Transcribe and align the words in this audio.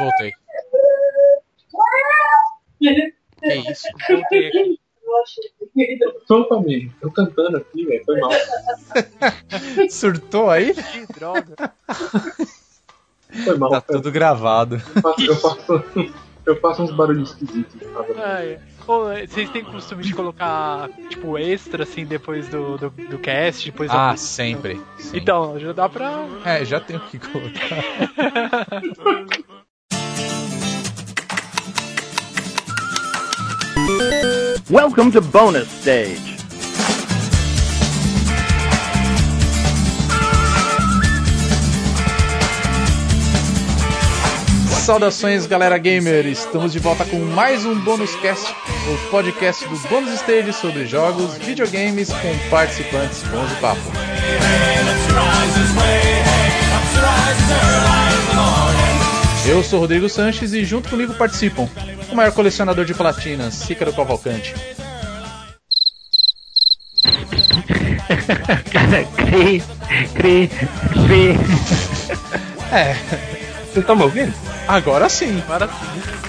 Voltei. 0.00 0.32
Que 2.78 3.54
isso? 3.70 3.88
Voltei 4.08 4.48
aqui. 4.48 4.80
Totalmente. 6.26 6.92
Eu 7.02 7.10
cantando 7.10 7.56
aqui, 7.58 7.84
velho. 7.84 8.04
Foi 8.04 8.20
mal. 8.20 8.30
Surtou 9.90 10.48
aí? 10.50 10.72
Que 10.74 11.12
droga. 11.12 11.72
Foi 13.44 13.58
mal. 13.58 13.70
Tá 13.70 13.80
tudo 13.80 14.10
gravado. 14.10 14.76
Eu 14.76 15.02
faço, 15.02 15.22
eu 15.22 15.36
faço, 15.36 16.14
eu 16.46 16.60
faço 16.60 16.82
uns 16.82 16.92
barulhos 16.92 17.30
esquisitos. 17.30 17.80
Tá? 17.80 18.04
Ai, 18.24 18.60
Ô, 18.86 19.04
vocês 19.04 19.48
têm 19.50 19.62
costume 19.62 20.02
de 20.02 20.12
colocar, 20.14 20.88
tipo, 21.08 21.38
extra, 21.38 21.84
assim, 21.84 22.04
depois 22.04 22.48
do, 22.48 22.76
do, 22.76 22.90
do 22.90 23.18
cast, 23.18 23.70
depois 23.70 23.90
Ah, 23.90 24.10
da... 24.10 24.16
sempre. 24.16 24.80
Sim. 24.98 25.18
Então, 25.18 25.58
já 25.60 25.72
dá 25.72 25.88
pra... 25.88 26.26
É, 26.44 26.64
já 26.64 26.80
tenho 26.80 26.98
que 27.00 27.18
colocar. 27.18 27.84
Welcome 34.70 35.10
to 35.12 35.20
bonus 35.20 35.68
stage. 35.80 36.36
Saudações, 44.68 45.46
galera 45.46 45.76
gamer! 45.76 46.24
Estamos 46.24 46.72
de 46.72 46.78
volta 46.78 47.04
com 47.04 47.18
mais 47.18 47.66
um 47.66 47.80
Bônus 47.80 48.14
Cast, 48.20 48.54
o 48.54 49.10
podcast 49.10 49.68
do 49.68 49.76
Bônus 49.88 50.12
Stage 50.20 50.52
sobre 50.52 50.86
jogos, 50.86 51.36
videogames 51.38 52.10
com 52.12 52.48
participantes 52.48 53.24
bons 53.24 53.48
de 53.48 53.56
papo. 53.56 53.80
Eu 59.48 59.64
sou 59.64 59.80
Rodrigo 59.80 60.08
Sanches 60.08 60.52
e 60.52 60.64
junto 60.64 60.88
comigo 60.88 61.12
participam 61.14 61.68
o 62.10 62.16
maior 62.16 62.32
colecionador 62.32 62.84
de 62.84 62.94
platinas, 62.94 63.54
Cícaro 63.54 63.92
Cavalcante. 63.92 64.54
cri, 69.16 69.62
cri, 70.14 70.50
cri. 71.06 71.38
É, 72.72 72.94
Vocês 73.64 73.78
estão 73.78 73.96
me 73.96 74.04
ouvindo? 74.04 74.32
agora 74.68 75.08
sim. 75.08 75.42
Agora 75.48 75.68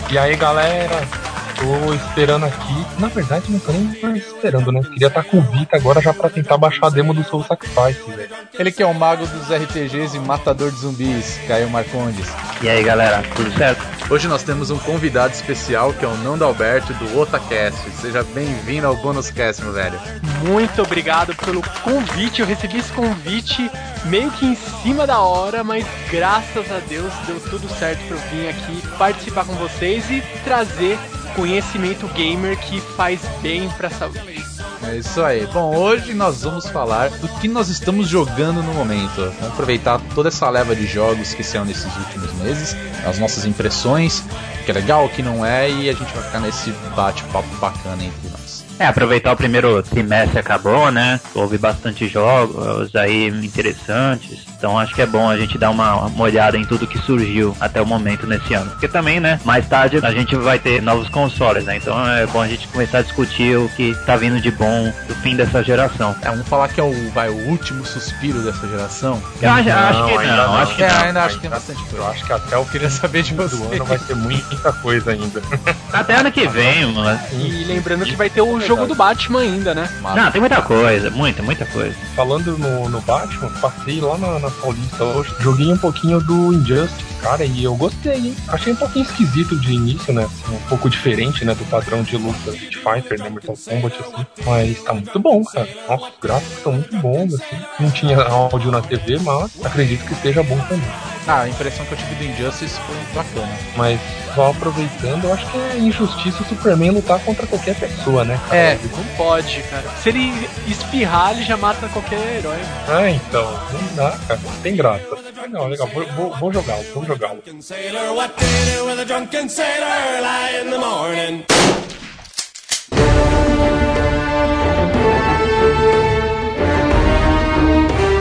E 0.10 0.18
aí, 0.18 0.36
galera? 0.36 1.08
Tô 1.56 1.94
esperando 1.94 2.48
aqui. 2.48 2.86
Na 2.98 3.08
verdade, 3.10 3.46
não 3.52 3.60
tô 3.60 3.72
nem 3.72 3.84
mais 4.02 4.26
esperando, 4.26 4.72
né? 4.72 4.82
Queria 4.82 5.10
estar 5.10 5.24
com 5.24 5.38
o 5.38 5.42
Vita 5.42 5.78
agora 5.78 6.02
já 6.02 6.12
pra 6.12 6.32
tentar 6.32 6.58
baixar 6.58 6.88
a 6.88 6.90
demo 6.90 7.14
do 7.14 7.24
Soul 7.24 7.44
Sacrifice, 7.44 8.02
velho. 8.10 8.30
Ele 8.58 8.72
que 8.72 8.82
é 8.82 8.86
o 8.88 8.94
mago 8.96 9.28
dos 9.28 9.52
RPGs 9.56 10.18
e 10.18 10.20
matador 10.20 10.72
de 10.72 10.80
zumbis, 10.80 11.40
Caio 11.48 11.70
Marcondes. 11.70 12.26
E 12.64 12.68
aí, 12.68 12.82
galera, 12.84 13.22
tudo 13.36 13.56
certo? 13.56 13.84
Hoje 14.12 14.28
nós 14.28 14.44
temos 14.44 14.70
um 14.70 14.78
convidado 14.78 15.34
especial 15.34 15.94
que 15.94 16.04
é 16.04 16.08
o 16.08 16.18
Nando 16.18 16.44
Alberto 16.44 16.94
do 16.96 17.18
Otacast. 17.18 17.90
Seja 17.92 18.22
bem-vindo 18.22 18.86
ao 18.86 18.94
Bônus 18.98 19.32
Cast, 19.32 19.64
meu 19.64 19.72
velho. 19.72 19.98
muito 20.46 20.82
obrigado 20.82 21.34
pelo 21.34 21.62
convite. 21.82 22.42
Eu 22.42 22.46
recebi 22.46 22.80
esse 22.80 22.92
convite 22.92 23.72
meio 24.04 24.30
que 24.32 24.46
em 24.46 24.56
cima 24.84 25.08
da 25.08 25.22
hora, 25.22 25.64
mas 25.64 25.86
graças 26.10 26.70
a 26.70 26.80
Deus 26.80 27.14
deu 27.26 27.40
tudo 27.40 27.70
certo 27.80 28.06
pra 28.06 28.18
eu 28.18 28.22
vir 28.30 28.50
aqui 28.50 28.86
participar 28.98 29.46
com 29.46 29.54
vocês 29.54 30.12
e 30.12 30.22
trazer 30.44 31.00
conhecimento 31.34 32.06
gamer 32.10 32.60
que 32.60 32.82
faz 32.82 33.22
bem 33.42 33.70
pra 33.78 33.90
saúde. 33.90 34.51
É 34.84 34.98
isso 34.98 35.22
aí. 35.22 35.46
Bom, 35.48 35.76
hoje 35.76 36.14
nós 36.14 36.42
vamos 36.42 36.68
falar 36.68 37.10
do 37.10 37.28
que 37.40 37.48
nós 37.48 37.70
estamos 37.70 38.08
jogando 38.08 38.64
no 38.64 38.74
momento. 38.74 39.16
Vamos 39.40 39.54
aproveitar 39.54 40.02
toda 40.16 40.30
essa 40.30 40.50
leva 40.50 40.76
de 40.76 40.86
jogos 40.88 41.34
que 41.34 41.44
saiu 41.44 41.66
nesses 41.66 41.96
últimos 41.98 42.34
meses, 42.36 42.76
as 43.06 43.20
nossas 43.20 43.46
impressões, 43.46 44.24
o 44.60 44.64
que 44.66 44.72
é 44.72 44.74
legal, 44.74 45.06
o 45.06 45.10
que 45.10 45.22
não 45.22 45.46
é, 45.46 45.70
e 45.70 45.90
a 45.90 45.94
gente 45.94 46.12
vai 46.14 46.24
ficar 46.24 46.40
nesse 46.40 46.72
bate-papo 46.96 47.56
bacana 47.58 48.04
entre 48.04 48.30
nós. 48.30 48.66
É, 48.80 48.88
aproveitar 48.88 49.32
o 49.34 49.38
primeiro 49.38 49.84
trimestre 49.84 50.40
acabou, 50.40 50.92
né? 50.92 51.20
Houve 51.36 51.60
bastante 51.60 52.08
jogos 52.08 52.96
aí 52.96 53.28
interessantes. 53.28 54.51
Então 54.62 54.78
acho 54.78 54.94
que 54.94 55.02
é 55.02 55.08
bom 55.08 55.28
a 55.28 55.36
gente 55.36 55.58
dar 55.58 55.72
uma, 55.72 55.96
uma 55.96 56.24
olhada 56.24 56.56
em 56.56 56.64
tudo 56.64 56.86
que 56.86 57.00
surgiu 57.00 57.58
até 57.60 57.82
o 57.82 57.86
momento 57.86 58.28
nesse 58.28 58.54
ano. 58.54 58.70
Porque 58.70 58.88
também, 58.88 59.20
né? 59.20 59.40
Mais 59.44 59.68
tarde 59.68 60.00
a 60.04 60.12
gente 60.12 60.36
vai 60.36 60.60
ter 60.60 60.84
novos 60.84 61.10
consoles, 61.10 61.66
né? 61.66 61.78
Então 61.78 62.00
é 62.08 62.28
bom 62.28 62.40
a 62.42 62.48
gente 62.48 62.68
começar 62.68 63.00
a 63.00 63.02
discutir 63.02 63.58
o 63.58 63.68
que 63.70 63.96
tá 64.06 64.16
vindo 64.16 64.40
de 64.40 64.52
bom 64.52 64.94
do 65.08 65.16
fim 65.16 65.36
dessa 65.36 65.64
geração. 65.64 66.16
É, 66.22 66.30
vamos 66.30 66.48
falar 66.48 66.68
que 66.68 66.80
é 66.80 66.84
o, 66.84 66.94
vai, 67.12 67.30
o 67.30 67.48
último 67.50 67.84
suspiro 67.84 68.40
dessa 68.44 68.68
geração. 68.68 69.20
Eu 69.42 69.50
acho, 69.50 69.70
acho 69.72 70.06
que 70.06 70.12
ainda 70.20 70.36
não, 70.36 70.48
não. 70.48 70.56
acho 70.58 70.76
que 70.76 70.84
É, 70.84 70.90
não. 70.94 71.02
ainda 71.06 71.24
acho 71.24 71.36
que 71.38 71.42
tem 71.42 71.50
bastante 71.50 71.80
Eu 71.82 71.88
coisa. 71.90 72.08
acho 72.10 72.26
que 72.26 72.34
até 72.34 72.58
o 72.58 72.66
Queria 72.66 72.90
saber 72.92 73.24
de 73.24 73.34
você. 73.34 73.56
do 73.56 73.64
ano 73.74 73.86
vai 73.86 73.98
ter 73.98 74.16
muita 74.16 74.72
coisa 74.74 75.12
ainda. 75.12 75.42
Até 75.92 76.16
ano 76.18 76.32
que 76.32 76.48
vem, 76.48 76.86
mano. 76.94 77.20
E 77.34 77.64
lembrando 77.66 78.06
que 78.06 78.16
vai 78.16 78.30
ter 78.30 78.42
o 78.42 78.62
jogo 78.62 78.86
do 78.86 78.94
Batman 78.96 79.42
ainda, 79.42 79.74
né? 79.74 79.90
Não, 80.16 80.32
tem 80.32 80.40
muita 80.40 80.62
coisa, 80.62 81.10
muita, 81.10 81.42
muita 81.42 81.66
coisa. 81.66 81.96
Falando 82.16 82.58
no, 82.58 82.88
no 82.90 83.02
Batman, 83.02 83.50
passei 83.60 84.00
lá 84.00 84.18
na, 84.18 84.40
na 84.40 84.51
Paulista 84.54 85.04
hoje, 85.04 85.34
joguei 85.40 85.72
um 85.72 85.78
pouquinho 85.78 86.20
do 86.20 86.54
Injustice, 86.54 87.11
cara, 87.22 87.46
e 87.46 87.64
eu 87.64 87.76
gostei, 87.76 88.16
hein? 88.16 88.36
Achei 88.48 88.74
um 88.74 88.76
pouquinho 88.76 89.06
esquisito 89.06 89.56
de 89.60 89.74
início, 89.74 90.14
né? 90.14 90.24
assim, 90.24 90.56
um 90.56 90.68
pouco 90.68 90.90
diferente, 90.90 91.46
né, 91.46 91.54
do 91.54 91.66
padrão 91.66 92.04
de 92.04 92.18
luta 92.18 92.52
de 92.52 92.78
Fighter, 92.78 93.20
né, 93.20 93.30
Mortal 93.30 93.56
Kombat, 93.56 94.00
assim. 94.02 94.26
Mas 94.46 94.84
tá 94.84 94.94
muito 94.94 95.20
bom, 95.20 95.44
cara. 95.46 95.68
Nossa, 95.88 96.06
os 96.06 96.20
gráficos 96.22 96.58
estão 96.58 96.74
muito 96.74 96.98
bons, 96.98 97.34
assim. 97.34 97.58
Não 97.80 97.92
tinha 97.92 98.22
áudio 98.22 98.72
na 98.72 98.82
TV, 98.82 99.20
mas 99.20 99.52
acredito 99.64 100.06
que 100.06 100.14
esteja 100.14 100.44
bom 100.44 100.58
também. 100.68 100.90
Ah, 101.28 101.42
a 101.42 101.50
impressão 101.50 101.86
que 101.86 101.94
eu 101.94 101.98
tive 101.98 102.16
do 102.16 102.24
Injustice 102.24 102.80
foi 102.80 102.96
bacana. 103.14 103.54
Mas 103.76 104.00
só 104.34 104.50
aproveitando, 104.50 105.26
eu 105.26 105.34
acho 105.34 105.46
que 105.52 105.58
é 105.58 105.78
injustiça 105.78 106.42
o 106.42 106.46
Superman 106.48 106.92
lutar 106.92 107.20
contra 107.20 107.46
qualquer 107.46 107.76
pessoa, 107.76 108.26
né? 108.26 108.40
cara? 108.50 108.58
É. 108.58 108.80
Não 108.92 109.04
pode, 109.16 109.62
cara. 109.70 109.84
Se 110.02 110.10
ele 110.10 110.50
espirrar, 110.68 111.34
ele 111.34 111.44
já 111.44 111.56
mata 111.58 111.88
qualquer 111.90 112.38
herói. 112.38 112.60
Ah, 112.88 113.10
então, 113.10 113.52
não 113.72 113.96
dá, 113.96 114.18
cara. 114.28 114.40
Tem 114.64 114.76
graça. 114.76 115.31
Legal, 115.42 115.68
legal. 115.68 115.88
Vou, 115.88 116.36
vou, 116.36 116.54
jogá-lo, 116.54 116.84
vou 116.94 117.04
jogá-lo. 117.04 117.42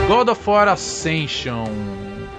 God 0.07 0.29
of 0.29 0.49
War 0.49 0.67
Ascension. 0.67 1.67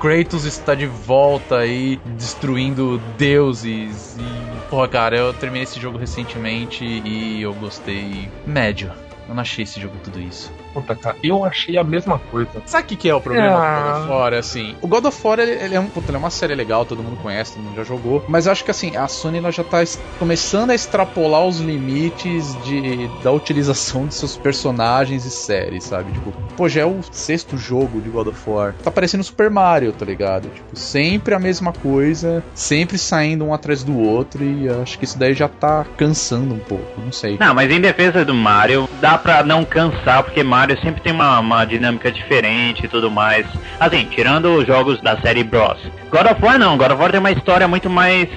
Kratos 0.00 0.44
está 0.44 0.74
de 0.74 0.86
volta 0.86 1.58
aí, 1.58 1.96
destruindo 2.16 2.98
deuses. 3.16 4.16
E, 4.18 4.68
porra, 4.68 4.88
cara, 4.88 5.16
eu 5.16 5.32
terminei 5.32 5.62
esse 5.62 5.78
jogo 5.78 5.96
recentemente 5.96 6.84
e 6.84 7.40
eu 7.40 7.54
gostei 7.54 8.28
médio. 8.44 8.90
Eu 9.28 9.34
não 9.34 9.42
achei 9.42 9.62
esse 9.62 9.80
jogo 9.80 9.94
tudo 10.02 10.20
isso. 10.20 10.50
Puta, 10.72 10.94
cara, 10.94 11.16
eu 11.22 11.44
achei 11.44 11.76
a 11.76 11.84
mesma 11.84 12.18
coisa. 12.18 12.50
Sabe 12.66 12.84
o 12.84 12.86
que, 12.86 12.96
que 12.96 13.08
é 13.08 13.14
o 13.14 13.20
problema 13.20 13.56
Ah. 13.56 13.82
do 13.82 13.90
God 13.92 14.02
of 14.02 14.10
War? 14.12 14.32
É 14.34 14.38
Assim, 14.38 14.74
o 14.80 14.88
God 14.88 15.04
of 15.04 15.26
War 15.26 15.38
ele, 15.38 15.52
ele 15.52 15.74
é 15.74 15.80
um, 15.80 15.86
puta, 15.86 16.08
ele 16.08 16.16
é 16.16 16.18
uma 16.18 16.30
série 16.30 16.54
legal, 16.54 16.84
todo 16.84 17.02
mundo 17.02 17.16
conhece, 17.22 17.54
todo 17.54 17.62
mundo 17.62 17.76
já 17.76 17.84
jogou. 17.84 18.24
Mas 18.28 18.46
eu 18.46 18.52
acho 18.52 18.64
que 18.64 18.70
assim, 18.70 18.96
a 18.96 19.06
Sony 19.08 19.38
ela 19.38 19.50
já 19.52 19.62
tá 19.64 19.82
começando 20.18 20.70
a 20.70 20.74
extrapolar 20.74 21.44
os 21.46 21.58
limites 21.60 22.56
de, 22.64 23.08
da 23.22 23.30
utilização 23.30 24.06
de 24.06 24.14
seus 24.14 24.36
personagens 24.36 25.24
e 25.24 25.30
séries, 25.30 25.84
sabe? 25.84 26.12
Tipo, 26.12 26.32
pô, 26.56 26.68
já 26.68 26.82
é 26.82 26.84
o 26.84 27.00
sexto 27.10 27.56
jogo 27.56 28.00
de 28.00 28.08
God 28.08 28.28
of 28.28 28.50
War. 28.50 28.74
Tá 28.82 28.90
parecendo 28.90 29.22
Super 29.24 29.50
Mario, 29.50 29.92
tá 29.92 30.04
ligado? 30.04 30.48
Tipo, 30.48 30.76
sempre 30.76 31.34
a 31.34 31.38
mesma 31.38 31.72
coisa, 31.72 32.42
sempre 32.54 32.96
saindo 32.98 33.44
um 33.44 33.52
atrás 33.54 33.82
do 33.84 33.98
outro. 33.98 34.42
E 34.44 34.68
acho 34.68 34.98
que 34.98 35.04
isso 35.04 35.18
daí 35.18 35.34
já 35.34 35.48
tá 35.48 35.84
cansando 35.96 36.54
um 36.54 36.58
pouco, 36.58 37.00
não 37.00 37.12
sei. 37.12 37.36
Não, 37.38 37.54
mas 37.54 37.70
em 37.70 37.80
defesa 37.80 38.24
do 38.24 38.34
Mario, 38.34 38.88
dá 39.00 39.18
pra 39.18 39.42
não 39.42 39.64
cansar, 39.64 40.22
porque 40.22 40.42
Mario 40.42 40.61
sempre 40.82 41.00
tem 41.00 41.12
uma, 41.12 41.38
uma 41.40 41.64
dinâmica 41.64 42.10
diferente 42.10 42.84
e 42.84 42.88
tudo 42.88 43.10
mais. 43.10 43.46
Assim, 43.78 44.04
tirando 44.04 44.54
os 44.56 44.66
jogos 44.66 45.00
da 45.00 45.16
série 45.20 45.42
Bros. 45.44 45.78
God 46.10 46.26
of 46.30 46.44
War 46.44 46.58
não, 46.58 46.76
God 46.76 46.90
of 46.92 47.00
War 47.00 47.10
tem 47.10 47.20
uma 47.20 47.30
história 47.30 47.66
muito 47.68 47.88
mais 47.90 48.28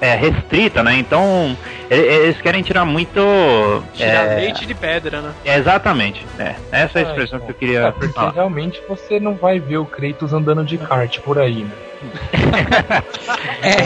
é, 0.00 0.14
restrita, 0.16 0.82
né? 0.82 0.94
Então, 0.96 1.56
eles 1.90 2.40
querem 2.40 2.62
tirar 2.62 2.84
muito. 2.84 3.20
Tirar 3.94 4.32
é, 4.32 4.34
leite 4.36 4.66
de 4.66 4.74
pedra, 4.74 5.20
né? 5.20 5.32
é, 5.44 5.56
exatamente, 5.58 6.24
é. 6.38 6.54
Essa 6.72 7.00
é 7.00 7.04
a 7.04 7.08
expressão 7.08 7.40
que 7.40 7.50
eu 7.50 7.54
queria 7.54 7.80
É, 7.80 7.90
porque 7.92 8.08
falar. 8.12 8.32
realmente 8.32 8.82
você 8.88 9.20
não 9.20 9.34
vai 9.34 9.58
ver 9.60 9.78
o 9.78 9.84
Kratos 9.84 10.32
andando 10.32 10.64
de 10.64 10.78
kart 10.78 11.18
por 11.20 11.38
aí, 11.38 11.64
né? 11.64 11.70
É. 13.62 13.82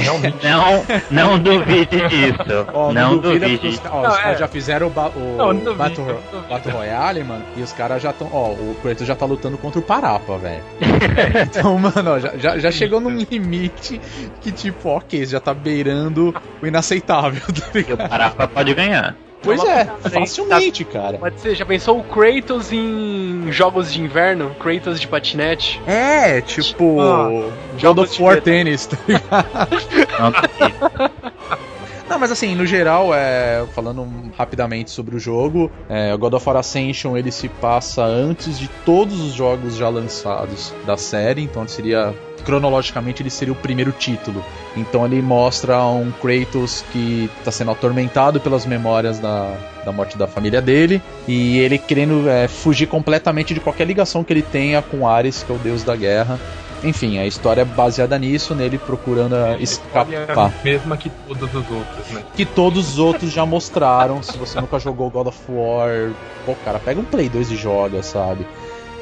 Não, 0.48 0.84
não 1.10 1.38
duvide 1.38 2.08
disso. 2.08 2.66
Ó, 2.72 2.92
não 2.92 3.18
duvida 3.18 3.46
duvide 3.46 3.66
os, 3.68 3.74
disso. 3.74 3.82
ó, 3.90 4.02
Não, 4.02 4.10
os 4.10 4.16
caras 4.16 4.36
é. 4.36 4.38
já 4.38 4.48
fizeram 4.48 4.86
o, 4.86 4.90
ba- 4.90 5.10
o 5.14 5.36
Não, 5.36 5.52
não 5.52 5.74
Battle. 5.74 6.18
Battle 6.48 6.74
Royale, 6.74 7.24
mano, 7.24 7.44
e 7.56 7.62
os 7.62 7.72
caras 7.72 8.02
já 8.02 8.10
estão. 8.10 8.28
Ó, 8.32 8.50
o 8.52 8.76
Kratos 8.82 9.06
já 9.06 9.14
tá 9.14 9.26
lutando 9.26 9.58
contra 9.58 9.78
o 9.78 9.82
Parapa, 9.82 10.36
velho. 10.38 10.62
então, 11.42 11.78
mano, 11.78 12.10
ó, 12.12 12.18
já, 12.18 12.36
já, 12.36 12.58
já 12.58 12.70
chegou 12.70 13.00
num 13.00 13.10
limite 13.10 14.00
que, 14.40 14.50
tipo, 14.52 14.88
ok, 14.90 15.24
já 15.26 15.40
tá 15.40 15.52
beirando 15.54 16.34
o 16.62 16.66
inaceitável, 16.66 17.42
tá 17.52 17.66
o? 17.72 17.96
Parapa 17.96 18.48
pode 18.48 18.74
ganhar. 18.74 19.14
Pois 19.42 19.62
é, 19.62 19.84
parada 19.84 20.00
aí, 20.04 20.10
facilmente, 20.10 20.84
cara. 20.84 21.18
Pode 21.18 21.40
ser, 21.40 21.54
já 21.54 21.64
pensou 21.64 21.98
o 21.98 22.04
Kratos 22.04 22.72
em 22.72 23.50
jogos 23.50 23.92
de 23.92 24.00
inverno? 24.00 24.54
Kratos 24.58 25.00
de 25.00 25.06
patinete? 25.06 25.80
É, 25.86 26.40
tipo. 26.40 27.00
Ah, 27.00 27.50
God 27.80 27.98
of 27.98 28.16
de 28.16 28.22
War. 28.22 28.40
Tennis, 28.40 28.86
tá 28.86 28.96
ligado? 29.06 29.76
Não, 32.08 32.12
tá 32.14 32.18
mas 32.18 32.30
assim, 32.30 32.54
no 32.54 32.64
geral, 32.64 33.12
é, 33.12 33.66
falando 33.74 34.06
rapidamente 34.38 34.90
sobre 34.90 35.16
o 35.16 35.18
jogo, 35.18 35.70
é, 35.88 36.16
God 36.16 36.34
of 36.34 36.48
War 36.48 36.56
Ascension 36.56 37.16
ele 37.16 37.32
se 37.32 37.48
passa 37.48 38.04
antes 38.04 38.58
de 38.58 38.68
todos 38.84 39.20
os 39.20 39.32
jogos 39.32 39.76
já 39.76 39.88
lançados 39.88 40.72
da 40.86 40.96
série, 40.96 41.42
então 41.42 41.66
seria 41.66 42.14
cronologicamente 42.46 43.22
ele 43.22 43.28
seria 43.28 43.52
o 43.52 43.56
primeiro 43.56 43.90
título. 43.90 44.42
Então 44.76 45.04
ele 45.04 45.20
mostra 45.20 45.84
um 45.84 46.12
Kratos 46.12 46.84
que 46.92 47.28
está 47.38 47.50
sendo 47.50 47.72
atormentado 47.72 48.40
pelas 48.40 48.64
memórias 48.64 49.18
da, 49.18 49.52
da 49.84 49.90
morte 49.92 50.16
da 50.16 50.28
família 50.28 50.62
dele 50.62 51.02
e 51.26 51.58
ele 51.58 51.76
querendo 51.76 52.28
é, 52.30 52.46
fugir 52.46 52.86
completamente 52.86 53.52
de 53.52 53.60
qualquer 53.60 53.86
ligação 53.86 54.22
que 54.22 54.32
ele 54.32 54.42
tenha 54.42 54.80
com 54.80 55.06
Ares, 55.08 55.42
que 55.42 55.50
é 55.50 55.54
o 55.54 55.58
deus 55.58 55.82
da 55.82 55.96
guerra. 55.96 56.38
Enfim, 56.84 57.18
a 57.18 57.26
história 57.26 57.62
é 57.62 57.64
baseada 57.64 58.18
nisso, 58.18 58.54
nele 58.54 58.78
procurando 58.78 59.34
Olha, 59.34 59.60
escapar 59.60 60.52
mesma 60.62 60.96
que 60.96 61.10
todos 61.10 61.54
os 61.54 61.70
outros, 61.70 62.08
né? 62.12 62.22
que 62.36 62.44
todos 62.44 62.90
os 62.90 62.98
outros 62.98 63.32
já 63.32 63.44
mostraram. 63.44 64.22
Se 64.22 64.36
você 64.36 64.60
nunca 64.60 64.78
jogou 64.78 65.10
God 65.10 65.28
of 65.28 65.38
War, 65.48 66.12
pô, 66.44 66.54
cara, 66.64 66.78
pega 66.78 67.00
um 67.00 67.04
Play 67.04 67.28
2 67.28 67.50
e 67.50 67.56
joga, 67.56 68.02
sabe? 68.02 68.46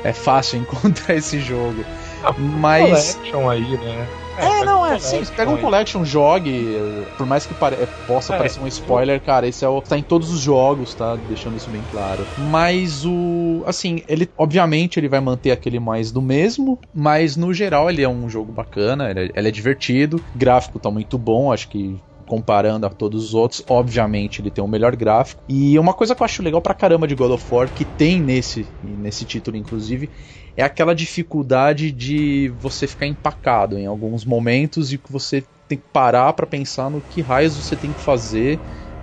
É 0.04 0.12
fácil 0.12 0.60
encontrar 0.60 1.16
esse 1.16 1.40
jogo. 1.40 1.84
Mas. 2.38 3.14
Collection 3.14 3.48
aí, 3.50 3.78
né? 3.78 4.08
É, 4.36 4.40
pega 4.48 4.64
não, 4.64 4.82
um 4.82 4.86
é 4.86 4.98
sim. 4.98 5.22
Pega 5.36 5.50
um 5.50 5.54
aí. 5.56 5.60
collection, 5.62 6.04
jogue. 6.04 6.76
Por 7.16 7.24
mais 7.24 7.46
que 7.46 7.54
pare- 7.54 7.76
eh, 7.76 7.88
possa 8.06 8.34
É. 8.34 8.36
parecer 8.36 8.60
um 8.60 8.66
spoiler, 8.66 9.20
cara, 9.22 9.46
esse 9.46 9.64
é 9.64 9.68
o. 9.68 9.80
tá 9.80 9.96
em 9.96 10.02
todos 10.02 10.32
os 10.32 10.40
jogos, 10.40 10.94
tá? 10.94 11.14
Deixando 11.16 11.56
isso 11.56 11.70
bem 11.70 11.84
claro. 11.88 12.26
Mas 12.36 13.04
o. 13.06 13.62
Assim, 13.66 14.02
ele. 14.08 14.28
Obviamente 14.36 14.98
ele 14.98 15.08
vai 15.08 15.20
manter 15.20 15.52
aquele 15.52 15.78
mais 15.78 16.10
do 16.10 16.20
mesmo. 16.20 16.80
Mas 16.92 17.36
no 17.36 17.54
geral 17.54 17.88
ele 17.88 18.02
é 18.02 18.08
um 18.08 18.28
jogo 18.28 18.50
bacana, 18.52 19.08
ele 19.10 19.20
é, 19.20 19.30
ele 19.36 19.48
é 19.48 19.52
divertido. 19.52 20.20
Gráfico 20.34 20.78
tá 20.80 20.90
muito 20.90 21.16
bom, 21.16 21.52
acho 21.52 21.68
que. 21.68 21.96
Comparando 22.26 22.86
a 22.86 22.88
todos 22.88 23.22
os 23.22 23.34
outros, 23.34 23.62
obviamente 23.68 24.40
ele 24.40 24.50
tem 24.50 24.64
o 24.64 24.66
melhor 24.66 24.96
gráfico. 24.96 25.42
E 25.46 25.78
uma 25.78 25.92
coisa 25.92 26.14
que 26.14 26.22
eu 26.22 26.24
acho 26.24 26.42
legal 26.42 26.62
pra 26.62 26.72
caramba 26.72 27.06
de 27.06 27.14
God 27.14 27.32
of 27.32 27.44
War, 27.50 27.68
que 27.70 27.84
tem 27.84 28.18
nesse, 28.18 28.66
nesse 28.82 29.26
título, 29.26 29.58
inclusive, 29.58 30.08
é 30.56 30.62
aquela 30.62 30.94
dificuldade 30.94 31.90
de 31.90 32.48
você 32.60 32.86
ficar 32.86 33.06
empacado 33.06 33.78
em 33.78 33.86
alguns 33.86 34.24
momentos 34.24 34.92
e 34.92 34.98
que 34.98 35.12
você 35.12 35.42
tem 35.68 35.78
que 35.78 35.84
parar 35.92 36.32
pra 36.32 36.46
pensar 36.46 36.90
no 36.90 37.00
que 37.00 37.20
raios 37.22 37.56
você 37.56 37.74
tem 37.76 37.92
que 37.92 38.00
fazer, 38.00 38.58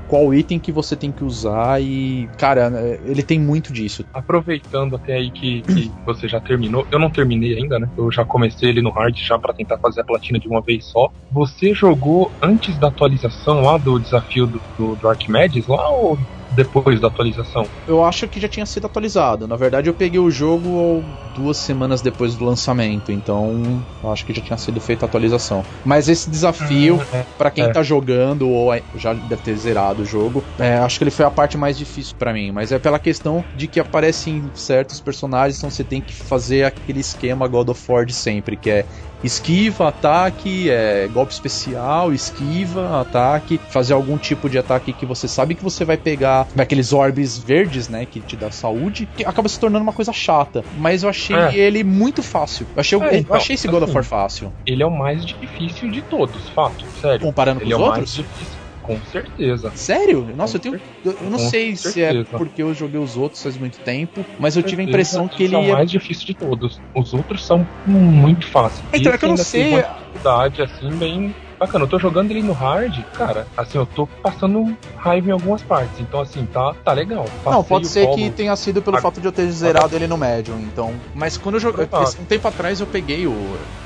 qual 0.07 0.33
item 0.33 0.59
que 0.59 0.74
você 0.74 0.94
tem 0.94 1.09
que 1.09 1.24
usar 1.24 1.81
e, 1.81 2.27
cara, 2.38 2.69
é, 2.75 3.00
ele 3.06 3.24
tem 3.24 3.39
muito 3.39 3.71
disso. 3.71 4.06
Aproveitando 4.13 4.98
até 4.98 5.13
aí 5.13 5.31
que, 5.31 5.62
que 5.62 5.89
você 6.06 6.27
já 6.27 6.39
terminou, 6.42 6.86
eu 6.92 7.00
não 7.00 7.09
terminei 7.09 7.57
ainda, 7.57 7.80
né? 7.80 7.89
Eu 7.97 8.12
já 8.12 8.25
comecei 8.25 8.69
ele 8.69 8.81
no 8.81 8.92
hard 8.92 9.15
já 9.18 9.39
pra 9.39 9.54
tentar 9.54 9.77
fazer 9.77 10.01
a 10.01 10.04
platina 10.04 10.38
de 10.38 10.50
uma 10.50 10.62
vez 10.62 10.86
só. 10.86 11.09
Você 11.31 11.74
jogou 11.74 12.30
antes 12.44 12.77
da 12.77 12.89
atualização 12.89 13.62
lá 13.62 13.77
do 13.77 14.00
desafio 14.00 14.47
do, 14.47 14.62
do, 14.77 14.95
do 14.97 15.07
Archimedes 15.07 15.65
lá 15.68 15.89
ou 15.89 16.18
depois 16.51 17.00
da 17.00 17.07
atualização? 17.07 17.63
Eu 17.88 18.03
acho 18.03 18.27
que 18.27 18.39
já 18.39 18.48
tinha 18.48 18.65
sido 18.65 18.86
atualizado. 18.86 19.48
Na 19.48 19.56
verdade, 19.56 19.89
eu 19.89 19.94
peguei 19.94 20.19
o 20.19 20.30
jogo 20.30 21.03
duas 21.33 21.57
semanas 21.57 22.01
depois 22.01 22.36
do 22.36 22.45
lançamento, 22.45 23.12
então 23.12 23.83
eu 24.03 24.12
acho 24.12 24.25
que 24.25 24.33
já 24.33 24.42
tinha 24.42 24.57
sido 24.57 24.80
feita 24.81 25.06
a 25.06 25.07
atualização. 25.07 25.63
Mas 25.83 26.09
esse 26.09 26.30
desafio 26.30 27.01
É. 27.12 27.25
Pra 27.38 27.50
quem 27.50 27.63
É. 27.65 27.69
tá 27.71 27.81
jogando 27.81 28.48
ou 28.50 28.71
já 28.95 29.13
deve 29.13 29.42
ter 29.42 29.56
zerado 29.57 30.03
o 30.03 30.06
jogo, 30.06 30.44
é, 30.59 30.75
acho 30.75 30.98
que 30.98 31.03
ele 31.03 31.12
foi 31.12 31.25
a 31.25 31.31
parte 31.31 31.57
mais 31.57 31.77
difícil 31.77 32.13
pra 32.18 32.33
mim. 32.33 32.51
Mas 32.51 32.71
é 32.71 32.77
pela 32.80 33.00
questão 33.00 33.44
de 33.56 33.68
que 33.68 33.80
aparecem 33.80 34.51
certos 34.54 35.01
personagens, 35.01 35.57
então 35.57 35.69
você 35.69 35.83
tem 35.83 36.01
que 36.01 36.13
fazer 36.13 36.63
aquele 36.65 37.00
esquema 37.00 37.47
God 37.47 37.69
of 37.69 37.83
War 37.92 38.06
de 38.06 38.13
sempre, 38.13 38.57
que 38.57 38.69
é 38.69 38.86
esquiva, 39.23 39.88
ataque, 39.88 40.69
é, 40.69 41.07
golpe 41.07 41.33
especial, 41.33 42.13
esquiva, 42.13 43.00
ataque, 43.01 43.59
fazer 43.69 43.94
algum 43.94 44.18
tipo 44.18 44.50
de 44.50 44.57
ataque 44.57 44.94
que 44.94 45.06
você 45.06 45.27
sabe 45.27 45.56
que 45.56 45.63
você 45.63 45.85
vai 45.85 45.97
pegar 45.97 46.47
naqueles 46.56 46.94
orbes 46.94 47.38
verdes, 47.38 47.88
né, 47.88 48.06
que 48.06 48.19
te 48.19 48.35
dá 48.35 48.51
saúde, 48.51 49.07
que 49.15 49.25
acaba 49.25 49.47
se 49.47 49.59
tornando 49.59 49.83
uma 49.83 49.94
coisa 49.94 50.12
chata. 50.13 50.63
Mas 50.77 51.03
eu 51.03 51.09
achei 51.09 51.35
É. 51.35 51.56
ele 51.56 51.83
muito 51.83 52.23
fácil. 52.23 52.68
Eu 52.75 52.79
achei, 52.81 53.00
É, 53.00 53.15
eu 53.15 53.19
então, 53.19 53.35
achei 53.35 53.56
esse 53.56 53.68
God 53.68 53.83
of 53.83 53.85
assim, 53.85 53.94
War 53.95 54.03
fácil. 54.03 54.53
Ele 54.65 54.83
é 54.83 54.85
o 54.85 54.91
mais 54.91 55.25
difícil 55.25 55.89
de 55.91 56.01
todos, 56.01 56.50
fato, 56.50 56.85
sério. 57.01 57.19
Comparando 57.19 57.59
com 57.59 57.65
Ele 57.65 57.73
é 57.73 57.75
os 57.75 57.81
o 57.81 57.88
mais 57.88 58.18
outros? 58.19 58.60
Com 58.81 59.01
certeza. 59.04 59.72
Sério? 59.75 60.25
Nossa, 60.36 60.57
eu 60.57 60.62
Com 60.62 60.72
tenho. 60.72 60.81
Eu, 61.04 61.12
eu 61.25 61.30
não 61.30 61.39
sei 61.39 61.75
se 61.75 62.01
é 62.01 62.12
certeza. 62.12 62.38
porque 62.38 62.62
eu 62.62 62.74
joguei 62.74 63.00
os 63.00 63.16
outros 63.18 63.42
faz 63.42 63.57
muito 63.57 63.80
tempo, 63.81 64.25
mas 64.38 64.56
eu 64.56 64.63
tive 64.63 64.81
a 64.81 64.86
certeza 64.86 64.89
impressão 64.89 65.28
que 65.30 65.44
ele 65.44 65.56
é 65.56 65.57
o 65.57 65.68
mais 65.69 65.89
difícil 65.89 66.25
de 66.25 66.36
todos. 66.36 66.81
Os 66.95 67.13
outros 67.13 67.45
são 67.45 67.68
muito 67.86 68.48
fáceis. 68.51 68.88
Então, 68.94 69.12
é 69.12 69.16
Esse 69.16 69.19
que 69.19 69.25
eu 69.25 69.30
não 69.30 69.38
sei- 69.38 69.74
uma 69.74 69.81
dificuldade 69.83 70.62
assim 70.62 70.98
bem 70.98 71.36
bacana. 71.61 71.85
Eu 71.85 71.89
tô 71.89 71.99
jogando 71.99 72.31
ele 72.31 72.41
no 72.41 72.53
hard, 72.53 73.03
cara. 73.13 73.47
Assim, 73.55 73.77
eu 73.77 73.85
tô 73.85 74.07
passando 74.07 74.75
raiva 74.97 75.29
em 75.29 75.31
algumas 75.31 75.61
partes. 75.61 75.99
Então, 75.99 76.19
assim, 76.19 76.45
tá, 76.45 76.73
tá 76.83 76.91
legal. 76.93 77.25
Não, 77.45 77.63
Passei 77.63 77.69
pode 77.69 77.85
o 77.85 77.89
ser 77.89 78.07
que 78.09 78.29
tenha 78.31 78.55
sido 78.55 78.81
pelo 78.81 78.97
Ah, 78.97 79.01
fato 79.01 79.21
de 79.21 79.27
eu 79.27 79.31
ter 79.31 79.49
zerado 79.51 79.95
ele 79.95 80.07
no 80.07 80.17
Medium, 80.17 80.59
então. 80.61 80.93
Mas 81.13 81.37
quando 81.37 81.55
eu 81.55 81.61
joguei. 81.61 81.85
Provável. 81.85 82.21
Um 82.21 82.25
tempo 82.25 82.47
atrás 82.47 82.79
eu 82.81 82.87
peguei 82.87 83.27
o, 83.27 83.33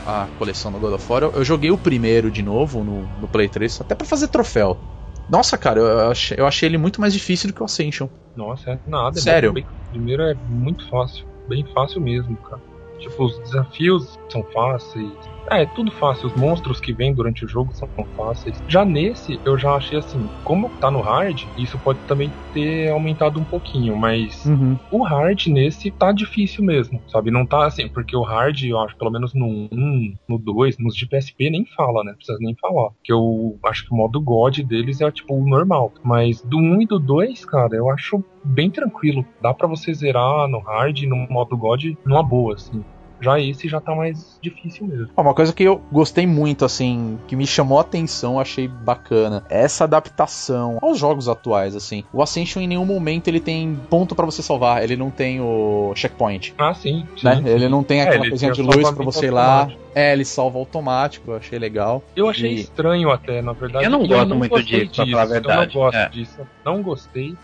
a 0.08 0.28
coleção 0.38 0.72
do 0.72 0.80
God 0.80 0.94
of 0.94 1.12
War, 1.12 1.24
eu, 1.24 1.32
eu 1.34 1.44
joguei 1.44 1.70
o 1.72 1.78
primeiro 1.78 2.32
de 2.32 2.42
novo 2.42 2.84
no, 2.84 3.02
no 3.20 3.28
Play 3.28 3.50
3, 3.50 3.82
até 3.82 3.94
pra 3.94 4.08
fazer 4.08 4.28
troféu. 4.30 4.78
Nossa, 5.30 5.58
cara, 5.58 5.80
eu, 5.80 6.12
achei, 6.12 6.38
eu 6.40 6.46
achei 6.46 6.70
ele 6.70 6.78
muito 6.78 7.02
mais 7.02 7.12
difícil 7.12 7.50
do 7.50 7.54
que 7.54 7.62
o 7.62 7.66
Ascension. 7.66 8.08
Nossa, 8.36 8.72
é 8.72 8.80
nada. 8.86 9.18
é 9.18 9.22
Sério? 9.22 9.54
bem- 9.54 9.66
primeiro 9.90 10.22
é 10.24 10.36
muito 10.48 10.88
fácil. 10.88 11.26
Bem 11.48 11.66
fácil 11.74 12.00
mesmo, 12.02 12.38
cara. 12.38 12.62
Tipo, 13.00 13.26
os 13.26 13.38
desafios 13.40 14.18
são 14.32 14.44
fáceis. 14.54 15.10
É, 15.52 15.64
é 15.64 15.66
tudo 15.66 15.92
fácil. 15.92 16.28
Os 16.28 16.36
monstros 16.36 16.80
que 16.80 16.94
vêm 16.94 17.14
durante 17.14 17.46
o 17.46 17.48
jogo 17.48 17.74
são 17.74 17.88
fáceis. 18.16 18.58
Já 18.68 18.86
nesse, 18.86 19.40
eu 19.46 19.58
já 19.58 19.76
achei 19.76 19.98
assim, 19.98 20.30
como 20.44 20.72
tá 20.80 20.90
no 20.92 21.02
hard, 21.02 21.38
isso 21.58 21.80
pode 21.80 22.00
também 22.08 22.34
ter 22.52 22.90
aumentado 22.90 23.40
um 23.40 23.46
pouquinho, 23.46 23.98
mas 23.98 24.46
o 24.90 25.04
hard 25.04 25.48
nesse 25.48 25.92
tá 25.92 26.12
difícil 26.14 26.64
mesmo, 26.64 27.02
sabe? 27.08 27.30
Não 27.30 27.46
tá 27.46 27.66
assim, 27.66 27.90
porque 27.90 28.16
o 28.16 28.22
hard, 28.24 28.64
eu 28.64 28.80
acho, 28.80 28.96
pelo 28.98 29.12
menos 29.12 29.34
no 29.34 29.46
1, 29.72 30.14
no 30.28 30.38
2, 30.40 30.78
nos 30.80 30.96
de 30.96 31.08
PSP 31.08 31.50
nem 31.50 31.66
fala, 31.76 32.04
né? 32.04 32.12
Não 32.12 32.18
precisa 32.18 32.38
nem 32.40 32.56
falar. 32.56 32.92
Que 33.04 33.12
eu 33.12 33.60
acho 33.66 33.86
que 33.86 33.94
o 33.94 33.98
modo 33.98 34.22
God 34.22 34.60
deles 34.60 35.02
é 35.02 35.12
tipo 35.12 35.36
o 35.36 35.48
normal. 35.48 35.92
Mas 36.04 36.42
do 36.44 36.58
1 36.58 36.82
e 36.82 36.86
do 36.88 37.00
2, 37.00 37.44
cara, 37.46 37.76
eu 37.76 37.90
acho 37.90 38.24
bem 38.44 38.72
tranquilo. 38.72 39.26
Dá 39.42 39.54
pra 39.54 39.68
você 39.68 39.94
zerar 39.94 40.48
no 40.48 40.60
hard, 40.60 41.02
no 41.04 41.28
modo 41.30 41.58
God, 41.58 41.84
numa 42.06 42.24
boa, 42.24 42.54
assim. 42.54 42.86
Já 43.22 43.40
esse 43.40 43.68
já 43.70 43.80
tá 43.80 43.96
mais 43.96 44.38
difícil 44.42 44.86
mesmo. 44.88 45.08
Uma 45.18 45.34
coisa 45.34 45.54
que 45.54 45.64
eu 45.64 45.82
gostei 45.92 46.28
muito, 46.28 46.66
assim, 46.66 47.18
que 47.28 47.36
me 47.36 47.48
chamou 47.48 47.78
a 47.78 47.82
atenção, 47.82 48.40
achei 48.40 48.68
bacana, 48.68 49.44
é 49.50 49.62
essa 49.64 49.84
adaptação 49.86 50.78
aos 50.82 50.98
jogos 51.00 51.28
atuais, 51.30 51.76
assim. 51.76 52.04
O 52.14 52.22
Ascension 52.22 52.62
em 52.62 52.68
nenhum 52.68 52.86
momento 52.86 53.28
ele 53.28 53.40
tem 53.40 53.76
ponto 53.90 54.16
pra 54.16 54.26
você 54.26 54.42
salvar, 54.42 54.84
ele 54.84 54.96
não 54.96 55.10
tem 55.10 55.40
o 55.42 55.94
checkpoint. 55.96 56.54
Ah, 56.58 56.74
sim. 56.74 57.06
sim, 57.18 57.26
né? 57.26 57.38
sim. 57.38 57.48
Ele 57.48 57.70
não 57.70 57.84
tem 57.84 58.00
É, 58.00 58.04
aquela 58.04 58.24
ele 58.24 58.30
coisinha 58.30 58.52
de 58.52 58.62
luz 58.62 58.76
pra 58.76 58.84
salvamento 58.86 59.12
você 59.12 59.26
ir 59.28 59.32
lá. 59.32 59.70
É, 59.94 60.12
ele 60.14 60.26
salva 60.26 60.60
automático, 60.60 61.32
eu 61.32 61.38
achei 61.38 61.58
legal. 61.58 62.04
Eu 62.16 62.28
achei 62.30 62.52
E- 62.52 62.56
estranho 62.62 63.10
até, 63.10 63.42
na 63.42 63.54
verdade. 63.54 63.86
Eu 63.86 63.92
não 63.92 64.06
gosto 64.06 64.36
muito 64.36 64.52
gostei 64.52 64.88
disso, 64.88 64.96
pra 64.96 65.06
falar 65.06 65.22
a 65.22 65.26
verdade. 65.26 65.58
Eu 65.58 65.66
não 65.66 65.82
gosto 65.86 65.98
É. 65.98 66.10
disso. 66.10 66.38
Não 66.66 66.82
gostei. 66.84 67.36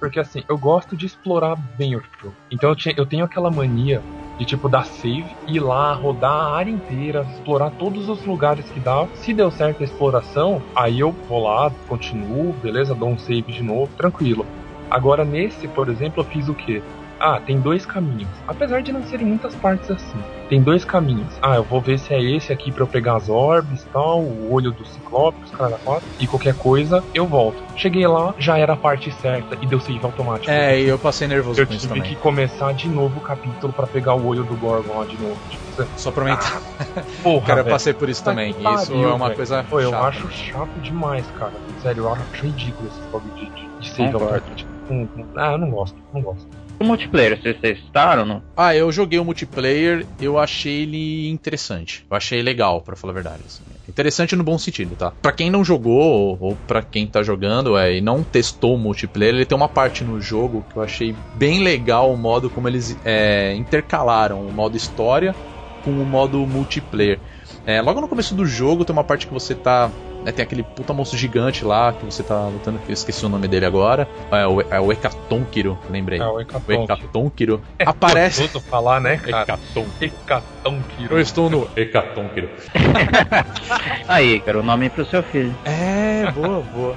Porque 0.00 0.18
assim, 0.18 0.42
eu 0.48 0.56
gosto 0.58 0.96
de 0.96 1.06
explorar 1.06 1.56
bem 1.76 1.94
o 1.94 2.02
jogo. 2.22 2.34
Então 2.50 2.70
eu, 2.70 2.74
tinha- 2.76 2.94
eu 2.96 3.04
tenho 3.06 3.24
aquela 3.24 3.50
mania 3.50 4.02
de 4.40 4.46
tipo 4.46 4.70
dar 4.70 4.86
save, 4.86 5.26
ir 5.46 5.60
lá, 5.60 5.92
rodar 5.92 6.32
a 6.32 6.56
área 6.56 6.70
inteira, 6.70 7.26
explorar 7.30 7.70
todos 7.72 8.08
os 8.08 8.24
lugares 8.24 8.64
que 8.70 8.80
dá. 8.80 9.06
Se 9.12 9.34
deu 9.34 9.50
certo 9.50 9.82
a 9.82 9.84
exploração, 9.84 10.62
aí 10.74 10.98
eu 10.98 11.14
vou 11.28 11.42
lá, 11.42 11.70
continuo, 11.86 12.54
beleza, 12.54 12.94
dou 12.94 13.10
um 13.10 13.18
save 13.18 13.52
de 13.52 13.62
novo, 13.62 13.92
tranquilo. 13.98 14.46
Agora 14.90 15.26
nesse, 15.26 15.68
por 15.68 15.90
exemplo, 15.90 16.22
eu 16.22 16.24
fiz 16.24 16.48
o 16.48 16.54
quê? 16.54 16.82
Ah, 17.20 17.38
tem 17.38 17.60
dois 17.60 17.84
caminhos. 17.84 18.30
Apesar 18.48 18.80
de 18.82 18.92
não 18.92 19.02
serem 19.02 19.26
muitas 19.26 19.54
partes 19.56 19.90
assim. 19.90 20.18
Tem 20.48 20.62
dois 20.62 20.84
caminhos. 20.86 21.38
Ah, 21.42 21.56
eu 21.56 21.64
vou 21.64 21.80
ver 21.80 21.98
se 21.98 22.14
é 22.14 22.20
esse 22.20 22.50
aqui 22.50 22.72
pra 22.72 22.82
eu 22.82 22.88
pegar 22.88 23.16
as 23.16 23.28
orbes 23.28 23.84
tal, 23.92 24.22
o 24.22 24.50
olho 24.52 24.72
do 24.72 24.84
ciclope, 24.86 25.38
os 25.44 25.50
caras 25.50 25.72
da 25.72 25.78
quatro. 25.78 26.08
E 26.18 26.26
qualquer 26.26 26.54
coisa, 26.54 27.04
eu 27.14 27.26
volto. 27.26 27.62
Cheguei 27.76 28.06
lá, 28.06 28.34
já 28.38 28.58
era 28.58 28.72
a 28.72 28.76
parte 28.76 29.12
certa 29.12 29.56
e 29.60 29.66
deu 29.66 29.78
save 29.78 30.00
automático. 30.02 30.50
É, 30.50 30.80
e 30.80 30.88
eu 30.88 30.98
passei 30.98 31.28
nervoso 31.28 31.60
eu 31.60 31.66
com 31.66 31.74
isso 31.74 31.86
tive 31.86 32.00
também. 32.00 32.14
que 32.14 32.20
começar 32.20 32.72
de 32.72 32.88
novo 32.88 33.18
o 33.18 33.22
capítulo 33.22 33.72
pra 33.72 33.86
pegar 33.86 34.14
o 34.14 34.26
olho 34.26 34.42
do 34.44 34.56
Gorgon 34.56 34.98
lá 34.98 35.04
de 35.04 35.20
novo. 35.20 35.38
Tipo, 35.50 35.86
Só 35.96 36.10
pra 36.10 36.22
aumentar. 36.24 36.62
porra, 37.22 37.46
Cara, 37.46 37.60
eu 37.60 37.64
passei 37.66 37.92
por 37.92 38.08
isso 38.08 38.24
também. 38.24 38.52
que 38.54 38.60
Isso 38.60 38.92
pariu, 38.92 39.10
é 39.10 39.14
uma 39.14 39.26
velho. 39.26 39.36
coisa 39.36 39.62
Pô, 39.68 39.78
eu 39.78 39.94
acho 39.96 40.28
chato 40.30 40.80
demais, 40.80 41.30
cara. 41.32 41.52
Sério, 41.82 42.04
eu 42.04 42.12
acho 42.12 42.22
ridículo 42.44 42.88
esse 42.88 43.00
bagulho 43.12 43.34
de, 43.34 43.46
de, 43.46 43.68
de 43.78 43.90
save 43.90 44.14
automático. 44.14 44.70
Hum, 44.90 45.08
hum. 45.16 45.26
Ah, 45.36 45.52
eu 45.52 45.58
não 45.58 45.70
gosto, 45.70 45.96
não 46.12 46.22
gosto. 46.22 46.48
O 46.80 46.84
multiplayer, 46.84 47.38
vocês 47.38 47.60
testaram? 47.60 48.24
Não? 48.24 48.42
Ah, 48.56 48.74
eu 48.74 48.90
joguei 48.90 49.18
o 49.18 49.24
multiplayer, 49.24 50.06
eu 50.18 50.38
achei 50.38 50.82
ele 50.84 51.28
interessante. 51.28 52.06
Eu 52.10 52.16
achei 52.16 52.40
legal, 52.40 52.80
pra 52.80 52.96
falar 52.96 53.12
a 53.12 53.14
verdade. 53.14 53.42
assim. 53.44 53.62
Interessante 53.86 54.34
no 54.34 54.42
bom 54.42 54.56
sentido, 54.56 54.96
tá? 54.96 55.12
Pra 55.20 55.30
quem 55.30 55.50
não 55.50 55.62
jogou, 55.62 56.00
ou, 56.00 56.38
ou 56.40 56.56
pra 56.66 56.80
quem 56.80 57.06
tá 57.06 57.22
jogando 57.22 57.76
é, 57.76 57.96
e 57.96 58.00
não 58.00 58.22
testou 58.22 58.76
o 58.76 58.78
multiplayer, 58.78 59.34
ele 59.34 59.44
tem 59.44 59.56
uma 59.56 59.68
parte 59.68 60.04
no 60.04 60.18
jogo 60.22 60.64
que 60.70 60.76
eu 60.76 60.82
achei 60.82 61.14
bem 61.34 61.62
legal 61.62 62.10
o 62.10 62.16
modo 62.16 62.48
como 62.48 62.66
eles 62.66 62.96
é, 63.04 63.54
intercalaram 63.56 64.40
o 64.40 64.50
modo 64.50 64.74
história 64.74 65.34
com 65.84 65.90
o 65.90 66.06
modo 66.06 66.46
multiplayer. 66.46 67.20
É, 67.66 67.82
logo 67.82 68.00
no 68.00 68.08
começo 68.08 68.34
do 68.34 68.46
jogo 68.46 68.86
tem 68.86 68.92
uma 68.94 69.04
parte 69.04 69.26
que 69.26 69.34
você 69.34 69.54
tá 69.54 69.90
né, 70.24 70.32
tem 70.32 70.42
aquele 70.42 70.62
puta 70.62 70.92
monstro 70.92 71.18
gigante 71.18 71.64
lá 71.64 71.92
que 71.92 72.04
você 72.04 72.22
tá 72.22 72.46
lutando, 72.48 72.78
que 72.78 72.90
eu 72.90 72.94
esqueci 72.94 73.24
o 73.24 73.28
nome 73.28 73.48
dele 73.48 73.66
agora. 73.66 74.08
É 74.30 74.46
o, 74.46 74.60
é 74.60 74.80
o 74.80 74.92
Hecatonkiro, 74.92 75.78
lembrei. 75.90 76.20
É 76.20 76.26
o 76.26 76.34
O 76.34 76.40
Hecatonkiro. 76.40 76.82
Hecatonkiro 76.84 77.62
aparece. 77.84 78.48
Falar, 78.70 79.00
né, 79.00 79.16
cara? 79.16 79.42
Hecaton. 79.42 79.86
Hecatonkiro. 80.00 81.14
Eu 81.14 81.20
estou 81.20 81.50
no 81.50 81.68
Hecatonkiro. 81.76 82.50
Aí, 84.06 84.40
cara, 84.40 84.60
o 84.60 84.62
nome 84.62 84.90
pro 84.90 85.04
seu 85.04 85.22
filho. 85.22 85.54
É, 85.64 86.30
boa, 86.32 86.60
boa. 86.60 86.96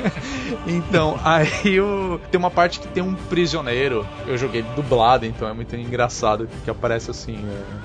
então, 0.66 1.18
aí 1.24 1.80
o... 1.80 2.20
tem 2.30 2.38
uma 2.38 2.50
parte 2.50 2.80
que 2.80 2.88
tem 2.88 3.02
um 3.02 3.14
prisioneiro. 3.14 4.06
Eu 4.26 4.36
joguei 4.36 4.62
dublado, 4.74 5.26
então 5.26 5.48
é 5.48 5.52
muito 5.52 5.74
engraçado 5.76 6.48
que 6.64 6.70
aparece 6.70 7.10
assim. 7.10 7.38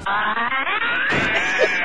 é. 0.08 1.74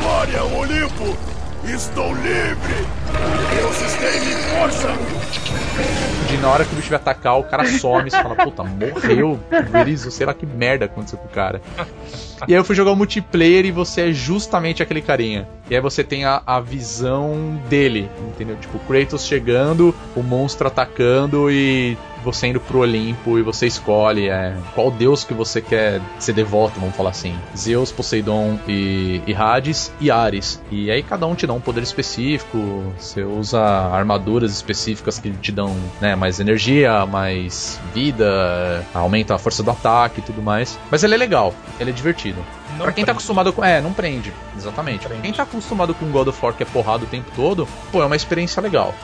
Glória 0.00 0.40
ao 0.40 0.52
Olimpo! 0.54 1.16
Estou 1.64 2.12
livre! 2.14 2.74
Deuses 3.54 3.94
deem-me 3.96 4.34
força! 4.50 4.88
De 6.28 6.36
na 6.38 6.48
hora 6.48 6.64
que 6.64 6.72
o 6.72 6.76
bicho 6.76 6.90
vai 6.90 6.98
atacar, 6.98 7.38
o 7.38 7.44
cara 7.44 7.64
some 7.64 8.08
e 8.08 8.10
fala, 8.10 8.34
puta, 8.34 8.64
morreu. 8.64 9.38
Gurizo, 9.70 10.10
sei 10.10 10.26
lá 10.26 10.34
que 10.34 10.44
merda 10.44 10.86
aconteceu 10.86 11.18
com 11.18 11.26
o 11.26 11.30
cara. 11.30 11.60
E 12.48 12.54
aí 12.54 12.58
eu 12.58 12.64
fui 12.64 12.74
jogar 12.74 12.92
o 12.92 12.96
multiplayer 12.96 13.64
e 13.64 13.70
você 13.70 14.02
é 14.02 14.12
justamente 14.12 14.82
aquele 14.82 15.02
carinha. 15.02 15.48
E 15.70 15.74
aí 15.74 15.80
você 15.80 16.04
tem 16.04 16.24
a, 16.24 16.42
a 16.46 16.60
visão 16.60 17.60
dele, 17.68 18.10
entendeu? 18.28 18.56
Tipo, 18.56 18.78
Kratos 18.80 19.26
chegando, 19.26 19.94
o 20.14 20.22
monstro 20.22 20.66
atacando 20.66 21.50
e 21.50 21.96
você 22.22 22.46
indo 22.46 22.60
pro 22.60 22.80
Olimpo 22.80 23.38
e 23.38 23.42
você 23.42 23.66
escolhe 23.66 24.28
é, 24.28 24.54
qual 24.74 24.90
deus 24.90 25.24
que 25.24 25.34
você 25.34 25.60
quer 25.60 26.00
ser 26.18 26.32
devoto, 26.32 26.78
vamos 26.78 26.96
falar 26.96 27.10
assim. 27.10 27.34
Zeus, 27.56 27.90
Poseidon 27.90 28.58
e, 28.66 29.20
e 29.26 29.34
Hades 29.34 29.92
e 30.00 30.10
Ares. 30.10 30.62
E 30.70 30.90
aí 30.90 31.02
cada 31.02 31.26
um 31.26 31.34
te 31.34 31.46
dá 31.46 31.52
um 31.52 31.60
poder 31.60 31.82
específico, 31.82 32.58
você 32.98 33.22
usa 33.22 33.60
armaduras 33.60 34.52
específicas 34.52 35.18
que 35.18 35.30
te 35.32 35.52
dão 35.52 35.74
né, 36.00 36.14
mais 36.14 36.40
energia, 36.40 37.04
mais 37.06 37.80
vida, 37.92 38.84
aumenta 38.94 39.34
a 39.34 39.38
força 39.38 39.62
do 39.62 39.70
ataque 39.70 40.20
e 40.20 40.22
tudo 40.22 40.40
mais. 40.40 40.78
Mas 40.90 41.02
ele 41.02 41.14
é 41.14 41.18
legal, 41.18 41.54
ele 41.80 41.90
é 41.90 41.92
divertido. 41.92 42.31
Não 42.76 42.84
pra 42.84 42.92
quem 42.92 43.04
tá 43.04 43.06
prende. 43.06 43.10
acostumado 43.10 43.52
com. 43.52 43.64
É, 43.64 43.80
não 43.80 43.92
prende. 43.92 44.32
Exatamente. 44.56 45.06
Prende. 45.06 45.22
Quem 45.22 45.32
tá 45.32 45.42
acostumado 45.42 45.94
com 45.94 46.10
God 46.10 46.28
of 46.28 46.44
War 46.44 46.54
que 46.54 46.62
é 46.62 46.66
porrada 46.66 47.04
o 47.04 47.06
tempo 47.06 47.30
todo, 47.34 47.68
pô, 47.90 48.02
é 48.02 48.06
uma 48.06 48.16
experiência 48.16 48.60
legal. 48.60 48.94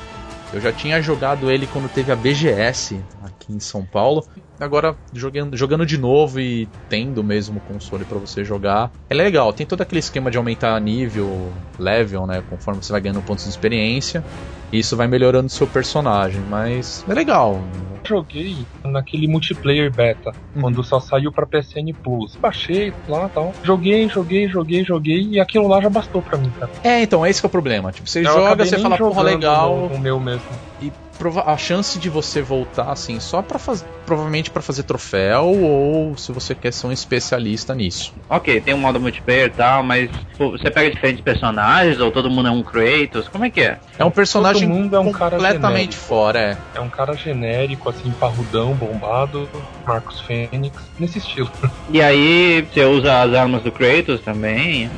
Eu 0.53 0.61
já 0.63 0.73
tinha 0.73 1.01
jogado 1.03 1.51
ele 1.51 1.67
quando 1.67 1.93
teve 1.93 2.11
a 2.11 2.17
BGS 2.17 2.99
aqui 3.23 3.53
em 3.53 3.61
São 3.61 3.85
Paulo. 3.85 4.25
Agora, 4.59 4.97
jogando, 5.13 5.57
jogando 5.57 5.85
de 5.85 5.99
novo 5.99 6.41
e 6.41 6.67
tendo 6.89 7.23
mesmo 7.23 7.59
o 7.59 7.61
console 7.73 8.05
pra 8.05 8.19
você 8.19 8.43
jogar, 8.45 8.91
é 9.11 9.15
legal. 9.15 9.53
Tem 9.53 9.67
todo 9.67 9.83
aquele 9.83 10.01
esquema 10.01 10.31
de 10.31 10.39
aumentar 10.39 10.81
nível, 10.81 11.53
level, 11.79 12.27
né? 12.27 12.43
Conforme 12.49 12.83
você 12.83 12.91
vai 12.91 13.01
ganhando 13.01 13.23
pontos 13.23 13.45
de 13.45 13.51
experiência. 13.51 14.25
E 14.73 14.79
isso 14.79 14.97
vai 14.97 15.07
melhorando 15.07 15.47
o 15.47 15.51
seu 15.51 15.67
personagem, 15.67 16.41
mas 16.49 17.05
é 17.09 17.15
legal. 17.15 17.63
Joguei 18.09 18.67
naquele 18.85 19.29
multiplayer 19.29 19.93
beta, 19.93 20.35
Uhum. 20.55 20.63
quando 20.63 20.83
só 20.83 20.99
saiu 20.99 21.31
pra 21.33 21.47
PSN 21.47 21.93
Plus. 22.03 22.37
Baixei 22.41 22.93
lá 23.07 23.29
tal. 23.29 23.53
Joguei, 23.63 24.09
joguei, 24.09 24.49
joguei, 24.49 24.83
joguei 24.85 25.21
e 25.33 25.39
aquilo 25.41 25.69
lá 25.69 25.81
já 25.81 25.91
bastou 25.91 26.23
pra 26.23 26.39
mim, 26.39 26.51
cara. 26.53 26.71
É, 26.83 27.03
então, 27.03 27.25
esse 27.27 27.41
que 27.41 27.47
é 27.47 27.49
o 27.49 27.51
problema. 27.51 27.93
Tipo, 27.93 28.09
você 28.09 28.21
Eu 28.21 28.25
joga, 28.25 28.65
você 28.65 28.79
fala, 28.79 28.97
porra, 28.97 29.23
legal. 29.23 29.89
No 29.91 29.99
meu 29.99 30.19
mesmo. 30.19 30.59
E 30.81 30.91
prova- 31.19 31.43
a 31.47 31.57
chance 31.57 31.99
de 31.99 32.09
você 32.09 32.41
voltar 32.41 32.91
assim, 32.91 33.21
só 33.21 33.43
para 33.43 33.59
fazer. 33.59 33.85
Provavelmente 34.07 34.51
pra 34.51 34.63
fazer 34.63 34.85
troféu, 34.85 35.45
ou 35.45 36.17
se 36.17 36.33
você 36.33 36.55
quer 36.55 36.73
ser 36.73 36.87
um 36.87 36.93
especialista 36.93 37.75
nisso. 37.75 38.15
Ok, 38.27 38.59
tem 38.63 38.73
um 38.73 38.79
modo 38.79 38.99
multiplayer 38.99 39.49
e 39.49 39.51
tal, 39.51 39.83
mas 39.83 40.11
pô, 40.39 40.53
você 40.53 40.71
pega 40.71 40.91
diferentes 40.91 41.21
personagens 41.23 42.01
ou 42.01 42.11
todo 42.11 42.31
mundo 42.31 42.49
é 42.49 42.51
um 42.51 42.63
Kratos? 42.63 43.29
Como 43.29 43.45
é 43.45 43.51
que 43.51 43.61
é? 43.61 43.79
É 43.99 44.05
um 44.07 44.11
personagem 44.11 44.67
Todo 44.67 44.75
mundo 44.79 44.97
é 44.97 44.99
um 45.01 45.13
cara 45.13 45.33
completamente 45.37 45.93
genérico. 45.93 46.03
fora, 46.07 46.41
é. 46.41 46.59
É 46.79 46.81
um 46.81 46.89
cara 46.89 47.15
genérico, 47.15 47.91
assim, 47.99 48.11
parrudão, 48.13 48.75
bombado, 48.75 49.49
Marcos 49.87 50.21
Fênix, 50.21 50.75
nesse 50.99 51.19
estilo. 51.19 51.51
E 51.91 52.03
aí 52.03 52.61
você 52.63 52.85
usa 52.85 53.23
as 53.23 53.33
armas 53.33 53.63
do 53.63 53.73
Kratos 53.73 54.21
também? 54.21 54.91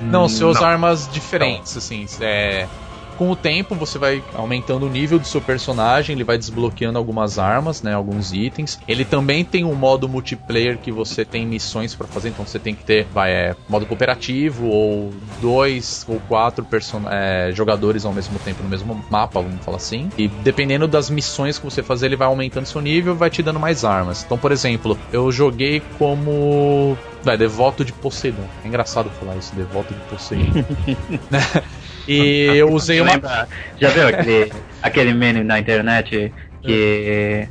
Não, 0.00 0.28
você 0.28 0.44
usa 0.44 0.60
Não. 0.60 0.66
armas 0.68 1.08
diferentes, 1.12 1.76
assim. 1.76 2.06
É, 2.20 2.68
com 3.16 3.30
o 3.30 3.36
tempo 3.36 3.74
você 3.74 3.98
vai 3.98 4.22
aumentando 4.34 4.86
o 4.86 4.88
nível 4.88 5.18
do 5.18 5.26
seu 5.26 5.40
personagem, 5.40 6.14
ele 6.14 6.24
vai 6.24 6.38
desbloqueando 6.38 6.98
algumas 6.98 7.38
armas, 7.38 7.82
né, 7.82 7.94
alguns 7.94 8.32
itens. 8.32 8.78
Ele 8.86 9.04
também 9.04 9.44
tem 9.44 9.64
um 9.64 9.74
modo 9.74 10.08
multiplayer 10.08 10.78
que 10.78 10.92
você 10.92 11.24
tem 11.24 11.46
missões 11.46 11.94
pra 11.94 12.06
fazer, 12.06 12.30
então 12.30 12.46
você 12.46 12.58
tem 12.58 12.74
que 12.74 12.84
ter, 12.84 13.06
vai, 13.12 13.32
é, 13.32 13.56
modo 13.68 13.86
cooperativo 13.86 14.66
ou 14.66 15.12
dois 15.40 16.04
ou 16.08 16.20
quatro 16.20 16.64
person 16.64 17.02
é, 17.10 17.50
jogadores 17.52 18.04
ao 18.04 18.12
mesmo 18.12 18.38
tempo 18.38 18.62
no 18.62 18.68
mesmo 18.68 19.04
mapa, 19.10 19.40
vamos 19.40 19.64
falar 19.64 19.78
assim. 19.78 20.10
E 20.16 20.28
dependendo 20.28 20.86
das 20.86 21.10
missões 21.10 21.58
que 21.58 21.64
você 21.64 21.82
fazer, 21.82 22.06
ele 22.06 22.16
vai 22.16 22.28
aumentando 22.28 22.66
seu 22.66 22.80
nível 22.80 23.14
e 23.14 23.16
vai 23.16 23.30
te 23.30 23.42
dando 23.42 23.60
mais 23.60 23.84
armas. 23.84 24.24
Então, 24.24 24.38
por 24.38 24.52
exemplo, 24.52 24.98
eu 25.12 25.30
joguei 25.30 25.82
como 25.98 26.96
vai, 27.22 27.36
devoto 27.36 27.84
de 27.84 27.92
Poseidon. 27.92 28.44
É 28.64 28.68
engraçado 28.68 29.10
falar 29.10 29.36
isso, 29.36 29.54
devoto 29.54 29.92
de 29.92 30.00
Poseidon. 30.02 30.64
E 32.08 32.44
eu 32.56 32.70
usei 32.72 33.00
uma. 33.00 33.12
Lembra- 33.12 33.48
já 33.80 33.90
viu 33.90 34.08
aquele, 34.08 34.52
aquele 34.82 35.14
meme 35.14 35.42
na 35.42 35.58
internet 35.58 36.32
que 36.62 37.48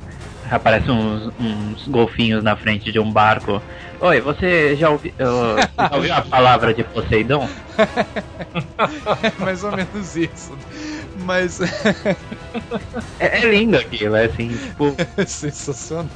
aparece 0.50 0.90
uns, 0.92 1.32
uns 1.40 1.88
golfinhos 1.88 2.44
na 2.44 2.56
frente 2.56 2.92
de 2.92 3.00
um 3.00 3.12
barco? 3.12 3.62
Oi, 4.00 4.22
você 4.22 4.76
já, 4.76 4.90
ouvi, 4.90 5.10
uh, 5.20 5.58
já 5.90 5.96
ouviu 5.96 6.14
a 6.14 6.22
palavra 6.22 6.74
de 6.74 6.84
Poseidon? 6.84 7.48
É 9.22 9.44
mais 9.44 9.64
ou 9.64 9.72
menos 9.72 10.16
isso. 10.16 10.58
Mas 11.16 11.60
É, 13.20 13.40
é 13.40 13.50
lindo 13.50 13.78
aquilo, 13.78 14.16
é 14.16 14.26
assim, 14.26 14.50
tipo, 14.50 14.96
é 15.18 15.26
sensacional. 15.26 16.10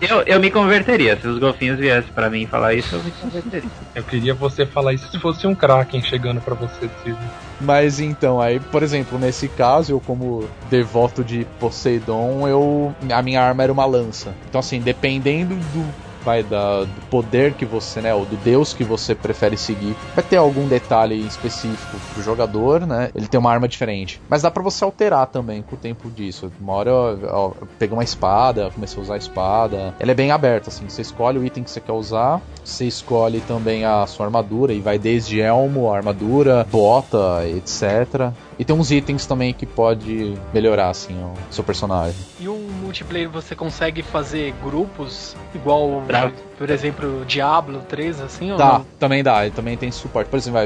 eu, 0.00 0.22
eu 0.22 0.40
me 0.40 0.50
converteria. 0.50 1.18
Se 1.20 1.26
os 1.26 1.38
golfinhos 1.38 1.78
viessem 1.78 2.10
pra 2.12 2.30
mim 2.30 2.46
falar 2.46 2.74
isso, 2.74 2.94
eu 2.94 3.02
me 3.02 3.10
converteria. 3.10 3.70
Eu 3.94 4.02
queria 4.04 4.34
você 4.34 4.66
falar 4.66 4.94
isso 4.94 5.08
se 5.10 5.18
fosse 5.18 5.46
um 5.46 5.54
Kraken 5.54 6.02
chegando 6.02 6.40
pra 6.40 6.54
você, 6.54 6.88
Silvio. 7.02 7.30
Mas 7.60 8.00
então, 8.00 8.40
aí, 8.40 8.60
por 8.60 8.82
exemplo, 8.82 9.18
nesse 9.18 9.48
caso, 9.48 9.92
eu 9.92 10.00
como 10.00 10.48
devoto 10.68 11.24
de 11.24 11.46
Poseidon, 11.58 12.46
eu 12.46 12.94
a 13.10 13.22
minha 13.22 13.42
arma 13.42 13.62
era 13.62 13.72
uma 13.72 13.86
lança. 13.86 14.34
Então 14.48 14.58
assim, 14.58 14.80
dependendo 14.80 15.54
do 15.56 16.05
vai 16.26 16.42
da, 16.42 16.80
do 16.80 17.00
poder 17.08 17.54
que 17.54 17.64
você, 17.64 18.02
né, 18.02 18.12
ou 18.12 18.26
do 18.26 18.36
deus 18.36 18.74
que 18.74 18.82
você 18.82 19.14
prefere 19.14 19.56
seguir, 19.56 19.96
vai 20.12 20.24
ter 20.24 20.36
algum 20.36 20.66
detalhe 20.66 21.24
específico 21.24 21.98
pro 22.12 22.20
jogador, 22.20 22.84
né? 22.84 23.10
Ele 23.14 23.28
tem 23.28 23.38
uma 23.38 23.52
arma 23.52 23.68
diferente. 23.68 24.20
Mas 24.28 24.42
dá 24.42 24.50
pra 24.50 24.62
você 24.62 24.82
alterar 24.82 25.28
também 25.28 25.62
com 25.62 25.76
o 25.76 25.78
tempo 25.78 26.10
disso. 26.10 26.50
Uma 26.60 26.72
hora 26.72 26.90
eu, 26.90 27.20
eu, 27.20 27.56
eu 27.60 27.68
peguei 27.78 27.96
uma 27.96 28.02
espada, 28.02 28.70
comecei 28.70 28.98
a 28.98 29.02
usar 29.02 29.14
a 29.14 29.18
espada. 29.18 29.94
Ela 30.00 30.10
é 30.10 30.14
bem 30.14 30.32
aberta 30.32 30.68
assim, 30.68 30.88
você 30.88 31.02
escolhe 31.02 31.38
o 31.38 31.44
item 31.44 31.62
que 31.62 31.70
você 31.70 31.80
quer 31.80 31.92
usar, 31.92 32.42
você 32.64 32.86
escolhe 32.86 33.40
também 33.40 33.84
a 33.84 34.04
sua 34.08 34.26
armadura 34.26 34.72
e 34.72 34.80
vai 34.80 34.98
desde 34.98 35.40
elmo, 35.40 35.92
armadura, 35.92 36.66
bota, 36.68 37.46
etc. 37.46 38.32
E 38.58 38.64
tem 38.64 38.74
uns 38.74 38.90
itens 38.90 39.26
também 39.26 39.52
que 39.52 39.66
pode 39.66 40.34
melhorar 40.52 40.88
assim 40.90 41.14
o 41.14 41.34
seu 41.52 41.62
personagem. 41.62 42.16
E 42.40 42.48
um 42.48 42.58
multiplayer 42.82 43.28
você 43.28 43.54
consegue 43.54 44.02
fazer 44.02 44.54
grupos 44.62 45.36
igual, 45.54 46.02
Bravo. 46.06 46.32
por 46.56 46.70
exemplo, 46.70 47.24
Diablo 47.26 47.80
3, 47.88 48.20
assim? 48.20 48.52
ou 48.52 48.56
Dá, 48.56 48.78
não? 48.78 48.86
também 48.98 49.22
dá, 49.22 49.46
e 49.46 49.50
também 49.50 49.76
tem 49.76 49.90
suporte. 49.90 50.28
Por 50.28 50.36
exemplo, 50.36 50.60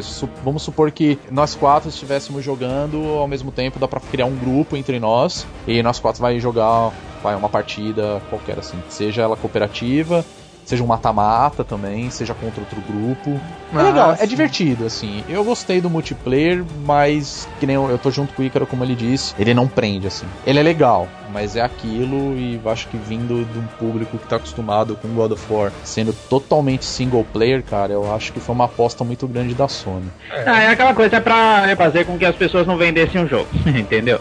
vamos 0.45 0.63
supor 0.63 0.91
que 0.91 1.19
nós 1.31 1.55
quatro 1.55 1.89
estivéssemos 1.89 2.45
jogando 2.45 3.19
ao 3.19 3.27
mesmo 3.27 3.51
tempo, 3.51 3.79
dá 3.79 3.89
pra 3.89 4.01
criar 4.01 4.27
um 4.27 4.37
grupo 4.37 4.77
entre 4.77 5.01
nós 5.01 5.47
e 5.67 5.83
nós 5.83 5.99
quatro 5.99 6.21
vai 6.21 6.39
jogar 6.39 6.93
vai, 7.23 7.35
uma 7.35 7.49
partida 7.49 8.21
qualquer 8.31 8.59
assim, 8.59 8.79
seja 8.89 9.23
ela 9.23 9.37
cooperativa, 9.37 10.25
seja 10.71 10.85
um 10.85 10.87
mata-mata 10.87 11.65
também, 11.65 12.09
seja 12.11 12.33
contra 12.33 12.61
outro 12.61 12.81
grupo. 12.89 13.41
É 13.75 13.79
Ah, 13.79 13.83
legal, 13.83 14.13
é 14.13 14.17
sim. 14.17 14.27
divertido, 14.29 14.87
assim. 14.87 15.25
Eu 15.29 15.43
gostei 15.45 15.81
do 15.81 15.91
multiplayer, 15.91 16.65
mas 16.87 17.49
que 17.59 17.67
nem 17.67 17.75
eu, 17.75 17.91
eu 17.91 17.99
tô 17.99 18.09
junto 18.11 18.33
com 18.33 18.43
o 18.43 18.45
Ícaro, 18.45 18.67
como 18.67 18.85
ele 18.85 18.95
disse, 18.95 19.35
ele 19.37 19.53
não 19.53 19.67
prende, 19.67 20.07
assim. 20.07 20.27
Ele 20.47 20.61
é 20.61 20.63
legal, 20.63 21.09
mas 21.33 21.57
é 21.57 21.61
aquilo 21.61 22.37
e 22.39 22.61
acho 22.67 22.87
que 22.87 22.97
vindo 22.97 23.45
de 23.53 23.59
um 23.59 23.67
público 23.81 24.17
que 24.17 24.27
tá 24.29 24.37
acostumado 24.37 24.95
com 24.97 25.09
God 25.09 25.33
of 25.33 25.43
War 25.53 25.73
sendo 25.83 26.13
totalmente 26.29 26.85
single 26.85 27.27
player, 27.33 27.65
cara, 27.65 27.93
eu 27.93 28.13
acho 28.15 28.33
que 28.33 28.39
foi 28.39 28.55
uma 28.55 28.67
aposta 28.67 29.03
muito 29.03 29.27
grande 29.27 29.55
da 29.55 29.67
Sony. 29.67 30.07
Ah, 30.47 30.61
é 30.63 30.69
aquela 30.69 30.95
coisa, 30.95 31.17
é 31.17 31.21
pra 31.21 31.69
é 31.69 31.75
fazer 31.75 32.05
com 32.05 32.17
que 32.17 32.25
as 32.25 32.37
pessoas 32.37 32.65
não 32.67 32.77
vendessem 32.77 33.23
o 33.25 33.29
jogo, 33.29 33.49
entendeu? 33.67 34.21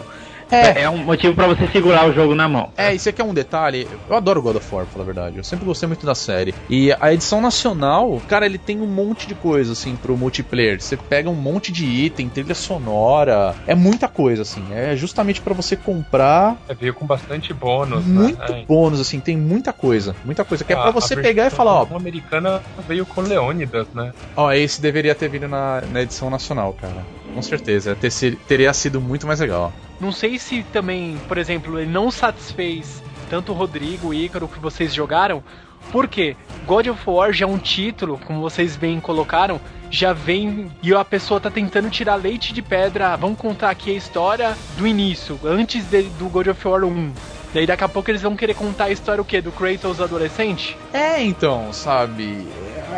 É, 0.50 0.82
é 0.82 0.90
um 0.90 0.98
motivo 0.98 1.34
para 1.34 1.46
você 1.46 1.66
segurar 1.68 2.08
o 2.08 2.12
jogo 2.12 2.34
na 2.34 2.48
mão. 2.48 2.70
É, 2.76 2.94
isso 2.94 3.08
aqui 3.08 3.20
é 3.20 3.24
um 3.24 3.34
detalhe. 3.34 3.86
Eu 4.08 4.16
adoro 4.16 4.42
God 4.42 4.56
of 4.56 4.74
War, 4.74 4.84
pra 4.84 4.92
falar 4.92 5.04
a 5.04 5.06
verdade. 5.06 5.36
Eu 5.38 5.44
sempre 5.44 5.64
gostei 5.64 5.86
muito 5.86 6.04
da 6.04 6.14
série. 6.14 6.54
E 6.68 6.92
a 7.00 7.12
edição 7.12 7.40
nacional, 7.40 8.20
cara, 8.28 8.46
ele 8.46 8.58
tem 8.58 8.80
um 8.80 8.86
monte 8.86 9.26
de 9.26 9.34
coisa, 9.34 9.72
assim, 9.72 9.96
pro 9.96 10.16
multiplayer. 10.16 10.80
Você 10.80 10.96
pega 10.96 11.30
um 11.30 11.34
monte 11.34 11.70
de 11.72 11.84
item, 11.86 12.28
trilha 12.28 12.54
sonora. 12.54 13.54
É 13.66 13.74
muita 13.74 14.08
coisa, 14.08 14.42
assim. 14.42 14.64
É 14.72 14.96
justamente 14.96 15.40
para 15.40 15.54
você 15.54 15.76
comprar. 15.76 16.56
É, 16.68 16.74
veio 16.74 16.94
com 16.94 17.06
bastante 17.06 17.52
bônus. 17.54 18.04
né? 18.06 18.20
Muito 18.20 18.52
né? 18.52 18.64
bônus, 18.66 19.00
assim. 19.00 19.20
Tem 19.20 19.36
muita 19.36 19.72
coisa. 19.72 20.14
Muita 20.24 20.44
coisa. 20.44 20.64
Que 20.64 20.72
é 20.72 20.76
pra 20.76 20.90
você 20.90 21.16
pegar 21.16 21.46
e 21.46 21.50
falar, 21.50 21.82
ó. 21.82 21.86
A 21.92 21.96
americana 21.96 22.60
veio 22.88 23.06
com 23.06 23.20
Leônidas, 23.20 23.86
né? 23.94 24.12
Ó, 24.36 24.52
esse 24.52 24.80
deveria 24.80 25.14
ter 25.14 25.28
vindo 25.28 25.48
na, 25.48 25.82
na 25.92 26.02
edição 26.02 26.30
nacional, 26.30 26.72
cara. 26.80 27.04
Com 27.34 27.42
certeza. 27.42 27.96
Ter, 27.96 28.36
teria 28.46 28.72
sido 28.72 29.00
muito 29.00 29.26
mais 29.26 29.40
legal. 29.40 29.72
Não 30.00 30.12
sei 30.12 30.38
se 30.38 30.62
também, 30.72 31.18
por 31.28 31.38
exemplo, 31.38 31.78
ele 31.78 31.90
não 31.90 32.10
satisfez 32.10 33.02
tanto 33.28 33.52
o 33.52 33.54
Rodrigo, 33.54 34.08
o 34.08 34.14
Ícaro 34.14 34.48
que 34.48 34.58
vocês 34.58 34.92
jogaram, 34.92 35.42
porque 35.92 36.36
God 36.66 36.88
of 36.88 37.00
War 37.06 37.32
já 37.32 37.46
é 37.46 37.48
um 37.48 37.58
título, 37.58 38.18
como 38.26 38.40
vocês 38.40 38.76
bem 38.76 39.00
colocaram, 39.00 39.60
já 39.90 40.12
vem 40.12 40.70
e 40.82 40.94
a 40.94 41.04
pessoa 41.04 41.40
tá 41.40 41.50
tentando 41.50 41.88
tirar 41.90 42.16
leite 42.16 42.52
de 42.52 42.60
pedra. 42.60 43.16
Vamos 43.16 43.38
contar 43.38 43.70
aqui 43.70 43.90
a 43.90 43.94
história 43.94 44.56
do 44.76 44.86
início, 44.86 45.38
antes 45.44 45.84
de, 45.84 46.02
do 46.02 46.28
God 46.28 46.48
of 46.48 46.68
War 46.68 46.84
1. 46.84 47.12
Daí 47.52 47.66
daqui 47.66 47.82
a 47.82 47.88
pouco 47.88 48.10
eles 48.10 48.22
vão 48.22 48.36
querer 48.36 48.54
contar 48.54 48.84
a 48.84 48.90
história 48.90 49.20
o 49.20 49.24
quê? 49.24 49.40
Do 49.40 49.50
Kratos 49.50 50.00
adolescente? 50.00 50.76
É, 50.92 51.20
então, 51.22 51.72
sabe? 51.72 52.46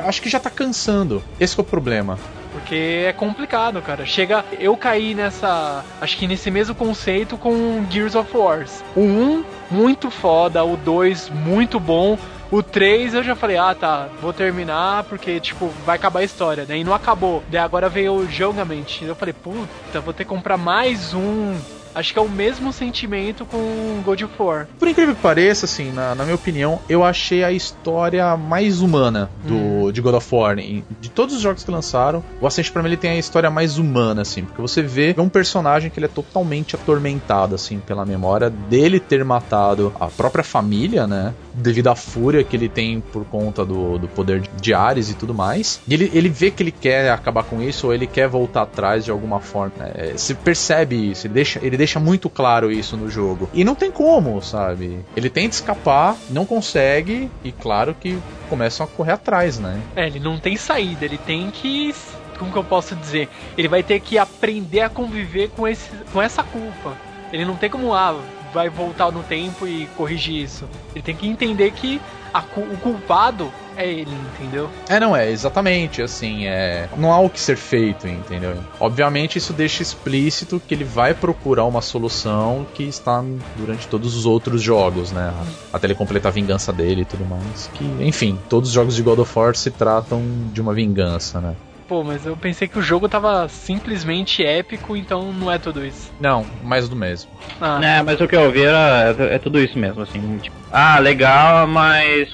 Acho 0.04 0.20
que 0.20 0.28
já 0.28 0.38
tá 0.38 0.50
cansando. 0.50 1.22
Esse 1.40 1.58
é 1.58 1.62
o 1.62 1.64
problema. 1.64 2.18
Porque 2.62 3.04
é 3.06 3.12
complicado, 3.12 3.82
cara. 3.82 4.06
Chega. 4.06 4.44
Eu 4.58 4.76
caí 4.76 5.14
nessa. 5.14 5.84
Acho 6.00 6.16
que 6.16 6.26
nesse 6.26 6.50
mesmo 6.50 6.74
conceito 6.74 7.36
com 7.36 7.84
Gears 7.90 8.14
of 8.14 8.34
Wars. 8.36 8.84
O 8.94 9.00
1, 9.00 9.44
muito 9.70 10.10
foda. 10.10 10.64
O 10.64 10.76
2, 10.76 11.28
muito 11.28 11.80
bom. 11.80 12.16
O 12.52 12.62
3 12.62 13.14
eu 13.14 13.22
já 13.22 13.34
falei, 13.34 13.56
ah 13.56 13.74
tá, 13.74 14.08
vou 14.20 14.30
terminar 14.30 15.04
porque, 15.04 15.40
tipo, 15.40 15.68
vai 15.86 15.96
acabar 15.96 16.20
a 16.20 16.24
história. 16.24 16.66
Daí 16.66 16.84
não 16.84 16.94
acabou. 16.94 17.42
Daí 17.48 17.60
agora 17.60 17.88
veio 17.88 18.12
o 18.12 18.30
Jogament. 18.30 19.02
Eu 19.02 19.16
falei, 19.16 19.32
puta, 19.32 20.00
vou 20.00 20.12
ter 20.12 20.24
que 20.24 20.30
comprar 20.30 20.56
mais 20.56 21.14
um. 21.14 21.56
Acho 21.94 22.12
que 22.12 22.18
é 22.18 22.22
o 22.22 22.28
mesmo 22.28 22.72
sentimento 22.72 23.44
com 23.44 24.02
God 24.04 24.22
of 24.22 24.34
War. 24.38 24.66
Por 24.78 24.88
incrível 24.88 25.14
que 25.14 25.20
pareça, 25.20 25.66
assim, 25.66 25.92
na, 25.92 26.14
na 26.14 26.24
minha 26.24 26.34
opinião, 26.34 26.80
eu 26.88 27.04
achei 27.04 27.44
a 27.44 27.52
história 27.52 28.36
mais 28.36 28.80
humana 28.80 29.30
do, 29.44 29.54
hum. 29.54 29.92
de 29.92 30.00
God 30.00 30.14
of 30.14 30.34
War. 30.34 30.56
De 30.56 31.10
todos 31.10 31.34
os 31.34 31.40
jogos 31.40 31.64
que 31.64 31.70
lançaram, 31.70 32.22
o 32.40 32.46
Ascension 32.46 32.72
pra 32.72 32.82
mim 32.82 32.88
ele 32.88 32.96
tem 32.96 33.12
a 33.12 33.18
história 33.18 33.50
mais 33.50 33.78
humana, 33.78 34.22
assim, 34.22 34.44
porque 34.44 34.60
você 34.60 34.82
vê 34.82 35.14
um 35.18 35.28
personagem 35.28 35.90
que 35.90 35.98
ele 35.98 36.06
é 36.06 36.08
totalmente 36.08 36.74
atormentado, 36.74 37.54
assim, 37.54 37.78
pela 37.78 38.04
memória 38.04 38.50
dele 38.50 38.98
ter 38.98 39.24
matado 39.24 39.92
a 40.00 40.06
própria 40.06 40.44
família, 40.44 41.06
né? 41.06 41.34
Devido 41.54 41.88
à 41.88 41.96
fúria 41.96 42.42
que 42.42 42.56
ele 42.56 42.68
tem 42.68 43.00
por 43.00 43.24
conta 43.24 43.64
do, 43.64 43.98
do 43.98 44.08
poder 44.08 44.42
de 44.60 44.74
Ares 44.74 45.10
e 45.10 45.14
tudo 45.14 45.34
mais. 45.34 45.80
E 45.86 45.94
ele, 45.94 46.10
ele 46.14 46.28
vê 46.28 46.50
que 46.50 46.62
ele 46.62 46.72
quer 46.72 47.10
acabar 47.10 47.44
com 47.44 47.60
isso 47.62 47.86
ou 47.86 47.94
ele 47.94 48.06
quer 48.06 48.28
voltar 48.28 48.62
atrás 48.62 49.04
de 49.04 49.10
alguma 49.10 49.40
forma. 49.40 49.72
Se 50.16 50.34
percebe 50.34 51.10
isso, 51.10 51.26
ele 51.26 51.34
deixa, 51.34 51.60
ele 51.62 51.76
deixa 51.76 52.00
muito 52.00 52.28
claro 52.28 52.70
isso 52.70 52.96
no 52.96 53.08
jogo. 53.08 53.48
E 53.52 53.64
não 53.64 53.74
tem 53.74 53.90
como, 53.90 54.40
sabe? 54.42 55.00
Ele 55.16 55.30
tenta 55.30 55.54
escapar, 55.54 56.16
não 56.30 56.44
consegue, 56.44 57.30
e 57.44 57.52
claro 57.52 57.94
que 57.98 58.18
começam 58.48 58.84
a 58.84 58.88
correr 58.88 59.12
atrás, 59.12 59.58
né? 59.58 59.80
É, 59.96 60.06
ele 60.06 60.20
não 60.20 60.38
tem 60.38 60.56
saída, 60.56 61.04
ele 61.04 61.18
tem 61.18 61.50
que. 61.50 61.94
Como 62.38 62.52
que 62.52 62.58
eu 62.58 62.64
posso 62.64 62.96
dizer? 62.96 63.28
Ele 63.56 63.68
vai 63.68 63.82
ter 63.82 64.00
que 64.00 64.18
aprender 64.18 64.80
a 64.80 64.88
conviver 64.88 65.50
com, 65.50 65.66
esse, 65.68 65.88
com 66.12 66.20
essa 66.20 66.42
culpa. 66.42 66.96
Ele 67.32 67.44
não 67.44 67.56
tem 67.56 67.70
como, 67.70 67.94
ah, 67.94 68.18
vai 68.52 68.68
voltar 68.68 69.10
no 69.10 69.22
tempo 69.22 69.66
e 69.66 69.86
corrigir 69.96 70.44
isso. 70.44 70.68
Ele 70.94 71.02
tem 71.02 71.16
que 71.16 71.26
entender 71.26 71.70
que 71.72 72.00
a, 72.32 72.40
o 72.40 72.76
culpado 72.78 73.52
é 73.76 73.88
ele, 73.88 74.14
entendeu? 74.34 74.68
É, 74.88 75.00
não 75.00 75.16
é, 75.16 75.30
exatamente, 75.30 76.02
assim, 76.02 76.46
é, 76.46 76.88
não 76.96 77.12
há 77.12 77.20
o 77.20 77.30
que 77.30 77.40
ser 77.40 77.56
feito, 77.56 78.06
entendeu? 78.06 78.56
Obviamente 78.78 79.38
isso 79.38 79.52
deixa 79.52 79.82
explícito 79.82 80.60
que 80.60 80.74
ele 80.74 80.84
vai 80.84 81.14
procurar 81.14 81.64
uma 81.64 81.80
solução 81.80 82.66
que 82.74 82.82
está 82.82 83.24
durante 83.56 83.86
todos 83.88 84.14
os 84.14 84.26
outros 84.26 84.62
jogos, 84.62 85.10
né? 85.12 85.32
Até 85.72 85.86
ele 85.86 85.94
completar 85.94 86.30
a 86.30 86.34
vingança 86.34 86.72
dele 86.72 87.02
e 87.02 87.04
tudo 87.04 87.24
mais. 87.24 87.70
Que, 87.74 87.84
enfim, 88.00 88.38
todos 88.48 88.68
os 88.68 88.74
jogos 88.74 88.94
de 88.94 89.02
God 89.02 89.18
of 89.18 89.38
War 89.38 89.54
se 89.54 89.70
tratam 89.70 90.22
de 90.52 90.60
uma 90.60 90.74
vingança, 90.74 91.40
né? 91.40 91.54
Pô, 91.92 92.02
mas 92.02 92.24
eu 92.24 92.34
pensei 92.34 92.66
que 92.66 92.78
o 92.78 92.80
jogo 92.80 93.06
tava 93.06 93.46
simplesmente 93.50 94.42
épico, 94.42 94.96
então 94.96 95.30
não 95.30 95.52
é 95.52 95.58
tudo 95.58 95.84
isso. 95.84 96.10
Não, 96.18 96.42
mais 96.64 96.88
do 96.88 96.96
mesmo. 96.96 97.30
Ah. 97.60 97.78
É, 97.84 98.02
mas 98.02 98.18
o 98.18 98.26
que 98.26 98.34
eu 98.34 98.44
ouvi 98.44 98.62
era, 98.64 99.14
é 99.20 99.38
tudo 99.38 99.60
isso 99.60 99.78
mesmo, 99.78 100.00
assim, 100.00 100.38
tipo, 100.38 100.56
ah, 100.72 100.98
legal, 100.98 101.66
mas 101.66 102.30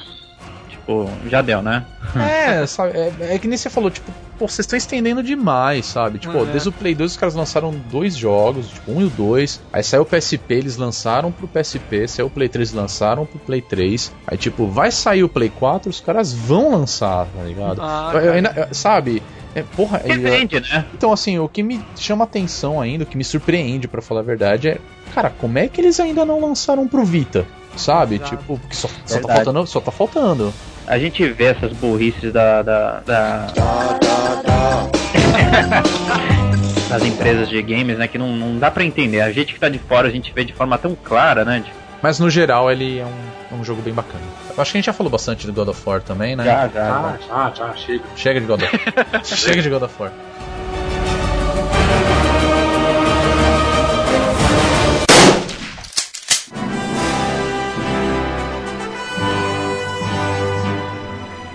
tipo, 0.89 1.11
já 1.27 1.43
deu, 1.43 1.61
né? 1.61 1.85
É, 2.17 2.65
sabe, 2.67 2.97
é, 2.97 3.13
é, 3.35 3.39
que 3.39 3.47
nem 3.47 3.59
você 3.59 3.69
falou, 3.69 3.91
tipo, 3.91 4.11
pô, 4.39 4.49
vocês 4.49 4.61
estão 4.61 4.77
estendendo 4.77 5.23
demais, 5.23 5.85
sabe? 5.85 6.19
Tipo, 6.19 6.39
é. 6.39 6.45
desde 6.47 6.71
o 6.71 6.73
Play 6.73 6.95
2 6.95 7.11
os 7.11 7.17
caras 7.17 7.35
lançaram 7.35 7.71
dois 7.91 8.17
jogos, 8.17 8.71
tipo, 8.71 8.93
um 8.93 9.03
e 9.03 9.05
o 9.05 9.11
dois. 9.11 9.61
Aí 9.73 9.83
saiu 9.83 10.03
o 10.03 10.07
PSP, 10.07 10.55
eles 10.55 10.77
lançaram 10.77 11.31
pro 11.31 11.47
PSP, 11.47 12.09
saiu 12.09 12.27
o 12.27 12.31
Play 12.31 12.49
3, 12.49 12.73
lançaram 12.73 13.27
pro 13.27 13.39
Play 13.39 13.61
3. 13.61 14.13
Aí, 14.27 14.39
tipo, 14.39 14.67
vai 14.67 14.91
sair 14.91 15.23
o 15.23 15.29
Play 15.29 15.51
4, 15.51 15.91
os 15.91 16.01
caras 16.01 16.33
vão 16.33 16.71
lançar, 16.71 17.27
tá 17.27 17.43
ligado? 17.43 17.83
Ah, 17.83 18.11
eu, 18.15 18.21
eu 18.21 18.33
ainda, 18.33 18.69
sabe? 18.73 19.23
É, 19.59 19.65
porra, 19.77 19.99
Depende, 19.99 20.61
né? 20.61 20.85
Então, 20.95 21.13
assim, 21.13 21.39
o 21.39 21.49
que 21.49 21.63
me 21.63 21.81
chama 21.97 22.25
atenção 22.25 22.81
ainda, 22.81 23.05
o 23.05 23.07
que 23.07 23.17
me 23.17 23.25
surpreende, 23.25 23.89
para 23.89 24.01
falar 24.01 24.21
a 24.21 24.25
verdade, 24.25 24.69
é, 24.69 24.79
cara, 25.15 25.31
como 25.31 25.59
é 25.59 25.69
que 25.69 25.81
eles 25.81 25.99
ainda 26.01 26.25
não 26.25 26.41
lançaram 26.41 26.87
pro 26.87 27.05
Vita? 27.05 27.47
Sabe? 27.77 28.17
Exato. 28.17 28.37
Tipo, 28.37 28.61
só, 28.71 28.89
só 29.07 29.21
tá 29.21 29.35
faltando. 29.35 29.67
Só 29.67 29.81
tá 29.81 29.91
faltando. 29.91 30.55
A 30.87 30.99
gente 30.99 31.27
vê 31.29 31.45
essas 31.45 31.73
burrices 31.75 32.33
da. 32.33 32.63
da, 32.63 33.01
da... 33.01 33.47
das 36.89 37.05
empresas 37.05 37.49
de 37.49 37.61
games, 37.63 37.99
né? 37.99 38.09
Que 38.09 38.19
não, 38.19 38.35
não 38.35 38.59
dá 38.59 38.71
pra 38.71 38.85
entender. 38.85 39.21
A 39.21 39.31
gente 39.31 39.53
que 39.53 39.61
tá 39.61 39.69
de 39.69 39.79
fora, 39.79 40.09
a 40.09 40.11
gente 40.11 40.33
vê 40.33 40.45
de 40.45 40.53
forma 40.53 40.79
tão 40.79 40.97
clara, 40.97 41.45
né? 41.45 41.63
Mas 42.03 42.19
no 42.19 42.31
geral 42.31 42.71
ele 42.71 42.99
é 42.99 43.05
um, 43.05 43.57
é 43.57 43.61
um 43.61 43.65
jogo 43.65 43.83
bem 43.83 43.93
bacana. 43.93 44.23
Eu 44.57 44.63
acho 44.63 44.73
que 44.73 44.79
a 44.79 44.81
gente 44.81 44.87
já 44.87 44.93
falou 44.93 45.11
bastante 45.11 45.47
de 45.47 45.53
God 45.53 45.69
of 45.69 45.83
War 45.85 46.01
também, 46.01 46.37
né? 46.37 46.45
Já, 46.45 46.69
já. 46.69 47.19
Ah, 47.31 47.53
já, 47.55 47.67
já, 47.67 47.75
chega. 47.75 48.05
Chega 48.17 48.41
de 48.41 48.47
God 48.47 48.63
of 48.63 48.77
War. 48.77 49.25
chega 49.25 49.63
de 49.63 49.71
God 49.71 49.83
of 49.83 49.95
War. 50.03 50.13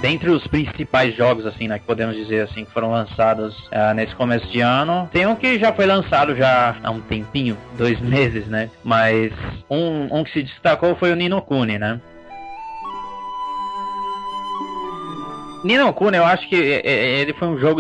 Dentre 0.04 0.30
os 0.30 0.46
principais 0.46 1.16
jogos, 1.16 1.46
assim, 1.46 1.70
né, 1.70 1.80
que 1.80 1.86
podemos 1.86 2.14
dizer 2.14 2.42
assim, 2.42 2.66
que 2.66 2.72
foram 2.72 2.92
lançados 2.92 3.58
uh, 3.68 3.94
nesse 3.96 4.14
começo 4.14 4.46
de 4.48 4.60
ano, 4.60 5.10
tem 5.14 5.26
um 5.26 5.34
que 5.34 5.58
já 5.58 5.72
foi 5.72 5.86
lançado 5.86 6.36
já 6.36 6.76
há 6.84 6.92
um 6.92 7.00
tempinho, 7.00 7.58
dois 7.78 7.98
meses, 8.04 8.46
né? 8.48 8.70
Mas 8.84 9.32
um, 9.70 10.14
um 10.14 10.26
que 10.26 10.34
se 10.34 10.44
destacou 10.44 10.94
foi 10.98 11.14
o 11.14 11.16
Nino 11.16 11.42
Kuni, 11.42 11.80
né? 11.80 12.02
Nino 15.64 15.94
Kuni, 15.94 16.18
eu 16.18 16.26
acho 16.26 16.50
que 16.50 16.56
ele 16.56 17.32
foi 17.32 17.48
um 17.48 17.58
jogo 17.58 17.80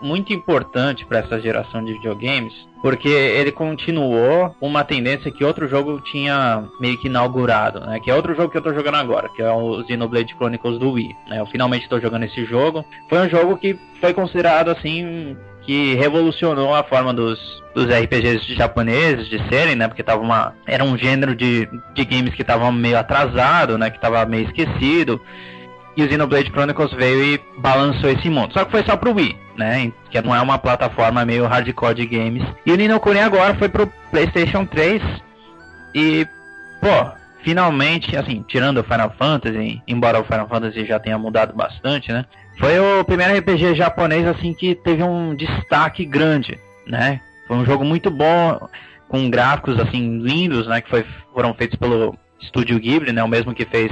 muito 0.00 0.32
importante 0.32 1.04
para 1.04 1.18
essa 1.18 1.40
geração 1.40 1.84
de 1.84 1.94
videogames, 1.94 2.54
porque 2.86 3.08
ele 3.08 3.50
continuou 3.50 4.54
uma 4.60 4.84
tendência 4.84 5.32
que 5.32 5.42
outro 5.42 5.66
jogo 5.66 6.00
tinha 6.02 6.62
meio 6.78 6.96
que 6.96 7.08
inaugurado, 7.08 7.80
né? 7.80 7.98
Que 7.98 8.12
é 8.12 8.14
outro 8.14 8.32
jogo 8.32 8.48
que 8.48 8.56
eu 8.56 8.62
tô 8.62 8.72
jogando 8.72 8.94
agora, 8.94 9.28
que 9.28 9.42
é 9.42 9.50
o 9.50 9.84
Xenoblade 9.84 10.36
Chronicles 10.36 10.78
do 10.78 10.92
Wii. 10.92 11.16
Né? 11.28 11.40
Eu 11.40 11.46
finalmente 11.46 11.82
estou 11.82 12.00
jogando 12.00 12.26
esse 12.26 12.44
jogo. 12.44 12.84
Foi 13.08 13.18
um 13.18 13.28
jogo 13.28 13.56
que 13.56 13.76
foi 14.00 14.14
considerado 14.14 14.68
assim 14.68 15.36
que 15.62 15.94
revolucionou 15.94 16.72
a 16.72 16.84
forma 16.84 17.12
dos, 17.12 17.40
dos 17.74 17.86
RPGs 17.86 18.54
japoneses 18.54 19.28
de 19.28 19.38
serem, 19.48 19.74
né? 19.74 19.88
Porque 19.88 20.04
tava 20.04 20.22
uma 20.22 20.54
era 20.64 20.84
um 20.84 20.96
gênero 20.96 21.34
de, 21.34 21.68
de 21.92 22.04
games 22.04 22.36
que 22.36 22.44
tava 22.44 22.70
meio 22.70 22.98
atrasado, 22.98 23.76
né? 23.76 23.90
Que 23.90 24.00
tava 24.00 24.24
meio 24.26 24.44
esquecido. 24.44 25.20
E 25.96 26.02
o 26.02 26.08
Xenoblade 26.08 26.50
Chronicles 26.50 26.92
veio 26.92 27.24
e 27.24 27.40
balançou 27.58 28.10
esse 28.10 28.28
mundo. 28.28 28.52
Só 28.52 28.64
que 28.64 28.70
foi 28.70 28.84
só 28.84 28.96
pro 28.96 29.14
Wii, 29.14 29.36
né? 29.56 29.90
Que 30.10 30.20
não 30.20 30.34
é 30.34 30.40
uma 30.40 30.58
plataforma 30.58 31.24
meio 31.24 31.46
hardcore 31.46 31.94
de 31.94 32.06
games. 32.06 32.46
E 32.66 32.72
o 32.72 32.76
Nino 32.76 33.00
Kuni 33.00 33.20
agora 33.20 33.54
foi 33.54 33.68
pro 33.68 33.86
PlayStation 34.10 34.66
3. 34.66 35.02
E, 35.94 36.26
pô, 36.82 37.10
finalmente, 37.42 38.14
assim, 38.16 38.44
tirando 38.46 38.78
o 38.78 38.84
Final 38.84 39.14
Fantasy, 39.18 39.80
embora 39.88 40.20
o 40.20 40.24
Final 40.24 40.48
Fantasy 40.48 40.84
já 40.84 40.98
tenha 40.98 41.16
mudado 41.16 41.54
bastante, 41.54 42.12
né? 42.12 42.26
Foi 42.58 42.78
o 42.78 43.04
primeiro 43.04 43.38
RPG 43.38 43.74
japonês, 43.74 44.26
assim, 44.26 44.52
que 44.52 44.74
teve 44.74 45.02
um 45.02 45.34
destaque 45.34 46.04
grande, 46.04 46.58
né? 46.86 47.20
Foi 47.46 47.56
um 47.56 47.64
jogo 47.64 47.84
muito 47.84 48.10
bom, 48.10 48.68
com 49.08 49.30
gráficos, 49.30 49.78
assim, 49.78 50.18
lindos, 50.18 50.66
né? 50.66 50.80
Que 50.80 50.90
foi, 50.90 51.06
foram 51.32 51.54
feitos 51.54 51.78
pelo 51.78 52.18
Estúdio 52.40 52.78
Ghibli, 52.78 53.12
né? 53.12 53.22
O 53.22 53.28
mesmo 53.28 53.54
que 53.54 53.64
fez 53.64 53.90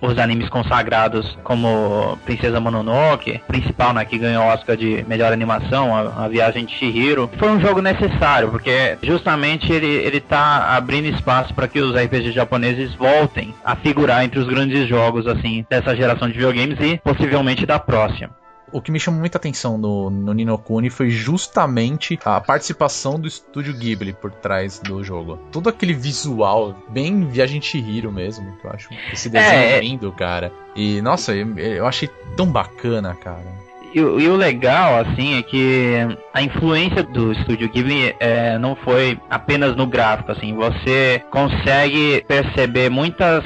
os, 0.00 0.18
animes 0.18 0.48
consagrados 0.48 1.36
como 1.42 2.18
Princesa 2.24 2.60
Mononoke, 2.60 3.40
principal, 3.48 3.92
né? 3.92 4.04
Que 4.04 4.18
ganhou 4.18 4.44
o 4.44 4.48
Oscar 4.48 4.76
de 4.76 5.04
melhor 5.08 5.32
animação, 5.32 5.94
a, 5.94 6.24
a 6.24 6.28
Viagem 6.28 6.64
de 6.64 6.74
Shihiro. 6.74 7.30
Foi 7.38 7.50
um 7.50 7.60
jogo 7.60 7.80
necessário, 7.80 8.50
porque 8.50 8.96
justamente 9.02 9.72
ele, 9.72 9.86
ele 9.86 10.20
tá 10.20 10.76
abrindo 10.76 11.06
espaço 11.06 11.54
para 11.54 11.68
que 11.68 11.80
os 11.80 11.94
RPGs 11.94 12.32
japoneses 12.32 12.94
voltem 12.94 13.54
a 13.64 13.74
figurar 13.76 14.24
entre 14.24 14.38
os 14.38 14.46
grandes 14.46 14.88
jogos, 14.88 15.26
assim, 15.26 15.64
dessa 15.68 15.94
geração 15.96 16.28
de 16.28 16.34
videogames 16.34 16.78
e 16.80 16.98
possivelmente 16.98 17.66
da 17.66 17.78
próxima 17.78 18.41
o 18.72 18.80
que 18.80 18.90
me 18.90 18.98
chamou 18.98 19.20
muita 19.20 19.38
atenção 19.38 19.76
no, 19.76 20.10
no 20.10 20.32
Nino 20.32 20.56
Kuni 20.58 20.90
foi 20.90 21.10
justamente 21.10 22.18
a 22.24 22.40
participação 22.40 23.20
do 23.20 23.28
estúdio 23.28 23.74
Ghibli 23.74 24.12
por 24.12 24.30
trás 24.30 24.78
do 24.78 25.04
jogo. 25.04 25.38
Todo 25.52 25.68
aquele 25.68 25.92
visual, 25.92 26.74
bem 26.88 27.26
Viagem 27.26 27.60
Chihiro 27.60 28.10
mesmo, 28.10 28.56
que 28.56 28.66
eu 28.66 28.70
acho 28.70 28.88
esse 29.12 29.28
desenho 29.28 29.52
é, 29.52 29.76
é, 29.76 29.80
lindo, 29.80 30.10
cara. 30.12 30.52
E, 30.74 31.00
nossa, 31.02 31.34
eu, 31.34 31.58
eu 31.58 31.86
achei 31.86 32.08
tão 32.36 32.46
bacana, 32.46 33.14
cara. 33.14 33.62
E, 33.94 33.98
e, 33.98 34.02
o 34.02 34.36
legal, 34.36 35.00
assim, 35.00 35.38
é 35.38 35.42
que 35.42 35.96
a 36.32 36.42
influência 36.42 37.02
do 37.02 37.32
estúdio 37.32 37.68
Ghibli 37.68 38.14
é, 38.18 38.58
não 38.58 38.74
foi 38.74 39.20
apenas 39.28 39.76
no 39.76 39.86
gráfico, 39.86 40.32
assim. 40.32 40.54
Você 40.54 41.22
consegue 41.30 42.24
perceber 42.26 42.88
muitas 42.88 43.44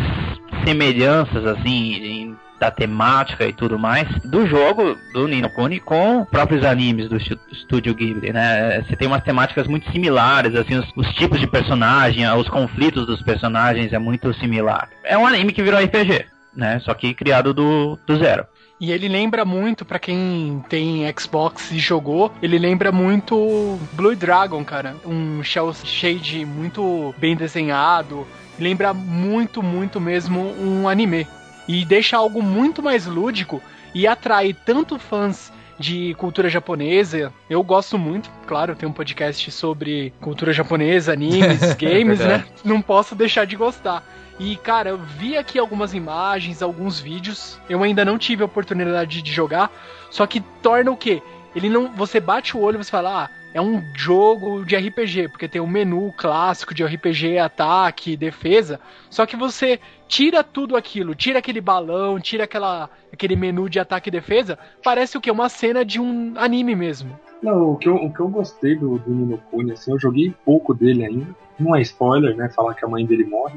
semelhanças, 0.65 1.45
assim, 1.47 2.26
da 2.59 2.71
temática 2.71 3.47
e 3.47 3.53
tudo 3.53 3.79
mais 3.79 4.09
do 4.25 4.47
jogo 4.47 4.97
do 5.13 5.29
Nino 5.29 5.51
Kuni 5.51 5.81
com 5.81 6.25
próprios 6.25 6.65
animes 6.65 7.09
do 7.09 7.17
estúdio 7.17 7.95
Ghibli, 7.95 8.33
né? 8.33 8.83
Você 8.83 8.97
tem 8.97 9.09
umas 9.09 9.23
temáticas 9.23 9.67
muito 9.67 9.91
similares, 9.91 10.55
assim, 10.55 10.77
os, 10.77 10.87
os, 10.97 11.15
tipos 11.15 11.39
de 11.39 11.47
personagem, 11.47 12.29
os 12.33 12.49
conflitos 12.49 13.07
dos 13.07 13.23
personagens 13.23 13.93
é 13.93 13.99
muito 13.99 14.33
similar. 14.35 14.89
É 15.05 15.17
um 15.17 15.27
anime 15.27 15.53
que 15.53 15.63
virou 15.63 15.83
RPG, 15.83 16.27
né? 16.55 16.79
Só 16.81 16.95
que 16.95 17.15
criado 17.15 17.53
do, 17.53 17.99
do 18.07 18.17
zero. 18.19 18.47
E 18.79 18.93
ele 18.93 19.09
lembra 19.09 19.45
muito, 19.45 19.87
para 19.87 19.99
quem 19.99 20.63
tem 20.69 21.11
Xbox 21.19 21.71
e 21.71 21.79
jogou, 21.79 22.31
ele 22.43 22.59
lembra 22.59 22.93
muito 22.93 23.79
Blue 23.93 24.15
Dragon, 24.15 24.63
cara. 24.65 24.95
Um 25.05 25.43
shell 25.43 25.73
shade 25.73 26.45
muito 26.45 27.15
bem 27.17 27.35
desenhado. 27.35 28.27
Lembra 28.59 28.93
muito, 28.93 29.63
muito 29.63 29.99
mesmo 29.99 30.55
um 30.61 30.89
anime 30.89 31.27
e 31.69 31.85
deixa 31.85 32.17
algo 32.17 32.43
muito 32.43 32.83
mais 32.83 33.07
lúdico 33.07 33.63
e 33.95 34.07
atrai 34.07 34.55
tanto 34.55 34.99
fãs 34.99 35.53
de 35.79 36.15
cultura 36.15 36.49
japonesa. 36.49 37.33
Eu 37.49 37.63
gosto 37.63 37.99
muito, 37.99 38.31
claro, 38.47 38.75
tem 38.75 38.89
um 38.89 38.93
podcast 38.93 39.51
sobre 39.51 40.13
cultura 40.21 40.53
japonesa, 40.53 41.13
animes, 41.13 41.73
games, 41.77 42.21
né? 42.21 42.45
Não 42.65 42.81
posso 42.81 43.15
deixar 43.15 43.47
de 43.47 43.57
gostar. 43.57 44.05
E, 44.39 44.57
cara, 44.57 44.91
eu 44.91 44.99
vi 44.99 45.37
aqui 45.37 45.59
algumas 45.59 45.95
imagens, 45.95 46.63
alguns 46.63 47.01
vídeos. 47.01 47.59
Eu 47.69 47.83
ainda 47.83 48.05
não 48.05 48.19
tive 48.19 48.43
a 48.43 48.47
oportunidade 48.47 49.23
de 49.23 49.33
jogar. 49.33 49.71
Só 50.11 50.27
que 50.27 50.41
torna 50.63 50.91
o 50.91 50.97
quê? 50.97 51.23
Ele 51.55 51.71
não. 51.71 51.91
Você 51.95 52.21
bate 52.21 52.55
o 52.55 52.61
olho 52.61 52.79
e 52.79 52.85
você 52.85 52.91
fala, 52.91 53.25
ah, 53.25 53.31
é 53.57 53.61
um 53.61 53.83
jogo 53.95 54.67
de 54.67 54.77
RPG, 54.77 55.29
porque 55.31 55.49
tem 55.49 55.63
o 55.63 55.65
um 55.65 55.67
menu 55.67 56.13
clássico 56.15 56.75
de 56.75 56.85
RPG, 56.85 57.39
ataque, 57.39 58.15
defesa. 58.15 58.79
Só 59.09 59.25
que 59.25 59.35
você 59.35 59.81
tira 60.07 60.45
tudo 60.45 60.77
aquilo, 60.77 61.15
tira 61.15 61.39
aquele 61.39 61.63
balão, 61.63 62.21
tira 62.21 62.45
aquela, 62.45 62.91
aquele 63.11 63.35
menu 63.35 63.71
de 63.71 63.81
ataque 63.81 64.11
e 64.11 64.13
defesa, 64.13 64.59
parece 64.85 65.17
o 65.17 65.23
que? 65.23 65.31
Uma 65.31 65.49
cena 65.49 65.87
de 65.87 65.99
um 65.99 66.35
anime 66.37 66.77
mesmo. 66.77 67.19
Não, 67.43 67.71
o 67.71 67.77
que 67.79 67.89
eu, 67.89 67.95
o 67.95 68.13
que 68.13 68.21
eu 68.21 68.29
gostei 68.29 68.75
do, 68.75 68.99
do 68.99 69.11
Nino 69.11 69.39
Kuni, 69.51 69.73
assim, 69.73 69.91
eu 69.91 69.99
joguei 69.99 70.35
pouco 70.45 70.75
dele 70.75 71.07
ainda. 71.07 71.35
Não 71.59 71.75
é 71.75 71.81
spoiler, 71.81 72.37
né? 72.37 72.51
Falar 72.51 72.75
que 72.75 72.85
a 72.85 72.89
mãe 72.89 73.07
dele 73.07 73.25
morre 73.25 73.57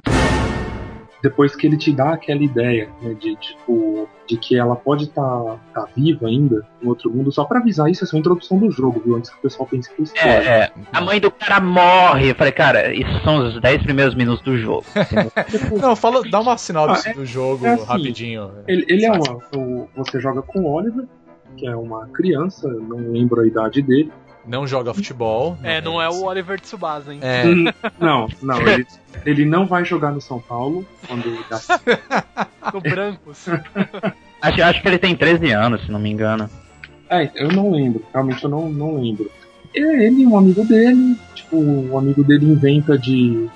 depois 1.22 1.56
que 1.56 1.68
ele 1.68 1.78
te 1.78 1.92
dá 1.92 2.14
aquela 2.14 2.42
ideia 2.42 2.90
né, 3.02 3.14
de 3.14 3.36
tipo 3.36 4.08
de 4.28 4.38
que 4.38 4.56
ela 4.56 4.76
pode 4.76 5.06
estar 5.06 5.24
tá, 5.24 5.58
tá 5.74 5.88
viva 5.96 6.28
ainda 6.28 6.64
em 6.82 6.88
outro 6.88 7.10
mundo, 7.10 7.32
só 7.32 7.44
para 7.44 7.60
avisar 7.60 7.90
isso, 7.90 8.04
essa 8.04 8.16
é 8.16 8.18
uma 8.18 8.20
introdução 8.20 8.60
do 8.60 8.70
jogo, 8.70 9.02
viu? 9.04 9.16
Antes 9.16 9.32
que 9.32 9.38
o 9.38 9.42
pessoal 9.42 9.68
pense 9.68 9.92
que 9.92 10.04
isso 10.04 10.14
é, 10.18 10.30
é, 10.30 10.72
a 10.94 11.02
mãe 11.02 11.20
do 11.20 11.32
cara 11.32 11.60
morre. 11.60 12.30
Eu 12.30 12.36
falei, 12.36 12.54
cara, 12.54 12.94
isso 12.94 13.10
são 13.24 13.48
os 13.48 13.60
10 13.60 13.82
primeiros 13.82 14.14
minutos 14.14 14.44
do 14.44 14.56
jogo. 14.56 14.86
Não, 15.82 15.96
fala, 15.96 16.22
dá 16.30 16.40
uma 16.40 16.58
sinopse 16.60 17.10
ah, 17.10 17.12
é, 17.12 17.14
do 17.16 17.26
jogo 17.26 17.66
é 17.66 17.74
assim, 17.74 17.86
rapidinho. 17.86 18.52
Ele, 18.68 18.86
ele 18.88 19.06
é 19.06 19.12
uma. 19.12 19.40
O, 19.56 19.90
você 19.96 20.20
joga 20.20 20.44
com 20.44 20.60
o 20.60 20.72
Oliver, 20.72 21.06
que 21.58 21.66
é 21.66 21.76
uma 21.76 22.08
criança, 22.10 22.70
não 22.70 23.12
lembro 23.12 23.42
a 23.42 23.48
idade 23.48 23.82
dele 23.82 24.12
não 24.46 24.66
joga 24.66 24.94
futebol. 24.94 25.58
É, 25.64 25.82
não 25.82 26.02
é 26.02 26.10
o 26.10 26.24
Oliver 26.24 26.60
Tsubasa, 26.60 27.14
hein? 27.14 27.20
É. 27.22 27.44
Não, 28.00 28.28
não, 28.42 28.62
ele, 28.68 28.88
ele 29.26 29.46
não 29.46 29.66
vai 29.66 29.86
jogar 29.86 30.12
no 30.12 30.22
São 30.22 30.40
Paulo 30.40 30.86
quando 31.08 31.26
ele 31.28 31.44
dá... 31.50 31.60
No 32.74 32.82
Brancos. 32.82 33.48
acho, 34.42 34.64
acho 34.64 34.82
que 34.82 34.88
ele 34.88 35.00
tem 35.00 35.16
13 35.16 35.52
anos, 35.52 35.86
se 35.86 35.92
não 35.92 36.00
me 36.00 36.10
engano. 36.10 36.50
É, 37.10 37.30
eu 37.36 37.50
não 37.50 37.72
lembro, 37.72 38.04
realmente 38.14 38.44
eu 38.44 38.50
não, 38.50 38.70
não 38.70 39.02
lembro. 39.02 39.30
É 39.76 40.06
ele 40.06 40.26
um 40.26 40.38
amigo 40.38 40.64
dele, 40.64 41.18
tipo, 41.34 41.56
o 41.58 41.94
um 41.94 41.98
amigo 41.98 42.24
dele 42.24 42.46
inventa 42.46 42.98
de. 42.98 43.50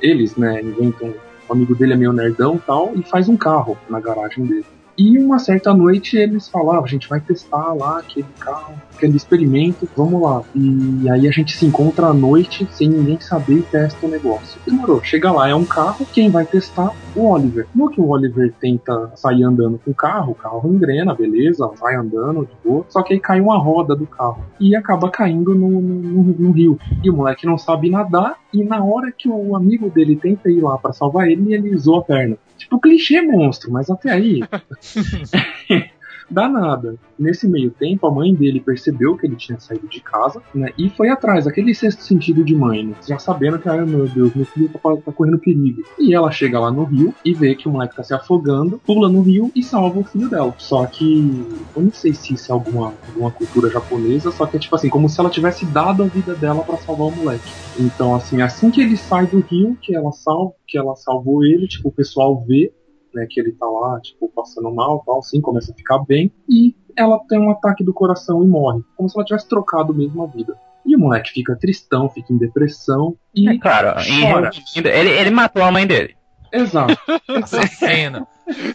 Eles, 0.00 0.36
né, 0.36 0.60
inventam. 0.62 1.14
O 1.48 1.52
amigo 1.52 1.74
dele 1.74 1.94
é 1.94 1.96
meio 1.96 2.12
nerdão 2.12 2.56
e 2.56 2.58
tal, 2.58 2.92
e 2.94 3.02
faz 3.02 3.28
um 3.28 3.36
carro 3.36 3.78
na 3.88 3.98
garagem 3.98 4.44
dele. 4.44 4.66
E 4.96 5.18
uma 5.18 5.38
certa 5.38 5.72
noite 5.72 6.16
eles 6.16 6.48
falaram, 6.48 6.80
ah, 6.80 6.84
a 6.84 6.88
gente 6.88 7.08
vai 7.08 7.20
testar 7.20 7.72
lá 7.72 8.00
aquele 8.00 8.26
carro, 8.38 8.74
aquele 8.98 9.16
experimento, 9.16 9.88
vamos 9.96 10.20
lá. 10.20 10.42
E 10.54 11.08
aí 11.08 11.26
a 11.26 11.30
gente 11.30 11.56
se 11.56 11.64
encontra 11.64 12.08
à 12.08 12.12
noite 12.12 12.66
sem 12.70 12.88
ninguém 12.88 13.18
saber 13.20 13.58
e 13.58 13.62
testa 13.62 14.04
o 14.04 14.10
negócio. 14.10 14.60
Demorou, 14.66 15.02
chega 15.02 15.30
lá, 15.30 15.48
é 15.48 15.54
um 15.54 15.64
carro, 15.64 16.06
quem 16.12 16.30
vai 16.30 16.44
testar? 16.44 16.92
O 17.14 17.30
Oliver. 17.30 17.66
No 17.74 17.88
que 17.88 18.00
o 18.00 18.08
Oliver 18.08 18.52
tenta 18.60 19.12
sair 19.14 19.44
andando 19.44 19.80
com 19.82 19.92
o 19.92 19.94
carro, 19.94 20.32
o 20.32 20.34
carro 20.34 20.68
engrena, 20.68 21.14
beleza, 21.14 21.70
vai 21.80 21.94
andando 21.94 22.44
de 22.44 22.52
boa, 22.68 22.84
só 22.88 23.02
que 23.02 23.14
aí 23.14 23.20
cai 23.20 23.40
uma 23.40 23.58
roda 23.58 23.94
do 23.94 24.06
carro 24.06 24.44
e 24.60 24.74
acaba 24.74 25.10
caindo 25.10 25.54
no, 25.54 25.80
no, 25.80 26.22
no 26.24 26.50
rio. 26.50 26.78
E 27.02 27.08
o 27.08 27.14
moleque 27.14 27.46
não 27.46 27.56
sabe 27.56 27.88
nadar 27.88 28.36
e 28.52 28.64
na 28.64 28.82
hora 28.82 29.12
que 29.16 29.28
o 29.28 29.54
amigo 29.54 29.88
dele 29.90 30.16
tenta 30.16 30.50
ir 30.50 30.60
lá 30.60 30.76
para 30.76 30.92
salvar 30.92 31.28
ele, 31.28 31.54
ele 31.54 31.76
zoa 31.76 32.00
a 32.00 32.02
perna. 32.02 32.36
Tipo, 32.56 32.80
clichê 32.80 33.22
monstro, 33.22 33.70
mas 33.70 33.88
até 33.88 34.10
aí. 34.10 34.40
dá 36.30 36.48
nada. 36.48 36.96
Nesse 37.18 37.48
meio 37.48 37.70
tempo, 37.70 38.06
a 38.06 38.10
mãe 38.10 38.34
dele 38.34 38.60
percebeu 38.60 39.16
que 39.16 39.26
ele 39.26 39.36
tinha 39.36 39.58
saído 39.58 39.88
de 39.88 40.00
casa, 40.00 40.40
né? 40.54 40.72
E 40.78 40.88
foi 40.90 41.08
atrás, 41.08 41.46
aquele 41.46 41.74
sexto 41.74 42.02
sentido 42.02 42.44
de 42.44 42.54
mãe, 42.54 42.86
né? 42.86 42.94
Já 43.06 43.18
sabendo 43.18 43.58
que, 43.58 43.68
ai 43.68 43.84
meu 43.84 44.06
Deus, 44.08 44.34
meu 44.34 44.44
filho 44.44 44.68
tá, 44.68 44.78
tá, 44.78 45.12
correndo 45.12 45.38
perigo. 45.38 45.82
E 45.98 46.14
ela 46.14 46.30
chega 46.30 46.60
lá 46.60 46.70
no 46.70 46.84
rio 46.84 47.14
e 47.24 47.34
vê 47.34 47.54
que 47.54 47.68
o 47.68 47.72
moleque 47.72 47.96
tá 47.96 48.02
se 48.02 48.14
afogando, 48.14 48.80
pula 48.86 49.08
no 49.08 49.22
rio 49.22 49.50
e 49.54 49.62
salva 49.62 50.00
o 50.00 50.04
filho 50.04 50.28
dela. 50.28 50.54
Só 50.58 50.86
que 50.86 51.46
eu 51.74 51.82
não 51.82 51.92
sei 51.92 52.14
se 52.14 52.34
isso 52.34 52.52
é 52.52 52.54
alguma, 52.54 52.94
alguma 53.08 53.30
cultura 53.30 53.70
japonesa, 53.70 54.30
só 54.30 54.46
que 54.46 54.56
é 54.56 54.60
tipo 54.60 54.74
assim, 54.76 54.88
como 54.88 55.08
se 55.08 55.18
ela 55.18 55.30
tivesse 55.30 55.64
dado 55.66 56.02
a 56.02 56.06
vida 56.06 56.34
dela 56.34 56.62
para 56.62 56.76
salvar 56.78 57.08
o 57.08 57.16
moleque. 57.16 57.50
Então, 57.78 58.14
assim, 58.14 58.40
assim 58.42 58.70
que 58.70 58.80
ele 58.80 58.96
sai 58.96 59.26
do 59.26 59.40
rio, 59.40 59.76
que 59.80 59.94
ela 59.94 60.12
salva, 60.12 60.52
que 60.66 60.78
ela 60.78 60.94
salvou 60.94 61.44
ele, 61.44 61.66
tipo, 61.66 61.88
o 61.88 61.92
pessoal 61.92 62.44
vê 62.46 62.72
né, 63.18 63.26
que 63.28 63.40
ele 63.40 63.52
tá 63.52 63.66
lá, 63.66 64.00
tipo, 64.00 64.28
passando 64.28 64.72
mal, 64.72 65.02
tal, 65.04 65.18
assim, 65.18 65.40
começa 65.40 65.72
a 65.72 65.74
ficar 65.74 65.98
bem, 65.98 66.32
e 66.48 66.74
ela 66.96 67.18
tem 67.28 67.38
um 67.38 67.50
ataque 67.50 67.84
do 67.84 67.92
coração 67.92 68.42
e 68.42 68.46
morre, 68.46 68.82
como 68.96 69.08
se 69.08 69.16
ela 69.16 69.24
tivesse 69.24 69.48
trocado 69.48 69.92
mesmo 69.92 70.22
a 70.22 70.26
vida. 70.26 70.56
E 70.86 70.96
o 70.96 70.98
moleque 70.98 71.30
fica 71.30 71.56
tristão, 71.56 72.08
fica 72.08 72.32
em 72.32 72.38
depressão 72.38 73.14
e. 73.34 73.48
É 73.48 73.58
claro, 73.58 74.00
ele, 74.74 75.10
ele 75.10 75.30
matou 75.30 75.62
a 75.62 75.70
mãe 75.70 75.86
dele. 75.86 76.16
Exato. 76.50 76.96
Assassino. 77.28 78.26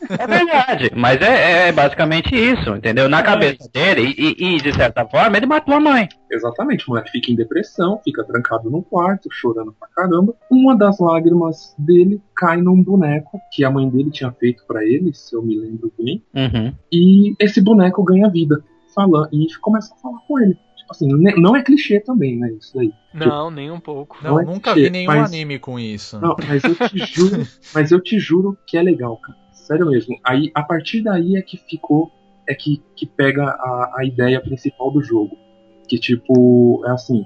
É 0.09 0.27
verdade, 0.27 0.91
mas 0.95 1.21
é, 1.21 1.67
é, 1.67 1.71
basicamente 1.71 2.35
isso, 2.35 2.75
entendeu? 2.75 3.09
Na 3.09 3.19
é. 3.19 3.23
cabeça 3.23 3.69
dele, 3.73 4.13
e, 4.17 4.55
e, 4.55 4.57
de 4.61 4.73
certa 4.73 5.05
forma, 5.05 5.35
ele 5.37 5.45
matou 5.45 5.75
a 5.75 5.79
mãe. 5.79 6.07
Exatamente, 6.31 6.85
o 6.87 6.91
moleque 6.91 7.11
fica 7.11 7.31
em 7.31 7.35
depressão, 7.35 7.99
fica 8.03 8.23
trancado 8.23 8.69
no 8.69 8.81
quarto, 8.83 9.29
chorando 9.31 9.73
pra 9.73 9.87
caramba. 9.89 10.35
Uma 10.49 10.75
das 10.75 10.99
lágrimas 10.99 11.75
dele 11.77 12.21
cai 12.35 12.61
num 12.61 12.81
boneco 12.81 13.39
que 13.51 13.63
a 13.63 13.71
mãe 13.71 13.89
dele 13.89 14.11
tinha 14.11 14.31
feito 14.31 14.63
para 14.67 14.83
ele, 14.83 15.13
se 15.13 15.35
eu 15.35 15.41
me 15.41 15.59
lembro 15.59 15.91
bem. 15.97 16.23
Uhum. 16.35 16.73
E 16.91 17.35
esse 17.39 17.61
boneco 17.61 18.03
ganha 18.03 18.29
vida, 18.29 18.63
falando, 18.93 19.29
e 19.31 19.47
começa 19.61 19.93
a 19.93 19.97
falar 19.97 20.19
com 20.27 20.39
ele. 20.39 20.57
Tipo 20.83 20.91
assim, 20.91 21.07
não 21.37 21.55
é 21.55 21.63
clichê 21.63 21.99
também, 21.99 22.37
né? 22.37 22.51
Isso 22.59 22.75
daí. 22.75 22.91
Não, 23.13 23.49
nem 23.49 23.71
um 23.71 23.79
pouco. 23.79 24.17
Não, 24.21 24.31
não 24.31 24.39
é 24.39 24.45
nunca 24.45 24.73
clichê, 24.73 24.87
vi 24.87 24.91
nenhum 24.91 25.07
mas... 25.07 25.31
anime 25.31 25.57
com 25.57 25.79
isso. 25.79 26.19
Não, 26.19 26.35
mas 26.47 26.63
eu 26.63 26.75
te 26.75 26.97
juro, 27.05 27.47
mas 27.73 27.91
eu 27.91 28.01
te 28.01 28.19
juro 28.19 28.57
que 28.67 28.77
é 28.77 28.81
legal, 28.81 29.17
cara. 29.17 29.42
Sério 29.63 29.85
mesmo. 29.85 30.17
Aí, 30.25 30.51
a 30.53 30.61
partir 30.61 31.01
daí 31.01 31.37
é 31.37 31.41
que 31.41 31.57
ficou, 31.57 32.11
é 32.47 32.53
que, 32.53 32.81
que 32.95 33.05
pega 33.05 33.45
a, 33.45 33.95
a 33.99 34.05
ideia 34.05 34.41
principal 34.41 34.91
do 34.91 35.01
jogo. 35.01 35.37
Que, 35.87 35.97
tipo, 35.97 36.83
é 36.85 36.91
assim, 36.91 37.25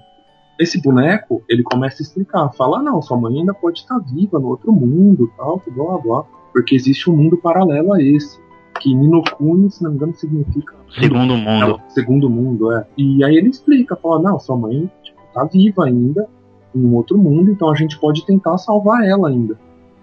esse 0.60 0.80
boneco, 0.80 1.44
ele 1.50 1.64
começa 1.64 2.02
a 2.02 2.04
explicar, 2.04 2.50
fala, 2.52 2.82
não, 2.82 3.02
sua 3.02 3.18
mãe 3.18 3.40
ainda 3.40 3.56
pode 3.56 3.80
estar 3.80 3.98
viva 4.00 4.40
no 4.40 4.50
outro 4.50 4.72
mundo, 4.72 5.32
tal, 5.36 5.62
blá, 5.68 5.98
blá, 5.98 6.24
porque 6.54 6.76
existe 6.76 7.10
um 7.10 7.18
mundo 7.18 7.38
paralelo 7.38 7.94
a 7.94 8.02
esse, 8.02 8.40
que 8.80 8.94
Ninokuni, 8.94 9.72
se 9.72 9.84
não 9.84 9.92
me 9.92 9.98
engano, 9.98 10.16
significa... 10.16 10.76
Segundo 10.92 11.36
mundo. 11.36 11.68
Não, 11.68 11.90
segundo 11.90 12.30
mundo, 12.30 12.72
é. 12.72 12.86
E 12.96 13.24
aí 13.24 13.36
ele 13.36 13.50
explica, 13.50 13.96
fala, 13.96 14.22
não, 14.22 14.40
sua 14.40 14.56
mãe 14.56 14.92
tipo, 15.04 15.20
tá 15.34 15.44
viva 15.46 15.86
ainda, 15.86 16.28
em 16.76 16.86
um 16.86 16.96
outro 16.96 17.18
mundo, 17.18 17.50
então 17.50 17.72
a 17.72 17.76
gente 17.76 18.00
pode 18.00 18.24
tentar 18.28 18.60
salvar 18.60 19.04
ela 19.04 19.30
ainda. 19.30 19.58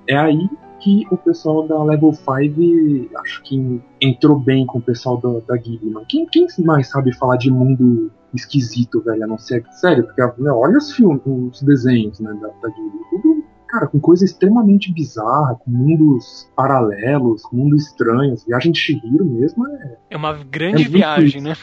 É 0.09 0.17
aí 0.17 0.49
que 0.85 1.07
o 1.11 1.17
pessoal 1.17 1.67
da 1.67 1.83
Level 1.83 2.13
5 2.13 3.19
acho 3.19 3.43
que 3.43 3.81
entrou 4.03 4.39
bem 4.39 4.67
com 4.67 4.79
o 4.79 4.83
pessoal 4.83 5.17
da, 5.17 5.41
da 5.49 5.57
Ghibli. 5.57 5.95
Quem, 6.07 6.27
quem 6.27 6.47
mais 6.59 6.91
sabe 6.91 7.17
falar 7.17 7.39
de 7.39 7.51
mundo 7.51 8.13
esquisito, 8.35 9.03
velho? 9.03 9.25
A 9.25 9.27
não 9.27 9.39
ser. 9.39 9.65
Sério, 9.81 10.05
porque 10.05 10.23
meu, 10.43 10.59
olha 10.59 10.77
os 10.77 10.93
filmes, 10.93 11.23
os 11.25 11.63
desenhos, 11.63 12.21
né, 12.21 12.31
da, 12.35 12.49
da 12.49 12.69
Ghibli. 12.69 13.01
Tudo, 13.09 13.45
cara, 13.67 13.87
com 13.87 13.99
coisa 13.99 14.27
extremamente 14.27 14.93
bizarra, 14.93 15.55
com 15.55 15.71
mundos 15.71 16.53
paralelos, 16.55 17.43
com 17.45 17.57
mundos 17.57 17.87
estranhos. 17.87 18.45
Viagem 18.45 18.71
de 18.71 18.79
Shihiro 18.79 19.25
mesmo 19.25 19.67
é. 19.67 19.97
É 20.11 20.17
uma 20.19 20.35
grande 20.35 20.83
é 20.83 20.89
viagem, 20.89 21.41
né? 21.41 21.55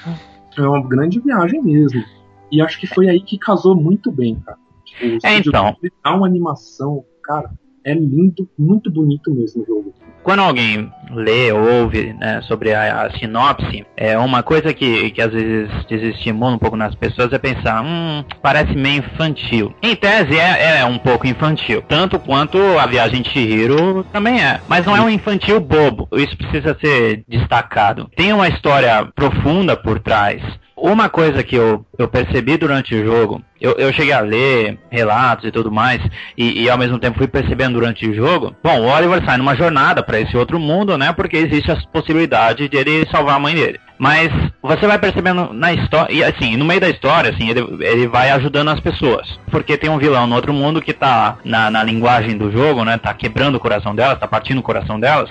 É 0.57 0.61
uma 0.63 0.81
grande 0.81 1.19
viagem 1.19 1.61
mesmo. 1.61 2.03
E 2.51 2.59
acho 2.59 2.79
que 2.79 2.87
foi 2.87 3.07
aí 3.07 3.21
que 3.21 3.37
casou 3.37 3.75
muito 3.75 4.11
bem, 4.11 4.39
cara. 4.39 4.57
Tipo, 4.83 5.25
é, 5.27 5.37
então. 5.37 5.75
Dá 6.03 6.15
uma 6.15 6.25
animação, 6.25 7.05
cara, 7.23 7.51
é 7.83 7.93
lindo, 7.93 8.47
muito 8.57 8.91
bonito 8.91 9.31
mesmo 9.31 9.63
o 9.63 9.65
jogo. 9.65 9.93
Quando 10.23 10.41
alguém 10.41 10.91
lê 11.11 11.51
ou 11.51 11.81
ouve 11.81 12.13
né, 12.13 12.41
sobre 12.43 12.73
a, 12.73 13.01
a, 13.01 13.11
sinopse, 13.17 13.85
é 13.97 14.17
uma 14.17 14.43
coisa 14.43 14.71
que, 14.71 15.09
que 15.11 15.21
às 15.21 15.31
vezes 15.31 15.69
desestimula 15.87 16.55
um 16.55 16.59
pouco 16.59 16.77
nas 16.77 16.93
pessoas 16.93 17.33
é 17.33 17.39
pensar, 17.39 17.83
hum, 17.83 18.23
parece 18.41 18.75
meio 18.75 18.99
infantil. 18.99 19.73
Em 19.81 19.95
tese 19.95 20.37
é, 20.37 20.79
é 20.79 20.85
um 20.85 20.99
pouco 20.99 21.25
infantil, 21.25 21.81
tanto 21.87 22.19
quanto 22.19 22.57
a 22.77 22.85
viagem 22.85 23.23
de 23.23 23.29
Chihiro 23.29 24.05
também 24.13 24.43
é. 24.43 24.61
Mas 24.67 24.85
não 24.85 24.95
é 24.95 25.01
um 25.01 25.09
infantil 25.09 25.59
bobo. 25.59 26.07
Isso 26.13 26.37
precisa 26.37 26.77
ser 26.79 27.23
destacado. 27.27 28.09
Tem 28.15 28.31
uma 28.31 28.47
história 28.47 29.07
profunda 29.15 29.75
por 29.75 29.99
trás. 29.99 30.41
Uma 30.77 31.09
coisa 31.09 31.43
que 31.43 31.55
eu, 31.55 31.85
eu 31.97 32.07
percebi 32.07 32.57
durante 32.57 32.95
o 32.95 33.05
jogo, 33.05 33.41
eu, 33.61 33.73
eu 33.77 33.93
cheguei 33.93 34.11
a 34.11 34.19
ler 34.19 34.79
relatos 34.89 35.45
e 35.45 35.51
tudo 35.51 35.71
mais, 35.71 36.01
e, 36.35 36.63
e, 36.63 36.69
ao 36.69 36.77
mesmo 36.77 36.97
tempo 36.97 37.19
fui 37.19 37.27
percebendo 37.27 37.75
durante 37.75 38.07
o 38.07 38.13
jogo. 38.13 38.55
Bom, 38.63 38.81
o 38.81 38.87
Oliver 38.87 39.23
sai 39.23 39.37
numa 39.37 39.55
jornada 39.55 40.01
para 40.01 40.19
esse 40.19 40.35
outro 40.35 40.59
mundo, 40.59 40.97
né? 40.97 41.13
Porque 41.13 41.37
existe 41.37 41.71
a 41.71 41.77
possibilidade 41.93 42.67
de 42.67 42.75
ele 42.75 43.07
salvar 43.11 43.35
a 43.35 43.39
mãe 43.39 43.53
dele. 43.53 43.79
Mas 44.01 44.31
você 44.63 44.87
vai 44.87 44.97
percebendo 44.97 45.53
na 45.53 45.73
história, 45.73 46.11
e 46.11 46.23
assim, 46.23 46.57
no 46.57 46.65
meio 46.65 46.81
da 46.81 46.89
história, 46.89 47.29
assim, 47.29 47.51
ele, 47.51 47.59
ele 47.81 48.07
vai 48.07 48.31
ajudando 48.31 48.69
as 48.69 48.79
pessoas. 48.79 49.39
Porque 49.51 49.77
tem 49.77 49.91
um 49.91 49.99
vilão 49.99 50.25
no 50.25 50.33
outro 50.33 50.51
mundo 50.51 50.81
que 50.81 50.91
tá 50.91 51.37
na, 51.45 51.69
na 51.69 51.83
linguagem 51.83 52.35
do 52.35 52.51
jogo, 52.51 52.83
né? 52.83 52.97
Tá 52.97 53.13
quebrando 53.13 53.57
o 53.57 53.59
coração 53.59 53.93
delas, 53.93 54.17
tá 54.17 54.27
partindo 54.27 54.57
o 54.57 54.63
coração 54.63 54.99
delas. 54.99 55.29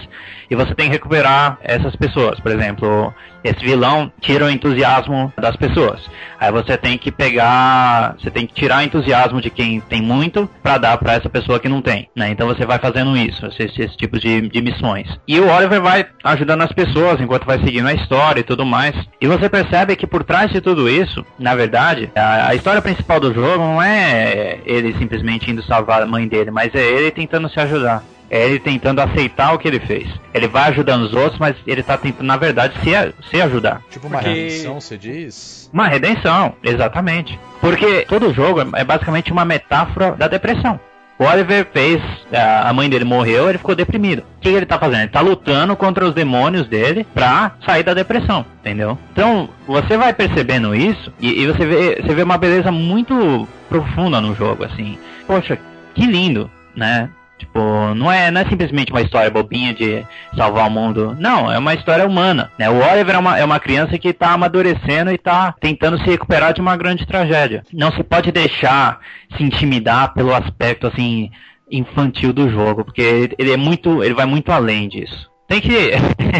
E 0.48 0.54
você 0.54 0.72
tem 0.72 0.86
que 0.86 0.92
recuperar 0.92 1.58
essas 1.62 1.96
pessoas. 1.96 2.38
Por 2.38 2.52
exemplo, 2.52 3.12
esse 3.42 3.58
vilão 3.58 4.12
tira 4.20 4.44
o 4.44 4.50
entusiasmo 4.50 5.32
das 5.36 5.56
pessoas. 5.56 6.00
Aí 6.38 6.52
você 6.52 6.76
tem 6.76 6.96
que 6.96 7.10
pegar, 7.10 8.14
você 8.20 8.30
tem 8.30 8.46
que 8.46 8.54
tirar 8.54 8.84
entusiasmo 8.84 9.40
de 9.40 9.50
quem 9.50 9.80
tem 9.80 10.02
muito 10.02 10.48
para 10.62 10.78
dar 10.78 10.98
para 10.98 11.14
essa 11.14 11.28
pessoa 11.28 11.58
que 11.58 11.68
não 11.68 11.80
tem, 11.80 12.08
né? 12.14 12.30
Então 12.30 12.46
você 12.46 12.66
vai 12.66 12.78
fazendo 12.78 13.16
isso, 13.16 13.46
esse, 13.46 13.82
esse 13.82 13.96
tipo 13.96 14.18
de, 14.18 14.48
de 14.48 14.60
missões. 14.60 15.08
E 15.26 15.40
o 15.40 15.48
Oliver 15.48 15.80
vai 15.80 16.06
ajudando 16.24 16.62
as 16.62 16.72
pessoas 16.72 17.20
enquanto 17.20 17.46
vai 17.46 17.58
seguindo 17.60 17.88
a 17.88 17.94
história 17.94 18.40
e 18.40 18.44
tudo 18.44 18.64
mais. 18.64 18.94
E 19.20 19.26
você 19.26 19.48
percebe 19.48 19.96
que 19.96 20.06
por 20.06 20.24
trás 20.24 20.50
de 20.50 20.60
tudo 20.60 20.88
isso, 20.88 21.24
na 21.38 21.54
verdade, 21.54 22.10
a, 22.14 22.48
a 22.48 22.54
história 22.54 22.82
principal 22.82 23.20
do 23.20 23.32
jogo 23.32 23.58
não 23.58 23.82
é 23.82 24.58
ele 24.64 24.94
simplesmente 24.98 25.50
indo 25.50 25.62
salvar 25.62 26.02
a 26.02 26.06
mãe 26.06 26.28
dele, 26.28 26.50
mas 26.50 26.74
é 26.74 26.82
ele 26.82 27.10
tentando 27.10 27.48
se 27.48 27.58
ajudar 27.60 28.02
é 28.30 28.46
ele 28.46 28.60
tentando 28.60 29.00
aceitar 29.00 29.52
o 29.52 29.58
que 29.58 29.66
ele 29.66 29.80
fez. 29.80 30.08
Ele 30.32 30.46
vai 30.46 30.70
ajudando 30.70 31.02
os 31.02 31.12
outros, 31.12 31.38
mas 31.38 31.56
ele 31.66 31.82
tá 31.82 31.98
tentando, 31.98 32.26
na 32.26 32.36
verdade, 32.36 32.74
se, 32.80 32.90
se 33.28 33.42
ajudar. 33.42 33.82
Tipo 33.90 34.06
uma 34.06 34.18
Porque... 34.18 34.32
redenção, 34.32 34.80
você 34.80 34.96
diz? 34.96 35.68
Uma 35.72 35.88
redenção, 35.88 36.54
exatamente. 36.62 37.38
Porque 37.60 38.06
todo 38.08 38.32
jogo 38.32 38.60
é 38.74 38.84
basicamente 38.84 39.32
uma 39.32 39.44
metáfora 39.44 40.12
da 40.12 40.28
depressão. 40.28 40.78
O 41.18 41.24
Oliver 41.24 41.66
fez, 41.70 42.00
a 42.32 42.72
mãe 42.72 42.88
dele 42.88 43.04
morreu, 43.04 43.50
ele 43.50 43.58
ficou 43.58 43.74
deprimido. 43.74 44.20
O 44.38 44.40
que 44.40 44.48
ele 44.48 44.64
tá 44.64 44.78
fazendo? 44.78 45.00
Ele 45.00 45.10
tá 45.10 45.20
lutando 45.20 45.76
contra 45.76 46.06
os 46.06 46.14
demônios 46.14 46.66
dele 46.66 47.06
pra 47.12 47.52
sair 47.66 47.82
da 47.82 47.92
depressão, 47.92 48.46
entendeu? 48.60 48.96
Então, 49.12 49.50
você 49.66 49.98
vai 49.98 50.14
percebendo 50.14 50.74
isso 50.74 51.12
e, 51.20 51.42
e 51.42 51.46
você, 51.46 51.66
vê, 51.66 52.00
você 52.00 52.14
vê 52.14 52.22
uma 52.22 52.38
beleza 52.38 52.72
muito 52.72 53.46
profunda 53.68 54.18
no 54.18 54.34
jogo, 54.34 54.64
assim. 54.64 54.98
Poxa, 55.26 55.58
que 55.94 56.06
lindo, 56.06 56.50
né? 56.74 57.10
Tipo, 57.40 57.94
não 57.94 58.12
é, 58.12 58.30
não 58.30 58.42
é 58.42 58.44
simplesmente 58.44 58.92
uma 58.92 59.00
história 59.00 59.30
bobinha 59.30 59.72
de 59.72 60.04
salvar 60.36 60.68
o 60.68 60.70
mundo. 60.70 61.16
Não, 61.18 61.50
é 61.50 61.58
uma 61.58 61.72
história 61.72 62.06
humana. 62.06 62.52
Né? 62.58 62.68
O 62.68 62.76
Oliver 62.76 63.14
é 63.14 63.18
uma, 63.18 63.38
é 63.38 63.44
uma 63.44 63.58
criança 63.58 63.98
que 63.98 64.08
está 64.08 64.32
amadurecendo 64.32 65.10
e 65.10 65.14
está 65.14 65.54
tentando 65.58 65.98
se 65.98 66.04
recuperar 66.04 66.52
de 66.52 66.60
uma 66.60 66.76
grande 66.76 67.06
tragédia. 67.06 67.62
Não 67.72 67.90
se 67.92 68.02
pode 68.04 68.30
deixar 68.30 69.00
se 69.38 69.42
intimidar 69.42 70.12
pelo 70.12 70.34
aspecto 70.34 70.86
assim 70.86 71.30
infantil 71.70 72.32
do 72.32 72.50
jogo, 72.50 72.84
porque 72.84 73.30
ele 73.38 73.52
é 73.52 73.56
muito, 73.56 74.04
ele 74.04 74.12
vai 74.12 74.26
muito 74.26 74.52
além 74.52 74.86
disso. 74.86 75.29
Tem 75.50 75.60
que. 75.60 75.90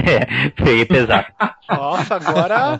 Peguei 0.55 0.87
pesado. 0.87 1.27
Nossa, 1.68 2.14
agora 2.14 2.79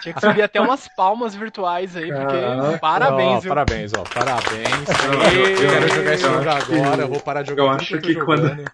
tinha 0.00 0.14
que 0.14 0.20
subir 0.22 0.40
até 0.40 0.58
umas 0.58 0.88
palmas 0.88 1.34
virtuais 1.34 1.94
aí, 1.94 2.10
porque 2.10 2.78
parabéns, 2.80 3.42
viu? 3.42 3.50
Parabéns, 3.50 3.92
ó, 3.92 4.02
parabéns. 4.02 4.88
Eu, 5.34 5.50
eu 5.50 5.70
quero 5.70 5.88
jogar 5.88 6.14
esse 6.14 6.22
jogo 6.22 6.48
agora, 6.48 7.02
eu 7.02 7.08
vou 7.08 7.20
parar 7.20 7.42
de 7.42 7.50
jogar 7.50 7.64
Eu 7.64 7.70
acho 7.72 7.98
que, 7.98 8.14
quando. 8.14 8.64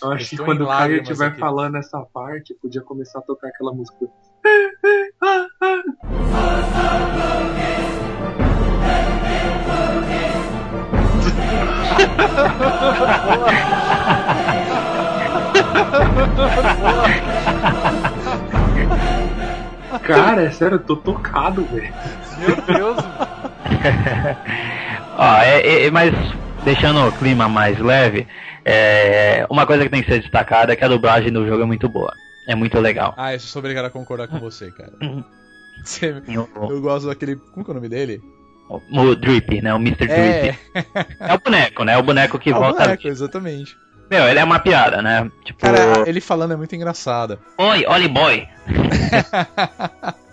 Eu 0.00 0.12
acho 0.12 0.30
que 0.30 0.36
quando 0.36 0.62
o 0.62 0.68
Caio 0.68 1.02
estiver 1.02 1.36
falando 1.36 1.78
essa 1.78 2.00
parte, 2.14 2.54
podia 2.62 2.80
começar 2.80 3.18
a 3.18 3.22
tocar 3.22 3.48
aquela 3.48 3.72
música. 3.72 4.06
Cara, 20.14 20.42
é 20.42 20.50
sério, 20.50 20.76
eu 20.76 20.82
tô 20.82 20.96
tocado, 20.96 21.64
velho. 21.64 21.92
Meu 22.38 22.56
Deus. 22.56 22.96
Ó, 25.18 25.36
é, 25.38 25.86
é, 25.86 25.90
mas 25.90 26.12
deixando 26.64 27.06
o 27.06 27.12
clima 27.12 27.48
mais 27.48 27.78
leve, 27.78 28.26
é, 28.64 29.46
uma 29.48 29.66
coisa 29.66 29.84
que 29.84 29.90
tem 29.90 30.02
que 30.02 30.10
ser 30.10 30.20
destacada 30.20 30.72
é 30.72 30.76
que 30.76 30.84
a 30.84 30.88
dublagem 30.88 31.32
do 31.32 31.46
jogo 31.46 31.62
é 31.62 31.66
muito 31.66 31.88
boa. 31.88 32.12
É 32.48 32.54
muito 32.54 32.78
legal. 32.78 33.14
Ah, 33.16 33.32
eu 33.32 33.40
sou 33.40 33.60
obrigado 33.60 33.86
a 33.86 33.90
concordar 33.90 34.28
com 34.28 34.38
você, 34.38 34.70
cara. 34.70 34.92
Você, 35.84 36.22
eu, 36.26 36.48
eu 36.54 36.80
gosto 36.80 37.06
daquele. 37.06 37.36
Como 37.36 37.66
é 37.66 37.70
o 37.70 37.74
nome 37.74 37.88
dele? 37.90 38.22
O, 38.68 39.14
Drip, 39.14 39.60
né? 39.60 39.74
O 39.74 39.76
Mr. 39.76 40.10
É. 40.10 40.42
Drip. 40.42 40.58
É 41.20 41.34
o 41.34 41.38
boneco, 41.38 41.84
né? 41.84 41.98
O 41.98 42.02
boneco 42.02 42.38
que 42.38 42.48
é 42.48 42.54
volta. 42.54 42.80
O 42.80 42.84
boneco, 42.84 43.06
exatamente. 43.06 43.76
Meu, 44.10 44.28
ele 44.28 44.38
é 44.38 44.44
uma 44.44 44.58
piada, 44.58 45.02
né? 45.02 45.30
Tipo. 45.44 45.60
Cara, 45.60 46.08
ele 46.08 46.20
falando 46.20 46.52
é 46.52 46.56
muito 46.56 46.74
engraçado. 46.74 47.38
Oi, 47.58 47.84
Oli 47.86 48.08
Boy. 48.08 48.48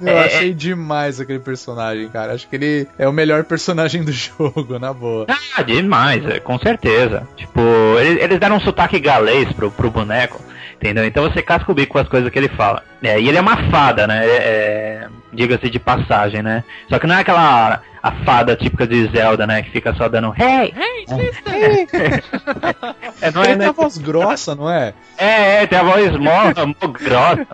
Eu 0.00 0.08
é, 0.08 0.24
achei 0.26 0.52
demais 0.52 1.20
aquele 1.20 1.38
personagem, 1.38 2.08
cara. 2.08 2.34
Acho 2.34 2.46
que 2.48 2.56
ele 2.56 2.86
é 2.98 3.08
o 3.08 3.12
melhor 3.12 3.44
personagem 3.44 4.04
do 4.04 4.12
jogo, 4.12 4.78
na 4.78 4.92
boa. 4.92 5.26
Ah, 5.56 5.62
demais, 5.62 6.24
é, 6.26 6.38
com 6.38 6.58
certeza. 6.58 7.26
Tipo, 7.36 7.60
eles, 7.98 8.22
eles 8.22 8.38
deram 8.38 8.56
um 8.56 8.60
sotaque 8.60 9.00
galês 9.00 9.50
pro, 9.52 9.70
pro 9.70 9.90
boneco, 9.90 10.40
entendeu? 10.80 11.04
Então 11.04 11.24
você 11.24 11.42
casca 11.42 11.70
o 11.70 11.74
bico 11.74 11.92
com 11.92 11.98
as 11.98 12.08
coisas 12.08 12.30
que 12.30 12.38
ele 12.38 12.48
fala. 12.48 12.82
É, 13.02 13.20
e 13.20 13.28
ele 13.28 13.36
é 13.36 13.40
uma 13.40 13.70
fada, 13.70 14.06
né? 14.06 14.26
É, 14.26 14.36
é 14.36 15.08
Diga-se 15.32 15.68
de 15.68 15.78
passagem, 15.78 16.42
né? 16.42 16.64
Só 16.88 16.98
que 16.98 17.06
não 17.06 17.14
é 17.14 17.20
aquela 17.20 17.82
a 18.02 18.12
fada 18.24 18.56
típica 18.56 18.86
de 18.86 19.06
Zelda, 19.10 19.46
né? 19.46 19.62
Que 19.62 19.70
fica 19.70 19.94
só 19.94 20.08
dando 20.08 20.32
Hey! 20.38 20.72
Hey, 20.74 21.06
sister! 21.06 22.24
é, 23.20 23.30
não 23.30 23.42
é, 23.42 23.50
ele 23.50 23.58
tem 23.58 23.68
a 23.68 23.72
voz 23.72 23.98
grossa, 23.98 24.54
não 24.54 24.70
é? 24.70 24.94
É, 25.18 25.62
é, 25.62 25.66
tem 25.66 25.78
a 25.78 25.82
voz 25.82 26.16
mó, 26.16 26.52
grossa. 26.88 27.46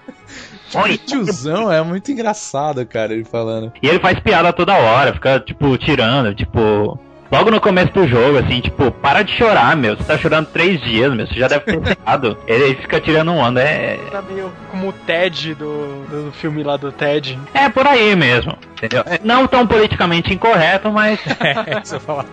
Oi. 0.82 0.98
Tiozão, 0.98 1.70
é 1.70 1.82
muito 1.82 2.10
engraçado, 2.10 2.84
cara, 2.84 3.12
ele 3.12 3.24
falando. 3.24 3.72
E 3.80 3.88
ele 3.88 4.00
faz 4.00 4.18
piada 4.18 4.52
toda 4.52 4.74
hora, 4.74 5.12
fica, 5.12 5.38
tipo, 5.40 5.76
tirando, 5.78 6.34
tipo. 6.34 6.98
Logo 7.30 7.50
no 7.50 7.60
começo 7.60 7.92
do 7.92 8.06
jogo, 8.06 8.38
assim, 8.38 8.60
tipo, 8.60 8.90
para 8.90 9.22
de 9.22 9.32
chorar, 9.32 9.76
meu. 9.76 9.96
Você 9.96 10.04
tá 10.04 10.18
chorando 10.18 10.46
três 10.46 10.80
dias, 10.80 11.12
meu. 11.14 11.26
Você 11.26 11.34
já 11.34 11.48
deve 11.48 11.64
ter 11.64 11.98
errado. 11.98 12.38
ele 12.46 12.74
fica 12.76 13.00
tirando 13.00 13.32
um 13.32 13.38
onda, 13.38 13.60
é. 13.60 13.98
Tá 14.10 14.22
meio 14.22 14.52
como 14.70 14.88
o 14.88 14.92
Ted 14.92 15.54
do, 15.54 16.04
do 16.04 16.32
filme 16.32 16.62
lá 16.62 16.76
do 16.76 16.92
Ted. 16.92 17.38
É 17.52 17.68
por 17.68 17.86
aí 17.86 18.14
mesmo, 18.14 18.56
entendeu? 18.72 19.02
É, 19.06 19.18
não 19.24 19.46
tão 19.46 19.66
politicamente 19.66 20.32
incorreto, 20.32 20.90
mas. 20.90 21.18
é, 21.40 21.84
se 21.84 21.96
eu 21.96 22.00
falar. 22.00 22.26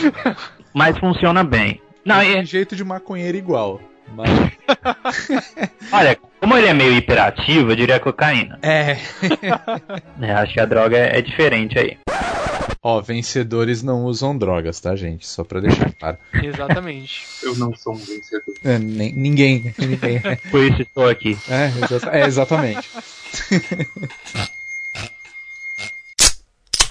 mas 0.74 0.98
funciona 0.98 1.44
bem. 1.44 1.80
Não, 2.04 2.20
é 2.20 2.44
jeito 2.44 2.74
de 2.74 2.84
maconheiro 2.84 3.36
igual. 3.36 3.80
Mas... 4.14 4.30
Olha, 5.92 6.16
como 6.40 6.56
ele 6.56 6.68
é 6.68 6.74
meio 6.74 6.92
hiperativo, 6.92 7.72
eu 7.72 7.76
diria 7.76 7.98
cocaína. 7.98 8.58
É. 8.62 8.96
é 10.22 10.32
acho 10.32 10.52
que 10.52 10.60
a 10.60 10.64
droga 10.64 10.96
é, 10.96 11.18
é 11.18 11.22
diferente 11.22 11.76
aí. 11.78 11.98
Ó, 12.82 13.00
vencedores 13.00 13.82
não 13.82 14.04
usam 14.04 14.36
drogas, 14.36 14.80
tá, 14.80 14.94
gente? 14.94 15.26
Só 15.26 15.42
pra 15.44 15.60
deixar 15.60 15.92
claro. 15.92 16.18
Exatamente. 16.34 17.26
Eu 17.42 17.56
não 17.56 17.74
sou 17.74 17.94
um 17.94 17.98
vencedor. 17.98 18.54
É, 18.64 18.78
nem, 18.78 19.12
ninguém. 19.12 19.74
ninguém. 19.78 20.20
Por 20.50 20.62
isso 20.62 20.82
estou 20.82 21.08
aqui. 21.08 21.36
É, 21.48 21.66
exa 21.84 22.10
é 22.12 22.26
exatamente. 22.26 22.88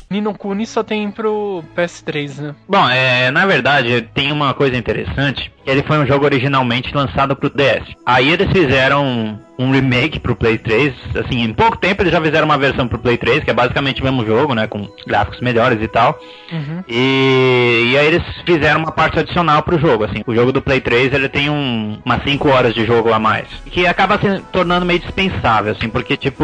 Nino 0.10 0.34
Kuni 0.38 0.66
só 0.66 0.84
tem 0.84 1.10
pro 1.12 1.64
PS3, 1.76 2.38
né? 2.42 2.56
Bom, 2.68 2.88
é, 2.90 3.32
na 3.32 3.46
verdade, 3.46 4.10
tem 4.14 4.32
uma 4.32 4.54
coisa 4.54 4.78
interessante. 4.78 5.52
Ele 5.66 5.84
foi 5.84 5.98
um 5.98 6.06
jogo 6.06 6.26
originalmente 6.26 6.94
lançado 6.94 7.36
pro 7.36 7.50
DS. 7.50 7.96
Aí 8.06 8.32
eles 8.32 8.52
fizeram 8.52 9.40
um 9.58 9.72
remake 9.72 10.20
pro 10.20 10.36
Play 10.36 10.58
3. 10.58 10.94
Assim, 11.16 11.44
em 11.44 11.54
pouco 11.54 11.78
tempo 11.78 12.02
eles 12.02 12.12
já 12.12 12.22
fizeram 12.22 12.46
uma 12.46 12.58
versão 12.58 12.88
pro 12.88 13.00
Play 13.00 13.18
3, 13.18 13.44
que 13.44 13.52
é 13.52 13.54
basicamente 13.54 14.02
o 14.02 14.04
mesmo 14.04 14.26
jogo, 14.26 14.54
né? 14.54 14.68
Com 14.68 14.88
gráficos 15.08 15.40
melhores 15.40 15.82
e 15.82 15.88
tal. 15.88 16.20
Uhum. 16.52 16.84
E, 16.88 17.92
e 17.92 17.98
aí 17.98 18.08
eles 18.08 18.24
fizeram 18.46 18.80
uma 18.82 18.92
parte 18.92 19.20
adicional 19.20 19.64
pro 19.64 19.80
jogo, 19.80 20.04
assim. 20.04 20.24
O 20.26 20.36
jogo 20.36 20.52
do 20.52 20.62
Play 20.62 20.82
3, 20.82 21.14
ele 21.14 21.30
tem 21.30 21.50
um, 21.50 21.98
umas 22.04 22.24
5 22.24 22.50
horas 22.50 22.74
de 22.74 22.86
jogo 22.86 23.14
a 23.14 23.20
mais. 23.20 23.48
Que 23.66 23.88
acaba 23.88 24.20
se 24.20 24.42
tornando 24.52 24.86
meio 24.86 25.00
dispensável, 25.00 25.72
assim, 25.72 25.90
porque, 25.90 26.18
tipo, 26.18 26.44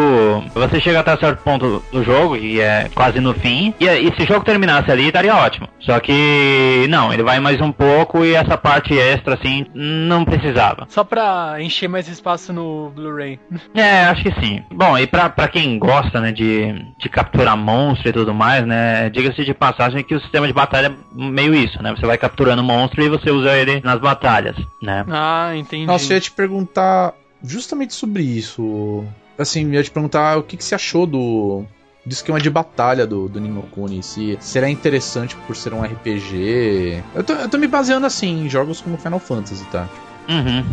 você 0.54 0.80
chega 0.80 1.00
até 1.00 1.16
certo 1.18 1.44
ponto 1.44 1.84
do 1.92 2.04
jogo, 2.04 2.36
e 2.36 2.60
é 2.60 2.90
quase 2.94 3.20
no 3.20 3.34
fim, 3.34 3.74
e, 3.80 3.86
e 3.86 4.14
se 4.16 4.24
o 4.24 4.28
jogo 4.28 4.46
terminasse 4.46 4.92
ali, 4.92 5.08
estaria 5.08 5.36
ótimo. 5.36 5.68
Só 5.80 6.00
que, 6.00 6.86
não, 6.90 7.14
ele 7.14 7.24
vai 7.24 7.40
mais 7.40 7.60
um 7.60 7.72
pouco, 7.72 8.24
e 8.24 8.34
essa 8.34 8.58
parte 8.58 8.98
extra, 9.12 9.36
assim, 9.36 9.66
não 9.74 10.26
precisava. 10.26 10.86
Só 10.90 11.04
pra 11.04 11.58
encher 11.60 11.88
mais 11.88 12.08
espaço 12.08 12.52
no 12.54 12.90
Blu-ray. 12.90 13.40
É, 13.74 14.04
acho 14.06 14.24
que 14.24 14.32
sim. 14.40 14.64
Bom, 14.72 14.98
e 14.98 15.08
pra, 15.08 15.30
pra 15.30 15.48
quem 15.48 15.80
gosta, 15.80 16.20
né, 16.20 16.32
de, 16.32 16.74
de 17.00 17.10
capturar 17.10 17.58
monstro 17.58 18.10
e 18.10 18.14
tudo 18.14 18.34
mais, 18.34 18.66
né, 18.66 19.10
diga-se 19.10 19.44
de 19.44 19.54
passagem 19.54 20.04
que 20.04 20.14
o 20.14 20.20
sistema 20.20 20.46
de 20.46 20.54
batalha 20.54 20.88
é 20.88 20.96
meio 21.14 21.56
isso, 21.56 21.82
né, 21.82 21.92
você 21.92 22.06
vai 22.06 22.18
capturando 22.18 22.64
monstro 22.64 23.02
e 23.02 23.10
você 23.10 23.32
usa 23.32 23.56
ele 23.58 23.82
nas 23.84 24.00
batalhas, 24.00 24.56
né. 24.82 25.06
Ah, 25.10 25.52
entendi. 25.56 25.86
Nossa, 25.86 26.12
eu 26.12 26.16
ia 26.16 26.22
te 26.22 26.32
perguntar 26.32 27.14
justamente 27.44 27.94
sobre 27.94 28.24
isso. 28.24 29.06
Assim, 29.38 29.66
eu 29.68 29.74
ia 29.74 29.84
te 29.84 29.92
perguntar 29.92 30.38
o 30.38 30.44
que, 30.44 30.58
que 30.58 30.64
você 30.64 30.76
achou 30.76 31.06
do, 31.06 31.66
do 32.06 32.12
esquema 32.12 32.40
de 32.40 32.50
batalha 32.50 33.06
do, 33.06 33.28
do 33.28 33.40
Nino 33.40 33.64
Kuni. 33.64 34.02
Se 34.02 34.38
será 34.40 34.70
interessante 34.70 35.36
por 35.48 35.56
ser 35.56 35.74
um 35.74 35.82
RPG. 35.82 37.04
Eu 37.16 37.24
tô, 37.24 37.34
eu 37.34 37.50
tô 37.50 37.58
me 37.58 37.68
baseando 37.68 38.06
assim 38.06 38.46
em 38.46 38.50
jogos 38.50 38.82
como 38.82 38.98
Final 38.98 39.20
Fantasy, 39.20 39.66
tá? 39.66 39.88
Uhum. 40.28 40.66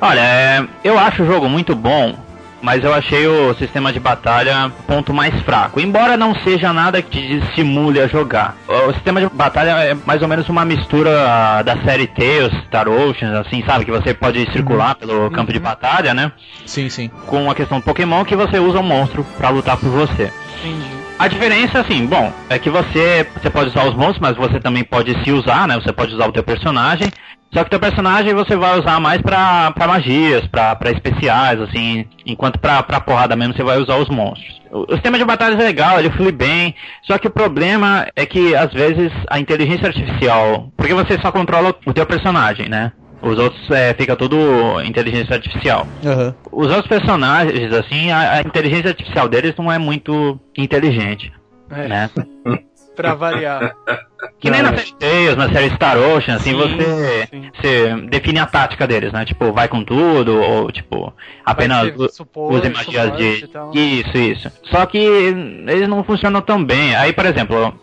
Olha, 0.00 0.20
é, 0.20 0.68
eu 0.82 0.98
acho 0.98 1.22
o 1.22 1.26
jogo 1.26 1.48
muito 1.48 1.76
bom, 1.76 2.16
mas 2.62 2.84
eu 2.84 2.94
achei 2.94 3.26
o 3.26 3.52
sistema 3.54 3.92
de 3.92 3.98
batalha 3.98 4.72
ponto 4.86 5.12
mais 5.12 5.34
fraco. 5.42 5.80
Embora 5.80 6.16
não 6.16 6.34
seja 6.36 6.72
nada 6.72 7.02
que 7.02 7.10
te 7.10 7.38
estimule 7.38 8.00
a 8.00 8.06
jogar. 8.06 8.56
O 8.68 8.92
sistema 8.94 9.20
de 9.20 9.28
batalha 9.28 9.70
é 9.82 9.94
mais 10.06 10.22
ou 10.22 10.28
menos 10.28 10.48
uma 10.48 10.64
mistura 10.64 11.62
da 11.62 11.76
série 11.84 12.06
Tales, 12.06 12.52
Star 12.66 12.88
Ocean, 12.88 13.40
assim, 13.40 13.62
sabe? 13.66 13.84
Que 13.84 13.90
você 13.90 14.14
pode 14.14 14.50
circular 14.52 14.94
pelo 14.94 15.30
campo 15.30 15.52
de 15.52 15.58
batalha, 15.58 16.14
né? 16.14 16.30
Sim, 16.64 16.88
sim. 16.88 17.08
Com 17.26 17.50
a 17.50 17.54
questão 17.54 17.80
do 17.80 17.84
Pokémon 17.84 18.24
que 18.24 18.36
você 18.36 18.58
usa 18.58 18.78
um 18.78 18.84
monstro 18.84 19.26
pra 19.36 19.48
lutar 19.48 19.76
por 19.76 19.90
você. 19.90 20.32
Entendi. 20.60 21.02
A 21.18 21.28
diferença, 21.28 21.80
assim, 21.80 22.06
bom, 22.06 22.32
é 22.48 22.58
que 22.58 22.70
você, 22.70 23.26
você 23.40 23.48
pode 23.50 23.70
usar 23.70 23.84
os 23.84 23.94
monstros, 23.94 24.18
mas 24.20 24.36
você 24.36 24.58
também 24.58 24.82
pode 24.82 25.12
se 25.22 25.30
usar, 25.30 25.68
né? 25.68 25.74
Você 25.76 25.92
pode 25.92 26.14
usar 26.14 26.26
o 26.26 26.32
teu 26.32 26.42
personagem. 26.42 27.08
Só 27.52 27.62
que 27.62 27.70
teu 27.70 27.78
personagem 27.78 28.34
você 28.34 28.56
vai 28.56 28.78
usar 28.78 28.98
mais 28.98 29.20
pra, 29.20 29.70
pra 29.72 29.86
magias, 29.86 30.46
pra, 30.46 30.74
pra 30.74 30.90
especiais, 30.90 31.60
assim, 31.60 32.06
enquanto 32.24 32.58
pra, 32.58 32.82
pra 32.82 33.00
porrada 33.00 33.36
mesmo 33.36 33.54
você 33.54 33.62
vai 33.62 33.78
usar 33.78 33.96
os 33.96 34.08
monstros. 34.08 34.60
O, 34.70 34.90
o 34.90 34.94
sistema 34.94 35.18
de 35.18 35.24
batalha 35.24 35.54
é 35.54 35.62
legal, 35.62 35.98
ele 35.98 36.10
flui 36.10 36.32
bem, 36.32 36.74
só 37.02 37.18
que 37.18 37.28
o 37.28 37.30
problema 37.30 38.06
é 38.16 38.24
que 38.24 38.54
às 38.56 38.72
vezes 38.72 39.12
a 39.28 39.38
inteligência 39.38 39.88
artificial. 39.88 40.72
Porque 40.76 40.94
você 40.94 41.20
só 41.20 41.30
controla 41.30 41.74
o 41.86 41.92
teu 41.92 42.06
personagem, 42.06 42.68
né? 42.70 42.90
Os 43.20 43.38
outros 43.38 43.70
é, 43.70 43.94
fica 43.94 44.16
tudo 44.16 44.36
inteligência 44.82 45.34
artificial. 45.34 45.86
Aham. 46.04 46.34
Os 46.50 46.66
outros 46.68 46.88
personagens, 46.88 47.72
assim, 47.72 48.10
a, 48.10 48.32
a 48.32 48.40
inteligência 48.40 48.88
artificial 48.88 49.28
deles 49.28 49.54
não 49.56 49.70
é 49.70 49.78
muito 49.78 50.40
inteligente, 50.56 51.30
É, 51.70 51.86
né? 51.86 52.10
pra 52.94 53.14
variar. 53.14 53.74
Que 54.38 54.50
nem 54.50 54.62
na 54.62 54.76
série 54.76 54.92
Tales, 54.94 55.36
na 55.36 55.48
série 55.52 55.74
Star 55.74 55.98
Ocean, 55.98 56.36
assim, 56.36 56.50
Sim, 56.52 56.56
você, 56.56 57.26
sim. 57.28 57.50
você 57.60 57.96
define 58.08 58.38
a 58.38 58.46
tática 58.46 58.86
deles, 58.86 59.12
né? 59.12 59.24
Tipo, 59.24 59.52
vai 59.52 59.66
com 59.66 59.82
tudo, 59.82 60.40
ou 60.40 60.70
tipo, 60.70 61.12
apenas 61.44 61.92
suporte, 62.14 62.54
use 62.68 62.68
magias 62.72 63.16
de. 63.16 63.44
e 63.44 63.48
tal. 63.48 63.72
Isso, 63.74 64.16
isso. 64.16 64.52
Só 64.70 64.86
que 64.86 64.96
eles 64.98 65.88
não 65.88 66.04
funcionam 66.04 66.40
tão 66.40 66.62
bem. 66.64 66.94
Aí, 66.94 67.12
por 67.12 67.26
exemplo, 67.26 67.74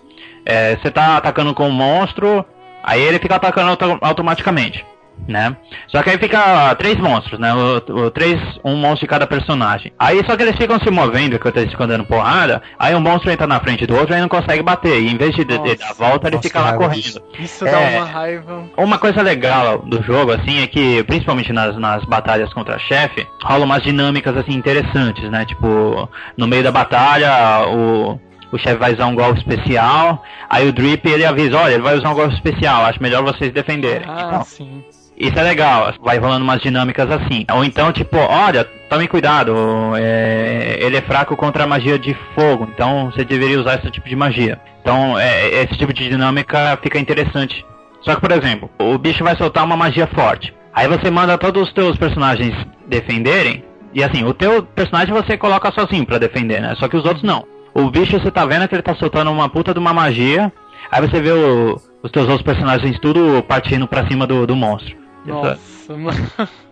é, 0.45 0.77
você 0.77 0.89
tá 0.89 1.17
atacando 1.17 1.53
com 1.53 1.67
um 1.67 1.71
monstro, 1.71 2.45
aí 2.83 3.01
ele 3.01 3.19
fica 3.19 3.35
atacando 3.35 3.71
auto- 3.71 3.97
automaticamente. 4.01 4.85
Né? 5.27 5.55
Só 5.89 6.01
que 6.01 6.09
aí 6.09 6.17
fica 6.17 6.73
três 6.75 6.95
monstros, 6.97 7.39
né? 7.39 7.53
O, 7.53 7.77
o- 8.05 8.11
três, 8.11 8.39
um 8.63 8.75
monstro 8.75 9.01
de 9.01 9.07
cada 9.07 9.27
personagem. 9.27 9.91
Aí 9.99 10.23
só 10.25 10.35
que 10.35 10.41
eles 10.41 10.55
ficam 10.55 10.79
se 10.79 10.89
movendo, 10.89 11.35
enquanto 11.35 11.57
eles 11.57 11.69
ficam 11.71 11.87
dando 11.87 12.03
porrada. 12.03 12.61
Aí 12.79 12.95
um 12.95 12.99
monstro 12.99 13.29
entra 13.31 13.45
na 13.45 13.59
frente 13.59 13.85
do 13.85 13.95
outro 13.95 14.15
e 14.15 14.19
não 14.19 14.27
consegue 14.27 14.63
bater. 14.63 14.99
E 14.99 15.07
em 15.11 15.17
vez 15.17 15.35
de, 15.35 15.43
de, 15.45 15.57
de 15.59 15.75
dar 15.75 15.89
a 15.91 15.93
volta, 15.93 16.27
ele 16.27 16.37
Nossa, 16.37 16.47
fica 16.47 16.59
que 16.59 16.65
lá 16.65 16.73
correndo. 16.77 17.21
Isso 17.39 17.67
É. 17.67 17.71
dá 17.71 17.79
uma 17.79 18.05
raiva. 18.05 18.63
Uma 18.75 18.97
coisa 18.97 19.21
legal 19.21 19.79
do 19.79 20.01
jogo, 20.01 20.31
assim, 20.31 20.63
é 20.63 20.67
que, 20.67 21.03
principalmente 21.03 21.53
nas, 21.53 21.77
nas 21.77 22.03
batalhas 22.05 22.51
contra 22.53 22.79
chefe, 22.79 23.27
rolam 23.43 23.65
umas 23.65 23.83
dinâmicas, 23.83 24.35
assim, 24.35 24.53
interessantes, 24.53 25.29
né? 25.29 25.45
Tipo, 25.45 26.09
no 26.35 26.47
meio 26.47 26.63
da 26.63 26.71
batalha, 26.71 27.67
o, 27.67 28.19
o 28.51 28.57
chefe 28.57 28.77
vai 28.77 28.93
usar 28.93 29.05
um 29.05 29.15
golpe 29.15 29.37
especial, 29.39 30.23
aí 30.49 30.67
o 30.67 30.73
Drip, 30.73 31.05
ele 31.07 31.25
avisa, 31.25 31.55
olha, 31.57 31.73
ele 31.73 31.83
vai 31.83 31.95
usar 31.95 32.09
um 32.09 32.15
golpe 32.15 32.33
especial, 32.33 32.85
acho 32.85 33.01
melhor 33.01 33.23
vocês 33.23 33.51
defenderem. 33.53 34.07
Ah, 34.07 34.25
Então, 34.27 34.43
sim. 34.43 34.83
Isso 35.19 35.37
é 35.37 35.43
legal, 35.43 35.93
vai 36.01 36.17
rolando 36.17 36.43
umas 36.43 36.61
dinâmicas 36.61 37.09
assim. 37.11 37.45
Ou 37.53 37.63
então, 37.65 37.91
tipo, 37.91 38.17
olha, 38.17 38.63
tome 38.89 39.07
cuidado, 39.07 39.53
é, 39.97 40.77
ele 40.79 40.97
é 40.97 41.01
fraco 41.01 41.35
contra 41.35 41.63
a 41.63 41.67
magia 41.67 41.99
de 41.99 42.15
fogo, 42.35 42.67
então 42.73 43.11
você 43.11 43.23
deveria 43.25 43.59
usar 43.59 43.75
esse 43.79 43.91
tipo 43.91 44.07
de 44.07 44.15
magia. 44.15 44.59
Então, 44.81 45.19
é, 45.19 45.61
esse 45.63 45.77
tipo 45.77 45.93
de 45.93 46.07
dinâmica 46.09 46.77
fica 46.81 46.97
interessante. 46.97 47.65
Só 48.01 48.15
que, 48.15 48.21
por 48.21 48.31
exemplo, 48.31 48.69
o 48.79 48.97
bicho 48.97 49.23
vai 49.23 49.35
soltar 49.35 49.65
uma 49.65 49.75
magia 49.75 50.07
forte. 50.07 50.53
Aí 50.73 50.87
você 50.87 51.11
manda 51.11 51.37
todos 51.37 51.63
os 51.63 51.73
teus 51.73 51.97
personagens 51.97 52.55
defenderem. 52.87 53.63
E 53.93 54.03
assim, 54.03 54.23
o 54.23 54.33
teu 54.33 54.63
personagem 54.63 55.13
você 55.13 55.35
coloca 55.37 55.71
sozinho 55.71 56.05
pra 56.05 56.17
defender, 56.17 56.61
né? 56.61 56.75
Só 56.77 56.87
que 56.87 56.95
os 56.95 57.03
outros 57.03 57.23
não. 57.23 57.43
O 57.73 57.89
bicho 57.89 58.19
você 58.19 58.31
tá 58.31 58.45
vendo 58.45 58.67
que 58.67 58.75
ele 58.75 58.81
tá 58.81 58.95
soltando 58.95 59.31
uma 59.31 59.49
puta 59.49 59.73
de 59.73 59.79
uma 59.79 59.93
magia. 59.93 60.51
Aí 60.91 61.01
você 61.01 61.19
vê 61.21 61.31
o- 61.31 61.75
os 62.01 62.11
teus 62.11 62.27
outros 62.27 62.43
personagens 62.43 62.97
tudo 62.99 63.43
partindo 63.43 63.87
pra 63.87 64.07
cima 64.07 64.25
do, 64.25 64.47
do 64.47 64.55
monstro. 64.55 64.95
Nossa, 65.33 65.97
mano. 65.97 66.31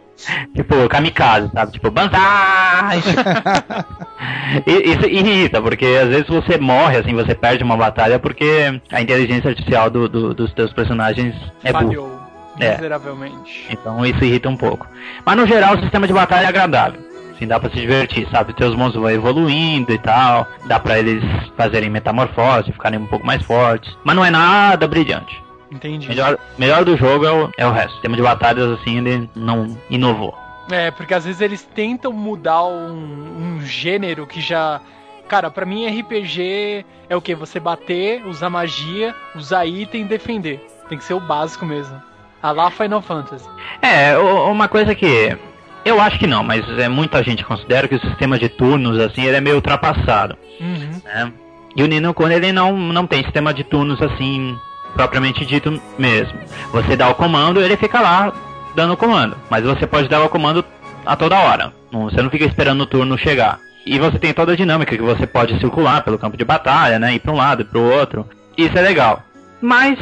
Tipo, 0.55 0.89
kamikaze, 0.89 1.47
sabe? 1.53 1.73
Tipo, 1.73 1.91
banzai! 1.91 2.97
Isso 4.65 5.05
irrita, 5.07 5.61
porque 5.61 5.85
às 5.85 6.09
vezes 6.09 6.27
você 6.27 6.57
morre, 6.57 6.97
assim, 6.97 7.13
você 7.13 7.35
perde 7.35 7.63
uma 7.63 7.77
batalha 7.77 8.17
porque 8.17 8.81
a 8.91 8.99
inteligência 9.01 9.49
artificial 9.49 9.89
do- 9.91 10.09
do- 10.09 10.33
dos 10.33 10.51
teus 10.53 10.73
personagens 10.73 11.35
é 11.63 11.71
burra. 11.71 11.85
Falhou. 11.85 12.19
É. 12.59 12.71
Miseravelmente. 12.77 13.67
Então 13.69 14.03
isso 14.03 14.23
irrita 14.23 14.49
um 14.49 14.57
pouco. 14.57 14.87
Mas 15.23 15.37
no 15.37 15.45
geral 15.45 15.75
o 15.75 15.81
sistema 15.81 16.07
de 16.07 16.13
batalha 16.13 16.45
é 16.45 16.49
agradável. 16.49 16.99
Assim, 17.35 17.45
dá 17.45 17.59
pra 17.59 17.69
se 17.69 17.75
divertir, 17.75 18.27
sabe? 18.31 18.53
Teus 18.53 18.75
monstros 18.75 19.03
vão 19.03 19.11
evoluindo 19.11 19.93
e 19.93 19.99
tal. 19.99 20.47
Dá 20.65 20.79
pra 20.79 20.97
eles 20.97 21.23
fazerem 21.55 21.91
metamorfose, 21.91 22.71
ficarem 22.71 22.97
um 22.97 23.05
pouco 23.05 23.23
mais 23.23 23.43
fortes. 23.43 23.95
Mas 24.03 24.15
não 24.15 24.25
é 24.25 24.31
nada 24.31 24.87
brilhante. 24.87 25.39
Entendi. 25.71 26.07
Melhor, 26.07 26.37
melhor 26.57 26.85
do 26.85 26.95
jogo 26.95 27.25
é 27.25 27.31
o, 27.31 27.51
é 27.57 27.65
o 27.65 27.71
resto. 27.71 27.89
O 27.89 27.93
sistema 27.93 28.15
de 28.15 28.21
batalhas, 28.21 28.79
assim, 28.79 28.97
ele 28.97 29.29
não 29.35 29.77
inovou. 29.89 30.37
É, 30.71 30.91
porque 30.91 31.13
às 31.13 31.25
vezes 31.25 31.41
eles 31.41 31.63
tentam 31.63 32.11
mudar 32.11 32.63
um, 32.65 33.57
um 33.57 33.61
gênero 33.61 34.25
que 34.27 34.41
já. 34.41 34.81
Cara, 35.27 35.51
pra 35.51 35.65
mim 35.65 35.87
RPG 35.87 36.85
é 37.09 37.15
o 37.15 37.21
que? 37.21 37.35
Você 37.35 37.59
bater, 37.59 38.25
usar 38.25 38.49
magia, 38.49 39.13
usar 39.35 39.65
item 39.65 40.01
e 40.01 40.05
defender. 40.05 40.65
Tem 40.87 40.97
que 40.97 41.03
ser 41.03 41.13
o 41.13 41.19
básico 41.19 41.65
mesmo. 41.65 42.01
A 42.41 42.51
lá 42.51 42.71
Final 42.71 43.01
Fantasy. 43.01 43.47
É, 43.81 44.17
uma 44.17 44.67
coisa 44.67 44.93
que. 44.95 45.37
Eu 45.83 46.01
acho 46.01 46.19
que 46.19 46.27
não, 46.27 46.43
mas 46.43 46.67
é, 46.77 46.89
muita 46.89 47.23
gente 47.23 47.45
considera 47.45 47.87
que 47.87 47.95
o 47.95 48.01
sistema 48.01 48.37
de 48.37 48.49
turnos, 48.49 48.99
assim, 48.99 49.23
ele 49.23 49.37
é 49.37 49.41
meio 49.41 49.55
ultrapassado. 49.55 50.37
Uhum. 50.59 51.01
né? 51.03 51.31
E 51.75 51.83
o 51.83 51.87
Nino 51.87 52.13
Kuni 52.13 52.33
ele 52.33 52.51
não, 52.51 52.75
não 52.75 53.05
tem 53.05 53.23
sistema 53.23 53.53
de 53.53 53.63
turnos 53.63 54.01
assim, 54.01 54.57
propriamente 54.93 55.45
dito 55.45 55.81
mesmo. 55.97 56.37
Você 56.71 56.95
dá 56.95 57.09
o 57.09 57.15
comando, 57.15 57.61
ele 57.61 57.77
fica 57.77 57.99
lá 58.01 58.33
dando 58.75 58.93
o 58.93 58.97
comando. 58.97 59.37
Mas 59.49 59.63
você 59.63 59.85
pode 59.87 60.07
dar 60.07 60.21
o 60.23 60.29
comando 60.29 60.63
a 61.05 61.15
toda 61.15 61.37
hora. 61.39 61.73
Não- 61.91 62.05
Você 62.09 62.21
não 62.21 62.29
fica 62.29 62.45
esperando 62.45 62.81
o 62.81 62.85
turno 62.85 63.17
chegar. 63.17 63.59
E 63.85 63.97
você 63.97 64.19
tem 64.19 64.33
toda 64.33 64.51
a 64.51 64.55
dinâmica 64.55 64.95
que 64.95 65.01
você 65.01 65.25
pode 65.25 65.57
circular 65.59 66.03
pelo 66.03 66.19
campo 66.19 66.35
de 66.35 66.43
batalha, 66.43 66.99
né? 66.99 67.13
Ir 67.15 67.19
para 67.19 67.31
um 67.31 67.37
lado 67.37 67.61
e 67.61 67.65
para 67.65 67.79
o 67.79 67.89
outro. 67.89 68.27
Isso 68.57 68.77
é 68.77 68.81
legal. 68.81 69.23
Mas 69.61 69.97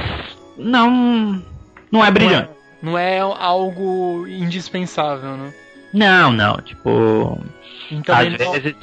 não 0.57 1.41
não 1.91 2.03
é 2.03 2.09
brilhante. 2.11 2.49
Não 2.81 2.97
é 2.97 3.19
algo 3.19 4.25
indispensável, 4.27 5.37
né? 5.37 5.53
Não, 5.93 6.31
não. 6.31 6.57
Tipo, 6.57 7.39
Então 7.91 8.15
às 8.15 8.25
ele 8.25 8.43
não- 8.43 8.51
vezes, 8.51 8.75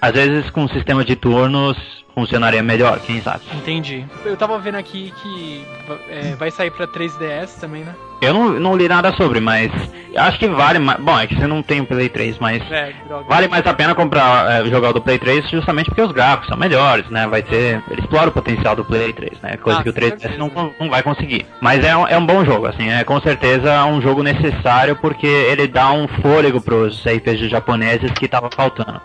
às 0.00 0.12
vezes 0.12 0.50
com 0.50 0.64
o 0.64 0.68
sistema 0.68 1.04
de 1.04 1.16
turnos 1.16 1.76
funcionaria 2.14 2.62
melhor, 2.62 2.98
quem 3.00 3.20
sabe. 3.20 3.40
Entendi. 3.54 4.04
Eu 4.24 4.36
tava 4.36 4.58
vendo 4.58 4.76
aqui 4.76 5.12
que 5.22 5.64
é, 6.08 6.34
vai 6.36 6.50
sair 6.50 6.70
pra 6.70 6.86
3DS 6.86 7.58
também, 7.60 7.82
né? 7.82 7.94
Eu 8.22 8.32
não, 8.32 8.48
não 8.50 8.76
li 8.76 8.88
nada 8.88 9.12
sobre, 9.16 9.38
mas 9.40 9.70
acho 10.16 10.38
que 10.38 10.48
vale 10.48 10.78
mais. 10.78 10.98
Bom, 11.00 11.18
é 11.18 11.26
que 11.26 11.34
você 11.34 11.46
não 11.46 11.62
tem 11.62 11.80
o 11.80 11.86
Play 11.86 12.08
3, 12.08 12.38
mas 12.38 12.62
É, 12.70 12.94
vale 13.28 13.48
mais 13.48 13.66
a 13.66 13.74
pena 13.74 13.94
comprar, 13.94 14.50
é, 14.50 14.64
jogar 14.70 14.90
o 14.90 14.92
do 14.94 15.02
Play 15.02 15.18
3 15.18 15.50
justamente 15.50 15.86
porque 15.86 16.00
os 16.00 16.12
gráficos 16.12 16.48
são 16.48 16.56
melhores, 16.56 17.06
né? 17.10 17.26
Vai 17.26 17.42
ter. 17.42 17.82
Ele 17.90 18.00
explora 18.00 18.30
o 18.30 18.32
potencial 18.32 18.74
do 18.74 18.84
Play 18.84 19.12
3, 19.12 19.32
né? 19.42 19.56
Coisa 19.58 19.80
Ah, 19.80 19.82
que 19.82 19.90
o 19.90 19.92
com 19.92 20.00
3DS 20.00 20.20
certeza. 20.20 20.38
não, 20.38 20.72
não 20.80 20.88
vai 20.88 21.02
conseguir. 21.02 21.44
Mas 21.60 21.84
é 21.84 21.94
um, 21.94 22.06
é 22.08 22.16
um 22.16 22.24
bom 22.24 22.44
jogo, 22.44 22.66
assim, 22.66 22.88
é 22.88 23.04
com 23.04 23.20
certeza 23.20 23.84
um 23.84 24.00
jogo 24.00 24.22
necessário 24.22 24.96
porque 24.96 25.26
ele 25.26 25.66
dá 25.66 25.92
um 25.92 26.08
fôlego 26.22 26.60
pros 26.62 27.04
RPGs 27.04 27.48
japoneses 27.50 28.10
que 28.12 28.28
tava 28.28 28.48
faltando. 28.54 29.02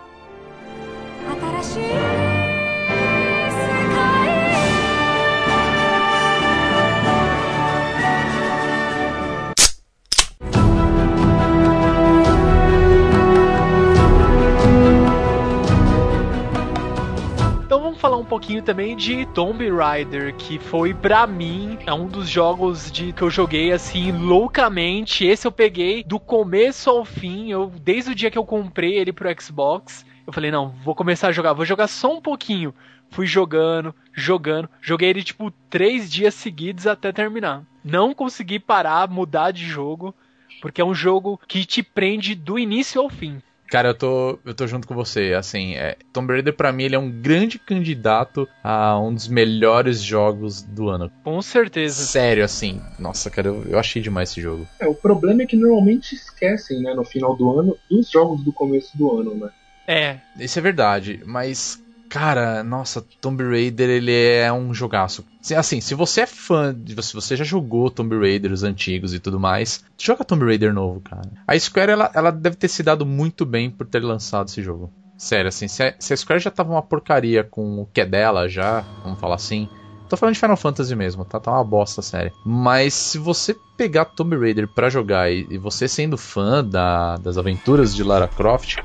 Então 17.70 17.84
vamos 17.84 18.02
falar 18.02 18.18
um 18.18 18.26
pouquinho 18.26 18.64
também 18.64 18.96
de 18.96 19.28
Tomb 19.28 19.70
Raider, 19.70 20.34
que 20.36 20.58
foi 20.58 20.92
pra 20.92 21.28
mim 21.28 21.78
é 21.86 21.94
um 21.94 22.08
dos 22.08 22.28
jogos 22.28 22.92
de 22.92 23.14
que 23.14 23.22
eu 23.22 23.30
joguei 23.30 23.72
assim 23.72 24.12
loucamente. 24.12 25.24
Esse 25.24 25.46
eu 25.46 25.52
peguei 25.52 26.04
do 26.04 26.20
começo 26.20 26.90
ao 26.90 27.06
fim. 27.06 27.52
Eu 27.52 27.72
desde 27.84 28.10
o 28.10 28.16
dia 28.16 28.32
que 28.32 28.40
eu 28.40 28.44
comprei 28.44 28.98
ele 28.98 29.14
pro 29.14 29.30
Xbox, 29.40 30.04
eu 30.26 30.34
falei 30.34 30.50
não, 30.50 30.70
vou 30.84 30.96
começar 30.96 31.28
a 31.28 31.32
jogar, 31.32 31.54
vou 31.54 31.64
jogar 31.64 31.88
só 31.88 32.12
um 32.12 32.20
pouquinho. 32.20 32.74
Fui 33.12 33.28
jogando, 33.28 33.94
jogando, 34.12 34.68
joguei 34.82 35.12
ele 35.12 35.22
tipo 35.22 35.54
três 35.70 36.12
dias 36.12 36.34
seguidos 36.34 36.88
até 36.88 37.12
terminar. 37.12 37.62
Não 37.84 38.16
consegui 38.16 38.58
parar, 38.58 39.08
mudar 39.08 39.52
de 39.52 39.68
jogo, 39.68 40.16
porque 40.60 40.82
é 40.82 40.86
um 40.86 40.96
jogo 40.96 41.40
que 41.48 41.64
te 41.64 41.84
prende 41.84 42.34
do 42.34 42.58
início 42.58 43.00
ao 43.00 43.12
fim. 43.12 43.40
Cara, 43.70 43.90
eu 43.90 43.94
tô, 43.94 44.40
eu 44.44 44.54
tô 44.54 44.66
junto 44.66 44.88
com 44.88 44.96
você. 44.96 45.34
Assim, 45.38 45.76
é, 45.76 45.96
Tomb 46.12 46.34
Raider 46.34 46.54
pra 46.54 46.72
mim 46.72 46.84
ele 46.84 46.96
é 46.96 47.00
um 47.00 47.12
grande 47.12 47.60
candidato 47.60 48.48
a 48.64 49.00
um 49.00 49.14
dos 49.14 49.28
melhores 49.28 50.02
jogos 50.02 50.62
do 50.62 50.90
ano. 50.90 51.12
Com 51.24 51.42
certeza. 51.42 52.04
Sério, 52.04 52.44
assim. 52.44 52.82
Nossa, 52.98 53.30
cara, 53.30 53.48
eu, 53.48 53.64
eu 53.70 53.80
achei 53.80 54.02
demais 54.02 54.32
esse 54.32 54.42
jogo. 54.42 54.68
É, 54.80 54.88
o 54.88 54.96
problema 54.96 55.44
é 55.44 55.46
que 55.46 55.56
normalmente 55.56 56.16
esquecem, 56.16 56.82
né, 56.82 56.94
no 56.94 57.06
final 57.06 57.36
do 57.36 57.60
ano, 57.60 57.78
dos 57.90 58.10
jogos 58.10 58.44
do 58.44 58.52
começo 58.52 58.98
do 58.98 59.18
ano, 59.20 59.36
né? 59.36 59.50
É, 59.88 60.18
Isso 60.38 60.58
é 60.60 60.62
verdade, 60.62 61.22
mas. 61.26 61.84
Cara, 62.10 62.64
nossa, 62.64 63.06
Tomb 63.22 63.44
Raider 63.44 63.88
ele 63.90 64.12
é 64.12 64.52
um 64.52 64.74
jogaço. 64.74 65.24
Assim, 65.56 65.80
se 65.80 65.94
você 65.94 66.22
é 66.22 66.26
fã, 66.26 66.76
se 67.02 67.14
você 67.14 67.36
já 67.38 67.44
jogou 67.44 67.90
Tomb 67.92 68.18
Raider, 68.18 68.52
os 68.52 68.64
antigos 68.64 69.14
e 69.14 69.20
tudo 69.20 69.40
mais, 69.40 69.84
joga 70.00 70.26
Tomb 70.26 70.44
Raider 70.46 70.74
novo, 70.74 71.02
cara. 71.02 71.30
A 71.48 71.58
Square, 71.58 71.92
ela, 71.92 72.12
ela 72.16 72.32
deve 72.32 72.56
ter 72.56 72.68
se 72.68 72.82
dado 72.82 73.06
muito 73.06 73.46
bem 73.46 73.70
por 73.70 73.86
ter 73.86 74.04
lançado 74.04 74.48
esse 74.48 74.64
jogo. 74.64 74.92
Sério, 75.18 75.50
assim, 75.50 75.68
se 75.68 75.84
a, 75.84 75.94
se 76.00 76.14
a 76.14 76.18
Square 76.18 76.42
já 76.42 76.50
tava 76.50 76.72
uma 76.72 76.82
porcaria 76.82 77.44
com 77.44 77.82
o 77.82 77.86
que 77.86 78.02
é 78.02 78.06
dela 78.06 78.48
já, 78.50 78.82
vamos 79.04 79.20
falar 79.20 79.36
assim. 79.36 79.68
Tô 80.10 80.18
falando 80.18 80.34
de 80.34 80.40
Final 80.40 80.58
Fantasy 80.58 80.96
mesmo, 80.96 81.24
tá? 81.24 81.40
Tá 81.40 81.52
uma 81.52 81.64
bosta 81.64 82.02
a 82.02 82.04
série. 82.04 82.32
Mas 82.44 82.96
se 82.96 83.20
você 83.20 83.56
pegar 83.78 84.06
Tomb 84.06 84.36
Raider 84.36 84.68
pra 84.68 84.90
jogar 84.90 85.32
e, 85.32 85.46
e 85.52 85.58
você 85.60 85.88
sendo 85.88 86.18
fã 86.18 86.64
da- 86.66 87.18
das 87.18 87.38
aventuras 87.38 87.94
de 87.94 88.02
Lara 88.04 88.28
Croft, 88.28 88.78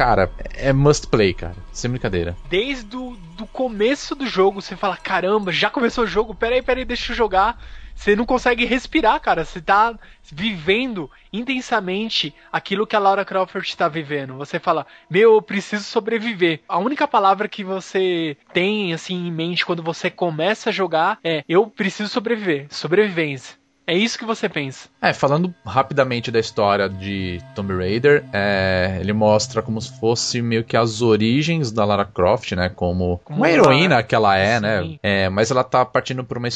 cara, 0.00 0.30
é 0.56 0.72
must 0.72 1.08
play, 1.08 1.34
cara. 1.34 1.56
Sem 1.72 1.90
brincadeira. 1.90 2.34
desde 2.48 2.96
o 2.96 3.18
do 3.36 3.46
começo 3.46 4.14
do 4.14 4.26
jogo, 4.26 4.62
você 4.62 4.74
fala, 4.74 4.96
caramba, 4.96 5.52
já 5.52 5.68
começou 5.68 6.04
o 6.04 6.06
jogo, 6.06 6.34
peraí, 6.34 6.62
peraí, 6.62 6.86
deixa 6.86 7.12
eu 7.12 7.16
jogar. 7.16 7.62
Você 7.94 8.16
não 8.16 8.24
consegue 8.24 8.64
respirar, 8.64 9.20
cara. 9.20 9.44
Você 9.44 9.60
tá 9.60 9.94
vivendo 10.32 11.10
intensamente 11.30 12.34
aquilo 12.50 12.86
que 12.86 12.96
a 12.96 12.98
Laura 12.98 13.26
Crawford 13.26 13.76
tá 13.76 13.88
vivendo. 13.88 14.38
Você 14.38 14.58
fala, 14.58 14.86
meu, 15.10 15.34
eu 15.34 15.42
preciso 15.42 15.84
sobreviver. 15.84 16.60
A 16.66 16.78
única 16.78 17.06
palavra 17.06 17.46
que 17.46 17.62
você 17.62 18.38
tem, 18.54 18.94
assim, 18.94 19.26
em 19.26 19.30
mente 19.30 19.66
quando 19.66 19.82
você 19.82 20.08
começa 20.08 20.70
a 20.70 20.72
jogar 20.72 21.18
é, 21.22 21.44
eu 21.46 21.66
preciso 21.66 22.08
sobreviver. 22.08 22.68
Sobrevivência. 22.70 23.59
É 23.90 23.94
isso 23.94 24.16
que 24.16 24.24
você 24.24 24.48
pensa. 24.48 24.88
É, 25.02 25.12
falando 25.12 25.52
rapidamente 25.66 26.30
da 26.30 26.38
história 26.38 26.88
de 26.88 27.42
Tomb 27.56 27.74
Raider, 27.74 28.24
é, 28.32 28.98
ele 29.00 29.12
mostra 29.12 29.60
como 29.60 29.80
se 29.80 29.98
fosse 29.98 30.40
meio 30.40 30.62
que 30.62 30.76
as 30.76 31.02
origens 31.02 31.72
da 31.72 31.84
Lara 31.84 32.04
Croft, 32.04 32.52
né? 32.52 32.68
Como, 32.68 33.20
Como 33.24 33.38
uma 33.40 33.50
heroína 33.50 33.96
é. 33.96 34.02
que 34.04 34.14
ela 34.14 34.38
é, 34.38 34.54
Sim. 34.54 34.62
né? 34.62 34.98
É, 35.02 35.28
mas 35.28 35.50
ela 35.50 35.64
tá 35.64 35.84
partindo 35.84 36.22
por 36.22 36.38
uma, 36.38 36.48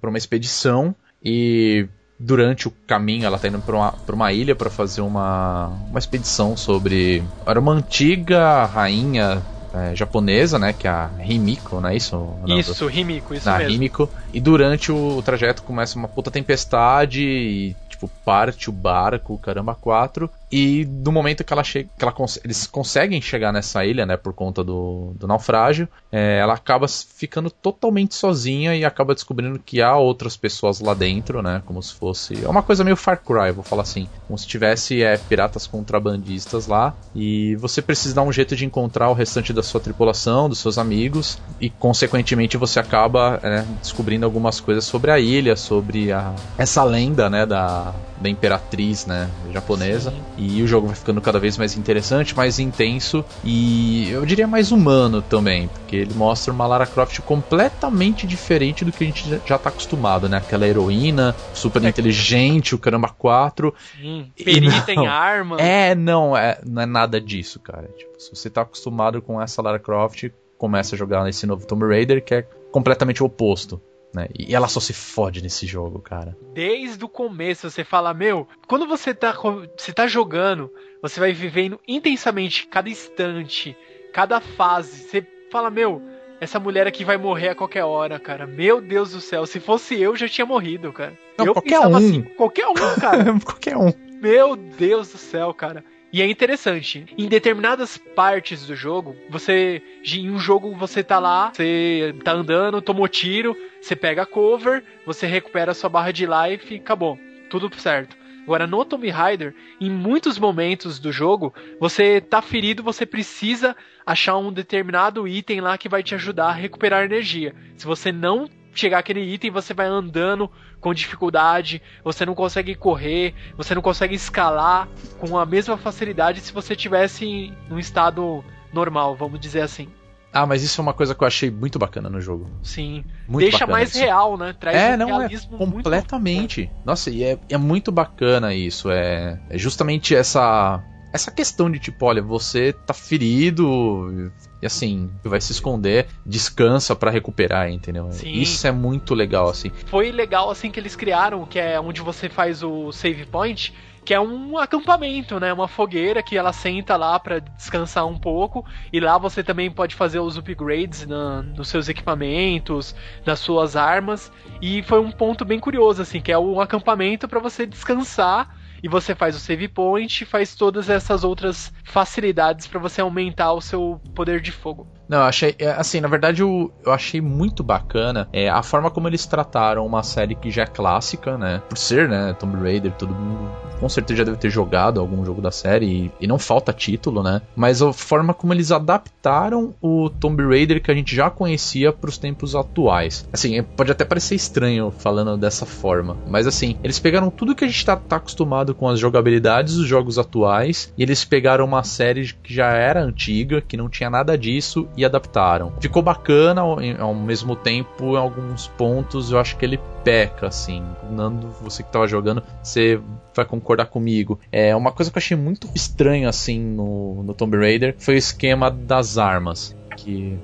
por 0.00 0.10
uma 0.10 0.16
expedição 0.16 0.94
e 1.20 1.88
durante 2.20 2.68
o 2.68 2.72
caminho 2.86 3.26
ela 3.26 3.36
tá 3.36 3.48
indo 3.48 3.58
pra 3.58 3.74
uma, 3.74 3.90
pra 3.90 4.14
uma 4.14 4.32
ilha 4.32 4.54
pra 4.54 4.70
fazer 4.70 5.00
uma, 5.00 5.66
uma 5.90 5.98
expedição 5.98 6.56
sobre. 6.56 7.20
Era 7.44 7.58
uma 7.58 7.72
antiga 7.72 8.64
rainha 8.64 9.42
é, 9.76 9.94
japonesa, 9.94 10.58
né? 10.58 10.72
Que 10.72 10.86
é 10.86 10.90
a 10.90 11.10
Himiko, 11.20 11.80
não 11.80 11.88
é 11.88 11.96
isso? 11.96 12.34
Isso, 12.46 12.86
Rimiko, 12.86 13.34
isso 13.34 13.46
na 13.46 13.58
mesmo. 13.58 13.72
Rímico. 13.72 14.10
E 14.32 14.40
durante 14.40 14.90
o, 14.90 15.22
trajeto 15.22 15.62
começa 15.62 15.98
uma 15.98 16.08
puta 16.08 16.30
tempestade 16.30 17.22
e, 17.22 17.76
tipo, 17.88 18.10
parte 18.24 18.70
o 18.70 18.72
barco, 18.72 19.38
caramba, 19.38 19.74
quatro. 19.74 20.30
E 20.50 20.84
no 20.84 21.10
momento 21.10 21.42
que 21.42 21.52
ela 21.52 21.64
chega. 21.64 21.88
Que 21.98 22.04
ela 22.04 22.12
cons- 22.12 22.38
eles 22.44 22.66
conseguem 22.66 23.20
chegar 23.20 23.52
nessa 23.52 23.84
ilha, 23.84 24.06
né? 24.06 24.16
Por 24.16 24.32
conta 24.32 24.62
do, 24.62 25.12
do 25.18 25.26
naufrágio, 25.26 25.88
é, 26.12 26.38
ela 26.38 26.54
acaba 26.54 26.86
ficando 26.88 27.50
totalmente 27.50 28.14
sozinha 28.14 28.74
e 28.76 28.84
acaba 28.84 29.14
descobrindo 29.14 29.58
que 29.58 29.82
há 29.82 29.96
outras 29.96 30.36
pessoas 30.36 30.80
lá 30.80 30.94
dentro, 30.94 31.42
né? 31.42 31.62
Como 31.66 31.82
se 31.82 31.94
fosse. 31.94 32.44
É 32.44 32.48
uma 32.48 32.62
coisa 32.62 32.84
meio 32.84 32.96
Far 32.96 33.20
Cry, 33.22 33.50
vou 33.52 33.64
falar 33.64 33.82
assim. 33.82 34.08
Como 34.26 34.38
se 34.38 34.46
tivesse 34.46 35.02
é, 35.02 35.16
piratas 35.16 35.66
contrabandistas 35.66 36.66
lá. 36.66 36.94
E 37.14 37.56
você 37.56 37.82
precisa 37.82 38.14
dar 38.14 38.22
um 38.22 38.32
jeito 38.32 38.54
de 38.54 38.64
encontrar 38.64 39.10
o 39.10 39.14
restante 39.14 39.52
da 39.52 39.62
sua 39.62 39.80
tripulação, 39.80 40.48
dos 40.48 40.58
seus 40.58 40.78
amigos. 40.78 41.38
E 41.60 41.68
consequentemente 41.70 42.56
você 42.56 42.78
acaba 42.78 43.40
é, 43.42 43.62
descobrindo 43.80 44.24
algumas 44.24 44.60
coisas 44.60 44.84
sobre 44.84 45.10
a 45.10 45.18
ilha, 45.18 45.56
sobre 45.56 46.12
a, 46.12 46.34
essa 46.56 46.84
lenda, 46.84 47.28
né? 47.28 47.44
Da, 47.46 47.92
da 48.18 48.28
imperatriz, 48.28 49.04
né? 49.06 49.28
Japonesa. 49.52 50.10
Sim. 50.10 50.22
E 50.38 50.62
o 50.62 50.66
jogo 50.66 50.86
vai 50.86 50.96
ficando 50.96 51.20
cada 51.20 51.38
vez 51.38 51.56
mais 51.58 51.76
interessante, 51.76 52.34
mais 52.36 52.58
intenso 52.58 53.24
e 53.44 54.08
eu 54.10 54.24
diria 54.24 54.46
mais 54.46 54.72
humano 54.72 55.20
também, 55.22 55.68
porque 55.68 55.96
ele 55.96 56.14
mostra 56.14 56.52
uma 56.52 56.66
Lara 56.66 56.86
Croft 56.86 57.20
completamente 57.20 58.26
diferente 58.26 58.84
do 58.84 58.92
que 58.92 59.04
a 59.04 59.06
gente 59.06 59.40
já- 59.44 59.58
tá 59.58 59.68
acostumado, 59.70 60.28
né? 60.28 60.36
Aquela 60.38 60.66
heroína 60.66 61.34
super 61.54 61.82
É. 61.84 61.88
inteligente, 61.88 62.74
o 62.74 62.78
caramba 62.78 63.08
4. 63.08 63.74
Sim. 64.00 64.30
E 64.36 64.44
Perita 64.44 64.92
em 64.92 65.06
arma. 65.06 65.56
É, 65.60 65.94
não, 65.94 66.36
é, 66.36 66.58
não 66.64 66.82
é 66.82 66.86
nada 66.86 67.20
disso, 67.20 67.58
cara. 67.60 67.88
Tipo, 67.96 68.12
se 68.18 68.34
você 68.34 68.48
tá 68.50 68.62
acostumado 68.62 69.20
com 69.22 69.40
essa 69.40 69.60
Lara 69.62 69.78
Croft, 69.78 70.30
começa 70.58 70.94
a 70.94 70.98
jogar 70.98 71.24
nesse 71.24 71.46
novo 71.46 71.66
Tomb 71.66 71.86
Raider, 71.86 72.22
que 72.24 72.34
é 72.34 72.42
completamente 72.70 73.22
o 73.22 73.26
oposto. 73.26 73.80
Né? 74.16 74.28
E 74.34 74.54
ela 74.54 74.66
só 74.66 74.80
se 74.80 74.94
fode 74.94 75.42
nesse 75.42 75.66
jogo, 75.66 75.98
cara. 75.98 76.34
desde 76.54 77.04
o 77.04 77.08
começo 77.08 77.68
você 77.68 77.84
fala, 77.84 78.14
meu, 78.14 78.48
quando 78.66 78.86
você 78.86 79.12
tá, 79.12 79.36
você 79.76 79.92
tá 79.92 80.06
jogando, 80.06 80.72
você 81.02 81.20
vai 81.20 81.34
vivendo 81.34 81.78
intensamente 81.86 82.66
cada 82.66 82.88
instante, 82.88 83.76
cada 84.14 84.40
fase. 84.40 85.02
Você 85.02 85.26
fala, 85.52 85.70
meu, 85.70 86.00
essa 86.40 86.58
mulher 86.58 86.86
aqui 86.86 87.04
vai 87.04 87.18
morrer 87.18 87.50
a 87.50 87.54
qualquer 87.54 87.84
hora, 87.84 88.18
cara. 88.18 88.46
Meu 88.46 88.80
Deus 88.80 89.10
do 89.10 89.20
céu, 89.20 89.44
se 89.44 89.60
fosse 89.60 90.00
eu, 90.00 90.16
já 90.16 90.26
tinha 90.26 90.46
morrido, 90.46 90.90
cara. 90.94 91.12
Não, 91.36 91.44
eu 91.44 91.52
qualquer 91.52 91.80
um. 91.80 91.96
assim, 91.96 92.22
qualquer 92.22 92.68
um, 92.68 92.74
cara. 92.98 93.24
Qualquer 93.44 93.76
um. 93.76 93.92
Meu 94.22 94.56
Deus 94.56 95.12
do 95.12 95.18
céu, 95.18 95.52
cara. 95.52 95.84
E 96.12 96.22
é 96.22 96.26
interessante, 96.26 97.04
em 97.18 97.28
determinadas 97.28 97.98
partes 97.98 98.66
do 98.66 98.76
jogo, 98.76 99.16
você. 99.28 99.82
Em 100.14 100.30
um 100.30 100.38
jogo 100.38 100.74
você 100.74 101.02
tá 101.02 101.18
lá, 101.18 101.52
você 101.52 102.14
tá 102.24 102.32
andando, 102.32 102.80
tomou 102.80 103.08
tiro, 103.08 103.56
você 103.80 103.96
pega 103.96 104.22
a 104.22 104.26
cover, 104.26 104.84
você 105.04 105.26
recupera 105.26 105.72
a 105.72 105.74
sua 105.74 105.90
barra 105.90 106.12
de 106.12 106.26
life 106.26 106.74
e 106.74 106.78
acabou. 106.78 107.18
Tudo 107.50 107.68
certo. 107.76 108.16
Agora, 108.46 108.64
no 108.64 108.84
Tomb 108.84 109.08
Raider, 109.10 109.52
em 109.80 109.90
muitos 109.90 110.38
momentos 110.38 111.00
do 111.00 111.10
jogo, 111.10 111.52
você 111.80 112.20
tá 112.20 112.40
ferido, 112.40 112.80
você 112.80 113.04
precisa 113.04 113.76
achar 114.06 114.36
um 114.36 114.52
determinado 114.52 115.26
item 115.26 115.60
lá 115.60 115.76
que 115.76 115.88
vai 115.88 116.00
te 116.00 116.14
ajudar 116.14 116.50
a 116.50 116.52
recuperar 116.52 117.04
energia. 117.04 117.52
Se 117.76 117.84
você 117.84 118.12
não 118.12 118.48
chegar 118.80 118.98
aquele 118.98 119.20
item, 119.20 119.50
você 119.50 119.72
vai 119.74 119.86
andando 119.86 120.50
com 120.80 120.92
dificuldade, 120.94 121.80
você 122.04 122.24
não 122.26 122.34
consegue 122.34 122.74
correr, 122.74 123.34
você 123.56 123.74
não 123.74 123.82
consegue 123.82 124.14
escalar 124.14 124.88
com 125.18 125.38
a 125.38 125.46
mesma 125.46 125.76
facilidade 125.76 126.40
se 126.40 126.52
você 126.52 126.76
tivesse 126.76 127.52
num 127.68 127.78
estado 127.78 128.44
normal, 128.72 129.16
vamos 129.16 129.40
dizer 129.40 129.62
assim. 129.62 129.88
Ah, 130.32 130.44
mas 130.44 130.62
isso 130.62 130.78
é 130.78 130.82
uma 130.82 130.92
coisa 130.92 131.14
que 131.14 131.22
eu 131.22 131.26
achei 131.26 131.50
muito 131.50 131.78
bacana 131.78 132.10
no 132.10 132.20
jogo. 132.20 132.50
Sim. 132.62 133.02
Muito 133.26 133.42
Deixa 133.42 133.60
bacana 133.60 133.72
mais 133.78 133.90
isso. 133.90 134.00
real, 134.00 134.36
né? 134.36 134.54
Traz 134.58 134.76
É, 134.76 134.94
um 134.94 134.96
não, 134.98 135.08
é 135.08 135.18
realismo 135.20 135.56
muito 135.56 135.74
completamente. 135.76 136.70
Nossa, 136.84 137.08
e 137.10 137.24
é, 137.24 137.38
é 137.48 137.56
muito 137.56 137.90
bacana 137.90 138.52
isso. 138.52 138.90
É, 138.90 139.40
é 139.48 139.56
justamente 139.56 140.14
essa 140.14 140.82
essa 141.16 141.30
questão 141.30 141.70
de 141.70 141.78
tipo, 141.78 142.06
olha, 142.06 142.22
você 142.22 142.72
tá 142.72 142.94
ferido 142.94 144.30
e 144.62 144.66
assim, 144.66 145.10
vai 145.24 145.40
se 145.40 145.52
esconder, 145.52 146.06
descansa 146.24 146.94
para 146.94 147.10
recuperar, 147.10 147.70
entendeu? 147.70 148.10
Sim. 148.12 148.32
Isso 148.32 148.66
é 148.66 148.72
muito 148.72 149.14
legal, 149.14 149.48
assim. 149.48 149.70
Foi 149.86 150.12
legal 150.12 150.50
assim 150.50 150.70
que 150.70 150.78
eles 150.78 150.94
criaram, 150.94 151.44
que 151.44 151.58
é 151.58 151.80
onde 151.80 152.00
você 152.00 152.28
faz 152.28 152.62
o 152.62 152.92
save 152.92 153.26
point, 153.26 153.74
que 154.04 154.14
é 154.14 154.20
um 154.20 154.56
acampamento, 154.56 155.40
né? 155.40 155.52
Uma 155.52 155.66
fogueira 155.66 156.22
que 156.22 156.36
ela 156.36 156.52
senta 156.52 156.96
lá 156.96 157.18
para 157.18 157.40
descansar 157.40 158.06
um 158.06 158.16
pouco. 158.16 158.64
E 158.92 159.00
lá 159.00 159.18
você 159.18 159.42
também 159.42 159.70
pode 159.70 159.96
fazer 159.96 160.20
os 160.20 160.36
upgrades 160.36 161.06
na, 161.06 161.42
nos 161.42 161.68
seus 161.68 161.88
equipamentos, 161.88 162.94
nas 163.26 163.40
suas 163.40 163.74
armas. 163.74 164.30
E 164.62 164.82
foi 164.84 165.00
um 165.00 165.10
ponto 165.10 165.44
bem 165.44 165.58
curioso, 165.58 166.02
assim, 166.02 166.20
que 166.20 166.30
é 166.30 166.38
um 166.38 166.60
acampamento 166.60 167.26
para 167.26 167.40
você 167.40 167.66
descansar. 167.66 168.54
E 168.86 168.88
você 168.88 169.16
faz 169.16 169.34
o 169.34 169.40
save 169.40 169.66
point 169.66 170.22
e 170.22 170.24
faz 170.24 170.54
todas 170.54 170.88
essas 170.88 171.24
outras 171.24 171.72
facilidades 171.82 172.68
para 172.68 172.78
você 172.78 173.00
aumentar 173.00 173.52
o 173.52 173.60
seu 173.60 174.00
poder 174.14 174.40
de 174.40 174.52
fogo. 174.52 174.86
Não, 175.08 175.18
eu 175.18 175.24
achei. 175.24 175.54
é, 175.58 175.70
Assim, 175.70 176.00
na 176.00 176.08
verdade, 176.08 176.42
eu, 176.42 176.72
eu 176.84 176.92
achei 176.92 177.20
muito 177.20 177.62
bacana 177.62 178.28
é, 178.32 178.48
a 178.48 178.62
forma 178.62 178.90
como 178.90 179.08
eles 179.08 179.26
trataram 179.26 179.86
uma 179.86 180.02
série 180.02 180.34
que 180.34 180.50
já 180.50 180.62
é 180.62 180.66
clássica, 180.66 181.36
né? 181.38 181.62
Por 181.68 181.78
ser, 181.78 182.08
né? 182.08 182.34
Tomb 182.38 182.56
Raider, 182.56 182.92
todo 182.92 183.14
mundo 183.14 183.50
com 183.78 183.88
certeza 183.88 184.18
já 184.18 184.24
deve 184.24 184.38
ter 184.38 184.50
jogado 184.50 185.00
algum 185.00 185.24
jogo 185.24 185.40
da 185.42 185.50
série 185.50 185.86
e, 185.86 186.12
e 186.22 186.26
não 186.26 186.38
falta 186.38 186.72
título, 186.72 187.22
né? 187.22 187.42
Mas 187.54 187.82
a 187.82 187.92
forma 187.92 188.32
como 188.32 188.52
eles 188.54 188.72
adaptaram 188.72 189.74
o 189.80 190.08
Tomb 190.08 190.42
Raider 190.44 190.82
que 190.82 190.90
a 190.90 190.94
gente 190.94 191.14
já 191.14 191.30
conhecia 191.30 191.92
para 191.92 192.08
os 192.08 192.18
tempos 192.18 192.54
atuais. 192.54 193.28
Assim, 193.32 193.58
é, 193.58 193.62
pode 193.62 193.92
até 193.92 194.04
parecer 194.04 194.34
estranho 194.34 194.92
falando 194.98 195.36
dessa 195.36 195.66
forma, 195.66 196.16
mas 196.26 196.46
assim, 196.46 196.76
eles 196.82 196.98
pegaram 196.98 197.30
tudo 197.30 197.54
que 197.54 197.64
a 197.64 197.68
gente 197.68 197.84
tá, 197.84 197.96
tá 197.96 198.16
acostumado 198.16 198.74
com 198.74 198.88
as 198.88 198.98
jogabilidades 198.98 199.76
dos 199.76 199.86
jogos 199.86 200.18
atuais 200.18 200.92
e 200.96 201.02
eles 201.02 201.24
pegaram 201.24 201.64
uma 201.64 201.82
série 201.82 202.32
que 202.42 202.54
já 202.54 202.68
era 202.68 203.02
antiga, 203.02 203.60
que 203.60 203.76
não 203.76 203.88
tinha 203.88 204.08
nada 204.08 204.36
disso 204.38 204.88
e 204.96 205.04
adaptaram. 205.04 205.72
Ficou 205.80 206.02
bacana, 206.02 206.62
ao, 206.62 207.14
mesmo 207.14 207.54
tempo, 207.54 208.14
em 208.14 208.16
alguns 208.16 208.66
pontos 208.68 209.30
eu 209.30 209.38
acho 209.38 209.56
que 209.56 209.64
ele 209.64 209.78
peca, 210.02 210.46
assim. 210.46 210.82
Nando, 211.10 211.48
você 211.60 211.82
que 211.82 211.92
tava 211.92 212.06
jogando, 212.06 212.42
você 212.62 213.00
vai 213.34 213.44
concordar 213.44 213.86
comigo. 213.86 214.40
É 214.50 214.74
uma 214.74 214.92
coisa 214.92 215.10
que 215.10 215.18
eu 215.18 215.20
achei 215.20 215.36
muito 215.36 215.68
estranho, 215.74 216.28
assim, 216.28 216.58
no, 216.58 217.22
no 217.22 217.34
Tomb 217.34 217.56
Raider 217.56 217.94
foi 217.98 218.14
o 218.14 218.18
esquema 218.18 218.70
das 218.70 219.18
armas. 219.18 219.76
Que 219.96 220.38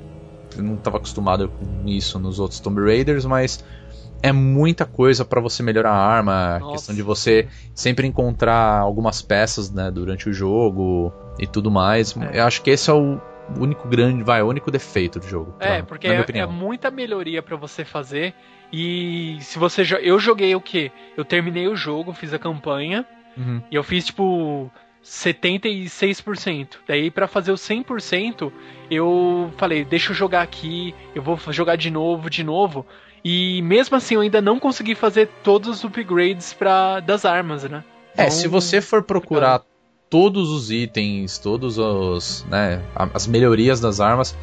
eu 0.56 0.62
não 0.62 0.74
estava 0.74 0.98
acostumado 0.98 1.48
com 1.48 1.88
isso 1.88 2.18
nos 2.18 2.38
outros 2.38 2.60
Tomb 2.60 2.80
Raiders, 2.82 3.24
mas 3.24 3.64
é 4.22 4.32
muita 4.32 4.86
coisa 4.86 5.24
para 5.24 5.40
você 5.40 5.62
melhorar 5.62 5.90
a 5.90 5.96
arma, 5.96 6.32
a 6.32 6.58
Nossa. 6.60 6.72
questão 6.72 6.94
de 6.94 7.02
você 7.02 7.48
sempre 7.74 8.06
encontrar 8.06 8.78
algumas 8.78 9.20
peças, 9.20 9.70
né, 9.70 9.90
durante 9.90 10.28
o 10.28 10.32
jogo 10.32 11.12
e 11.38 11.46
tudo 11.46 11.70
mais. 11.70 12.16
É. 12.16 12.38
Eu 12.38 12.44
acho 12.44 12.62
que 12.62 12.70
esse 12.70 12.88
é 12.88 12.92
o 12.92 13.20
único 13.56 13.88
grande, 13.88 14.22
vai, 14.22 14.42
o 14.42 14.46
único 14.48 14.70
defeito 14.70 15.18
do 15.18 15.26
jogo. 15.26 15.54
É, 15.60 15.76
pra- 15.78 15.84
porque 15.84 16.06
é, 16.08 16.24
é 16.34 16.46
muita 16.46 16.90
melhoria 16.90 17.42
pra 17.42 17.56
você 17.56 17.84
fazer. 17.84 18.34
E 18.72 19.36
se 19.40 19.58
você. 19.58 19.84
jo- 19.84 19.96
Eu 19.96 20.18
joguei 20.18 20.54
o 20.54 20.60
quê? 20.60 20.90
Eu 21.16 21.24
terminei 21.24 21.68
o 21.68 21.76
jogo, 21.76 22.12
fiz 22.12 22.32
a 22.32 22.38
campanha. 22.38 23.04
Uhum. 23.36 23.62
E 23.70 23.74
eu 23.74 23.82
fiz 23.82 24.06
tipo 24.06 24.70
76%. 25.02 26.78
Daí 26.86 27.10
pra 27.10 27.26
fazer 27.26 27.52
o 27.52 27.56
100%, 27.56 28.52
eu 28.90 29.52
falei, 29.56 29.84
deixa 29.84 30.12
eu 30.12 30.14
jogar 30.16 30.42
aqui, 30.42 30.94
eu 31.14 31.22
vou 31.22 31.38
jogar 31.50 31.76
de 31.76 31.90
novo, 31.90 32.30
de 32.30 32.42
novo. 32.44 32.86
E 33.24 33.62
mesmo 33.62 33.96
assim 33.96 34.14
eu 34.16 34.20
ainda 34.20 34.40
não 34.40 34.58
consegui 34.58 34.94
fazer 34.94 35.28
todos 35.44 35.68
os 35.68 35.84
upgrades 35.84 36.52
para 36.52 37.00
das 37.00 37.24
armas, 37.24 37.64
né? 37.64 37.84
É, 38.16 38.22
Então, 38.24 38.30
se 38.30 38.48
você 38.48 38.80
for 38.80 39.02
procurar 39.02 39.62
todos 40.12 40.50
os 40.50 40.70
itens, 40.70 41.38
todos 41.38 41.78
os, 41.78 42.44
né, 42.50 42.82
as 43.14 43.26
melhorias 43.26 43.80
das 43.80 43.98
armas, 43.98 44.36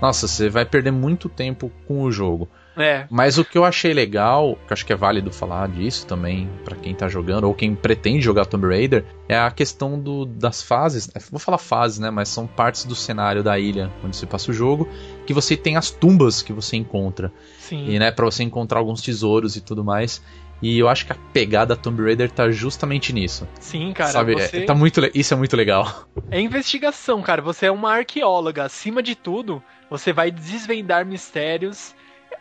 nossa, 0.00 0.26
você 0.26 0.48
vai 0.48 0.64
perder 0.64 0.92
muito 0.92 1.28
tempo 1.28 1.70
com 1.86 2.04
o 2.04 2.10
jogo. 2.10 2.48
É, 2.74 3.06
Mas 3.10 3.36
o 3.36 3.44
que 3.44 3.58
eu 3.58 3.64
achei 3.66 3.92
legal, 3.92 4.56
que 4.66 4.72
acho 4.72 4.86
que 4.86 4.94
é 4.94 4.96
válido 4.96 5.30
falar 5.30 5.68
disso 5.68 6.06
também 6.06 6.48
pra 6.64 6.74
quem 6.74 6.94
tá 6.94 7.06
jogando 7.06 7.44
ou 7.44 7.52
quem 7.52 7.74
pretende 7.74 8.22
jogar 8.24 8.46
Tomb 8.46 8.66
Raider, 8.66 9.04
é 9.28 9.36
a 9.36 9.50
questão 9.50 10.00
do, 10.00 10.24
das 10.24 10.62
fases. 10.62 11.10
é, 11.14 11.18
Vou 11.30 11.38
falar 11.38 11.58
fases, 11.58 11.98
né? 11.98 12.10
Mas 12.10 12.30
são 12.30 12.46
partes 12.46 12.86
do 12.86 12.94
cenário 12.94 13.42
da 13.42 13.58
ilha 13.58 13.90
onde 14.02 14.16
você 14.16 14.24
passa 14.24 14.50
o 14.50 14.54
jogo, 14.54 14.88
que 15.26 15.34
você 15.34 15.54
tem 15.54 15.76
as 15.76 15.90
tumbas 15.90 16.40
que 16.40 16.52
você 16.54 16.76
encontra 16.78 17.30
sim. 17.58 17.90
e 17.90 17.98
né, 17.98 18.10
para 18.10 18.24
você 18.24 18.42
encontrar 18.42 18.78
alguns 18.78 19.02
tesouros 19.02 19.54
e 19.54 19.60
tudo 19.60 19.84
mais. 19.84 20.22
E 20.62 20.78
eu 20.78 20.88
acho 20.88 21.06
que 21.06 21.12
a 21.12 21.16
pegada 21.32 21.74
Tomb 21.74 22.02
Raider 22.02 22.30
tá 22.30 22.50
justamente 22.50 23.12
nisso. 23.12 23.48
Sim, 23.58 23.92
cara, 23.92 24.10
sabe? 24.10 24.34
É, 24.34 24.46
você... 24.46 24.60
tá 24.62 24.74
muito, 24.74 25.00
isso 25.14 25.32
é 25.32 25.36
muito 25.36 25.56
legal. 25.56 26.06
É 26.30 26.40
investigação, 26.40 27.22
cara. 27.22 27.40
Você 27.40 27.66
é 27.66 27.70
uma 27.70 27.92
arqueóloga. 27.92 28.64
Acima 28.64 29.02
de 29.02 29.14
tudo, 29.14 29.62
você 29.88 30.12
vai 30.12 30.30
desvendar 30.30 31.06
mistérios. 31.06 31.94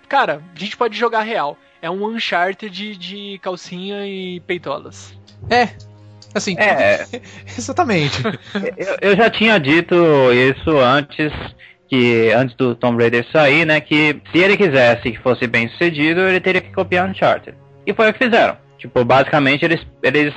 Cara, 0.08 0.42
a 0.56 0.60
gente 0.60 0.76
pode 0.76 0.98
jogar 0.98 1.22
real. 1.22 1.58
É 1.82 1.90
um 1.90 2.06
Uncharted 2.06 2.70
de, 2.70 2.98
de 2.98 3.40
calcinha 3.42 4.06
e 4.06 4.42
peitolas. 4.42 5.14
É. 5.50 5.70
Assim, 6.36 6.56
É. 6.58 7.08
exatamente. 7.58 8.22
Eu, 8.78 9.12
eu 9.12 9.16
já 9.16 9.30
tinha 9.30 9.58
dito 9.60 9.96
isso 10.34 10.78
antes 10.78 11.32
que 11.88 12.32
antes 12.32 12.56
do 12.56 12.76
Tomb 12.76 13.02
Raider 13.02 13.26
sair, 13.32 13.66
né? 13.66 13.82
Que 13.82 14.22
se 14.32 14.38
ele 14.38 14.56
quisesse 14.56 15.12
que 15.12 15.18
fosse 15.18 15.48
bem 15.48 15.68
sucedido, 15.70 16.22
ele 16.22 16.40
teria 16.40 16.62
que 16.62 16.72
copiar 16.72 17.10
Uncharted. 17.10 17.58
E 17.90 17.94
foi 17.94 18.08
o 18.08 18.14
que 18.14 18.24
fizeram. 18.24 18.56
Tipo, 18.78 19.04
basicamente 19.04 19.66
eles, 19.66 19.82
eles 20.04 20.34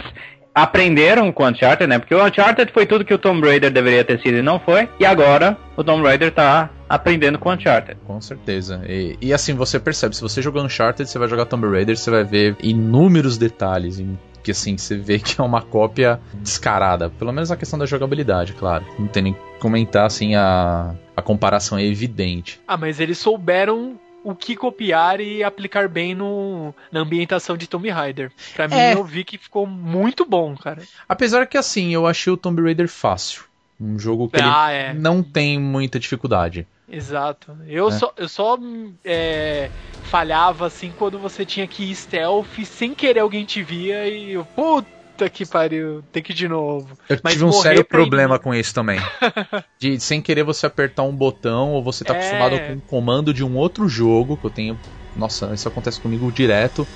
aprenderam 0.54 1.30
com 1.30 1.44
o 1.44 1.48
Uncharted, 1.48 1.86
né? 1.86 1.98
Porque 1.98 2.14
o 2.14 2.24
Uncharted 2.24 2.72
foi 2.72 2.86
tudo 2.86 3.04
que 3.04 3.12
o 3.12 3.18
Tomb 3.18 3.46
Raider 3.46 3.70
deveria 3.70 4.02
ter 4.02 4.18
sido 4.20 4.38
e 4.38 4.42
não 4.42 4.58
foi. 4.58 4.88
E 4.98 5.04
agora 5.04 5.56
o 5.76 5.84
Tomb 5.84 6.02
Raider 6.02 6.32
tá 6.32 6.70
aprendendo 6.88 7.38
com 7.38 7.50
o 7.50 7.52
Uncharted. 7.52 7.98
Com 8.06 8.20
certeza. 8.22 8.82
E, 8.88 9.18
e 9.20 9.34
assim, 9.34 9.54
você 9.54 9.78
percebe, 9.78 10.16
se 10.16 10.22
você 10.22 10.40
jogar 10.40 10.62
Uncharted, 10.62 11.08
você 11.08 11.18
vai 11.18 11.28
jogar 11.28 11.44
Tomb 11.44 11.68
Raider, 11.68 11.96
você 11.96 12.10
vai 12.10 12.24
ver 12.24 12.56
inúmeros 12.62 13.36
detalhes 13.36 13.98
em 13.98 14.18
que 14.42 14.50
assim, 14.50 14.76
você 14.76 14.96
vê 14.96 15.20
que 15.20 15.40
é 15.40 15.44
uma 15.44 15.62
cópia 15.62 16.18
descarada. 16.34 17.08
Pelo 17.10 17.32
menos 17.32 17.52
a 17.52 17.56
questão 17.56 17.78
da 17.78 17.86
jogabilidade, 17.86 18.54
claro. 18.54 18.84
Não 18.98 19.06
tem 19.06 19.22
nem 19.22 19.34
que 19.34 19.40
comentar 19.60 20.06
assim, 20.06 20.34
a, 20.34 20.94
a 21.16 21.22
comparação 21.22 21.78
é 21.78 21.84
evidente. 21.84 22.60
Ah, 22.66 22.76
mas 22.76 22.98
eles 22.98 23.18
souberam 23.18 24.00
o 24.24 24.34
que 24.34 24.54
copiar 24.56 25.20
e 25.20 25.42
aplicar 25.42 25.88
bem 25.88 26.14
no, 26.14 26.74
na 26.90 27.00
ambientação 27.00 27.56
de 27.56 27.66
Tomb 27.66 27.88
Raider. 27.90 28.30
Pra 28.54 28.68
mim, 28.68 28.74
É. 28.76 28.94
eu 28.94 29.04
vi 29.04 29.24
que 29.24 29.36
ficou 29.38 29.66
muito 29.66 30.24
bom, 30.24 30.56
cara. 30.56 30.82
Apesar 31.08 31.46
que 31.46 31.58
assim, 31.58 31.92
eu 31.92 32.06
achei 32.06 32.32
o 32.32 32.36
Tomb 32.36 32.62
Raider 32.62 32.88
fácil. 32.88 33.44
Um 33.80 33.98
jogo 33.98 34.28
que 34.28 34.40
ah, 34.40 34.72
ele 34.72 34.82
é. 34.84 34.94
não 34.94 35.22
tem 35.22 35.58
muita 35.58 35.98
dificuldade. 35.98 36.66
Exato. 36.88 37.56
Eu 37.66 37.88
É. 37.88 37.92
só, 37.92 38.12
eu 38.16 38.28
só 38.28 38.58
é, 39.04 39.70
falhava 40.04 40.66
assim 40.66 40.92
quando 40.96 41.18
você 41.18 41.44
tinha 41.44 41.66
que 41.66 41.90
ir 41.90 41.94
stealth 41.94 42.46
sem 42.64 42.94
querer 42.94 43.20
alguém 43.20 43.44
te 43.44 43.62
via 43.62 44.06
e 44.06 44.32
eu, 44.32 44.44
puta 44.44 45.01
que 45.28 45.44
pariu, 45.46 46.02
tem 46.12 46.22
que 46.22 46.32
ir 46.32 46.34
de 46.34 46.48
novo. 46.48 46.96
Eu 47.08 47.18
Mas 47.22 47.32
tive 47.34 47.44
um 47.44 47.52
sério 47.52 47.84
problema 47.84 48.38
com 48.38 48.54
isso 48.54 48.74
também. 48.74 48.98
De 49.78 49.98
sem 50.00 50.20
querer 50.22 50.42
você 50.44 50.66
apertar 50.66 51.02
um 51.02 51.14
botão 51.14 51.72
ou 51.72 51.82
você 51.82 52.04
tá 52.04 52.14
É. 52.14 52.18
acostumado 52.18 52.58
com 52.60 52.72
um 52.74 52.80
comando 52.80 53.32
de 53.34 53.44
um 53.44 53.56
outro 53.56 53.88
jogo 53.88 54.36
que 54.36 54.44
eu 54.46 54.50
tenho. 54.50 54.78
Nossa, 55.16 55.52
isso 55.54 55.68
acontece 55.68 56.00
comigo 56.00 56.30
direto. 56.32 56.86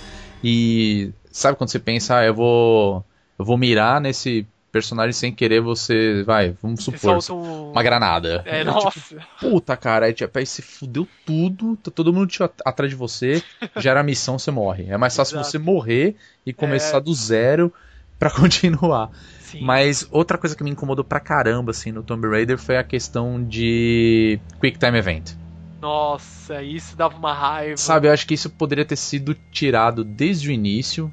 E 0.42 1.10
sabe 1.30 1.56
quando 1.56 1.70
você 1.70 1.78
pensa, 1.78 2.18
ah, 2.18 2.24
eu 2.24 2.34
vou 2.34 3.04
eu 3.38 3.44
vou 3.44 3.58
mirar 3.58 4.00
nesse 4.00 4.46
personagem 4.72 5.12
sem 5.12 5.32
querer 5.32 5.60
você, 5.60 6.22
vai, 6.24 6.54
vamos 6.62 6.84
supor, 6.84 7.18
um... 7.30 7.70
uma 7.72 7.82
granada. 7.82 8.42
É, 8.44 8.60
Eu, 8.60 8.66
nossa. 8.72 8.90
tipo, 9.00 9.20
puta, 9.40 9.74
cara, 9.76 10.06
aí, 10.06 10.12
tipo, 10.12 10.38
aí 10.38 10.44
você 10.44 10.60
fudeu 10.60 11.08
tudo, 11.24 11.76
tá 11.76 11.90
todo 11.90 12.12
mundo 12.12 12.30
at- 12.40 12.60
atrás 12.64 12.90
de 12.90 12.96
você, 12.96 13.42
gera 13.78 14.00
a 14.00 14.02
missão, 14.02 14.38
você 14.38 14.50
morre. 14.50 14.86
É 14.88 14.96
mais 14.98 15.16
fácil 15.16 15.36
Exato. 15.36 15.50
você 15.50 15.58
morrer 15.58 16.16
e 16.44 16.52
começar 16.52 16.98
É. 16.98 17.00
do 17.00 17.14
zero 17.14 17.72
pra 18.18 18.30
continuar. 18.30 19.10
Sim. 19.40 19.60
Mas 19.60 20.06
outra 20.10 20.36
coisa 20.36 20.56
que 20.56 20.64
me 20.64 20.70
incomodou 20.70 21.04
pra 21.04 21.20
caramba, 21.20 21.70
assim, 21.70 21.92
no 21.92 22.02
Tomb 22.02 22.28
Raider 22.28 22.58
foi 22.58 22.76
a 22.76 22.84
questão 22.84 23.42
de 23.42 24.40
Quick 24.60 24.78
Time 24.78 24.98
Event. 24.98 25.32
Nossa, 25.80 26.62
isso 26.62 26.96
dava 26.96 27.16
uma 27.16 27.32
raiva. 27.32 27.76
Sabe, 27.76 28.08
eu 28.08 28.12
acho 28.12 28.26
que 28.26 28.34
isso 28.34 28.50
poderia 28.50 28.84
ter 28.84 28.96
sido 28.96 29.34
tirado 29.52 30.02
desde 30.02 30.48
o 30.48 30.52
início, 30.52 31.12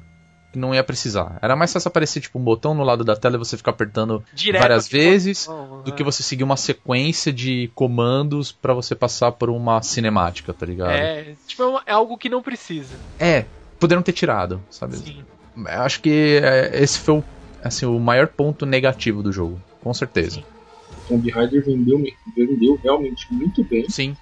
que 0.52 0.58
não 0.58 0.74
ia 0.74 0.82
precisar. 0.82 1.38
Era 1.42 1.54
mais 1.54 1.72
fácil 1.72 1.88
aparecer, 1.88 2.20
tipo, 2.20 2.38
um 2.38 2.42
botão 2.42 2.74
no 2.74 2.82
lado 2.82 3.04
da 3.04 3.14
tela 3.14 3.36
e 3.36 3.38
você 3.38 3.56
ficar 3.56 3.72
apertando 3.72 4.24
Direto 4.32 4.62
várias 4.62 4.88
vezes, 4.88 5.46
botão, 5.46 5.82
do 5.82 5.90
né? 5.90 5.96
que 5.96 6.02
você 6.02 6.22
seguir 6.22 6.44
uma 6.44 6.56
sequência 6.56 7.32
de 7.32 7.70
comandos 7.74 8.50
pra 8.50 8.72
você 8.72 8.94
passar 8.94 9.32
por 9.32 9.50
uma 9.50 9.82
cinemática, 9.82 10.52
tá 10.52 10.64
ligado? 10.64 10.92
É, 10.92 11.34
tipo, 11.46 11.62
é 11.78 11.82
é 11.86 11.92
algo 11.92 12.16
que 12.16 12.28
não 12.28 12.42
precisa. 12.42 12.96
É, 13.18 13.44
poderiam 13.78 14.02
ter 14.02 14.12
tirado, 14.12 14.60
sabe? 14.70 14.96
Sim. 14.96 15.24
Eu 15.56 15.82
acho 15.82 16.00
que 16.00 16.40
é, 16.42 16.82
esse 16.82 16.98
foi 16.98 17.18
o, 17.18 17.24
assim, 17.62 17.86
o 17.86 17.98
maior 17.98 18.26
ponto 18.26 18.64
negativo 18.66 19.22
do 19.22 19.32
jogo, 19.32 19.60
com 19.82 19.92
certeza. 19.94 20.36
Sim. 20.36 20.44
Tomb 21.08 21.30
Raider 21.30 21.64
vendeu, 21.64 22.02
vendeu 22.36 22.78
realmente 22.82 23.26
muito 23.32 23.62
bem, 23.64 23.88
Sim. 23.90 24.16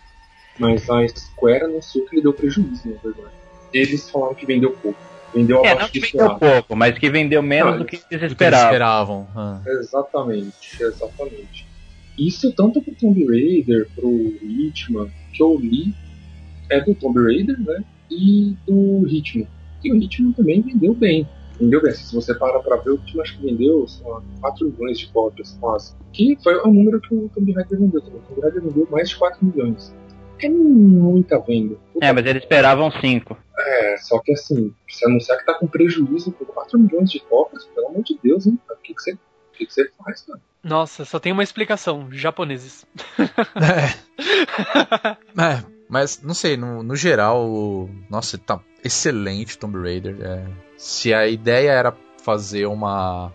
mas 0.58 0.88
a 0.90 1.06
Square 1.08 1.64
anunciou 1.64 2.04
que 2.06 2.16
ele 2.16 2.22
deu 2.22 2.32
prejuízo, 2.32 2.88
na 2.88 2.96
verdade. 3.02 3.34
Eles 3.72 4.10
falaram 4.10 4.34
que 4.34 4.44
vendeu 4.44 4.72
pouco. 4.72 4.98
Vendeu 5.34 5.58
É, 5.64 5.68
não 5.68 5.72
abaixo 5.72 5.92
que 5.92 6.00
do 6.00 6.06
vendeu 6.06 6.26
esperado. 6.26 6.38
pouco, 6.40 6.76
mas 6.76 6.98
que 6.98 7.08
vendeu 7.10 7.42
menos 7.42 7.74
Ah, 7.74 7.76
do 7.78 7.84
que 7.86 7.96
eles 8.10 8.30
Do 8.30 8.36
que 8.36 8.44
eles 8.44 8.58
esperavam. 8.58 9.22
esperavam. 9.24 9.28
Ah. 9.34 9.60
Exatamente, 9.66 10.82
exatamente. 10.82 11.66
Isso 12.18 12.52
tanto 12.52 12.82
pro 12.82 12.94
Tomb 12.94 13.24
Raider, 13.26 13.88
pro 13.94 14.10
Hitman, 14.42 15.10
que 15.32 15.42
eu 15.42 15.56
li 15.58 15.94
é 16.68 16.80
do 16.80 16.94
Tomb 16.94 17.18
Raider, 17.22 17.58
né? 17.60 17.82
E 18.10 18.54
do 18.66 19.06
Hitman. 19.08 19.46
E 19.84 19.92
o 19.92 19.96
Hitman 19.96 20.32
também 20.32 20.62
vendeu 20.62 20.94
bem. 20.94 21.28
Vendeu 21.58 21.82
bem. 21.82 21.92
Se 21.92 22.14
você 22.14 22.34
para 22.34 22.58
pra 22.60 22.76
ver, 22.76 22.90
o 22.90 22.94
Hitman 22.94 23.22
acho 23.22 23.38
que 23.38 23.44
vendeu 23.44 23.86
sei 23.86 24.06
lá, 24.06 24.22
4 24.40 24.66
milhões 24.68 24.98
de 24.98 25.08
cópias, 25.08 25.56
quase. 25.60 25.94
Que 26.12 26.36
foi 26.42 26.56
o 26.56 26.66
número 26.66 27.00
que 27.00 27.14
o 27.14 27.30
Tomb 27.34 27.52
Raider 27.52 27.78
vendeu. 27.78 28.00
O 28.00 28.02
Tomb 28.02 28.40
Raider 28.40 28.62
vendeu 28.62 28.88
mais 28.90 29.08
de 29.08 29.16
4 29.16 29.44
milhões. 29.44 29.94
É 30.40 30.48
muita 30.48 31.38
venda. 31.38 31.76
Puta 31.92 32.04
É, 32.04 32.12
mas 32.12 32.26
eles 32.26 32.42
esperavam 32.42 32.90
cinco. 32.90 33.36
É, 33.56 33.96
só 33.98 34.18
que 34.18 34.32
assim, 34.32 34.74
se 34.88 35.06
anunciar 35.06 35.38
que 35.38 35.46
tá 35.46 35.54
com 35.54 35.68
prejuízo 35.68 36.32
por 36.32 36.46
4 36.48 36.78
milhões 36.78 37.10
de 37.10 37.20
cópias, 37.20 37.64
pelo 37.66 37.88
amor 37.88 38.02
de 38.02 38.18
Deus, 38.22 38.46
hein? 38.46 38.58
O 38.68 38.76
que, 38.82 38.92
que, 38.92 39.00
você, 39.00 39.12
o 39.12 39.18
que, 39.52 39.66
que 39.66 39.72
você 39.72 39.88
faz, 40.02 40.22
cara? 40.22 40.40
Nossa, 40.64 41.04
só 41.04 41.18
tem 41.18 41.32
uma 41.32 41.42
explicação. 41.42 42.08
Japoneses. 42.10 42.86
É, 43.18 43.94
mas 45.92 46.22
não 46.22 46.32
sei, 46.32 46.56
no, 46.56 46.82
no 46.82 46.96
geral, 46.96 47.86
nossa, 48.08 48.38
tá 48.38 48.58
excelente 48.82 49.58
Tomb 49.58 49.78
Raider. 49.78 50.16
é. 50.22 50.46
se 50.74 51.12
a 51.12 51.28
ideia 51.28 51.70
era 51.70 51.94
fazer 52.24 52.64
uma 52.64 53.30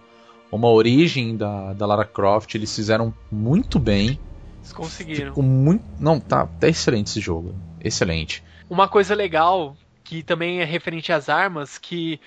uma 0.51 0.67
origem 0.67 1.37
da, 1.37 1.73
da 1.73 1.85
Lara 1.85 2.03
Croft, 2.03 2.55
eles 2.55 2.75
fizeram 2.75 3.13
muito 3.31 3.77
bem. 3.77 4.19
Eles 4.57 4.73
conseguiram. 4.73 5.27
Ficou 5.27 5.43
muito, 5.43 5.83
não, 5.99 6.19
tá, 6.19 6.47
tá 6.47 6.67
excelente 6.67 7.11
esse 7.11 7.19
jogo, 7.19 7.53
excelente. 7.79 8.43
Uma 8.67 8.87
coisa 8.87 9.13
legal, 9.13 9.77
que 10.03 10.23
também 10.23 10.59
é 10.59 10.65
referente 10.65 11.13
às 11.13 11.29
armas, 11.29 11.77
que 11.77 12.19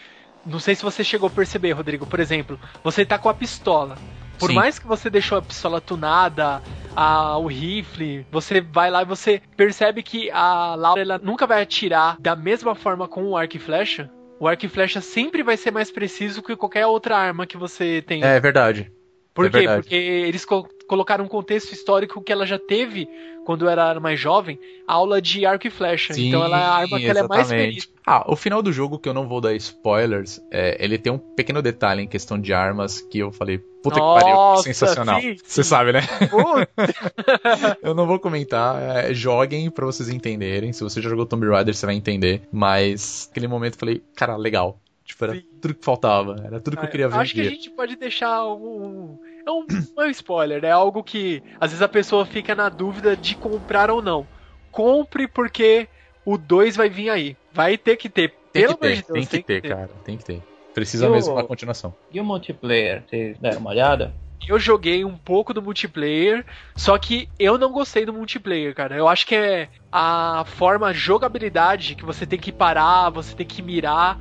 não 0.46 0.60
sei 0.60 0.76
se 0.76 0.84
você 0.84 1.02
chegou 1.02 1.26
a 1.26 1.30
perceber, 1.30 1.72
Rodrigo. 1.72 2.06
Por 2.06 2.20
exemplo, 2.20 2.56
você 2.84 3.04
tá 3.04 3.18
com 3.18 3.28
a 3.28 3.34
pistola. 3.34 3.98
Por 4.41 4.49
Sim. 4.49 4.55
mais 4.55 4.78
que 4.78 4.86
você 4.86 5.11
deixou 5.11 5.36
a 5.38 5.43
pistola 5.43 5.80
tunada, 5.80 6.62
a, 6.97 7.36
o 7.36 7.47
rifle, 7.47 8.26
você 8.32 8.61
vai 8.61 8.91
lá 8.91 9.03
e 9.03 9.05
você 9.05 9.41
percebe 9.57 10.03
que 10.03 10.30
a 10.30 10.74
Laura 10.74 11.03
ela 11.03 11.18
nunca 11.18 11.47
vai 11.47 11.62
atirar 11.62 12.16
da 12.18 12.34
mesma 12.34 12.74
forma 12.74 13.07
com 13.07 13.22
o 13.26 13.36
arco 13.36 13.57
e 13.57 13.61
flecha. 13.61 14.11
O 14.41 14.49
arco 14.49 14.64
e 14.64 14.68
flecha 14.68 15.03
sempre 15.03 15.43
vai 15.43 15.59
ser 15.59 15.70
mais 15.70 15.91
preciso 15.91 16.43
que 16.43 16.57
qualquer 16.57 16.86
outra 16.86 17.16
arma 17.16 17.47
que 17.47 17.59
você 17.59 18.03
tem. 18.05 18.24
É 18.24 18.41
verdade. 18.41 18.91
Por 19.34 19.45
é 19.45 19.51
quê? 19.51 19.59
verdade. 19.59 19.82
Porque 19.82 19.95
eles 19.95 20.45
co- 20.47 20.66
colocaram 20.91 21.24
um 21.24 21.28
contexto 21.28 21.72
histórico 21.72 22.20
que 22.20 22.32
ela 22.32 22.45
já 22.45 22.59
teve 22.59 23.09
quando 23.47 23.68
era 23.68 24.01
mais 24.01 24.18
jovem, 24.18 24.59
aula 24.88 25.22
de 25.22 25.47
arco 25.47 25.68
e 25.68 25.70
flecha. 25.70 26.12
então 26.18 26.45
ela 26.45 26.59
é 26.59 26.62
a 26.62 26.68
arma 26.68 26.99
que 26.99 27.07
ela 27.07 27.20
é 27.20 27.28
mais 27.28 27.49
feliz. 27.49 27.88
Ah, 28.05 28.24
o 28.26 28.34
final 28.34 28.61
do 28.61 28.72
jogo, 28.72 28.99
que 28.99 29.09
eu 29.09 29.14
não 29.14 29.28
vou 29.28 29.41
dar 29.41 29.55
spoilers, 29.55 30.41
é, 30.51 30.76
ele 30.84 30.99
tem 30.99 31.12
um 31.12 31.18
pequeno 31.18 31.62
detalhe 31.62 32.03
em 32.03 32.09
questão 32.09 32.41
de 32.41 32.53
armas 32.53 33.01
que 33.01 33.20
eu 33.20 33.30
falei, 33.30 33.59
puta 33.59 34.01
que 34.01 34.01
pariu, 34.01 34.34
Nossa, 34.34 34.64
que 34.64 34.74
sensacional. 34.74 35.20
sim, 35.20 35.36
Você 35.36 35.62
sim. 35.62 35.68
sabe, 35.68 35.93
né? 35.93 36.01
Eu 37.80 37.95
não 37.95 38.05
vou 38.05 38.18
comentar, 38.18 38.82
é, 38.82 39.14
joguem 39.14 39.70
pra 39.70 39.86
vocês 39.86 40.09
entenderem. 40.09 40.72
Se 40.72 40.82
você 40.82 41.01
já 41.01 41.09
jogou 41.09 41.24
Tomb 41.24 41.49
Raider, 41.49 41.72
você 41.72 41.86
vai 41.86 41.95
entender. 41.95 42.43
Mas 42.51 43.28
naquele 43.28 43.47
momento 43.47 43.74
eu 43.74 43.78
falei, 43.78 44.03
cara, 44.16 44.36
legal. 44.36 44.80
Tipo, 45.05 45.24
era 45.24 45.34
Sim. 45.34 45.43
tudo 45.61 45.74
que 45.74 45.84
faltava, 45.84 46.36
era 46.45 46.61
tudo 46.61 46.76
que 46.76 46.84
eu 46.84 46.91
queria 46.91 47.09
ver. 47.09 47.16
Acho 47.16 47.34
que 47.34 47.41
a 47.41 47.45
gente 47.45 47.70
pode 47.70 47.97
deixar 47.97 48.45
um. 48.47 49.18
É 49.51 49.53
um, 49.53 49.66
não 49.96 50.05
é 50.05 50.07
um 50.07 50.11
spoiler, 50.11 50.64
é 50.64 50.70
algo 50.70 51.03
que 51.03 51.42
às 51.59 51.70
vezes 51.70 51.82
a 51.82 51.88
pessoa 51.88 52.24
fica 52.24 52.55
na 52.55 52.68
dúvida 52.68 53.16
de 53.16 53.34
comprar 53.34 53.90
ou 53.90 54.01
não. 54.01 54.26
Compre 54.70 55.26
porque 55.26 55.88
o 56.24 56.38
2 56.38 56.76
vai 56.76 56.88
vir 56.88 57.11
aí. 57.11 57.36
Vai 57.53 57.76
ter 57.76 57.96
que 57.96 58.09
ter. 58.09 58.32
Tem 58.53 58.62
Pelo 58.62 58.74
que 58.78 58.80
ter, 58.80 58.96
de 58.96 59.03
Deus, 59.03 59.28
tem 59.28 59.40
que 59.40 59.46
ter, 59.46 59.62
cara, 59.62 59.90
tem 60.05 60.16
que 60.16 60.24
ter. 60.24 60.42
Precisa 60.72 61.07
Eu- 61.07 61.12
mesmo 61.12 61.34
uma 61.34 61.44
continuação. 61.44 61.92
E 62.12 62.20
o 62.20 62.24
multiplayer? 62.24 63.05
Vocês 63.09 63.38
deram 63.38 63.59
uma 63.59 63.70
olhada? 63.70 64.14
Eu 64.48 64.59
joguei 64.59 65.05
um 65.05 65.16
pouco 65.18 65.53
do 65.53 65.61
multiplayer, 65.61 66.46
só 66.74 66.96
que 66.96 67.28
eu 67.38 67.59
não 67.59 67.72
gostei 67.72 68.07
do 68.07 68.12
multiplayer, 68.12 68.74
cara. 68.74 68.96
Eu 68.96 69.07
acho 69.07 69.26
que 69.26 69.34
é 69.34 69.68
a 69.92 70.44
forma 70.46 70.86
a 70.86 70.92
jogabilidade 70.92 71.94
que 71.94 72.05
você 72.05 72.24
tem 72.24 72.38
que 72.38 72.51
parar, 72.51 73.11
você 73.11 73.34
tem 73.34 73.46
que 73.46 73.61
mirar. 73.61 74.18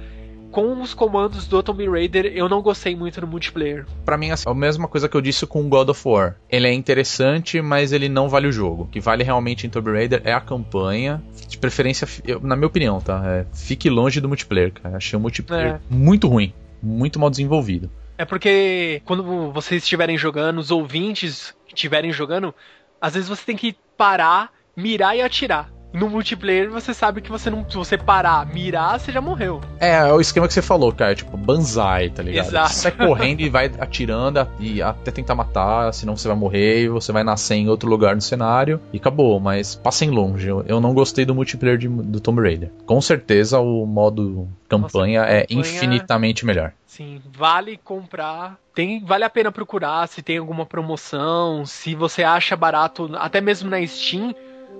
Com 0.52 0.82
os 0.82 0.94
comandos 0.96 1.48
do 1.48 1.62
Tomb 1.62 1.88
Raider, 1.88 2.26
eu 2.26 2.50
não 2.50 2.62
gostei 2.62 2.96
muito 2.96 3.22
do 3.22 3.28
multiplayer. 3.28 3.86
Pra 4.04 4.18
mim, 4.18 4.32
assim, 4.32 4.48
é 4.48 4.52
a 4.52 4.56
mesma 4.56 4.88
coisa 4.88 5.08
que 5.08 5.16
eu 5.16 5.22
disse 5.22 5.46
com 5.46 5.70
God 5.70 5.90
of 5.90 6.08
War. 6.08 6.38
Ele 6.50 6.68
é 6.68 6.74
interessante, 6.74 7.62
mas 7.62 7.92
ele 7.92 8.10
não 8.10 8.28
vale 8.28 8.48
o 8.48 8.52
jogo. 8.52 8.84
O 8.84 8.88
que 8.88 9.00
vale 9.00 9.24
realmente 9.24 9.68
em 9.68 9.70
Tomb 9.70 9.92
Raider 9.92 10.22
é 10.26 10.34
a 10.34 10.42
campanha. 10.42 11.22
De 11.48 11.58
preferência, 11.58 12.08
eu- 12.26 12.40
na 12.40 12.56
minha 12.56 12.68
opinião, 12.68 13.00
tá? 13.00 13.22
É, 13.26 13.46
fique 13.54 13.90
longe 13.90 14.20
do 14.20 14.28
multiplayer, 14.28 14.72
cara. 14.74 14.98
Achei 14.98 15.18
o 15.18 15.20
multiplayer 15.22 15.76
É. 15.76 15.80
muito 15.90 16.28
ruim. 16.28 16.52
Muito 16.82 17.20
mal 17.20 17.30
desenvolvido. 17.30 17.92
É 18.18 18.26
porque 18.26 19.02
quando 19.06 19.52
vocês 19.52 19.84
estiverem 19.84 20.18
jogando, 20.18 20.58
os 20.60 20.72
ouvintes 20.72 21.54
estiverem 21.68 22.12
jogando, 22.12 22.54
às 23.00 23.14
vezes 23.14 23.30
você 23.30 23.46
tem 23.46 23.56
que 23.56 23.76
parar, 23.96 24.52
mirar 24.76 25.16
e 25.16 25.22
atirar. 25.22 25.72
No 25.92 26.08
multiplayer 26.10 26.70
você 26.70 26.94
sabe 26.94 27.20
que 27.22 27.32
você 27.32 27.50
não. 27.50 27.68
Se 27.70 27.76
você 27.76 27.98
parar, 27.98 28.46
mirar, 28.46 29.00
você 29.00 29.12
já 29.12 29.20
morreu. 29.20 29.60
É, 29.80 29.96
é 29.96 30.14
o 30.14 30.22
esquema 30.22 30.48
que 30.48 30.54
você 30.54 30.62
falou, 30.62 30.92
cara. 30.94 31.16
Tipo, 31.16 31.36
banzai, 31.36 32.10
tá 32.12 32.22
ligado? 32.22 32.46
Exato. 32.48 32.70
Você 32.74 32.82
sai 32.82 32.92
correndo 32.92 33.42
e 33.42 33.50
vai 33.50 33.72
atirando 33.80 34.48
e 34.60 34.82
até 34.82 35.10
tentar 35.12 35.34
matar, 35.34 35.92
senão 35.94 36.16
você 36.16 36.28
vai 36.28 36.38
morrer 36.38 36.84
e 36.84 36.90
você 36.90 37.12
vai 37.12 37.24
nascer 37.24 37.56
em 37.56 37.70
outro 37.70 37.90
lugar 37.90 38.14
no 38.16 38.22
cenário 38.22 38.80
e 38.94 38.98
acabou. 38.98 39.40
Mas 39.40 39.76
passem 39.76 40.12
longe. 40.12 40.48
Eu, 40.48 40.80
não 40.80 40.94
gostei 40.94 41.26
do 41.26 41.34
multiplayer 41.34 41.78
de- 41.78 41.88
do 41.88 42.20
Tomb 42.20 42.42
Raider. 42.42 42.72
Com 42.86 43.02
certeza 43.02 43.60
o 43.60 43.86
modo 43.86 44.48
campanha 44.68 45.22
Nossa, 45.22 45.34
é 45.34 45.42
campanha- 45.42 45.60
infinitamente 45.62 46.46
melhor. 46.46 46.72
Sim, 46.86 47.20
vale 47.36 47.78
comprar. 47.84 48.58
Tem, 48.76 49.04
vale 49.04 49.24
a 49.24 49.30
pena 49.30 49.52
procurar 49.52 50.08
se 50.08 50.22
tem 50.22 50.38
alguma 50.38 50.66
promoção, 50.66 51.66
se 51.66 51.96
você 51.96 52.24
acha 52.24 52.56
barato, 52.56 53.10
até 53.16 53.42
mesmo 53.42 53.70
na 53.70 53.86
Steam, 53.86 54.34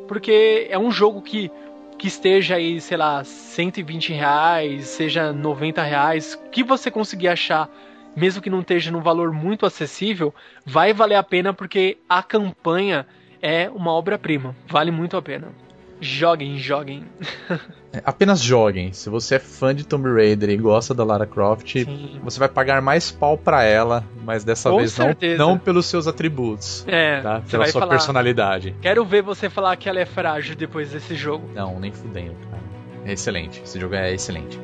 porque 0.10 0.66
é 0.72 0.80
um 0.80 0.92
jogo 0.92 1.22
que, 1.22 1.52
que 2.00 2.08
esteja 2.08 2.56
aí, 2.56 2.82
sei 2.82 2.98
lá, 2.98 3.24
120 3.24 4.12
reais, 4.12 4.88
seja 4.88 5.32
90 5.32 5.84
reais, 5.84 6.36
que 6.52 6.64
você 6.64 6.90
conseguir 6.90 7.28
achar, 7.28 7.70
mesmo 8.16 8.42
que 8.42 8.50
não 8.50 8.62
esteja 8.62 8.90
num 8.90 9.02
valor 9.02 9.32
muito 9.32 9.68
acessível, 9.68 10.34
vai 10.66 10.94
valer 10.94 11.14
a 11.14 11.22
pena 11.22 11.54
porque 11.54 12.00
a 12.10 12.24
campanha 12.24 13.06
é 13.40 13.70
uma 13.70 13.92
obra-prima. 13.92 14.56
Vale 14.68 14.90
muito 14.90 15.16
a 15.16 15.22
pena. 15.22 15.69
Joguem, 16.02 16.58
joguem. 16.58 17.06
É, 17.92 18.04
Apenas 18.06 18.40
joguem. 18.40 18.94
Se 18.94 19.10
você 19.10 19.34
é 19.34 19.40
fã 19.40 19.74
de 19.74 19.84
Tomb 19.84 20.08
Raider 20.14 20.48
e 20.52 20.58
gosta 20.58 20.94
da 20.94 21.04
Lara 21.04 21.26
Croft, 21.26 21.74
Sim. 21.74 22.20
você 22.24 22.38
vai 22.38 22.48
pagar 22.48 22.84
mais 22.84 23.10
pau 23.10 23.36
pra 23.36 23.64
ela, 23.64 24.04
mas 24.24 24.44
dessa 24.44 24.70
Com 24.70 24.78
vez 24.78 24.96
não, 24.96 25.06
certeza. 25.08 25.38
não 25.40 25.58
pelos 25.58 25.88
seus 25.88 26.06
atributos, 26.06 26.86
É, 26.88 27.20
tá? 27.20 27.42
Pela 27.50 27.66
sua 27.66 27.82
falar. 27.82 27.90
personalidade. 27.90 28.76
Quero 28.80 29.04
ver 29.04 29.24
você 29.24 29.50
falar 29.50 29.76
que 29.76 29.90
ela 29.90 30.00
é 30.00 30.06
frágil 30.06 30.56
depois 30.56 30.92
desse 30.92 31.16
jogo. 31.16 31.50
Não, 31.56 31.80
nem 31.80 31.92
fudendo, 31.92 32.36
cara. 32.52 32.62
É 33.06 33.14
excelente. 33.14 33.60
Esse 33.66 33.80
jogo 33.80 33.96
é 33.96 34.14
excelente. 34.14 34.60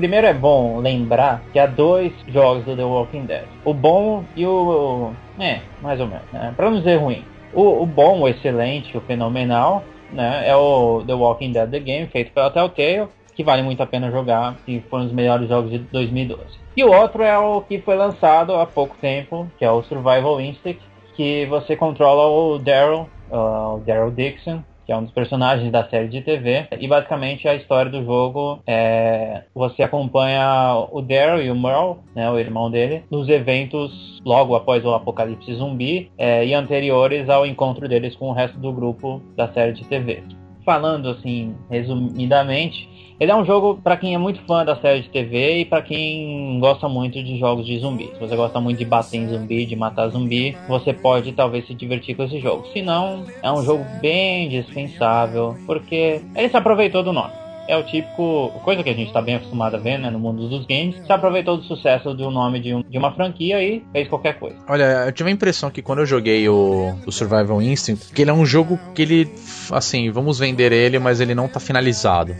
Primeiro 0.00 0.26
é 0.26 0.32
bom 0.32 0.78
lembrar 0.78 1.42
que 1.52 1.58
há 1.58 1.66
dois 1.66 2.10
jogos 2.28 2.64
do 2.64 2.74
The 2.74 2.82
Walking 2.82 3.26
Dead. 3.26 3.44
O 3.66 3.74
bom 3.74 4.24
e 4.34 4.46
o. 4.46 5.12
É, 5.38 5.60
mais 5.82 6.00
ou 6.00 6.06
menos, 6.06 6.24
né? 6.32 6.54
Pra 6.56 6.70
não 6.70 6.78
dizer 6.78 6.96
ruim. 6.96 7.22
O, 7.52 7.82
o 7.82 7.84
bom, 7.84 8.22
o 8.22 8.26
excelente, 8.26 8.96
o 8.96 9.02
fenomenal, 9.02 9.84
né? 10.10 10.48
É 10.48 10.56
o 10.56 11.04
The 11.06 11.12
Walking 11.12 11.52
Dead 11.52 11.70
The 11.70 11.80
Game, 11.80 12.06
feito 12.06 12.32
pela 12.32 12.50
Telltale, 12.50 13.08
que 13.34 13.44
vale 13.44 13.60
muito 13.60 13.82
a 13.82 13.86
pena 13.86 14.10
jogar, 14.10 14.56
que 14.64 14.82
foi 14.88 15.00
um 15.00 15.04
dos 15.04 15.12
melhores 15.12 15.50
jogos 15.50 15.70
de 15.70 15.80
2012. 15.80 16.44
E 16.74 16.82
o 16.82 16.90
outro 16.90 17.22
é 17.22 17.36
o 17.36 17.60
que 17.60 17.78
foi 17.82 17.94
lançado 17.94 18.54
há 18.54 18.64
pouco 18.64 18.96
tempo, 19.02 19.46
que 19.58 19.66
é 19.66 19.70
o 19.70 19.82
Survival 19.82 20.40
Instinct, 20.40 20.80
que 21.14 21.44
você 21.44 21.76
controla 21.76 22.26
o 22.26 22.58
Daryl, 22.58 23.06
uh, 23.30 23.74
o 23.76 23.82
Daryl 23.84 24.10
Dixon, 24.10 24.62
que 24.90 24.92
é 24.92 24.96
um 24.96 25.04
dos 25.04 25.12
personagens 25.12 25.70
da 25.70 25.88
série 25.88 26.08
de 26.08 26.20
TV. 26.20 26.66
E 26.80 26.88
basicamente 26.88 27.46
a 27.46 27.54
história 27.54 27.88
do 27.88 28.04
jogo 28.04 28.60
é 28.66 29.44
você 29.54 29.84
acompanha 29.84 30.74
o 30.90 31.00
Daryl 31.00 31.44
e 31.44 31.48
o 31.48 31.54
Merle, 31.54 31.98
né, 32.12 32.28
o 32.28 32.36
irmão 32.36 32.68
dele, 32.68 33.04
nos 33.08 33.28
eventos 33.28 34.20
logo 34.24 34.56
após 34.56 34.84
o 34.84 34.92
apocalipse 34.92 35.54
zumbi 35.54 36.10
é, 36.18 36.44
e 36.44 36.52
anteriores 36.54 37.28
ao 37.28 37.46
encontro 37.46 37.88
deles 37.88 38.16
com 38.16 38.30
o 38.30 38.32
resto 38.32 38.58
do 38.58 38.72
grupo 38.72 39.22
da 39.36 39.46
série 39.52 39.74
de 39.74 39.84
TV. 39.84 40.24
Falando 40.64 41.10
assim, 41.10 41.54
resumidamente, 41.70 42.89
ele 43.20 43.30
é 43.30 43.36
um 43.36 43.44
jogo 43.44 43.78
para 43.84 43.98
quem 43.98 44.14
é 44.14 44.18
muito 44.18 44.40
fã 44.46 44.64
da 44.64 44.74
série 44.76 45.02
de 45.02 45.10
TV 45.10 45.58
e 45.58 45.64
para 45.66 45.82
quem 45.82 46.58
gosta 46.58 46.88
muito 46.88 47.22
de 47.22 47.38
jogos 47.38 47.66
de 47.66 47.78
zumbi. 47.78 48.10
Se 48.14 48.18
você 48.18 48.34
gosta 48.34 48.58
muito 48.58 48.78
de 48.78 48.84
bater 48.86 49.18
em 49.18 49.28
zumbi, 49.28 49.66
de 49.66 49.76
matar 49.76 50.08
zumbi, 50.08 50.56
você 50.66 50.94
pode 50.94 51.32
talvez 51.32 51.66
se 51.66 51.74
divertir 51.74 52.16
com 52.16 52.24
esse 52.24 52.40
jogo. 52.40 52.66
Se 52.72 52.80
não, 52.80 53.26
é 53.42 53.52
um 53.52 53.62
jogo 53.62 53.84
bem 54.00 54.48
dispensável, 54.48 55.54
porque 55.66 56.22
ele 56.34 56.48
se 56.48 56.56
aproveitou 56.56 57.02
do 57.02 57.12
nome. 57.12 57.34
é 57.68 57.76
o 57.76 57.84
típico, 57.84 58.50
coisa 58.64 58.82
que 58.82 58.88
a 58.88 58.94
gente 58.94 59.12
tá 59.12 59.20
bem 59.20 59.34
acostumado 59.34 59.76
a 59.76 59.78
ver, 59.78 59.98
né, 59.98 60.08
no 60.10 60.18
mundo 60.18 60.48
dos 60.48 60.64
games, 60.64 60.96
se 61.04 61.12
aproveitou 61.12 61.58
do 61.58 61.62
sucesso 61.64 62.14
do 62.14 62.30
nome 62.30 62.58
de, 62.58 62.74
um, 62.74 62.82
de 62.82 62.96
uma 62.96 63.12
franquia 63.12 63.62
e 63.62 63.84
fez 63.92 64.08
qualquer 64.08 64.38
coisa. 64.38 64.56
Olha, 64.66 65.04
eu 65.06 65.12
tive 65.12 65.28
a 65.28 65.32
impressão 65.32 65.70
que 65.70 65.82
quando 65.82 65.98
eu 65.98 66.06
joguei 66.06 66.48
o, 66.48 66.94
o 67.06 67.12
Survival 67.12 67.60
Instinct, 67.60 68.14
que 68.14 68.22
ele 68.22 68.30
é 68.30 68.34
um 68.34 68.46
jogo 68.46 68.80
que 68.94 69.02
ele, 69.02 69.30
assim, 69.70 70.10
vamos 70.10 70.38
vender 70.38 70.72
ele, 70.72 70.98
mas 70.98 71.20
ele 71.20 71.34
não 71.34 71.46
tá 71.46 71.60
finalizado 71.60 72.34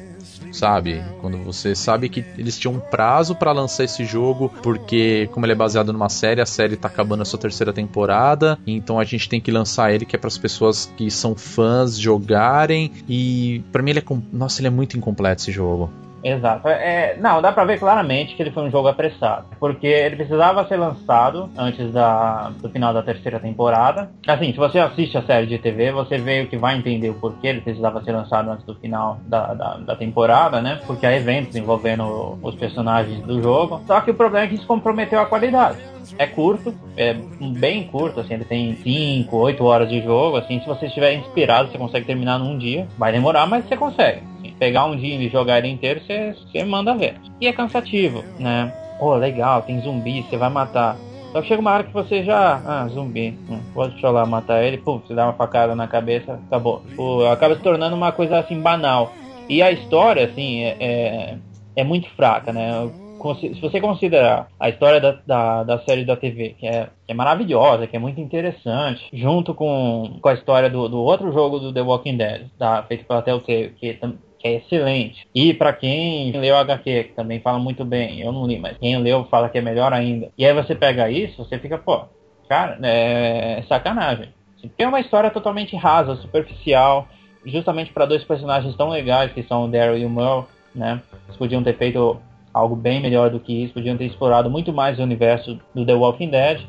sabe? 0.53 1.03
Quando 1.21 1.39
você 1.39 1.75
sabe 1.75 2.09
que 2.09 2.25
eles 2.37 2.59
tinham 2.59 2.75
um 2.75 2.81
prazo 2.81 3.35
para 3.35 3.53
lançar 3.53 3.85
esse 3.85 4.05
jogo, 4.05 4.53
porque 4.63 5.29
como 5.33 5.47
ele 5.47 5.53
é 5.53 5.57
baseado 5.57 5.93
numa 5.93 6.09
série, 6.09 6.41
a 6.41 6.47
série 6.47 6.77
tá 6.77 6.89
acabando 6.89 7.23
a 7.23 7.25
sua 7.25 7.39
terceira 7.39 7.73
temporada, 7.73 8.59
então 8.67 8.99
a 8.99 9.05
gente 9.05 9.29
tem 9.29 9.41
que 9.41 9.51
lançar 9.51 9.93
ele 9.93 10.05
que 10.05 10.17
é 10.17 10.19
para 10.19 10.29
as 10.29 10.39
pessoas 10.39 10.93
que 10.97 11.11
são 11.11 11.35
fãs 11.35 11.99
jogarem 11.99 12.91
e 13.09 13.63
para 13.73 13.83
mim 13.83 13.91
ele 13.91 14.01
é 14.01 14.05
nossa, 14.33 14.61
ele 14.61 14.69
é 14.69 14.71
muito 14.71 14.97
incompleto 14.97 15.43
esse 15.43 15.53
jogo. 15.53 15.91
Exato. 16.23 16.69
É, 16.69 17.17
não, 17.19 17.41
dá 17.41 17.53
pra 17.53 17.65
ver 17.65 17.79
claramente 17.79 18.35
que 18.35 18.43
ele 18.43 18.51
foi 18.51 18.65
um 18.65 18.71
jogo 18.71 18.89
apressado. 18.89 19.47
Porque 19.59 19.87
ele 19.87 20.17
precisava 20.17 20.67
ser 20.67 20.77
lançado 20.77 21.51
antes 21.57 21.93
da, 21.93 22.51
do 22.61 22.69
final 22.69 22.93
da 22.93 23.03
terceira 23.03 23.41
temporada. 23.41 24.11
Assim, 24.27 24.53
se 24.53 24.59
você 24.59 24.79
assiste 24.79 25.17
a 25.17 25.23
série 25.23 25.47
de 25.47 25.59
TV, 25.59 25.93
você 25.93 26.19
vê 26.19 26.43
o 26.43 26.47
que 26.47 26.57
vai 26.57 26.77
entender 26.77 27.11
o 27.11 27.15
porquê 27.15 27.49
ele 27.49 27.61
precisava 27.61 28.03
ser 28.03 28.13
lançado 28.13 28.51
antes 28.51 28.65
do 28.65 28.75
final 28.75 29.19
da, 29.27 29.55
da, 29.55 29.77
da 29.77 29.97
temporada, 29.97 30.61
né? 30.61 30.81
Porque 30.87 31.07
há 31.07 31.17
eventos 31.17 31.57
envolvendo 31.57 32.39
os 32.43 32.55
personagens 32.55 33.21
do 33.23 33.43
jogo. 33.43 33.83
Só 33.87 34.01
que 34.01 34.11
o 34.11 34.15
problema 34.15 34.47
é 34.47 34.49
que 34.49 34.55
isso 34.55 34.67
comprometeu 34.67 35.21
a 35.21 35.27
qualidade. 35.27 35.79
É 36.19 36.27
curto, 36.27 36.75
é 36.97 37.15
bem 37.59 37.85
curto, 37.85 38.21
assim, 38.21 38.35
ele 38.35 38.45
tem 38.45 38.75
5, 38.75 39.37
8 39.37 39.65
horas 39.65 39.89
de 39.89 40.03
jogo, 40.03 40.39
assim, 40.39 40.59
se 40.61 40.67
você 40.67 40.87
estiver 40.87 41.15
inspirado, 41.15 41.71
você 41.71 41.79
consegue 41.79 42.07
terminar 42.07 42.39
num 42.39 42.59
dia. 42.59 42.89
Vai 42.99 43.13
demorar, 43.13 43.47
mas 43.47 43.65
você 43.65 43.77
consegue 43.77 44.23
pegar 44.61 44.85
um 44.85 44.95
dia 44.95 45.17
e 45.17 45.29
jogar 45.31 45.59
ele 45.59 45.69
inteiro, 45.69 46.03
você 46.07 46.63
manda 46.65 46.95
ver. 46.95 47.17
E 47.41 47.49
é 47.49 47.53
cansativo, 47.53 48.23
né? 48.39 48.73
Oh, 49.01 49.15
legal, 49.15 49.63
tem 49.63 49.81
zumbi, 49.81 50.23
você 50.23 50.37
vai 50.37 50.51
matar. 50.51 50.97
Só 51.33 51.43
chega 51.43 51.61
uma 51.61 51.73
hora 51.73 51.85
que 51.85 51.93
você 51.93 52.23
já. 52.23 52.61
Ah, 52.67 52.87
zumbi. 52.89 53.39
Hum, 53.49 53.61
pode 53.73 53.93
deixar 53.93 54.11
lá 54.11 54.27
matar 54.27 54.63
ele. 54.63 54.77
Pum, 54.77 54.99
você 54.99 55.15
dá 55.15 55.25
uma 55.25 55.33
facada 55.33 55.75
na 55.75 55.89
cabeça, 55.89 56.39
acabou. 56.47 56.83
Pô, 56.95 57.25
acaba 57.27 57.55
se 57.55 57.63
tornando 57.63 57.97
uma 57.97 58.13
coisa 58.13 58.39
assim 58.39 58.61
banal. 58.61 59.13
E 59.49 59.63
a 59.63 59.71
história, 59.73 60.27
assim, 60.27 60.63
é, 60.63 60.77
é, 60.79 61.39
é 61.77 61.85
muito 61.85 62.11
fraca, 62.11 62.53
né? 62.53 62.91
Se 63.39 63.61
você 63.61 63.81
considerar 63.81 64.49
a 64.59 64.71
história 64.71 65.01
da, 65.01 65.13
da, 65.27 65.63
da, 65.63 65.79
série 65.81 66.05
da 66.05 66.17
TV, 66.17 66.57
que 66.59 66.67
é, 66.67 66.89
que 67.07 67.13
é 67.13 67.15
maravilhosa, 67.15 67.87
que 67.87 67.95
é 67.95 67.99
muito 67.99 68.19
interessante, 68.19 69.07
junto 69.13 69.55
com, 69.55 70.19
com 70.23 70.29
a 70.29 70.35
história 70.35 70.71
do, 70.71 70.89
do 70.89 70.99
outro 71.03 71.31
jogo 71.31 71.59
do 71.59 71.73
The 71.73 71.83
Walking 71.83 72.17
Dead, 72.17 72.47
da, 72.59 72.83
feito 72.85 73.05
pela 73.05 73.21
Telltale, 73.21 73.75
que 73.79 73.99
que 74.41 74.49
é 74.49 74.57
excelente. 74.57 75.29
E 75.35 75.53
para 75.53 75.73
quem 75.73 76.33
leu 76.33 76.57
HQ, 76.57 77.05
que 77.05 77.13
também 77.13 77.41
fala 77.41 77.59
muito 77.59 77.85
bem, 77.85 78.21
eu 78.21 78.33
não 78.33 78.47
li, 78.47 78.59
mas 78.59 78.79
quem 78.79 78.97
leu 78.97 79.25
fala 79.25 79.51
que 79.51 79.59
é 79.59 79.61
melhor 79.61 79.93
ainda. 79.93 80.31
E 80.37 80.47
aí 80.47 80.55
você 80.55 80.75
pega 80.75 81.11
isso, 81.11 81.45
você 81.45 81.59
fica, 81.59 81.77
pô, 81.77 82.05
cara, 82.49 82.79
é 82.83 83.63
sacanagem. 83.69 84.31
Porque 84.61 84.83
é 84.83 84.89
uma 84.89 85.01
história 85.01 85.31
totalmente 85.31 85.77
rasa, 85.77 86.17
superficial, 86.17 87.07
justamente 87.45 87.93
para 87.93 88.07
dois 88.07 88.25
personagens 88.25 88.75
tão 88.77 88.89
legais 88.89 89.33
que 89.33 89.43
são 89.43 89.65
o 89.65 89.69
Daryl 89.69 89.99
e 89.99 90.07
o 90.07 90.11
Merle, 90.11 90.45
né? 90.75 91.03
Eles 91.27 91.37
podiam 91.37 91.63
ter 91.63 91.77
feito 91.77 92.21
algo 92.53 92.75
bem 92.75 93.01
melhor 93.01 93.31
do 93.31 93.41
que 93.41 93.65
isso, 93.65 93.75
podiam 93.75 93.97
ter 93.97 94.07
explorado 94.07 94.51
muito 94.51 94.73
mais 94.73 94.99
o 94.99 95.03
universo 95.03 95.59
do 95.75 95.85
The 95.85 95.95
Walking 95.95 96.31
Dead. 96.31 96.63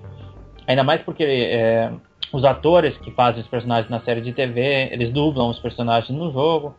Ainda 0.67 0.83
mais 0.83 1.01
porque 1.01 1.23
é, 1.23 1.91
os 2.31 2.43
atores 2.43 2.97
que 2.97 3.11
fazem 3.11 3.41
os 3.41 3.47
personagens 3.47 3.89
na 3.89 4.01
série 4.01 4.21
de 4.21 4.31
TV, 4.31 4.89
eles 4.91 5.11
dublam 5.11 5.49
os 5.49 5.59
personagens 5.59 6.15
no 6.17 6.31
jogo 6.31 6.75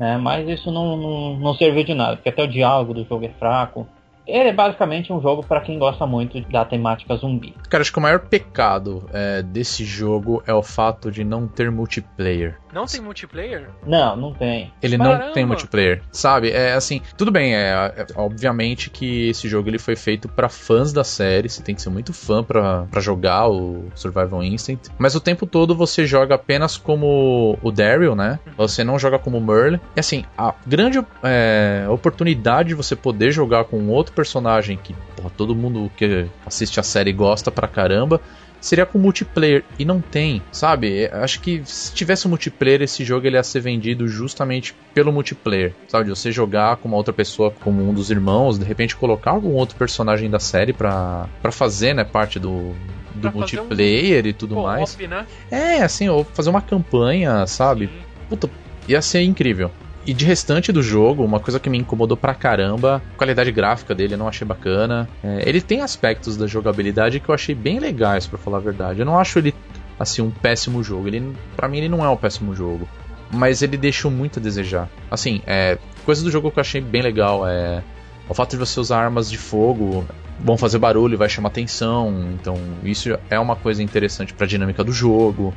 né? 0.00 0.16
Mas 0.16 0.48
isso 0.48 0.72
não, 0.72 0.96
não, 0.96 1.36
não 1.36 1.54
serviu 1.54 1.84
de 1.84 1.92
nada, 1.92 2.16
porque 2.16 2.30
até 2.30 2.42
o 2.42 2.48
diálogo 2.48 2.94
do 2.94 3.04
jogo 3.04 3.26
é 3.26 3.28
fraco. 3.38 3.86
Ele 4.26 4.48
é 4.48 4.52
basicamente 4.52 5.12
um 5.12 5.20
jogo 5.20 5.42
para 5.42 5.60
quem 5.60 5.78
gosta 5.78 6.06
muito 6.06 6.40
da 6.50 6.64
temática 6.64 7.16
zumbi. 7.16 7.54
Cara, 7.68 7.82
acho 7.82 7.92
que 7.92 7.98
o 7.98 8.02
maior 8.02 8.20
pecado 8.20 9.04
é, 9.12 9.42
desse 9.42 9.84
jogo 9.84 10.42
é 10.46 10.54
o 10.54 10.62
fato 10.62 11.10
de 11.10 11.22
não 11.22 11.46
ter 11.46 11.70
multiplayer. 11.70 12.58
Não 12.72 12.86
tem 12.86 13.00
multiplayer? 13.00 13.68
Não, 13.86 14.16
não 14.16 14.32
tem. 14.32 14.72
Ele 14.82 14.96
Caramba. 14.96 15.26
não 15.26 15.32
tem 15.32 15.44
multiplayer, 15.44 16.02
sabe? 16.12 16.50
É 16.50 16.72
assim, 16.74 17.00
tudo 17.16 17.30
bem, 17.30 17.54
é, 17.54 17.70
é 17.96 18.06
obviamente 18.14 18.90
que 18.90 19.28
esse 19.28 19.48
jogo 19.48 19.68
ele 19.68 19.78
foi 19.78 19.96
feito 19.96 20.28
para 20.28 20.48
fãs 20.48 20.92
da 20.92 21.04
série, 21.04 21.48
você 21.48 21.62
tem 21.62 21.74
que 21.74 21.82
ser 21.82 21.90
muito 21.90 22.12
fã 22.12 22.42
para 22.42 22.86
jogar 22.98 23.48
o 23.48 23.84
Survival 23.94 24.42
Instinct, 24.42 24.90
mas 24.98 25.14
o 25.14 25.20
tempo 25.20 25.46
todo 25.46 25.74
você 25.74 26.06
joga 26.06 26.34
apenas 26.34 26.76
como 26.76 27.58
o 27.62 27.70
Daryl, 27.70 28.14
né? 28.14 28.38
Você 28.56 28.84
não 28.84 28.98
joga 28.98 29.18
como 29.18 29.38
o 29.38 29.40
Merle. 29.40 29.80
E 29.96 30.00
assim, 30.00 30.24
a 30.36 30.54
grande 30.66 31.04
é, 31.22 31.86
oportunidade 31.88 32.68
de 32.70 32.74
você 32.74 32.94
poder 32.94 33.32
jogar 33.32 33.64
com 33.64 33.88
outro 33.88 34.12
personagem 34.14 34.76
que 34.76 34.94
porra, 35.16 35.30
todo 35.36 35.54
mundo 35.54 35.90
que 35.96 36.26
assiste 36.46 36.78
a 36.78 36.82
série 36.82 37.12
gosta 37.12 37.50
pra 37.50 37.66
caramba 37.68 38.20
seria 38.60 38.86
com 38.86 38.98
multiplayer. 38.98 39.64
E 39.78 39.84
não 39.84 40.00
tem, 40.00 40.42
sabe? 40.52 41.08
Acho 41.12 41.40
que 41.40 41.62
se 41.64 41.92
tivesse 41.92 42.26
um 42.26 42.30
multiplayer, 42.30 42.82
esse 42.82 43.04
jogo 43.04 43.26
ele 43.26 43.36
ia 43.36 43.42
ser 43.42 43.60
vendido 43.60 44.06
justamente 44.06 44.74
pelo 44.94 45.12
multiplayer. 45.12 45.72
Sabe? 45.88 46.04
De 46.04 46.10
você 46.10 46.30
jogar 46.30 46.76
com 46.76 46.88
uma 46.88 46.96
outra 46.96 47.12
pessoa, 47.12 47.50
como 47.50 47.88
um 47.88 47.94
dos 47.94 48.10
irmãos, 48.10 48.58
de 48.58 48.64
repente 48.64 48.96
colocar 48.96 49.32
algum 49.32 49.52
outro 49.52 49.76
personagem 49.76 50.28
da 50.28 50.38
série 50.38 50.72
pra, 50.72 51.28
pra 51.40 51.50
fazer, 51.50 51.94
né, 51.94 52.04
parte 52.04 52.38
do, 52.38 52.74
do 53.14 53.32
multiplayer 53.32 54.24
um... 54.24 54.28
e 54.28 54.32
tudo 54.32 54.56
mais. 54.56 54.96
Né? 54.96 55.26
É, 55.50 55.82
assim, 55.82 56.08
ou 56.08 56.24
fazer 56.24 56.50
uma 56.50 56.60
campanha, 56.60 57.46
sabe? 57.46 57.90
Puta, 58.28 58.50
ia 58.86 59.00
ser 59.02 59.22
incrível. 59.22 59.70
E 60.10 60.12
de 60.12 60.24
restante 60.24 60.72
do 60.72 60.82
jogo, 60.82 61.24
uma 61.24 61.38
coisa 61.38 61.60
que 61.60 61.70
me 61.70 61.78
incomodou 61.78 62.16
pra 62.16 62.34
caramba, 62.34 63.00
a 63.14 63.16
qualidade 63.16 63.52
gráfica 63.52 63.94
dele 63.94 64.14
eu 64.14 64.18
não 64.18 64.26
achei 64.26 64.44
bacana. 64.44 65.08
É, 65.22 65.48
ele 65.48 65.60
tem 65.60 65.82
aspectos 65.82 66.36
da 66.36 66.48
jogabilidade 66.48 67.20
que 67.20 67.28
eu 67.28 67.34
achei 67.34 67.54
bem 67.54 67.78
legais, 67.78 68.26
para 68.26 68.36
falar 68.36 68.56
a 68.56 68.60
verdade. 68.60 68.98
Eu 68.98 69.06
não 69.06 69.20
acho 69.20 69.38
ele 69.38 69.54
assim 70.00 70.20
um 70.20 70.28
péssimo 70.28 70.82
jogo. 70.82 71.06
Ele, 71.06 71.32
para 71.54 71.68
mim 71.68 71.78
ele 71.78 71.88
não 71.88 72.04
é 72.04 72.08
um 72.08 72.16
péssimo 72.16 72.56
jogo, 72.56 72.88
mas 73.30 73.62
ele 73.62 73.76
deixou 73.76 74.10
muito 74.10 74.40
a 74.40 74.42
desejar. 74.42 74.90
Assim, 75.08 75.42
é, 75.46 75.78
coisa 76.04 76.24
do 76.24 76.30
jogo 76.32 76.50
que 76.50 76.58
eu 76.58 76.62
achei 76.62 76.80
bem 76.80 77.02
legal 77.02 77.46
é 77.46 77.80
o 78.28 78.34
fato 78.34 78.50
de 78.50 78.56
você 78.56 78.80
usar 78.80 79.04
armas 79.04 79.30
de 79.30 79.38
fogo 79.38 80.04
vão 80.40 80.56
fazer 80.56 80.78
barulho, 80.78 81.16
vai 81.16 81.28
chamar 81.28 81.50
atenção. 81.50 82.32
Então, 82.34 82.56
isso 82.82 83.16
é 83.30 83.38
uma 83.38 83.54
coisa 83.54 83.80
interessante 83.80 84.34
para 84.34 84.44
a 84.44 84.48
dinâmica 84.48 84.82
do 84.82 84.90
jogo 84.92 85.54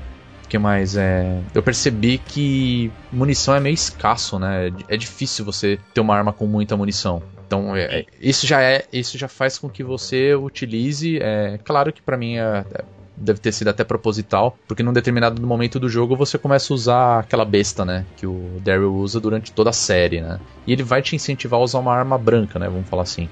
que 0.54 0.58
mais? 0.60 0.96
É, 0.96 1.42
eu 1.56 1.64
percebi 1.64 2.20
que 2.20 2.92
munição 3.12 3.56
é 3.56 3.60
meio 3.60 3.74
escasso, 3.74 4.38
né? 4.38 4.72
É 4.88 4.96
difícil 4.96 5.44
você 5.44 5.80
ter 5.96 6.00
uma 6.00 6.16
arma 6.16 6.32
com 6.32 6.46
muita 6.46 6.78
munição. 6.78 7.24
Então, 7.48 7.76
é, 7.76 7.82
é 8.02 8.06
isso 8.22 8.46
já 8.46 8.62
é, 8.62 8.86
isso 8.94 9.18
já 9.18 9.28
faz 9.28 9.58
com 9.58 9.68
que 9.68 9.84
você 9.84 10.36
utilize. 10.36 11.18
É, 11.20 11.58
claro 11.64 11.92
que 11.92 12.04
para 12.04 12.16
mim 12.16 12.38
é, 12.38 12.64
é, 12.72 12.84
deve 13.18 13.40
ter 13.40 13.52
sido 13.52 13.70
até 13.70 13.84
proposital, 13.84 14.56
porque 14.68 14.84
num 14.84 14.94
determinado 14.94 15.42
momento 15.42 15.80
do 15.80 15.90
jogo 15.90 16.16
você 16.16 16.38
começa 16.38 16.72
a 16.72 16.76
usar 16.76 17.20
aquela 17.22 17.46
besta, 17.46 17.84
né? 17.84 18.06
Que 18.16 18.28
o 18.28 18.62
Daryl 18.64 18.94
usa 18.94 19.20
durante 19.20 19.52
toda 19.52 19.72
a 19.72 19.74
série, 19.74 20.22
né? 20.22 20.40
E 20.68 20.72
ele 20.72 20.84
vai 20.84 21.02
te 21.02 21.16
incentivar 21.16 21.60
a 21.60 21.64
usar 21.64 21.80
uma 21.80 21.96
arma 21.96 22.16
branca, 22.16 22.60
né? 22.60 22.70
Vamos 22.70 22.88
falar 22.88 23.02
assim. 23.02 23.28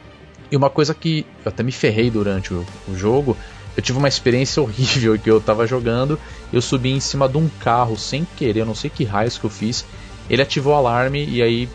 E 0.52 0.58
uma 0.58 0.72
coisa 0.72 0.96
que 0.96 1.24
eu 1.46 1.50
até 1.50 1.62
me 1.62 1.72
ferrei 1.72 2.10
durante 2.10 2.52
o, 2.52 2.66
o 2.88 2.96
jogo 2.96 3.38
eu 3.76 3.84
tive 3.84 3.98
uma 3.98 4.08
experiência 4.08 4.62
horrível 4.64 5.18
que 5.18 5.30
eu 5.30 5.40
tava 5.40 5.66
jogando, 5.66 6.20
eu 6.52 6.62
subi 6.62 6.92
em 6.92 7.00
cima 7.00 7.28
de 7.28 7.38
um 7.38 7.50
carro 7.60 7.98
sem 7.98 8.28
querer, 8.36 8.62
eu 8.62 8.66
não 8.66 8.76
sei 8.76 8.90
que 8.90 9.04
raios 9.04 9.38
que 9.38 9.46
eu 9.46 9.50
fiz. 9.50 9.86
Ele 10.30 10.42
ativou 10.42 10.74
o 10.74 10.76
alarme 10.78 11.26
e 11.26 11.42
aí 11.42 11.70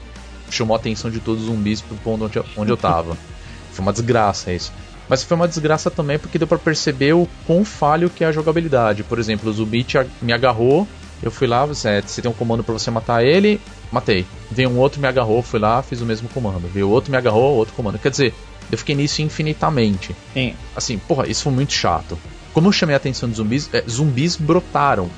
chamou 0.51 0.77
a 0.77 0.79
atenção 0.79 1.11
de 1.11 1.21
todos 1.21 1.43
os 1.43 1.49
zumbis 1.49 1.81
pro 1.81 1.97
ponto 1.97 2.25
onde 2.25 2.37
eu, 2.39 2.45
onde 2.57 2.71
eu 2.71 2.77
tava. 2.77 3.17
Foi 3.73 3.83
uma 3.83 3.93
desgraça 3.93 4.53
isso. 4.53 4.73
Mas 5.09 5.23
foi 5.23 5.37
uma 5.37 5.47
desgraça 5.47 5.91
também 5.91 6.19
porque 6.19 6.39
deu 6.39 6.49
para 6.49 6.59
perceber 6.59 7.13
o 7.13 7.29
quão 7.47 7.65
falho 7.65 8.11
que 8.11 8.25
é 8.25 8.27
a 8.27 8.33
jogabilidade. 8.33 9.05
Por 9.05 9.19
exemplo, 9.19 9.49
o 9.49 9.53
zumbi 9.53 9.87
me 10.21 10.33
agarrou, 10.33 10.89
eu 11.23 11.31
fui 11.31 11.47
lá, 11.47 11.65
você, 11.65 12.03
você 12.03 12.21
tem 12.21 12.31
um 12.31 12.35
comando 12.35 12.65
para 12.65 12.73
você 12.73 12.91
matar 12.91 13.25
ele, 13.25 13.61
matei. 13.91 14.27
Veio 14.51 14.69
um 14.69 14.79
outro, 14.79 15.01
me 15.01 15.07
agarrou, 15.07 15.43
fui 15.43 15.61
lá, 15.61 15.83
fiz 15.83 16.01
o 16.01 16.07
mesmo 16.07 16.29
comando. 16.29 16.69
Veio 16.73 16.91
outro, 16.91 17.11
me 17.11 17.17
agarrou, 17.17 17.55
outro 17.55 17.75
comando. 17.75 17.99
Quer 17.99 18.11
dizer, 18.11 18.35
eu 18.71 18.79
fiquei 18.79 18.95
nisso 18.95 19.23
infinitamente. 19.23 20.15
Sim. 20.33 20.55
Assim, 20.75 20.99
porra, 20.99 21.29
isso 21.29 21.45
foi 21.45 21.53
muito 21.53 21.73
chato. 21.73 22.19
Como 22.53 22.69
eu 22.69 22.73
chamei 22.73 22.95
a 22.95 22.97
atenção 22.97 23.29
de 23.29 23.37
zumbis, 23.37 23.73
é, 23.73 23.83
zumbis 23.89 24.37
brotaram. 24.37 25.11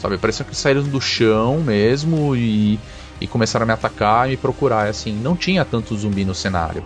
Sabe, 0.00 0.16
parecia 0.16 0.44
que 0.44 0.54
saíram 0.54 0.82
do 0.84 1.00
chão 1.00 1.58
mesmo 1.58 2.34
e, 2.36 2.78
e 3.20 3.26
começaram 3.26 3.64
a 3.64 3.66
me 3.66 3.72
atacar 3.72 4.28
e 4.28 4.30
me 4.32 4.36
procurar. 4.36 4.88
Assim, 4.88 5.12
não 5.12 5.36
tinha 5.36 5.64
tanto 5.64 5.96
zumbi 5.96 6.24
no 6.24 6.34
cenário. 6.34 6.84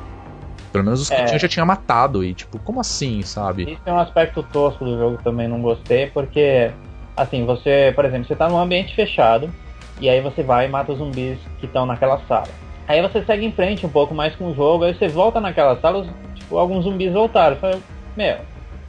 Pelo 0.73 0.85
menos 0.85 1.03
os 1.03 1.09
que 1.11 1.15
é. 1.15 1.25
tinha 1.25 1.39
já 1.39 1.49
tinha 1.49 1.65
matado. 1.65 2.25
E 2.25 2.33
tipo, 2.33 2.59
como 2.59 2.81
assim, 2.81 3.23
sabe? 3.23 3.71
Isso 3.71 3.83
é 3.85 3.93
um 3.93 3.99
aspecto 3.99 4.43
tosco 4.43 4.85
do 4.85 4.99
jogo 4.99 5.19
também, 5.23 5.47
não 5.47 5.61
gostei, 5.61 6.07
porque, 6.07 6.71
assim, 7.17 7.45
você, 7.45 7.93
por 7.95 8.05
exemplo, 8.05 8.27
você 8.27 8.35
tá 8.35 8.49
num 8.49 8.59
ambiente 8.59 8.95
fechado, 8.95 9.53
e 10.01 10.09
aí 10.09 10.21
você 10.21 10.43
vai 10.43 10.67
e 10.67 10.69
mata 10.69 10.93
os 10.93 10.99
zumbis 10.99 11.39
que 11.61 11.67
estão 11.67 11.85
naquela 11.85 12.19
sala. 12.27 12.49
Aí 12.87 13.01
você 13.01 13.23
segue 13.25 13.47
em 13.47 13.53
frente 13.53 13.87
um 13.87 13.91
pouco 13.91 14.15
mais 14.15 14.35
com 14.35 14.51
o 14.51 14.55
jogo, 14.55 14.85
aí 14.85 14.95
você 14.95 15.09
volta 15.09 15.41
naquela 15.41 15.81
sala, 15.81 16.07
tipo, 16.35 16.59
alguns 16.59 16.85
zumbis 16.85 17.13
voltaram. 17.13 17.57
Falei, 17.57 17.81
meu. 18.17 18.39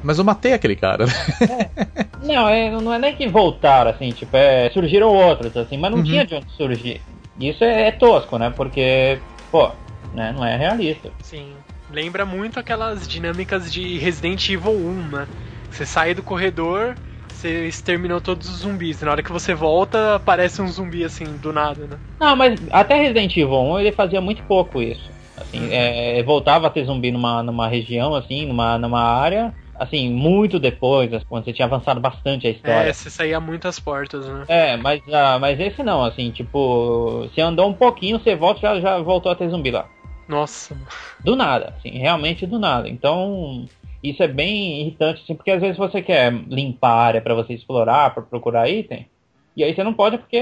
Mas 0.04 0.18
eu 0.18 0.24
matei 0.24 0.54
aquele 0.54 0.76
cara. 0.76 1.06
É. 1.42 2.04
Não, 2.24 2.48
é, 2.48 2.72
não 2.72 2.94
é 2.94 3.00
nem 3.00 3.16
que 3.16 3.28
voltaram, 3.28 3.92
assim, 3.92 4.10
tipo, 4.12 4.36
é, 4.36 4.70
surgiram 4.70 5.10
outros, 5.10 5.56
assim, 5.58 5.78
mas 5.78 5.92
não 5.92 5.98
uhum. 5.98 6.04
tinha 6.06 6.26
de 6.26 6.36
onde 6.36 6.50
surgir. 6.52 7.02
Isso 7.40 7.64
é, 7.64 7.88
é 7.88 7.92
tosco, 7.92 8.38
né? 8.38 8.50
Porque, 8.56 9.20
pô, 9.52 9.72
né, 10.14 10.34
não 10.36 10.46
é 10.46 10.56
realista. 10.56 11.10
Sim. 11.22 11.54
Lembra 11.92 12.26
muito 12.26 12.60
aquelas 12.60 13.08
dinâmicas 13.08 13.72
de 13.72 13.98
Resident 13.98 14.50
Evil 14.50 14.72
1, 14.72 15.08
né? 15.10 15.28
Você 15.70 15.86
sai 15.86 16.14
do 16.14 16.24
corredor, 16.24 16.96
você 17.44 17.68
exterminou 17.68 18.22
todos 18.22 18.50
os 18.50 18.60
zumbis. 18.60 19.02
Na 19.02 19.12
hora 19.12 19.24
que 19.24 19.32
você 19.32 19.54
volta, 19.54 20.16
aparece 20.16 20.62
um 20.62 20.68
zumbi 20.68 21.04
assim, 21.04 21.26
do 21.38 21.52
nada, 21.52 21.86
né? 21.86 22.00
Não, 22.20 22.36
mas 22.36 22.60
até 22.72 22.96
Resident 22.96 23.36
Evil 23.36 23.60
1 23.60 23.80
ele 23.80 23.92
fazia 23.92 24.22
muito 24.22 24.42
pouco 24.44 24.82
isso. 24.82 25.12
Assim, 25.36 25.68
é, 25.72 26.24
voltava 26.24 26.68
a 26.68 26.70
ter 26.70 26.86
zumbi 26.86 27.12
numa, 27.12 27.44
numa 27.44 27.68
região, 27.68 28.16
assim, 28.16 28.46
numa, 28.46 28.78
numa 28.78 29.02
área, 29.02 29.54
assim, 29.76 30.10
muito 30.10 30.60
depois, 30.60 31.10
quando 31.28 31.44
você 31.44 31.52
tinha 31.52 31.66
avançado 31.66 32.00
bastante 32.00 32.48
a 32.48 32.52
história. 32.52 32.90
É, 32.90 32.94
você 32.94 33.10
saía 33.10 33.40
muitas 33.40 33.80
portas, 33.80 34.26
né? 34.28 34.46
É, 34.48 34.78
mas, 34.78 35.02
ah, 35.12 35.38
mas 35.40 35.60
esse 35.60 35.84
não, 35.84 36.06
assim, 36.06 36.32
tipo, 36.32 37.28
você 37.28 37.42
andou 37.42 37.68
um 37.68 37.74
pouquinho, 37.74 38.20
você 38.20 38.36
volta 38.36 38.62
já 38.62 38.80
já 38.80 39.00
voltou 39.00 39.32
a 39.32 39.36
ter 39.36 39.50
zumbi 39.50 39.72
lá. 39.72 39.86
Nossa. 40.28 40.78
Do 41.22 41.36
nada, 41.36 41.74
assim, 41.78 41.90
realmente 41.98 42.46
do 42.46 42.58
nada. 42.58 42.88
Então, 42.88 43.66
isso 44.04 44.22
é 44.22 44.28
bem 44.28 44.82
irritante, 44.82 45.22
assim, 45.24 45.36
porque 45.36 45.52
às 45.52 45.62
vezes 45.62 45.78
você 45.78 46.02
quer 46.02 46.32
limpar 46.48 46.90
a 46.92 47.02
área 47.02 47.22
para 47.22 47.34
você 47.36 47.54
explorar, 47.54 48.14
para 48.14 48.24
procurar 48.24 48.70
item, 48.70 49.08
e 49.56 49.64
aí 49.64 49.74
você 49.74 49.84
não 49.84 49.94
pode 49.94 50.18
porque 50.18 50.42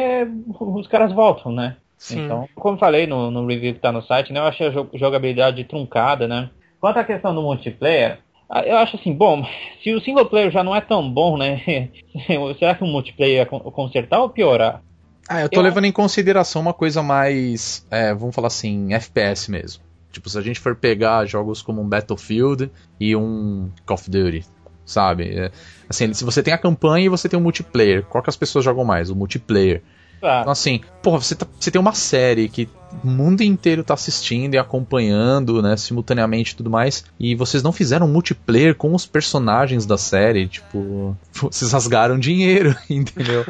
os 0.60 0.88
caras 0.88 1.14
voltam, 1.14 1.52
né? 1.52 1.78
Sim. 1.98 2.26
Então, 2.26 2.48
como 2.56 2.78
falei 2.78 3.06
no, 3.06 3.30
no 3.30 3.46
review 3.46 3.74
que 3.74 3.80
tá 3.80 3.92
no 3.92 4.02
site, 4.02 4.34
né, 4.34 4.40
eu 4.40 4.46
achei 4.46 4.68
a 4.68 4.72
jo- 4.72 4.90
jogabilidade 4.94 5.64
truncada, 5.66 6.28
né? 6.28 6.50
Quanto 6.80 6.98
à 6.98 7.04
questão 7.04 7.36
do 7.36 7.42
multiplayer, 7.44 8.20
eu 8.66 8.78
acho 8.78 8.96
assim, 8.96 9.14
bom, 9.14 9.46
se 9.84 9.94
o 9.94 10.02
single 10.02 10.26
player 10.26 10.50
já 10.50 10.64
não 10.64 10.76
é 10.76 10.82
tão 10.82 11.08
bom, 11.12 11.38
né? 11.38 11.62
será 12.58 12.74
que 12.76 12.84
o 12.84 12.88
multiplayer 12.88 13.36
ia 13.38 13.46
con- 13.46 13.60
consertar 13.60 14.22
ou 14.22 14.30
piorar? 14.30 14.82
Ah, 15.30 15.42
eu 15.42 15.50
tô 15.50 15.60
Eu- 15.60 15.64
levando 15.64 15.86
em 15.86 15.92
consideração 15.92 16.62
uma 16.62 16.74
coisa 16.74 17.04
mais, 17.04 17.86
é, 17.92 18.14
vamos 18.14 18.34
falar 18.34 18.48
assim, 18.48 18.94
FPS 18.94 19.50
mesmo. 19.52 19.84
Tipo, 20.12 20.30
se 20.30 20.38
a 20.38 20.42
gente 20.42 20.60
for 20.60 20.76
pegar 20.76 21.26
jogos 21.26 21.62
como 21.62 21.82
um 21.82 21.88
Battlefield 21.88 22.70
e 23.00 23.16
um 23.16 23.70
Call 23.86 23.96
of 23.96 24.10
Duty, 24.10 24.46
sabe? 24.86 25.24
É, 25.30 25.52
assim, 25.90 26.14
se 26.14 26.24
você 26.24 26.44
tem 26.44 26.54
a 26.54 26.58
campanha 26.58 27.06
e 27.06 27.10
você 27.10 27.30
tem 27.30 27.40
o 27.40 27.42
multiplayer, 27.44 28.04
qual 28.04 28.24
que 28.24 28.30
as 28.30 28.36
pessoas 28.38 28.66
jogam 28.66 28.84
mais? 28.84 29.10
O 29.10 29.16
multiplayer. 29.16 29.82
Ah, 30.24 30.42
Então, 30.42 30.52
assim, 30.52 30.82
porra, 31.02 31.20
você, 31.20 31.34
tá- 31.34 31.48
você 31.60 31.72
tem 31.72 31.82
uma 31.82 31.94
série 31.96 32.48
que 32.48 32.70
o 33.04 33.08
mundo 33.08 33.42
inteiro 33.42 33.84
tá 33.84 33.96
assistindo 33.96 34.54
e 34.54 34.58
acompanhando, 34.58 35.64
né, 35.64 35.76
simultaneamente 35.78 36.54
e 36.54 36.56
tudo 36.58 36.70
mais, 36.70 37.06
e 37.20 37.34
vocês 37.34 37.64
não 37.64 37.72
fizeram 37.72 38.08
multiplayer 38.08 38.76
com 38.76 38.94
os 38.94 39.04
personagens 39.06 39.84
da 39.86 39.98
série, 39.98 40.48
tipo, 40.48 41.18
vocês 41.34 41.72
rasgaram 41.72 42.20
dinheiro, 42.20 42.76
entendeu? 42.88 43.44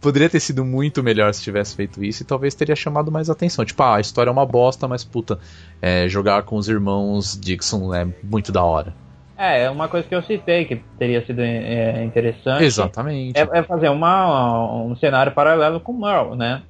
Poderia 0.00 0.28
ter 0.28 0.40
sido 0.40 0.64
muito 0.64 1.02
melhor 1.02 1.32
se 1.32 1.42
tivesse 1.42 1.74
feito 1.74 2.04
isso 2.04 2.22
e 2.22 2.26
talvez 2.26 2.54
teria 2.54 2.76
chamado 2.76 3.10
mais 3.10 3.30
atenção. 3.30 3.64
Tipo, 3.64 3.82
ah, 3.82 3.96
a 3.96 4.00
história 4.00 4.30
é 4.30 4.32
uma 4.32 4.46
bosta, 4.46 4.86
mas 4.86 5.02
puta, 5.04 5.38
é, 5.80 6.08
jogar 6.08 6.42
com 6.42 6.56
os 6.56 6.68
irmãos 6.68 7.38
Dixon 7.40 7.94
é 7.94 8.06
muito 8.22 8.52
da 8.52 8.62
hora. 8.62 8.94
é, 9.36 9.62
é 9.64 9.70
uma 9.70 9.88
coisa 9.88 10.06
que 10.06 10.14
eu 10.14 10.22
citei 10.22 10.64
que 10.64 10.76
teria 10.98 11.24
sido 11.24 11.40
é, 11.40 12.04
interessante. 12.04 12.64
Exatamente. 12.64 13.38
É, 13.38 13.48
é 13.52 13.62
fazer 13.62 13.88
uma, 13.88 14.82
um 14.82 14.94
cenário 14.96 15.32
paralelo 15.32 15.80
com 15.80 15.92
o 15.92 16.00
Merle, 16.00 16.36
né? 16.36 16.62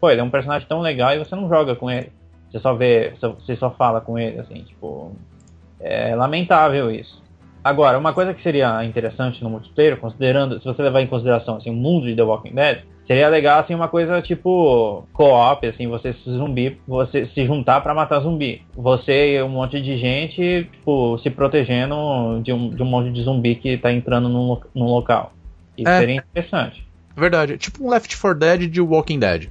Pô, 0.00 0.10
ele 0.10 0.20
é 0.20 0.24
um 0.24 0.30
personagem 0.30 0.66
tão 0.66 0.80
legal 0.80 1.14
e 1.14 1.18
você 1.18 1.36
não 1.36 1.48
joga 1.48 1.76
com 1.76 1.90
ele. 1.90 2.10
Você 2.50 2.58
só 2.58 2.74
vê, 2.74 3.14
você 3.20 3.54
só 3.56 3.70
fala 3.70 4.00
com 4.00 4.18
ele, 4.18 4.40
assim, 4.40 4.62
tipo. 4.62 5.14
É 5.78 6.14
lamentável 6.16 6.90
isso. 6.90 7.22
Agora, 7.66 7.98
uma 7.98 8.12
coisa 8.12 8.32
que 8.32 8.40
seria 8.44 8.84
interessante 8.84 9.42
no 9.42 9.50
multiplayer, 9.50 9.96
considerando, 9.96 10.60
se 10.60 10.64
você 10.64 10.80
levar 10.80 11.00
em 11.00 11.08
consideração 11.08 11.56
assim, 11.56 11.68
o 11.68 11.72
mundo 11.74 12.06
de 12.06 12.14
The 12.14 12.22
Walking 12.22 12.54
Dead, 12.54 12.84
seria 13.08 13.28
legal 13.28 13.58
assim 13.58 13.74
uma 13.74 13.88
coisa 13.88 14.22
tipo 14.22 15.04
co-op, 15.12 15.66
assim, 15.66 15.88
você 15.88 16.12
se 16.12 16.30
zumbi, 16.30 16.80
você 16.86 17.26
se 17.26 17.44
juntar 17.44 17.80
pra 17.80 17.92
matar 17.92 18.20
zumbi. 18.20 18.62
Você 18.72 19.34
e 19.34 19.42
um 19.42 19.48
monte 19.48 19.82
de 19.82 19.98
gente, 19.98 20.68
tipo, 20.70 21.18
se 21.18 21.28
protegendo 21.28 22.40
de 22.40 22.52
um, 22.52 22.70
de 22.70 22.80
um 22.80 22.86
monte 22.86 23.10
de 23.10 23.20
zumbi 23.24 23.56
que 23.56 23.76
tá 23.76 23.92
entrando 23.92 24.28
num, 24.28 24.60
num 24.72 24.86
local. 24.86 25.32
Isso 25.76 25.90
É. 25.90 25.98
seria 25.98 26.14
interessante. 26.14 26.86
Verdade. 27.16 27.58
Tipo 27.58 27.84
um 27.84 27.90
Left 27.90 28.16
4 28.16 28.38
Dead 28.38 28.70
de 28.70 28.80
Walking 28.80 29.18
Dead. 29.18 29.48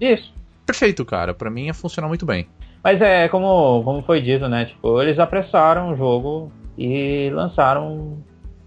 Isso. 0.00 0.32
Perfeito, 0.64 1.04
cara. 1.04 1.34
Pra 1.34 1.50
mim 1.50 1.64
ia 1.64 1.74
funcionar 1.74 2.06
muito 2.06 2.24
bem. 2.24 2.46
Mas 2.84 3.00
é 3.00 3.26
como, 3.26 3.82
como 3.82 4.02
foi 4.02 4.20
dito, 4.20 4.48
né? 4.48 4.66
Tipo, 4.66 5.02
eles 5.02 5.18
apressaram 5.18 5.92
o 5.92 5.96
jogo 5.96 6.52
e 6.76 7.30
lançaram 7.30 8.18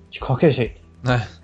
de 0.10 0.20
qualquer 0.20 0.52
jeito. 0.52 0.82
É. 1.08 1.40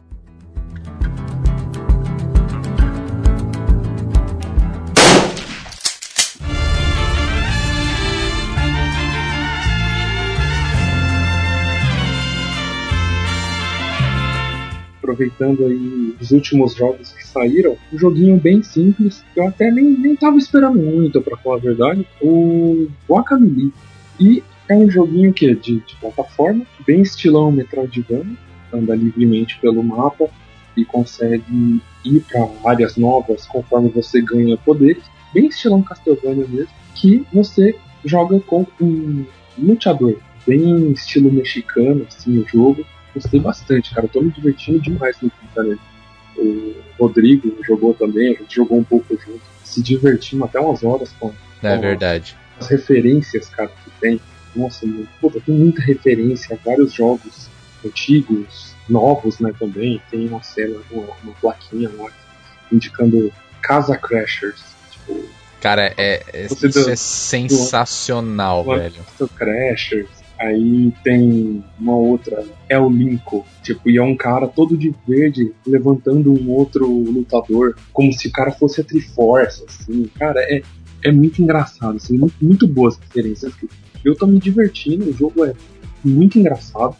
aproveitando 15.16 15.66
aí 15.66 16.16
os 16.20 16.32
últimos 16.32 16.76
jogos 16.76 17.11
que 17.11 17.26
saíram, 17.26 17.78
um 17.93 17.97
joguinho 17.97 18.38
bem 18.38 18.61
simples, 18.61 19.24
que 19.34 19.39
eu 19.39 19.47
até 19.47 19.72
nem, 19.72 19.86
nem 19.86 20.16
tava 20.16 20.38
esperando 20.38 20.78
muito, 20.78 21.22
pra 21.22 21.38
falar 21.38 21.55
a 21.55 21.59
verdade, 21.59 22.05
o 22.22 22.88
Guacamole. 23.09 23.72
E 24.20 24.43
é 24.70 24.76
um 24.76 24.89
joguinho 24.89 25.34
que 25.34 25.49
é 25.49 25.53
de, 25.53 25.80
de 25.80 25.95
plataforma, 25.99 26.66
bem 26.86 27.01
estilão 27.01 27.51
Metroidvania, 27.51 28.36
anda 28.74 28.95
livremente 28.95 29.57
pelo 29.59 29.84
mapa 29.84 30.28
e 30.76 30.84
consegue 30.84 31.82
ir 32.03 32.20
para 32.30 32.47
áreas 32.70 32.97
novas 32.97 33.45
conforme 33.45 33.89
você 33.89 34.22
ganha 34.22 34.57
poderes, 34.57 35.03
bem 35.34 35.47
estilão 35.47 35.82
Castlevania 35.82 36.47
mesmo, 36.47 36.70
que 36.95 37.26
você 37.32 37.76
joga 38.03 38.39
com 38.41 38.66
um 38.82 39.26
luteador, 39.57 40.18
bem 40.45 40.91
estilo 40.91 41.32
mexicano, 41.32 42.05
assim, 42.07 42.38
o 42.39 42.47
jogo, 42.47 42.86
gostei 43.13 43.39
bastante, 43.39 43.93
cara. 43.93 44.07
Tô 44.07 44.22
me 44.22 44.32
divertindo 44.32 44.80
demais 44.82 45.16
no 45.22 45.30
Pintarelli. 45.30 45.80
O 46.38 46.74
Rodrigo 46.99 47.55
jogou 47.66 47.93
também, 47.93 48.36
a 48.36 48.39
gente 48.39 48.55
jogou 48.55 48.78
um 48.80 48.84
pouco 48.84 49.16
junto. 49.18 49.41
Se 49.63 49.82
divertimos 49.82 50.47
até 50.49 50.59
umas 50.59 50.84
horas 50.84 51.11
com 51.20 51.32
É 51.63 51.76
Oh. 51.78 51.80
verdade. 51.82 52.36
as 52.59 52.68
referências, 52.68 53.47
cara, 53.49 53.70
que 53.70 53.89
tem. 54.01 54.20
Nossa, 54.56 54.86
meu, 54.86 55.06
puta, 55.20 55.39
tem 55.39 55.56
muita 55.56 55.82
referência 55.82 56.56
a 56.56 56.66
vários 56.66 56.93
jogos 56.93 57.49
antigos, 57.86 58.74
novos, 58.89 59.39
né, 59.39 59.53
também. 59.60 60.01
Tem 60.10 60.28
uma 60.28 60.41
cena, 60.43 60.78
uma, 60.91 61.08
uma 61.24 61.34
plaquinha 61.41 61.89
lá 61.97 62.10
indicando 62.72 63.32
Casa 63.62 63.97
Crashers. 63.97 64.64
Tipo, 64.91 65.24
Cara, 65.62 65.93
é, 65.97 66.24
é- 66.34 66.45
isso 66.45 66.68
deu- 66.70 66.89
é 66.89 66.95
sensacional, 66.95 68.64
velho. 68.64 69.03
Castle 69.03 69.30
Crashers. 69.30 70.10
Aí 70.38 70.91
tem 71.01 71.64
uma 71.80 71.95
outra, 71.95 72.43
é 72.68 72.78
o 72.78 72.89
Linko. 72.89 73.45
Tipo, 73.64 73.89
e 73.89 73.97
é 73.97 74.03
um 74.03 74.18
cara 74.18 74.47
todo 74.47 74.78
de 74.78 74.93
verde 75.08 75.53
levantando 75.66 76.32
um 76.34 76.49
outro 76.51 76.86
lutador, 76.88 77.76
como 77.93 78.12
se 78.12 78.28
o 78.28 78.32
cara 78.32 78.51
fosse 78.51 78.82
a 78.82 78.84
Triforce, 78.84 79.64
assim. 79.66 80.10
Cara, 80.20 80.41
é, 80.41 80.62
é 81.06 81.12
muito 81.12 81.41
engraçado, 81.41 81.95
assim, 81.95 82.18
muito, 82.18 82.36
muito 82.41 82.68
boas 82.68 82.97
referências. 82.97 83.53
Eu 84.06 84.16
tô 84.16 84.28
me 84.28 84.39
divertindo, 84.39 85.10
o 85.10 85.14
jogo 85.14 85.43
é 85.43 85.53
muito 86.03 86.38
engraçado, 86.38 86.95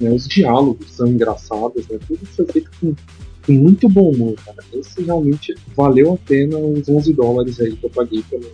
né? 0.00 0.10
Os 0.10 0.26
diálogos 0.26 0.92
são 0.92 1.06
engraçados, 1.06 1.86
né? 1.86 1.98
Tudo 2.06 2.26
foi 2.26 2.44
feito 2.46 2.70
com, 2.80 2.94
com 3.46 3.52
muito 3.52 3.88
bom 3.88 4.10
humor, 4.10 4.34
cara. 4.44 4.58
Esse 4.72 5.02
realmente 5.02 5.54
valeu 5.76 6.12
a 6.14 6.16
pena 6.16 6.58
os 6.58 6.88
11 6.88 7.12
dólares 7.12 7.60
aí 7.60 7.76
que 7.76 7.86
eu 7.86 7.90
paguei 7.90 8.24
pelo 8.28 8.44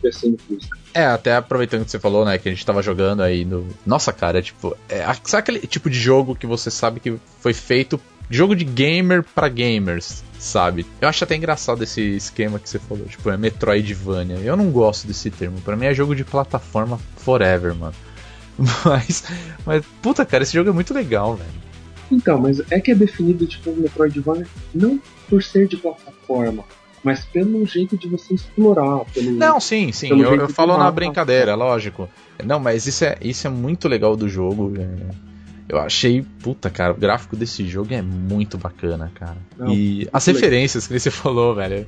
PC 0.00 0.28
no 0.30 0.36
Plus. 0.38 0.68
É, 0.94 1.04
até 1.04 1.34
aproveitando 1.36 1.84
que 1.84 1.90
você 1.90 1.98
falou, 1.98 2.24
né, 2.24 2.38
que 2.38 2.48
a 2.48 2.52
gente 2.52 2.64
tava 2.64 2.82
jogando 2.82 3.22
aí 3.22 3.44
no. 3.44 3.66
Nossa, 3.84 4.12
cara, 4.12 4.38
é 4.38 4.42
tipo. 4.42 4.74
É, 4.88 5.04
sabe 5.24 5.40
aquele 5.40 5.58
tipo 5.66 5.90
de 5.90 5.98
jogo 5.98 6.34
que 6.34 6.46
você 6.46 6.70
sabe 6.70 7.00
que 7.00 7.14
foi 7.40 7.52
feito. 7.52 8.00
Jogo 8.30 8.56
de 8.56 8.64
gamer 8.64 9.22
pra 9.22 9.48
gamers, 9.48 10.24
sabe? 10.38 10.86
Eu 11.00 11.08
acho 11.08 11.24
até 11.24 11.36
engraçado 11.36 11.84
esse 11.84 12.00
esquema 12.16 12.58
que 12.58 12.68
você 12.68 12.78
falou, 12.78 13.04
tipo, 13.06 13.28
é 13.30 13.36
Metroidvania. 13.36 14.36
Eu 14.36 14.56
não 14.56 14.70
gosto 14.70 15.06
desse 15.06 15.30
termo, 15.30 15.60
pra 15.60 15.76
mim 15.76 15.86
é 15.86 15.94
jogo 15.94 16.14
de 16.14 16.24
plataforma 16.24 16.98
forever, 17.16 17.74
mano. 17.74 17.94
Mas, 18.84 19.24
mas, 19.66 19.84
puta, 20.00 20.24
cara, 20.24 20.44
esse 20.44 20.52
jogo 20.52 20.70
é 20.70 20.72
muito 20.72 20.94
legal, 20.94 21.34
velho. 21.34 21.50
Então, 22.08 22.38
mas 22.38 22.60
é 22.70 22.78
que 22.78 22.92
é 22.92 22.94
definido 22.94 23.44
tipo 23.46 23.74
Metroidvania 23.74 24.46
não 24.72 25.00
por 25.28 25.42
ser 25.42 25.66
de 25.66 25.76
plataforma, 25.76 26.62
mas 27.02 27.24
pelo 27.24 27.66
jeito 27.66 27.96
de 27.96 28.08
você 28.08 28.34
explorar, 28.34 29.04
pelo 29.12 29.32
Não, 29.32 29.58
sim, 29.58 29.90
sim, 29.90 30.08
eu, 30.08 30.36
eu 30.36 30.48
falo 30.48 30.76
na 30.78 30.88
brincadeira, 30.88 31.56
lógico. 31.56 32.08
Não, 32.44 32.60
mas 32.60 32.86
isso 32.86 33.04
é, 33.04 33.16
isso 33.20 33.46
é 33.48 33.50
muito 33.50 33.88
legal 33.88 34.14
do 34.16 34.28
jogo. 34.28 34.72
é. 34.78 35.33
Eu 35.68 35.78
achei, 35.78 36.22
puta, 36.42 36.68
cara, 36.68 36.92
o 36.92 36.96
gráfico 36.96 37.36
desse 37.36 37.66
jogo 37.66 37.92
é 37.94 38.02
muito 38.02 38.58
bacana, 38.58 39.10
cara. 39.14 39.36
Não, 39.56 39.72
e 39.72 40.08
as 40.12 40.26
legal. 40.26 40.40
referências 40.42 40.86
que 40.86 40.98
você 40.98 41.10
falou, 41.12 41.54
velho. 41.54 41.86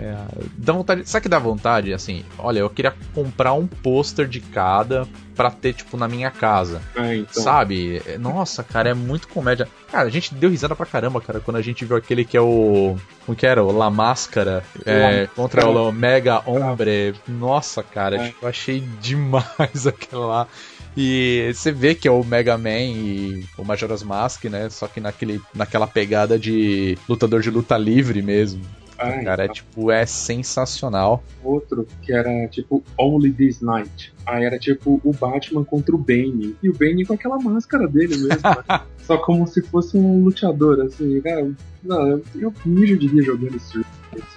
É, 0.00 0.16
dá 0.56 0.72
vontade. 0.72 1.06
Sabe 1.06 1.24
que 1.24 1.28
dá 1.28 1.38
vontade? 1.38 1.92
Assim, 1.92 2.24
olha, 2.38 2.60
eu 2.60 2.70
queria 2.70 2.94
comprar 3.14 3.52
um 3.52 3.66
pôster 3.66 4.26
de 4.26 4.40
cada 4.40 5.06
pra 5.36 5.50
ter, 5.50 5.74
tipo, 5.74 5.98
na 5.98 6.08
minha 6.08 6.30
casa. 6.30 6.80
É, 6.96 7.16
então. 7.16 7.42
Sabe? 7.42 8.00
É, 8.06 8.16
Nossa, 8.16 8.62
cara, 8.64 8.88
é 8.88 8.94
muito 8.94 9.28
comédia. 9.28 9.68
Cara, 9.90 10.06
a 10.08 10.10
gente 10.10 10.34
deu 10.34 10.48
risada 10.48 10.74
pra 10.74 10.86
caramba, 10.86 11.20
cara, 11.20 11.40
quando 11.40 11.58
a 11.58 11.62
gente 11.62 11.84
viu 11.84 11.94
aquele 11.94 12.24
que 12.24 12.36
é 12.38 12.40
o. 12.40 12.96
Como 13.26 13.36
que 13.36 13.46
era? 13.46 13.62
O 13.62 13.70
La 13.70 13.90
Máscara 13.90 14.64
é, 14.86 15.28
contra 15.36 15.68
o 15.68 15.92
Mega 15.92 16.40
Hombre. 16.46 17.14
Nossa, 17.28 17.82
cara, 17.82 18.16
É. 18.16 18.26
tipo, 18.28 18.46
eu 18.46 18.48
achei 18.48 18.80
demais 19.00 19.86
aquela 19.86 20.26
lá. 20.26 20.48
E 20.96 21.50
você 21.54 21.72
vê 21.72 21.94
que 21.94 22.06
é 22.06 22.10
o 22.10 22.22
Mega 22.22 22.58
Man 22.58 22.80
e 22.80 23.44
o 23.56 23.64
Majora's 23.64 24.02
Mask, 24.02 24.44
né? 24.44 24.68
Só 24.68 24.86
que 24.86 25.00
naquele, 25.00 25.40
naquela 25.54 25.86
pegada 25.86 26.38
de 26.38 26.98
lutador 27.08 27.40
de 27.40 27.50
luta 27.50 27.76
livre 27.78 28.20
mesmo. 28.20 28.62
Ah, 28.98 29.20
Cara, 29.24 29.42
é 29.42 29.44
então. 29.46 29.54
tipo, 29.54 29.90
é 29.90 30.06
sensacional. 30.06 31.24
outro 31.42 31.86
que 32.02 32.12
era 32.12 32.46
tipo 32.48 32.84
Only 32.96 33.32
This 33.32 33.60
Night. 33.60 34.12
Aí 34.24 34.44
era 34.44 34.58
tipo 34.58 35.00
o 35.02 35.12
Batman 35.12 35.64
contra 35.64 35.94
o 35.94 35.98
Bane. 35.98 36.54
E 36.62 36.68
o 36.68 36.72
Bane 36.72 37.04
com 37.04 37.14
aquela 37.14 37.38
máscara 37.38 37.88
dele 37.88 38.16
mesmo. 38.16 38.28
né? 38.28 38.80
Só 39.04 39.16
como 39.16 39.44
se 39.48 39.60
fosse 39.62 39.96
um 39.96 40.22
lutador, 40.22 40.80
assim. 40.82 41.20
Cara, 41.20 41.50
não, 41.82 42.06
eu, 42.06 42.22
eu 42.36 42.54
mijo 42.64 42.96
de 42.96 43.08
rir 43.08 43.22
jogando 43.22 43.56
esse 43.56 43.72
jogo. 43.72 43.86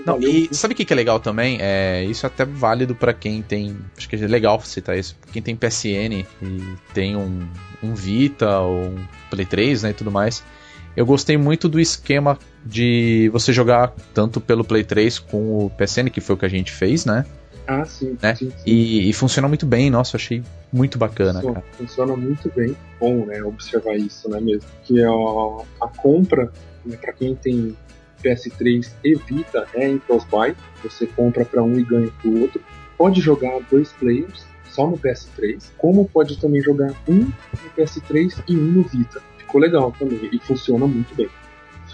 Não, 0.06 0.20
e 0.22 0.48
sabe 0.54 0.74
o 0.74 0.78
que, 0.78 0.86
que 0.86 0.94
é 0.94 0.96
legal 0.96 1.20
também? 1.20 1.58
É, 1.60 2.04
isso 2.06 2.26
é 2.26 2.28
até 2.28 2.46
válido 2.46 2.96
pra 2.96 3.14
quem 3.14 3.42
tem. 3.42 3.78
Acho 3.98 4.08
que 4.08 4.16
é 4.16 4.20
legal 4.28 4.60
citar 4.62 4.98
isso. 4.98 5.18
Quem 5.34 5.42
tem 5.42 5.56
PSN 5.56 6.26
e 6.42 6.76
tem 6.94 7.16
um, 7.16 7.48
um 7.84 7.94
Vita 7.94 8.60
ou 8.60 8.86
um 8.86 9.06
Play 9.30 9.46
3 9.46 9.84
né, 9.84 9.90
e 9.90 9.94
tudo 9.94 10.12
mais. 10.12 10.44
Eu 10.96 11.06
gostei 11.06 11.36
muito 11.38 11.68
do 11.68 11.80
esquema 11.80 12.40
de 12.66 13.30
você 13.34 13.52
jogar 13.52 13.94
tanto 14.14 14.40
pelo 14.40 14.64
Play 14.64 14.84
3 14.84 15.20
com 15.20 15.66
o 15.66 15.70
PSN, 15.72 16.10
que 16.10 16.22
foi 16.22 16.36
o 16.36 16.38
que 16.38 16.46
a 16.46 16.50
gente 16.50 16.72
fez, 16.72 17.06
né? 17.06 17.26
Ah, 17.68 17.84
sim, 17.84 18.16
né? 18.22 18.36
sim, 18.36 18.52
sim. 18.52 18.58
E, 18.66 19.10
e 19.10 19.14
funciona 19.14 19.48
muito 19.48 19.66
bem, 19.66 19.90
nossa, 19.90 20.16
achei 20.18 20.42
muito 20.72 20.98
bacana, 20.98 21.34
Funciona- 21.42 21.62
cara. 21.62 21.66
Funciona 21.78 22.16
muito 22.16 22.52
bem. 22.56 22.78
Bom, 23.00 23.26
né? 23.26 23.44
Observar 23.44 23.98
isso, 23.98 24.30
né? 24.30 24.40
Mesmo. 24.40 24.70
Que 24.84 25.04
ó, 25.04 25.64
a 25.82 25.88
compra, 25.88 26.52
né, 26.86 26.96
para 26.96 27.12
quem 27.12 27.36
tem 27.36 27.76
PS3 28.26 28.92
e 29.04 29.16
Vita, 29.16 29.68
é 29.76 29.88
em 29.88 30.00
cross-buy. 30.00 30.56
Você 30.84 31.06
compra 31.06 31.46
para 31.46 31.62
um 31.62 31.78
e 31.78 31.84
ganha 31.84 32.12
pro 32.22 32.42
outro. 32.42 32.62
Pode 32.98 33.22
jogar 33.22 33.60
dois 33.70 33.92
players 33.94 34.46
só 34.66 34.88
no 34.88 34.98
PS3, 34.98 35.72
como 35.78 36.10
pode 36.10 36.40
também 36.40 36.62
jogar 36.62 36.92
um 37.08 37.20
no 37.20 37.70
PS3 37.78 38.44
e 38.48 38.58
um 38.58 38.72
no 38.72 38.84
Vita. 38.84 39.22
Ficou 39.38 39.62
legal 39.62 39.92
também 39.98 40.30
e 40.32 40.40
funciona 40.40 40.88
muito 40.88 41.14
bem. 41.16 41.30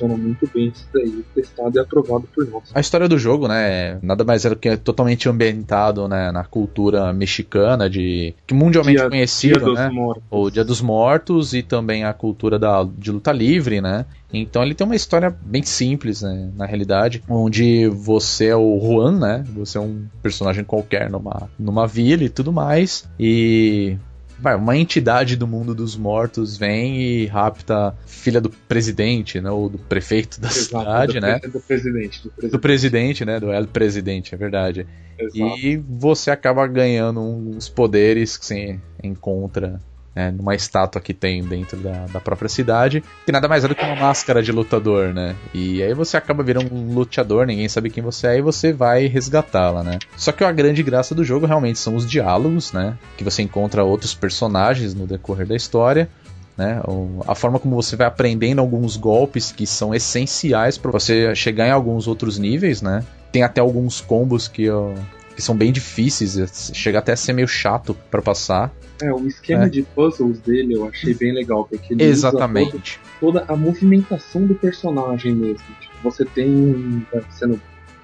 Funciona 0.01 0.17
muito 0.17 0.49
bem 0.53 0.67
isso 0.69 0.87
daí, 0.93 1.23
testado 1.35 1.77
e 1.77 1.79
aprovado 1.79 2.27
por 2.33 2.47
nós. 2.49 2.63
A 2.73 2.79
história 2.79 3.07
do 3.07 3.17
jogo, 3.17 3.47
né, 3.47 3.99
nada 4.01 4.23
mais 4.23 4.43
é 4.45 4.49
do 4.49 4.55
que 4.55 4.69
é 4.69 4.77
totalmente 4.77 5.29
ambientado 5.29 6.07
né, 6.07 6.31
na 6.31 6.43
cultura 6.43 7.13
mexicana, 7.13 7.89
de 7.89 8.33
que 8.47 8.53
mundialmente 8.53 8.97
Dia- 8.97 9.09
conhecido, 9.09 9.73
Dia 9.73 9.89
né? 9.89 9.91
O 10.29 10.49
Dia 10.49 10.65
dos 10.65 10.81
Mortos 10.81 11.53
e 11.53 11.61
também 11.61 12.03
a 12.03 12.13
cultura 12.13 12.57
da, 12.57 12.83
de 12.97 13.11
luta 13.11 13.31
livre, 13.31 13.79
né? 13.79 14.05
Então 14.33 14.63
ele 14.63 14.73
tem 14.73 14.85
uma 14.85 14.95
história 14.95 15.35
bem 15.41 15.61
simples, 15.61 16.21
né? 16.21 16.49
Na 16.55 16.65
realidade, 16.65 17.21
onde 17.29 17.87
você 17.87 18.47
é 18.47 18.55
o 18.55 18.79
Juan, 18.81 19.19
né? 19.19 19.43
Você 19.55 19.77
é 19.77 19.81
um 19.81 20.05
personagem 20.23 20.63
qualquer 20.63 21.09
numa, 21.09 21.49
numa 21.59 21.85
vila 21.85 22.23
e 22.23 22.29
tudo 22.29 22.51
mais. 22.51 23.07
E 23.19 23.97
uma 24.43 24.77
entidade 24.77 25.35
do 25.35 25.47
mundo 25.47 25.73
dos 25.75 25.95
mortos 25.95 26.57
vem 26.57 27.01
e 27.01 27.25
rapta 27.27 27.89
a 27.89 27.93
filha 28.05 28.41
do 28.41 28.49
presidente, 28.49 29.39
né? 29.39 29.49
Ou 29.51 29.69
do 29.69 29.77
prefeito 29.77 30.39
da 30.41 30.47
Exato, 30.47 30.63
cidade, 30.63 31.13
do, 31.13 31.21
né? 31.21 31.39
pre- 31.39 31.49
do 31.49 31.59
presidente. 31.59 32.23
Do 32.23 32.29
presidente. 32.31 32.51
Do 32.51 32.59
presidente, 32.59 33.25
né? 33.25 33.39
Do 33.39 33.51
El 33.51 33.67
Presidente, 33.67 34.33
é 34.33 34.37
verdade. 34.37 34.87
Exato. 35.17 35.59
E 35.59 35.77
você 35.77 36.31
acaba 36.31 36.65
ganhando 36.67 37.21
uns 37.21 37.69
poderes 37.69 38.37
que 38.37 38.45
você 38.45 38.79
encontra 39.03 39.79
né, 40.15 40.31
numa 40.31 40.55
estátua 40.55 41.01
que 41.01 41.13
tem 41.13 41.43
dentro 41.43 41.77
da, 41.77 42.05
da 42.07 42.19
própria 42.19 42.49
cidade, 42.49 43.03
que 43.25 43.31
nada 43.31 43.47
mais 43.47 43.63
é 43.63 43.67
do 43.67 43.75
que 43.75 43.83
uma 43.83 43.95
máscara 43.95 44.43
de 44.43 44.51
lutador, 44.51 45.13
né? 45.13 45.35
E 45.53 45.81
aí 45.81 45.93
você 45.93 46.17
acaba 46.17 46.43
virando 46.43 46.73
um 46.73 46.93
luteador, 46.93 47.45
ninguém 47.45 47.67
sabe 47.69 47.89
quem 47.89 48.03
você 48.03 48.27
é, 48.27 48.37
e 48.37 48.41
você 48.41 48.73
vai 48.73 49.07
resgatá-la, 49.07 49.83
né? 49.83 49.99
Só 50.17 50.31
que 50.31 50.43
a 50.43 50.51
grande 50.51 50.83
graça 50.83 51.15
do 51.15 51.23
jogo 51.23 51.45
realmente 51.45 51.79
são 51.79 51.95
os 51.95 52.09
diálogos, 52.09 52.73
né? 52.73 52.97
Que 53.17 53.23
você 53.23 53.41
encontra 53.41 53.83
outros 53.83 54.13
personagens 54.13 54.93
no 54.93 55.07
decorrer 55.07 55.47
da 55.47 55.55
história. 55.55 56.09
Né? 56.57 56.81
A 57.25 57.33
forma 57.33 57.57
como 57.57 57.75
você 57.75 57.95
vai 57.95 58.05
aprendendo 58.05 58.59
alguns 58.59 58.97
golpes 58.97 59.51
que 59.51 59.65
são 59.65 59.95
essenciais 59.95 60.77
para 60.77 60.91
você 60.91 61.33
chegar 61.33 61.65
em 61.65 61.71
alguns 61.71 62.07
outros 62.07 62.37
níveis, 62.37 62.81
né? 62.81 63.03
Tem 63.31 63.41
até 63.41 63.61
alguns 63.61 64.01
combos 64.01 64.49
que, 64.49 64.69
ó, 64.69 64.93
que 65.35 65.41
são 65.41 65.55
bem 65.55 65.71
difíceis, 65.71 66.37
é, 66.37 66.45
chega 66.73 66.99
até 66.99 67.13
a 67.13 67.15
ser 67.15 67.33
meio 67.33 67.47
chato 67.47 67.95
para 68.09 68.21
passar. 68.21 68.71
É, 69.01 69.11
o 69.11 69.25
esquema 69.27 69.65
É. 69.65 69.69
de 69.69 69.81
puzzles 69.83 70.39
dele 70.39 70.75
eu 70.75 70.87
achei 70.87 71.13
bem 71.13 71.33
legal, 71.33 71.65
porque 71.65 71.93
ele 71.93 72.03
Exatamente. 72.03 72.99
todo- 73.19 73.39
toda 73.39 73.45
a 73.51 73.55
movimentação 73.55 74.45
do 74.45 74.53
personagem 74.55 75.33
mesmo. 75.33 75.65
Tipo, 75.79 75.93
você 76.03 76.25
tem 76.25 76.49
um. 76.49 77.01
é, 77.13 77.21
Sendo 77.31 77.59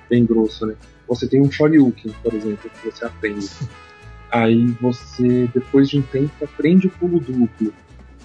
bem 0.10 0.26
grosso, 0.26 0.66
né? 0.66 0.76
Você 1.08 1.28
tem 1.28 1.42
um 1.42 1.52
Shoryuken, 1.52 2.14
por 2.24 2.34
exemplo, 2.34 2.70
que 2.82 2.90
você 2.92 3.06
aprende. 3.06 3.48
Aí 4.32 4.66
você, 4.82 5.48
depois 5.54 5.90
de 5.90 6.00
um 6.00 6.02
tempo, 6.02 6.32
aprende 6.44 6.88
o 6.88 6.90
pulo 6.90 7.20
duplo. 7.20 7.74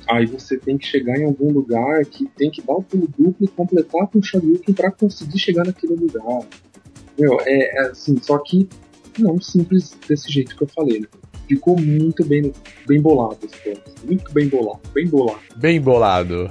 Aí 0.09 0.26
você 0.26 0.57
tem 0.57 0.76
que 0.76 0.84
chegar 0.86 1.16
em 1.16 1.24
algum 1.24 1.53
lugar 1.53 2.05
que 2.05 2.26
tem 2.36 2.50
que 2.50 2.61
dar 2.61 2.72
o 2.74 2.82
pulo 2.82 3.07
duplo 3.16 3.36
e 3.40 3.48
completar 3.48 4.07
com 4.09 4.18
o 4.18 4.22
Shoryuken 4.22 4.74
pra 4.74 4.90
conseguir 4.90 5.38
chegar 5.38 5.64
naquele 5.64 5.94
lugar. 5.94 6.40
Meu, 7.16 7.38
é, 7.42 7.78
é 7.78 7.80
assim, 7.90 8.18
só 8.20 8.36
que 8.38 8.68
não 9.18 9.40
simples 9.40 9.96
desse 10.08 10.30
jeito 10.30 10.56
que 10.56 10.62
eu 10.62 10.68
falei, 10.68 11.00
né? 11.00 11.06
Ficou 11.48 11.78
muito 11.78 12.24
bem, 12.24 12.52
bem 12.86 13.00
bolado 13.00 13.38
esse 13.42 13.56
plano. 13.58 13.80
Muito 14.04 14.32
bem 14.32 14.48
bolado, 14.48 14.80
bem 14.94 15.06
bolado. 15.06 15.40
Bem 15.56 15.80
bolado. 15.80 16.50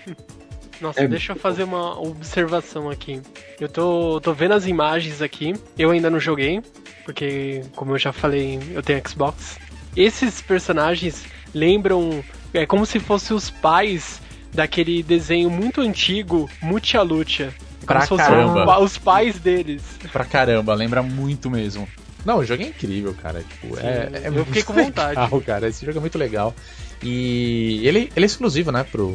Nossa, 0.80 1.00
É 1.00 1.08
deixa 1.08 1.32
eu 1.32 1.36
fazer 1.36 1.62
uma 1.62 2.00
observação 2.00 2.90
aqui. 2.90 3.20
Eu 3.60 3.68
tô, 3.68 4.20
tô 4.20 4.32
vendo 4.32 4.54
as 4.54 4.66
imagens 4.66 5.22
aqui. 5.22 5.54
Eu 5.78 5.90
ainda 5.90 6.10
não 6.10 6.18
joguei, 6.18 6.60
porque, 7.04 7.62
como 7.76 7.92
eu 7.92 7.98
já 7.98 8.12
falei, 8.12 8.58
eu 8.72 8.82
tenho 8.82 9.00
Xbox. 9.08 9.58
Esses 9.96 10.42
personagens 10.42 11.24
lembram. 11.54 12.22
É 12.52 12.66
como 12.66 12.86
se 12.86 13.00
fossem 13.00 13.36
os 13.36 13.50
pais 13.50 14.20
daquele 14.52 15.02
desenho 15.02 15.50
muito 15.50 15.80
antigo, 15.80 16.48
Mucha 16.62 17.02
Lucha. 17.02 17.52
Pra 17.84 18.06
caramba. 18.06 18.80
os 18.80 18.98
pais 18.98 19.38
deles. 19.38 19.82
Pra 20.12 20.24
caramba, 20.24 20.74
lembra 20.74 21.02
muito 21.02 21.50
mesmo. 21.50 21.88
Não, 22.24 22.38
o 22.38 22.44
jogo 22.44 22.62
é 22.62 22.66
incrível, 22.66 23.14
cara. 23.14 23.42
Tipo, 23.42 23.78
é, 23.78 24.10
é 24.12 24.28
eu 24.28 24.32
muito 24.32 24.46
fiquei 24.46 24.62
com 24.62 24.72
vontade. 24.72 25.20
legal, 25.20 25.40
cara. 25.42 25.68
Esse 25.68 25.84
jogo 25.84 25.98
é 25.98 26.00
muito 26.00 26.18
legal. 26.18 26.54
E 27.02 27.86
ele, 27.86 28.10
ele 28.16 28.24
é 28.24 28.26
exclusivo, 28.26 28.72
né, 28.72 28.84
pro. 28.84 29.08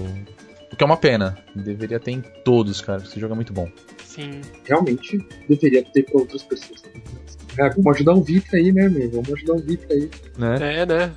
O 0.72 0.76
que 0.76 0.84
é 0.84 0.86
uma 0.86 0.98
pena. 0.98 1.38
Deveria 1.56 2.00
ter 2.00 2.12
em 2.12 2.22
todos, 2.46 2.80
cara. 2.82 3.02
Esse 3.02 3.20
jogo 3.20 3.34
é 3.34 3.36
muito 3.36 3.52
bom. 3.52 3.68
Sim. 4.06 4.42
Realmente 4.64 5.20
deveria 5.48 5.84
ter 5.84 6.04
pra 6.04 6.20
outras 6.20 6.44
pessoas 6.44 6.82
também. 6.82 7.02
É, 7.58 7.70
vamos 7.70 7.96
ajudar 7.96 8.14
o 8.14 8.22
Vita 8.22 8.56
aí, 8.56 8.72
né, 8.72 8.88
meu? 8.88 9.10
Vamos 9.10 9.34
ajudar 9.34 9.54
o 9.54 9.60
Vita 9.60 9.92
aí. 9.92 10.10
Né? 10.38 10.82
É, 10.82 10.86
né? 10.86 11.12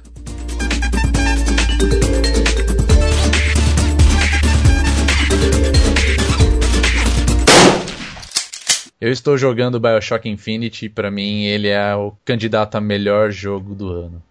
Eu 9.03 9.11
estou 9.11 9.36
jogando 9.36 9.80
Bioshock 9.80 10.28
Infinity. 10.28 10.88
Pra 10.88 11.11
mim, 11.11 11.42
ele 11.42 11.66
é 11.66 11.92
o 11.96 12.12
candidato 12.24 12.76
a 12.76 12.80
melhor 12.80 13.32
jogo 13.32 13.74
do 13.74 13.88
ano. 13.88 14.22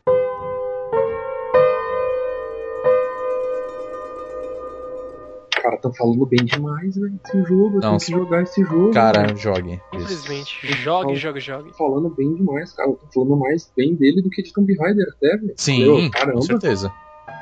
Cara, 5.61 5.75
tão 5.75 5.93
falando 5.93 6.25
bem 6.25 6.45
demais, 6.45 6.95
né? 6.95 7.11
Esse 7.21 7.43
jogo, 7.43 7.81
Não, 7.81 7.97
tem 7.97 7.99
que 7.99 8.11
jogar 8.13 8.43
esse 8.43 8.63
jogo. 8.63 8.91
Cara, 8.91 9.23
né? 9.23 9.35
jogue. 9.35 9.81
Infelizmente. 9.91 10.65
Isso. 10.65 10.77
Jogue, 10.77 11.15
jogue, 11.17 11.41
jogue. 11.41 11.77
Falando 11.77 12.09
bem 12.09 12.33
demais, 12.33 12.71
cara. 12.71 12.91
Eu 12.91 12.95
tô 12.95 13.07
falando 13.13 13.35
mais 13.41 13.69
bem 13.75 13.93
dele 13.93 14.21
do 14.21 14.29
que 14.29 14.41
de 14.41 14.53
Tomb 14.53 14.73
Raider 14.77 15.05
até, 15.17 15.35
velho. 15.35 15.53
Sim, 15.57 15.79
Meu, 15.81 15.97
com 15.97 16.09
caramba. 16.11 16.41
certeza. 16.43 16.93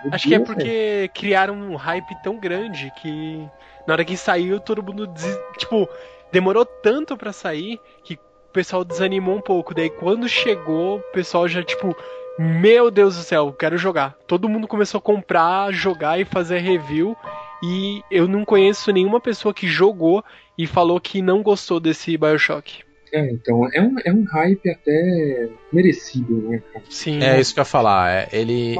meu 0.03 0.13
Acho 0.15 0.27
que 0.27 0.33
é 0.33 0.39
Deus, 0.39 0.49
porque 0.49 1.11
criaram 1.13 1.53
um 1.53 1.75
hype 1.75 2.23
tão 2.23 2.39
grande 2.39 2.91
que 2.99 3.47
na 3.85 3.93
hora 3.93 4.03
que 4.03 4.17
saiu 4.17 4.59
todo 4.59 4.81
mundo 4.81 5.05
des... 5.05 5.39
tipo 5.59 5.87
demorou 6.31 6.65
tanto 6.65 7.17
pra 7.17 7.33
sair 7.33 7.79
que 8.03 8.15
o 8.15 8.51
pessoal 8.51 8.83
desanimou 8.83 9.35
um 9.35 9.41
pouco. 9.41 9.73
Daí 9.73 9.89
quando 9.89 10.27
chegou, 10.27 10.97
o 10.97 11.11
pessoal 11.11 11.47
já 11.47 11.63
tipo 11.63 11.95
meu 12.41 12.89
Deus 12.89 13.17
do 13.17 13.21
céu, 13.21 13.51
quero 13.51 13.77
jogar. 13.77 14.17
Todo 14.25 14.47
mundo 14.47 14.65
começou 14.65 14.99
a 14.99 15.01
comprar, 15.01 15.73
jogar 15.73 16.21
e 16.21 16.23
fazer 16.23 16.59
review. 16.59 17.15
E 17.61 18.01
eu 18.09 18.29
não 18.29 18.45
conheço 18.45 18.93
nenhuma 18.93 19.19
pessoa 19.19 19.53
que 19.53 19.67
jogou 19.67 20.23
e 20.57 20.65
falou 20.65 21.01
que 21.01 21.21
não 21.21 21.43
gostou 21.43 21.81
desse 21.81 22.15
Bioshock. 22.17 22.81
É, 23.11 23.29
então, 23.31 23.67
é 23.73 23.81
um, 23.81 23.95
é 24.05 24.13
um 24.13 24.23
hype 24.23 24.69
até 24.69 25.49
merecido, 25.73 26.37
né, 26.49 26.61
cara? 26.71 26.85
Sim. 26.89 27.21
É 27.21 27.37
isso 27.39 27.53
que 27.53 27.59
eu 27.59 27.63
ia 27.63 27.65
falar. 27.65 28.09
é, 28.09 28.29
ele, 28.31 28.77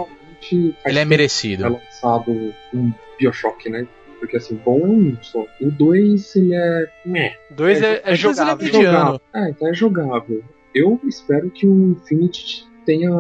ele 0.86 1.00
é 1.00 1.04
merecido. 1.04 1.66
é 1.66 1.70
lançado 1.70 2.54
um 2.74 2.94
Bioshock, 3.20 3.70
né? 3.70 3.86
Porque 4.20 4.38
assim, 4.38 4.56
bom 4.64 4.80
é 4.80 4.86
um 4.86 5.18
só. 5.22 5.46
O 5.62 5.72
2, 5.72 6.36
ele 6.36 6.54
é. 6.54 6.92
Meh. 7.06 7.36
Dois 7.52 7.82
é, 7.82 8.02
é 8.04 8.16
jogável. 8.16 8.68
ele 8.68 8.70
é 8.70 8.80
mediano. 8.80 8.98
Jogável. 8.98 9.22
É, 9.34 9.50
então 9.50 9.68
é 9.68 9.74
jogável. 9.74 10.44
Eu 10.76 11.00
espero 11.08 11.50
que 11.50 11.66
o 11.66 11.92
Infinity 11.92 12.68
tenha 12.86 13.12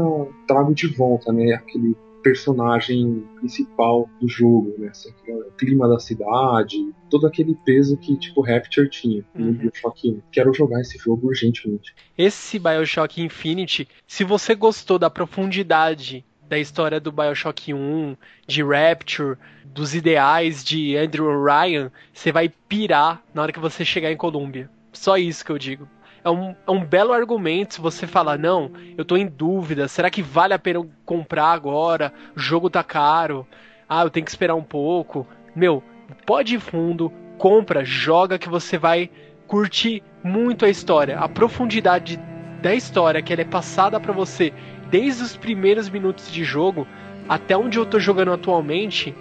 trago 0.47 0.73
de 0.73 0.87
volta, 0.87 1.31
né? 1.31 1.53
Aquele 1.53 1.95
personagem 2.21 3.23
principal 3.39 4.09
do 4.19 4.27
jogo, 4.27 4.75
né? 4.77 4.89
Assim, 4.89 5.09
o 5.27 5.51
clima 5.57 5.87
da 5.87 5.99
cidade, 5.99 6.77
todo 7.09 7.25
aquele 7.25 7.55
peso 7.65 7.97
que, 7.97 8.17
tipo, 8.17 8.41
Rapture 8.41 8.89
tinha 8.89 9.23
no 9.33 9.47
Uhum. 9.47 9.53
Bioshock 9.53 10.09
1. 10.09 10.21
Quero 10.31 10.53
jogar 10.53 10.81
esse 10.81 10.97
jogo 10.97 11.27
urgentemente. 11.27 11.95
Esse 12.17 12.59
Bioshock 12.59 13.21
Infinity, 13.21 13.87
se 14.05 14.23
você 14.23 14.53
gostou 14.53 14.99
da 14.99 15.09
profundidade 15.09 16.25
da 16.49 16.57
história 16.57 16.99
do 16.99 17.11
Bioshock 17.11 17.73
1, 17.73 18.17
de 18.47 18.63
Rapture, 18.63 19.37
dos 19.63 19.93
ideais 19.93 20.63
de 20.63 20.97
Andrew 20.97 21.43
Ryan, 21.43 21.91
você 22.11 22.31
vai 22.31 22.49
pirar 22.49 23.21
na 23.33 23.43
hora 23.43 23.53
que 23.53 23.59
você 23.59 23.85
chegar 23.85 24.11
em 24.11 24.17
Columbia. 24.17 24.67
Só 24.91 25.15
isso 25.15 25.45
que 25.45 25.51
eu 25.51 25.59
digo. 25.59 25.87
É 26.23 26.29
um, 26.29 26.55
é 26.67 26.71
um 26.71 26.83
belo 26.83 27.13
argumento 27.13 27.75
se 27.75 27.81
você 27.81 28.07
falar, 28.07 28.37
não, 28.37 28.71
eu 28.97 29.05
tô 29.05 29.15
em 29.15 29.27
dúvida, 29.27 29.87
será 29.87 30.09
que 30.09 30.23
vale 30.23 30.53
a 30.53 30.59
pena 30.59 30.79
eu 30.79 30.89
comprar 31.05 31.51
agora? 31.51 32.11
O 32.35 32.39
jogo 32.39 32.69
tá 32.69 32.83
caro, 32.83 33.47
ah, 33.87 34.01
eu 34.03 34.09
tenho 34.09 34.25
que 34.25 34.31
esperar 34.31 34.55
um 34.55 34.63
pouco. 34.63 35.25
Meu, 35.55 35.83
pode 36.25 36.55
ir 36.55 36.59
fundo, 36.59 37.13
compra, 37.37 37.85
joga 37.85 38.39
que 38.39 38.49
você 38.49 38.77
vai 38.77 39.09
curtir 39.47 40.03
muito 40.23 40.65
a 40.65 40.69
história. 40.69 41.19
A 41.19 41.29
profundidade 41.29 42.19
da 42.61 42.73
história 42.73 43.21
que 43.21 43.31
ela 43.31 43.43
é 43.43 43.45
passada 43.45 43.99
pra 43.99 44.11
você 44.11 44.51
desde 44.89 45.23
os 45.23 45.35
primeiros 45.37 45.89
minutos 45.89 46.31
de 46.31 46.43
jogo 46.43 46.87
até 47.27 47.55
onde 47.55 47.77
eu 47.77 47.85
tô 47.85 47.99
jogando 47.99 48.33
atualmente, 48.33 49.13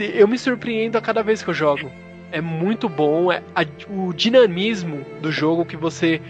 eu 0.00 0.26
me 0.26 0.38
surpreendo 0.38 0.98
a 0.98 1.00
cada 1.00 1.22
vez 1.22 1.42
que 1.42 1.48
eu 1.48 1.54
jogo. 1.54 1.90
É 2.32 2.40
muito 2.40 2.88
bom, 2.88 3.30
é 3.32 3.42
a- 3.54 3.64
o 3.88 4.12
dinamismo 4.12 5.04
do 5.22 5.30
jogo 5.32 5.64
que 5.64 5.76
você 5.76 6.20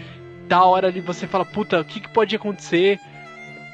da 0.47 0.63
hora 0.63 0.87
ali 0.87 1.01
você 1.01 1.27
fala, 1.27 1.45
puta, 1.45 1.79
o 1.81 1.85
que, 1.85 1.99
que 1.99 2.09
pode 2.09 2.35
acontecer? 2.35 2.99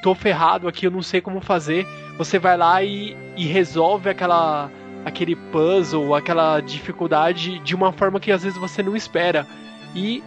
Tô 0.02 0.14
ferrado 0.14 0.68
aqui, 0.68 0.86
eu 0.86 0.90
não 0.90 1.02
sei 1.02 1.20
como 1.20 1.40
fazer. 1.40 1.86
Você 2.18 2.38
vai 2.38 2.56
lá 2.56 2.82
e, 2.82 3.16
e 3.36 3.46
resolve 3.46 4.10
aquela 4.10 4.70
aquele 5.04 5.36
puzzle, 5.36 6.14
aquela 6.16 6.60
dificuldade 6.60 7.60
de 7.60 7.76
uma 7.76 7.92
forma 7.92 8.18
que 8.18 8.32
às 8.32 8.42
vezes 8.42 8.58
você 8.58 8.82
não 8.82 8.96
espera. 8.96 9.46
E 9.94 10.22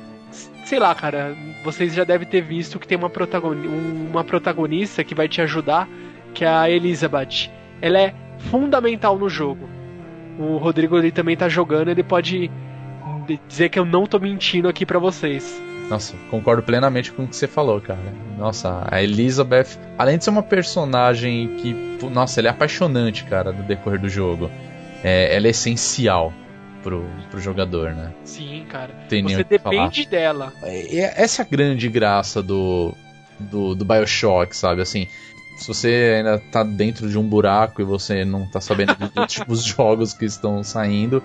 sei 0.70 0.78
lá, 0.78 0.94
cara, 0.94 1.36
vocês 1.64 1.96
já 1.96 2.04
devem 2.04 2.28
ter 2.28 2.42
visto 2.42 2.78
que 2.78 2.88
tem 2.88 2.96
uma, 2.96 3.10
protagoni 3.10 3.68
uma 3.68 4.24
protagonista 4.24 5.04
que 5.04 5.16
vai 5.16 5.28
te 5.28 5.42
ajudar, 5.42 5.90
que 6.32 6.46
é 6.46 6.48
a 6.48 6.70
Elizabeth. 6.70 7.50
Ela 7.82 8.00
é 8.00 8.14
fundamental 8.52 9.18
no 9.18 9.28
jogo. 9.28 9.68
O 10.38 10.58
Rodrigo 10.58 10.96
ele 10.96 11.12
também 11.12 11.36
tá 11.36 11.50
jogando, 11.50 11.90
ele 11.90 12.04
pode 12.04 12.52
dizer 13.48 13.70
que 13.70 13.80
eu 13.80 13.86
não 13.86 14.06
tô 14.06 14.20
mentindo 14.20 14.70
aqui 14.70 14.86
pra 14.86 15.00
vocês. 15.00 15.60
Nossa, 15.90 16.16
concordo 16.30 16.62
plenamente 16.62 17.12
com 17.12 17.24
o 17.24 17.28
que 17.28 17.36
você 17.36 17.48
falou, 17.48 17.82
cara. 17.82 18.14
Nossa, 18.38 18.88
a 18.92 19.02
Elizabeth, 19.02 19.70
além 19.98 20.20
de 20.20 20.24
ser 20.24 20.30
uma 20.30 20.44
personagem 20.44 21.48
que, 21.56 21.74
nossa, 22.12 22.40
ela 22.40 22.50
é 22.50 22.52
apaixonante, 22.52 23.24
cara, 23.24 23.52
no 23.52 23.64
decorrer 23.64 24.00
do 24.00 24.08
jogo. 24.08 24.52
É, 25.04 25.36
ela 25.36 25.48
é 25.48 25.50
essencial 25.50 26.32
pro, 26.84 27.06
pro 27.30 27.40
jogador, 27.40 27.92
né? 27.94 28.14
Sim, 28.24 28.66
cara. 28.70 28.94
Tem 29.08 29.24
Você 29.24 29.44
depende 29.44 30.06
dela. 30.06 30.54
É- 30.64 31.22
Essa 31.24 31.42
é 31.42 31.46
a 31.46 31.48
grande 31.50 31.88
graça 31.90 32.42
do, 32.42 32.94
do, 33.40 33.76
do 33.76 33.86
Bioshock, 33.86 34.56
sabe? 34.56 34.82
Assim, 34.82 35.08
se 35.58 35.68
você 35.68 36.16
ainda 36.18 36.40
tá 36.52 36.64
dentro 36.64 37.10
de 37.10 37.18
um 37.18 37.24
buraco 37.28 37.82
e 37.82 37.86
você 37.86 38.24
não 38.24 38.46
tá 38.48 38.62
sabendo 38.62 38.96
dos 38.96 39.16
últimos 39.16 39.64
jogos 39.66 40.14
que 40.14 40.26
estão 40.26 40.64
saindo 40.64 41.22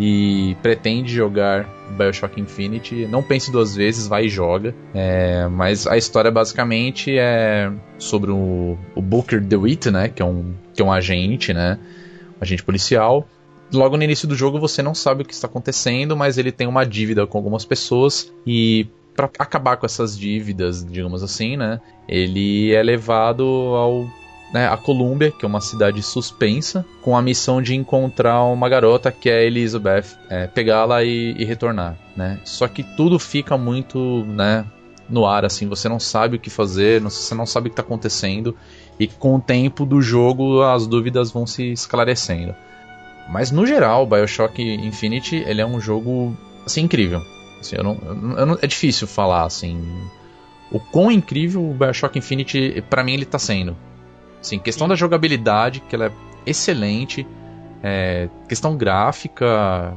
e 0.00 0.56
pretende 0.62 1.12
jogar 1.12 1.68
Bioshock 1.96 2.40
Infinity, 2.40 3.06
não 3.06 3.22
pense 3.22 3.50
duas 3.50 3.74
vezes, 3.74 4.06
vai 4.06 4.26
e 4.26 4.28
joga. 4.28 4.72
É, 4.94 5.48
mas 5.48 5.86
a 5.86 5.96
história 5.96 6.30
basicamente 6.30 7.16
é 7.18 7.70
sobre 7.98 8.30
o, 8.30 8.78
o 8.94 9.02
Booker 9.02 9.40
DeWitt, 9.40 9.90
né? 9.90 10.08
Que 10.08 10.22
é, 10.22 10.24
um, 10.24 10.54
que 10.72 10.80
é 10.80 10.84
um 10.84 10.92
agente, 10.92 11.52
né? 11.52 11.78
Um 12.40 12.42
agente 12.44 12.62
policial. 12.62 13.28
Logo 13.72 13.96
no 13.96 14.02
início 14.02 14.26
do 14.26 14.34
jogo 14.34 14.58
você 14.58 14.82
não 14.82 14.94
sabe 14.94 15.22
o 15.22 15.24
que 15.24 15.34
está 15.34 15.46
acontecendo, 15.46 16.16
mas 16.16 16.38
ele 16.38 16.50
tem 16.50 16.66
uma 16.66 16.84
dívida 16.84 17.26
com 17.26 17.36
algumas 17.36 17.64
pessoas 17.64 18.32
e 18.46 18.86
para 19.14 19.30
acabar 19.38 19.76
com 19.76 19.84
essas 19.84 20.16
dívidas, 20.16 20.84
digamos 20.84 21.22
assim, 21.22 21.56
né? 21.56 21.80
Ele 22.08 22.72
é 22.72 22.82
levado 22.82 23.42
ao 23.44 24.08
né, 24.52 24.66
a 24.66 24.76
Colômbia, 24.76 25.30
que 25.30 25.44
é 25.44 25.48
uma 25.48 25.60
cidade 25.60 26.02
suspensa, 26.02 26.86
com 27.02 27.16
a 27.16 27.22
missão 27.22 27.60
de 27.60 27.74
encontrar 27.74 28.42
uma 28.44 28.68
garota 28.68 29.12
que 29.12 29.28
é 29.28 29.44
Elizabeth, 29.44 30.16
é, 30.30 30.46
pegá-la 30.46 31.04
e, 31.04 31.34
e 31.36 31.44
retornar, 31.44 31.98
né? 32.16 32.40
Só 32.44 32.66
que 32.66 32.82
tudo 32.82 33.18
fica 33.18 33.58
muito, 33.58 34.24
né, 34.24 34.64
no 35.08 35.26
ar, 35.26 35.44
assim, 35.44 35.66
você 35.66 35.88
não 35.88 35.98
sabe 35.98 36.36
o 36.36 36.40
que 36.40 36.50
fazer, 36.50 37.00
você 37.00 37.34
não 37.34 37.46
sabe 37.46 37.66
o 37.66 37.70
que 37.70 37.74
está 37.74 37.82
acontecendo, 37.82 38.56
e 38.98 39.06
com 39.06 39.36
o 39.36 39.40
tempo 39.40 39.84
do 39.84 40.00
jogo 40.00 40.62
as 40.62 40.86
dúvidas 40.86 41.30
vão 41.30 41.46
se 41.46 41.72
esclarecendo. 41.72 42.54
Mas 43.28 43.50
no 43.50 43.66
geral, 43.66 44.06
Bioshock 44.06 44.62
Infinity 44.62 45.36
ele 45.36 45.60
é 45.60 45.66
um 45.66 45.80
jogo 45.80 46.36
assim 46.64 46.82
incrível. 46.82 47.20
Assim, 47.60 47.76
eu 47.76 47.84
não, 47.84 47.98
eu 48.36 48.46
não- 48.46 48.58
é 48.62 48.66
difícil 48.66 49.06
falar 49.06 49.44
assim 49.44 49.82
o 50.70 50.78
quão 50.78 51.10
incrível 51.10 51.62
o 51.68 51.74
Bioshock 51.74 52.18
Infinity 52.18 52.82
pra 52.88 53.02
mim 53.02 53.14
ele 53.14 53.24
tá 53.24 53.38
sendo. 53.38 53.76
Assim, 54.40 54.58
questão 54.58 54.86
Sim. 54.86 54.90
da 54.90 54.94
jogabilidade 54.94 55.80
que 55.80 55.94
ela 55.94 56.06
é 56.06 56.12
excelente, 56.46 57.26
é, 57.82 58.28
questão 58.48 58.76
gráfica, 58.76 59.94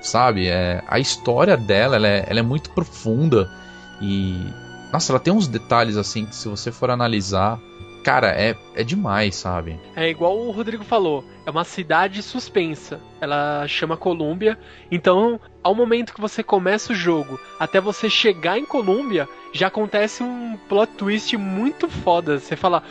sabe, 0.00 0.48
é, 0.48 0.82
a 0.86 0.98
história 0.98 1.56
dela 1.56 1.96
ela 1.96 2.08
é, 2.08 2.24
ela 2.28 2.40
é 2.40 2.42
muito 2.42 2.70
profunda 2.70 3.50
e 4.00 4.36
nossa, 4.92 5.12
ela 5.12 5.20
tem 5.20 5.32
uns 5.32 5.48
detalhes 5.48 5.96
assim 5.96 6.26
que 6.26 6.36
se 6.36 6.48
você 6.48 6.70
for 6.70 6.90
analisar, 6.90 7.58
cara, 8.04 8.28
é, 8.30 8.54
é 8.74 8.84
demais, 8.84 9.34
sabe? 9.36 9.80
É 9.96 10.08
igual 10.08 10.38
o 10.38 10.50
Rodrigo 10.50 10.84
falou, 10.84 11.24
é 11.44 11.50
uma 11.50 11.64
cidade 11.64 12.22
suspensa. 12.22 13.00
Ela 13.20 13.66
chama 13.66 13.96
Colômbia. 13.96 14.58
Então, 14.90 15.40
ao 15.62 15.74
momento 15.74 16.14
que 16.14 16.20
você 16.20 16.42
começa 16.42 16.92
o 16.92 16.96
jogo, 16.96 17.38
até 17.58 17.80
você 17.80 18.08
chegar 18.08 18.58
em 18.58 18.64
Colômbia, 18.64 19.28
já 19.52 19.66
acontece 19.66 20.22
um 20.22 20.56
plot 20.68 20.92
twist 20.94 21.36
muito 21.36 21.88
foda. 21.88 22.38
Você 22.38 22.56
fala, 22.56 22.82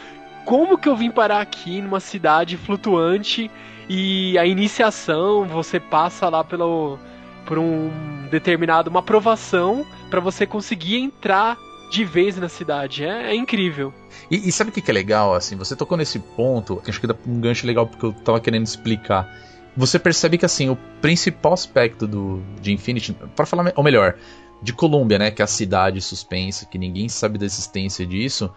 como 0.46 0.78
que 0.78 0.90
eu 0.90 0.96
vim 0.96 1.12
parar 1.12 1.42
aqui 1.42 1.82
numa 1.82 2.00
cidade 2.00 2.58
flutuante 2.58 3.50
e 3.90 4.38
a 4.38 4.46
iniciação, 4.46 5.46
você 5.46 5.80
passa 5.80 6.30
lá 6.30 6.44
pelo 6.44 6.98
por 7.46 7.58
um 7.58 7.90
determinado 8.30 8.90
uma 8.90 9.00
aprovação 9.00 9.86
para 10.10 10.20
você 10.20 10.46
conseguir 10.46 10.98
entrar 10.98 11.58
de 11.92 12.06
vez 12.06 12.38
na 12.38 12.48
cidade. 12.48 13.04
É, 13.04 13.32
é 13.32 13.36
incrível. 13.36 13.94
E, 14.32 14.48
e 14.48 14.52
sabe 14.52 14.70
o 14.70 14.74
que, 14.74 14.82
que 14.82 14.90
é 14.90 14.94
legal, 14.94 15.36
assim? 15.36 15.58
Você 15.58 15.76
tocou 15.76 15.98
nesse 15.98 16.18
ponto, 16.18 16.82
acho 16.88 17.00
que 17.00 17.06
dá 17.06 17.16
um 17.28 17.40
gancho 17.40 17.68
legal 17.68 17.86
porque 17.86 18.06
eu 18.06 18.14
tava 18.14 18.40
querendo 18.40 18.66
explicar. 18.66 19.30
Você 19.76 20.00
percebe 20.00 20.38
que, 20.38 20.46
assim, 20.46 20.70
o 20.70 20.78
principal 21.02 21.54
aspecto 21.54 22.08
do, 22.08 22.42
de 22.62 22.72
Infinity, 22.72 23.14
para 23.36 23.46
falar, 23.46 23.74
ou 23.76 23.84
melhor, 23.84 24.16
de 24.62 24.74
Columbia, 24.74 25.20
né, 25.20 25.32
que 25.32 25.42
é 25.42 25.46
a 25.46 25.48
cidade 25.48 26.02
suspensa, 26.02 26.66
que 26.66 26.78
ninguém 26.78 27.10
sabe 27.10 27.38
da 27.38 27.46
existência 27.46 28.06
disso, 28.06 28.54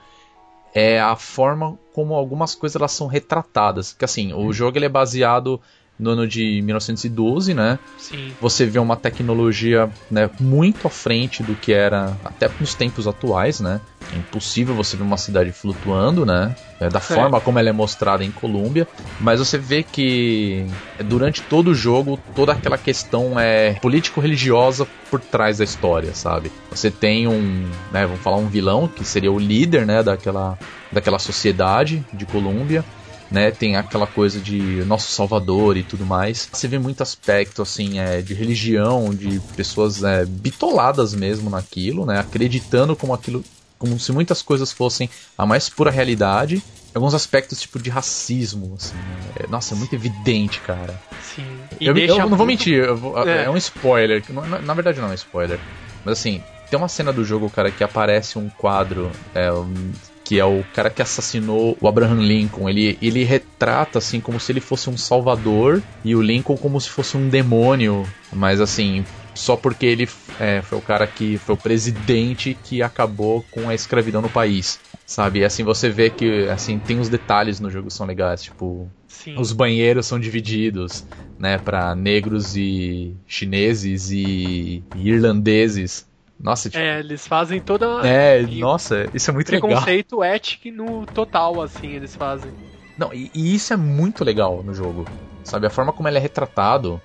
é 0.73 1.01
a 1.01 1.17
forma 1.17 1.79
como 1.93 2.15
algumas 2.15 2.55
coisas 2.55 2.77
elas 2.77 2.93
são 2.93 3.09
retratadas. 3.09 3.93
Que, 3.93 4.05
assim, 4.05 4.33
o 4.33 4.53
jogo 4.53 4.79
ele 4.79 4.87
é 4.87 4.89
baseado 4.89 5.61
no 5.99 6.11
ano 6.11 6.27
de 6.27 6.61
1912, 6.63 7.55
né? 7.55 7.79
Sim. 7.99 8.33
você 8.41 8.67
vê 8.67 8.79
uma 8.79 8.97
tecnologia 8.97 9.89
né, 10.11 10.29
muito 10.41 10.87
à 10.87 10.91
frente 10.91 11.43
do 11.43 11.55
que 11.55 11.73
era 11.73 12.17
até 12.25 12.51
nos 12.61 12.75
tempos 12.75 13.07
atuais, 13.07 13.61
né? 13.61 13.81
É 14.13 14.17
impossível 14.19 14.75
você 14.75 14.97
ver 14.97 15.03
uma 15.03 15.17
cidade 15.17 15.51
flutuando, 15.53 16.27
né? 16.27 16.55
É, 16.81 16.89
da 16.89 17.01
forma 17.01 17.41
como 17.41 17.59
ela 17.59 17.69
é 17.69 17.73
mostrada 17.73 18.25
em 18.25 18.31
Colômbia, 18.31 18.87
mas 19.21 19.39
você 19.39 19.57
vê 19.57 19.83
que 19.83 20.67
durante 21.05 21.41
todo 21.43 21.69
o 21.69 21.75
jogo 21.75 22.19
toda 22.35 22.53
aquela 22.53 22.77
questão 22.77 23.39
é 23.39 23.75
político-religiosa 23.75 24.87
por 25.11 25.21
trás 25.21 25.59
da 25.59 25.65
história, 25.65 26.15
sabe? 26.15 26.53
Você 26.71 26.91
tem 26.91 27.27
um, 27.27 27.71
né, 27.93 28.05
vamos 28.05 28.21
falar 28.21 28.37
um 28.37 28.49
vilão 28.49 28.89
que 28.89 29.05
seria 29.05 29.33
o 29.33 29.39
líder, 29.39 29.87
né, 29.87 30.03
daquela 30.03 30.59
daquela 30.93 31.19
sociedade 31.19 32.05
de 32.13 32.27
Colômbia 32.27 32.85
né? 33.31 33.51
Tem 33.51 33.77
aquela 33.77 34.07
coisa 34.07 34.41
de 34.41 34.85
nosso 34.85 35.11
Salvador 35.13 35.77
e 35.77 35.83
tudo 35.83 36.05
mais. 36.05 36.49
Você 36.53 36.69
vê 36.69 36.79
muito 36.79 37.03
aspecto 37.03 37.63
assim 37.63 37.99
é, 37.99 38.21
de 38.23 38.35
religião, 38.35 39.15
de 39.15 39.41
pessoas 39.57 40.03
é, 40.03 40.25
bitoladas 40.25 41.15
mesmo 41.15 41.51
naquilo, 41.51 42.07
né? 42.07 42.19
Acreditando 42.21 42.95
como 42.95 43.13
aquilo, 43.15 43.45
como 43.79 43.99
se 43.99 44.13
muitas 44.13 44.43
coisas 44.43 44.73
fossem 44.73 45.09
a 45.37 45.45
mais 45.47 45.69
pura 45.69 45.91
realidade. 45.91 46.63
Alguns 46.95 47.13
aspectos 47.13 47.61
tipo 47.61 47.81
de 47.81 47.91
racismo, 47.91 48.75
assim. 48.77 48.95
É, 49.41 49.49
nossa, 49.49 49.75
é 49.75 49.77
muito 49.77 49.95
evidente, 49.95 50.61
cara. 50.61 50.95
Sim. 51.35 51.43
E 51.81 51.87
Eu, 51.87 51.97
eu 51.97 52.29
não 52.29 52.37
vou 52.37 52.47
mentir, 52.47 52.87
vou- 52.95 53.19
é. 53.29 53.45
É. 53.45 53.51
um 53.51 53.57
spoiler. 53.57 54.23
Na, 54.29 54.61
na 54.61 54.75
verdade 54.75 55.01
não 55.01 55.09
é 55.09 55.11
um 55.11 55.15
spoiler. 55.15 55.59
Mas 56.05 56.19
assim, 56.21 56.41
tem 56.71 56.79
uma 56.79 56.87
cena 56.87 57.13
do 57.13 57.25
jogo, 57.25 57.51
cara, 57.51 57.71
que 57.73 57.83
aparece 57.83 58.39
um 58.39 58.49
quadro. 58.49 59.11
É, 59.35 59.51
um- 59.53 59.93
que 60.25 60.41
é 60.41 60.45
o 60.45 60.65
cara 60.75 60.89
que 60.89 61.03
assassinou 61.03 61.77
o 61.81 61.87
Abraham 61.87 62.23
Lincoln. 62.23 62.69
Ele, 62.69 62.99
ele 63.01 63.23
retrata 63.23 63.99
assim 63.99 64.21
como 64.21 64.41
se 64.41 64.51
ele 64.51 64.61
fosse 64.61 64.89
um 64.89 64.97
salvador 64.97 65.83
e 66.03 66.17
o 66.17 66.23
Lincoln 66.23 66.57
como 66.57 66.81
se 66.81 66.89
fosse 66.89 67.17
um 67.17 67.29
demônio, 67.29 68.05
mas 68.33 68.61
assim 68.61 69.05
só 69.35 69.57
porque 69.57 69.85
ele 69.85 70.09
é, 70.39 70.63
foi 70.63 70.79
o 70.79 70.83
cara 70.83 71.07
que 71.07 71.37
foi 71.39 71.55
o 71.55 71.59
presidente 71.59 72.57
que 72.65 72.83
acabou 72.83 73.45
com 73.51 73.69
a 73.69 73.75
escravidão 73.75 74.23
no 74.23 74.31
país, 74.31 74.79
sabe? 75.05 75.41
E 75.41 75.45
assim 75.45 75.65
você 75.65 75.91
vê 75.91 76.09
que 76.09 76.49
assim 76.49 76.79
tem 76.79 76.99
uns 76.99 77.09
detalhes 77.09 77.61
no 77.61 77.71
jogo 77.71 77.89
que 77.89 77.95
são 77.95 78.07
legais, 78.07 78.43
tipo 78.43 78.89
Sim. 79.09 79.37
os 79.37 79.53
banheiros 79.53 80.07
são 80.07 80.19
divididos, 80.21 81.05
né, 81.39 81.59
para 81.59 81.95
negros 81.95 82.57
e 82.57 83.15
chineses 83.27 84.11
e, 84.11 84.83
e 84.95 85.09
irlandeses. 85.09 86.07
Nossa, 86.41 86.69
tipo, 86.69 86.83
É, 86.83 86.99
eles 87.01 87.27
fazem 87.27 87.61
toda. 87.61 88.07
é, 88.07 88.43
e 88.43 88.61
nossa, 88.61 89.09
isso 89.15 89.31
é 89.31 89.35
muito 89.35 89.51
legal. 89.51 89.69
preconceito 89.69 90.23
ético 90.23 90.71
no 90.71 91.07
total, 91.07 91.61
assim, 91.61 91.89
eles 91.89 92.15
fazem. 92.15 92.53
Não, 92.99 93.13
e, 93.13 93.31
e 93.35 93.55
isso 93.55 93.73
é 93.73 93.77
muito 93.77 94.25
legal 94.25 94.63
no 94.63 94.75
jogo. 94.75 95.07
Sabe, 95.43 95.67
a 95.67 95.71
forma 95.71 95.93
como 95.93 96.09
ele 96.09 96.17
é 96.17 96.21
retratado, 96.21 97.01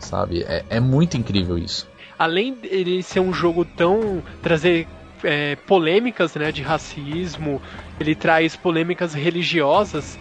sabe, 0.00 0.42
é, 0.42 0.64
é 0.68 0.80
muito 0.80 1.16
incrível 1.16 1.56
isso. 1.56 1.88
Além 2.18 2.54
dele 2.54 3.02
ser 3.02 3.20
um 3.20 3.32
jogo 3.32 3.64
tão. 3.64 4.22
trazer 4.42 4.88
é, 5.22 5.56
polêmicas 5.56 6.34
né, 6.34 6.50
de 6.52 6.62
racismo, 6.62 7.60
ele 7.98 8.14
traz 8.14 8.56
polêmicas 8.56 9.14
religiosas. 9.14 10.18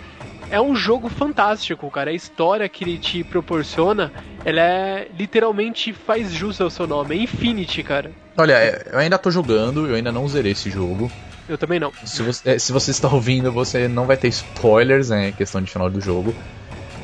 É 0.49 0.61
um 0.61 0.76
jogo 0.76 1.10
fantástico, 1.10 1.90
cara. 1.91 2.11
A 2.11 2.14
história 2.14 2.69
que 2.69 2.84
ele 2.84 2.98
te 2.98 3.24
proporciona, 3.24 4.11
ela 4.45 4.61
é 4.61 5.10
literalmente 5.18 5.91
faz 5.94 6.32
jus 6.32 6.61
ao 6.61 6.69
seu 6.69 6.88
nome. 6.88 7.15
É 7.18 7.22
Infinity, 7.24 7.84
cara. 7.84 8.11
Olha, 8.40 8.54
é, 8.54 8.84
eu 8.94 9.00
ainda 9.00 9.18
tô 9.18 9.32
jogando, 9.32 9.88
eu 9.88 9.96
ainda 9.96 10.12
não 10.12 10.28
zerei 10.28 10.52
esse 10.52 10.70
jogo. 10.70 11.12
Eu 11.48 11.58
também 11.58 11.80
não. 11.80 11.94
Se 12.04 12.22
você, 12.24 12.50
é, 12.52 12.60
se 12.60 12.72
você 12.72 12.92
está 12.92 13.08
ouvindo, 13.12 13.52
você 13.52 13.88
não 13.88 14.06
vai 14.06 14.18
ter 14.18 14.28
spoilers, 14.28 15.10
né? 15.10 15.32
Questão 15.32 15.62
de 15.62 15.72
final 15.72 15.90
do 15.90 16.00
jogo. 16.02 16.38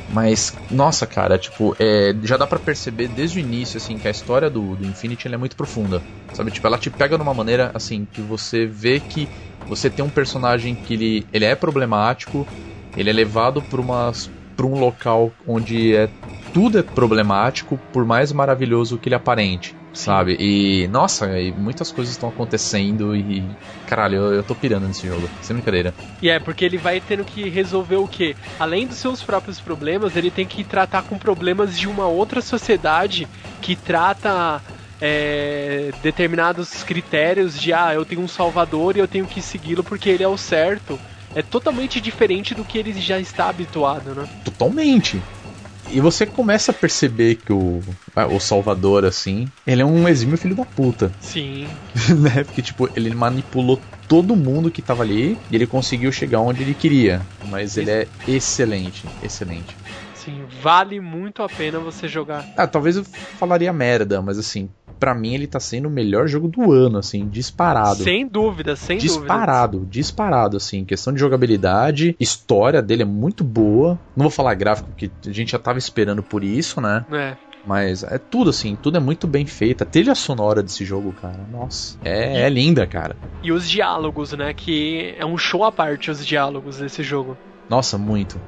Mas, 0.06 0.54
nossa, 0.70 1.06
cara, 1.06 1.38
tipo, 1.38 1.74
é, 1.80 2.14
já 2.24 2.36
dá 2.36 2.46
pra 2.46 2.58
perceber 2.58 3.08
desde 3.08 3.38
o 3.38 3.40
início, 3.40 3.78
assim, 3.78 3.98
que 3.98 4.08
a 4.08 4.10
história 4.10 4.50
do, 4.50 4.76
do 4.76 4.84
Infinity 4.84 5.28
é 5.28 5.36
muito 5.36 5.56
profunda. 5.56 6.04
Sabe? 6.32 6.50
Tipo, 6.50 6.66
ela 6.66 6.78
te 6.78 6.90
pega 6.90 7.16
de 7.16 7.22
uma 7.22 7.34
maneira, 7.34 7.70
assim, 7.74 8.06
que 8.06 8.22
você 8.22 8.66
vê 8.66 9.00
que 9.00 9.30
você 9.66 9.90
tem 9.90 10.04
um 10.04 10.10
personagem 10.10 10.76
que 10.76 10.94
ele, 10.94 11.28
ele 11.32 11.44
é 11.46 11.54
problemático, 11.56 12.48
ele 12.94 13.10
é 13.10 13.12
levado 13.12 13.62
pra, 13.62 13.80
umas, 13.80 14.30
pra 14.56 14.66
um 14.66 14.74
local 14.76 15.34
onde 15.46 15.94
é, 15.96 16.12
tudo 16.54 16.78
é 16.78 16.82
problemático, 16.82 17.76
por 17.92 18.06
mais 18.06 18.32
maravilhoso 18.32 18.96
que 18.96 19.08
ele 19.08 19.16
aparente. 19.16 19.74
Sabe? 19.92 20.36
E, 20.40 20.88
nossa, 20.88 21.38
e 21.38 21.52
muitas 21.52 21.92
coisas 21.92 22.14
estão 22.14 22.28
acontecendo 22.28 23.14
e. 23.14 23.44
Caralho, 23.86 24.16
eu, 24.16 24.32
eu 24.34 24.42
tô 24.42 24.52
pirando 24.54 24.88
nesse 24.88 25.06
jogo, 25.06 25.28
sem 25.40 25.54
brincadeira. 25.54 25.94
E 26.20 26.28
é, 26.28 26.40
porque 26.40 26.64
ele 26.64 26.76
vai 26.76 27.00
tendo 27.00 27.24
que 27.24 27.48
resolver 27.48 27.96
o 27.96 28.08
quê? 28.08 28.34
Além 28.58 28.88
dos 28.88 28.96
seus 28.96 29.22
próprios 29.22 29.60
problemas, 29.60 30.16
ele 30.16 30.32
tem 30.32 30.46
que 30.46 30.64
tratar 30.64 31.02
com 31.02 31.16
problemas 31.16 31.78
de 31.78 31.86
uma 31.86 32.08
outra 32.08 32.40
sociedade 32.40 33.28
que 33.62 33.76
trata 33.76 34.60
é, 35.00 35.92
determinados 36.02 36.82
critérios 36.82 37.56
de 37.58 37.72
ah, 37.72 37.94
eu 37.94 38.04
tenho 38.04 38.20
um 38.20 38.28
salvador 38.28 38.96
e 38.96 39.00
eu 39.00 39.06
tenho 39.06 39.26
que 39.26 39.40
segui-lo 39.40 39.84
porque 39.84 40.08
ele 40.08 40.24
é 40.24 40.28
o 40.28 40.36
certo. 40.36 40.98
É 41.36 41.42
totalmente 41.42 42.00
diferente 42.00 42.52
do 42.52 42.64
que 42.64 42.78
ele 42.78 42.92
já 43.00 43.20
está 43.20 43.48
habituado, 43.48 44.12
né? 44.12 44.28
Totalmente. 44.44 45.22
E 45.86 46.00
você 46.00 46.26
começa 46.26 46.70
a 46.70 46.74
perceber 46.74 47.36
que 47.36 47.52
o, 47.52 47.82
o 48.30 48.40
Salvador, 48.40 49.04
assim, 49.04 49.48
ele 49.66 49.82
é 49.82 49.84
um 49.84 50.08
exímio 50.08 50.36
filho 50.36 50.54
da 50.54 50.64
puta. 50.64 51.12
Sim. 51.20 51.68
né? 52.20 52.44
Porque, 52.44 52.62
tipo, 52.62 52.88
ele 52.96 53.14
manipulou 53.14 53.82
todo 54.08 54.36
mundo 54.36 54.70
que 54.70 54.82
tava 54.82 55.02
ali 55.02 55.38
e 55.50 55.54
ele 55.54 55.66
conseguiu 55.66 56.10
chegar 56.12 56.40
onde 56.40 56.62
ele 56.62 56.74
queria. 56.74 57.22
Mas 57.42 57.76
ele 57.76 57.90
é 57.90 58.08
excelente, 58.26 59.10
excelente. 59.22 59.76
Sim, 60.14 60.44
vale 60.62 61.00
muito 61.00 61.42
a 61.42 61.48
pena 61.48 61.80
você 61.80 62.08
jogar. 62.08 62.48
Ah, 62.56 62.66
talvez 62.66 62.96
eu 62.96 63.04
falaria 63.38 63.72
merda, 63.72 64.22
mas 64.22 64.38
assim, 64.38 64.68
pra 65.04 65.14
mim 65.14 65.34
ele 65.34 65.46
tá 65.46 65.60
sendo 65.60 65.86
o 65.86 65.90
melhor 65.90 66.26
jogo 66.26 66.48
do 66.48 66.72
ano, 66.72 66.96
assim, 66.96 67.28
disparado. 67.28 68.02
Sem 68.02 68.26
dúvida, 68.26 68.74
sem 68.74 68.96
dúvida. 68.96 69.18
disparado, 69.18 69.86
disparado, 69.90 70.56
assim. 70.56 70.82
Questão 70.82 71.12
de 71.12 71.20
jogabilidade, 71.20 72.16
história 72.18 72.80
dele 72.80 73.02
é 73.02 73.04
muito 73.04 73.44
boa. 73.44 73.98
Não 74.16 74.22
vou 74.22 74.30
falar 74.30 74.54
gráfico, 74.54 74.88
porque 74.88 75.10
a 75.26 75.30
gente 75.30 75.52
já 75.52 75.58
tava 75.58 75.78
esperando 75.78 76.22
por 76.22 76.42
isso, 76.42 76.80
né? 76.80 77.04
É. 77.12 77.36
Mas 77.66 78.02
é 78.02 78.16
tudo 78.16 78.48
assim, 78.48 78.76
tudo 78.76 78.96
é 78.96 79.00
muito 79.00 79.26
bem 79.26 79.44
feito. 79.44 79.82
A 79.82 79.86
trilha 79.86 80.14
sonora 80.14 80.62
desse 80.62 80.86
jogo, 80.86 81.12
cara, 81.20 81.40
nossa, 81.52 81.98
é, 82.02 82.40
é 82.40 82.48
linda, 82.48 82.86
cara. 82.86 83.14
E 83.42 83.52
os 83.52 83.68
diálogos, 83.68 84.32
né? 84.32 84.54
Que 84.54 85.14
é 85.18 85.26
um 85.26 85.36
show 85.36 85.64
à 85.64 85.72
parte 85.72 86.10
os 86.10 86.24
diálogos 86.26 86.78
desse 86.78 87.02
jogo. 87.02 87.36
Nossa, 87.68 87.96
muito. 87.96 88.38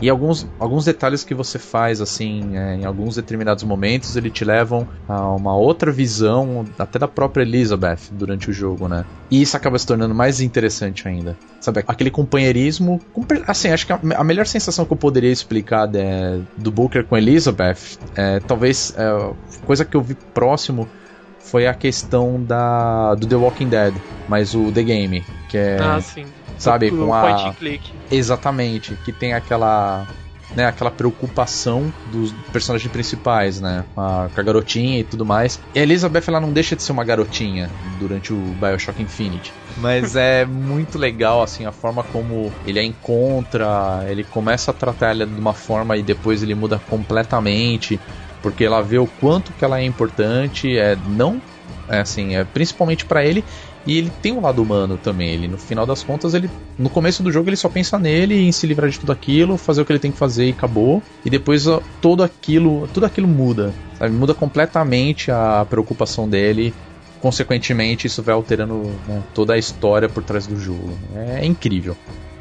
E 0.00 0.10
alguns, 0.10 0.46
alguns 0.58 0.84
detalhes 0.84 1.22
que 1.22 1.32
você 1.34 1.58
faz, 1.60 2.00
assim, 2.00 2.56
é, 2.56 2.74
em 2.74 2.84
alguns 2.84 3.14
determinados 3.14 3.62
momentos, 3.62 4.16
ele 4.16 4.30
te 4.30 4.44
levam 4.44 4.88
a 5.06 5.30
uma 5.34 5.56
outra 5.56 5.92
visão, 5.92 6.68
até 6.76 6.98
da 6.98 7.06
própria 7.06 7.42
Elizabeth, 7.42 7.98
durante 8.10 8.50
o 8.50 8.52
jogo, 8.52 8.88
né? 8.88 9.04
E 9.30 9.40
isso 9.40 9.56
acaba 9.56 9.78
se 9.78 9.86
tornando 9.86 10.14
mais 10.14 10.40
interessante 10.40 11.06
ainda. 11.06 11.38
Sabe, 11.60 11.84
aquele 11.86 12.10
companheirismo. 12.10 13.00
compa- 13.12 13.42
Assim, 13.46 13.68
acho 13.70 13.86
que 13.86 13.92
a, 13.92 14.00
a 14.16 14.24
melhor 14.24 14.46
sensação 14.46 14.84
que 14.84 14.92
eu 14.92 14.96
poderia 14.96 15.30
explicar 15.30 15.86
de- 15.86 16.44
do 16.56 16.70
Booker 16.72 17.06
com 17.06 17.16
Elizabeth, 17.16 17.76
é, 18.16 18.40
talvez, 18.40 18.92
é, 18.96 19.34
coisa 19.64 19.84
que 19.84 19.96
eu 19.96 20.02
vi 20.02 20.16
próximo 20.34 20.90
foi 21.38 21.66
a 21.66 21.74
questão 21.74 22.42
da 22.44 23.14
do 23.14 23.26
The 23.26 23.36
Walking 23.36 23.68
Dead, 23.68 23.96
mas 24.26 24.54
o 24.54 24.72
The 24.72 24.82
Game, 24.82 25.22
que 25.48 25.56
é, 25.58 25.78
Ah, 25.80 26.00
sim. 26.00 26.26
Sabe, 26.58 26.90
com 26.90 27.12
a 27.14 27.20
point 27.22 27.48
and 27.48 27.54
click. 27.54 27.92
Exatamente, 28.10 28.96
que 29.04 29.12
tem 29.12 29.34
aquela 29.34 30.06
né, 30.54 30.66
aquela 30.66 30.90
preocupação 30.90 31.92
dos 32.12 32.32
personagens 32.52 32.90
principais, 32.90 33.60
né, 33.60 33.84
com 33.94 34.00
a, 34.00 34.28
com 34.32 34.40
a 34.40 34.42
garotinha 34.42 35.00
e 35.00 35.04
tudo 35.04 35.24
mais. 35.24 35.60
E 35.74 35.78
a 35.78 35.82
Elizabeth 35.82 36.24
ela 36.28 36.40
não 36.40 36.52
deixa 36.52 36.76
de 36.76 36.82
ser 36.82 36.92
uma 36.92 37.04
garotinha 37.04 37.70
durante 37.98 38.32
o 38.32 38.36
BioShock 38.36 39.02
Infinite. 39.02 39.52
Mas 39.78 40.16
é 40.16 40.44
muito 40.44 40.98
legal 40.98 41.42
assim 41.42 41.66
a 41.66 41.72
forma 41.72 42.02
como 42.04 42.52
ele 42.66 42.78
a 42.78 42.84
encontra, 42.84 44.04
ele 44.08 44.24
começa 44.24 44.70
a 44.70 44.74
tratar 44.74 45.10
ela 45.10 45.26
de 45.26 45.40
uma 45.40 45.54
forma 45.54 45.96
e 45.96 46.02
depois 46.02 46.42
ele 46.42 46.54
muda 46.54 46.80
completamente, 46.88 47.98
porque 48.42 48.64
ela 48.64 48.82
vê 48.82 48.98
o 48.98 49.06
quanto 49.06 49.52
que 49.52 49.64
ela 49.64 49.80
é 49.80 49.84
importante, 49.84 50.76
é 50.76 50.96
não 51.08 51.40
é 51.88 52.00
assim, 52.00 52.36
é 52.36 52.44
principalmente 52.44 53.04
pra 53.04 53.24
ele 53.24 53.44
e 53.86 53.98
ele 53.98 54.10
tem 54.22 54.32
um 54.32 54.40
lado 54.40 54.62
humano 54.62 54.96
também. 54.96 55.28
Ele, 55.30 55.46
no 55.48 55.58
final 55.58 55.84
das 55.84 56.02
contas, 56.02 56.32
ele. 56.34 56.50
No 56.78 56.88
começo 56.88 57.22
do 57.22 57.30
jogo 57.30 57.48
ele 57.48 57.56
só 57.56 57.68
pensa 57.68 57.98
nele 57.98 58.34
em 58.40 58.50
se 58.52 58.66
livrar 58.66 58.88
de 58.90 58.98
tudo 58.98 59.12
aquilo, 59.12 59.56
fazer 59.58 59.82
o 59.82 59.84
que 59.84 59.92
ele 59.92 59.98
tem 59.98 60.10
que 60.10 60.18
fazer 60.18 60.46
e 60.46 60.50
acabou. 60.50 61.02
E 61.24 61.30
depois 61.30 61.66
ó, 61.66 61.80
todo 62.00 62.22
aquilo. 62.22 62.88
Tudo 62.94 63.04
aquilo 63.06 63.28
muda. 63.28 63.74
Sabe? 63.98 64.12
Muda 64.14 64.32
completamente 64.34 65.30
a 65.30 65.66
preocupação 65.68 66.28
dele. 66.28 66.72
Consequentemente, 67.20 68.06
isso 68.06 68.22
vai 68.22 68.34
alterando 68.34 68.82
né, 69.08 69.22
toda 69.32 69.54
a 69.54 69.58
história 69.58 70.08
por 70.08 70.22
trás 70.22 70.46
do 70.46 70.60
jogo. 70.60 70.96
É, 71.16 71.44
incrível. 71.44 71.96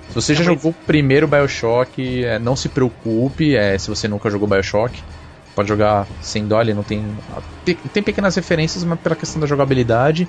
Se 0.10 0.16
você 0.16 0.34
já 0.34 0.44
É, 0.44 0.48
mas- 0.48 0.56
jogou 0.56 0.72
o 0.72 0.86
primeiro 0.86 1.28
Bioshock, 1.28 2.24
é, 2.24 2.38
não 2.38 2.56
se 2.56 2.68
preocupe, 2.70 3.56
é, 3.56 3.78
se 3.78 3.90
você 3.90 4.08
nunca 4.08 4.30
jogou 4.30 4.48
Bioshock. 4.48 5.02
Pode 5.56 5.70
jogar 5.70 6.08
sem 6.22 6.46
dó, 6.48 6.60
ele 6.62 6.74
não. 6.74 6.84
Tem 6.84 7.04
tem 7.94 8.02
pequenas 8.04 8.36
referências, 8.36 8.84
mas 8.84 9.00
pela 9.00 9.16
questão 9.16 9.40
da 9.40 9.46
jogabilidade 9.48 10.28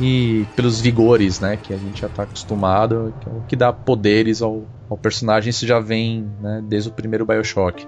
e 0.00 0.46
pelos 0.56 0.80
vigores, 0.80 1.40
né, 1.40 1.56
que 1.56 1.72
a 1.72 1.76
gente 1.76 2.00
já 2.00 2.08
tá 2.08 2.22
acostumado, 2.22 3.12
que 3.20 3.28
é 3.28 3.32
o 3.32 3.42
que 3.46 3.56
dá 3.56 3.72
poderes 3.72 4.40
ao, 4.42 4.62
ao 4.88 4.96
personagem, 4.96 5.50
isso 5.50 5.66
já 5.66 5.78
vem, 5.80 6.30
né, 6.40 6.62
desde 6.64 6.88
o 6.88 6.92
primeiro 6.92 7.26
BioShock. 7.26 7.84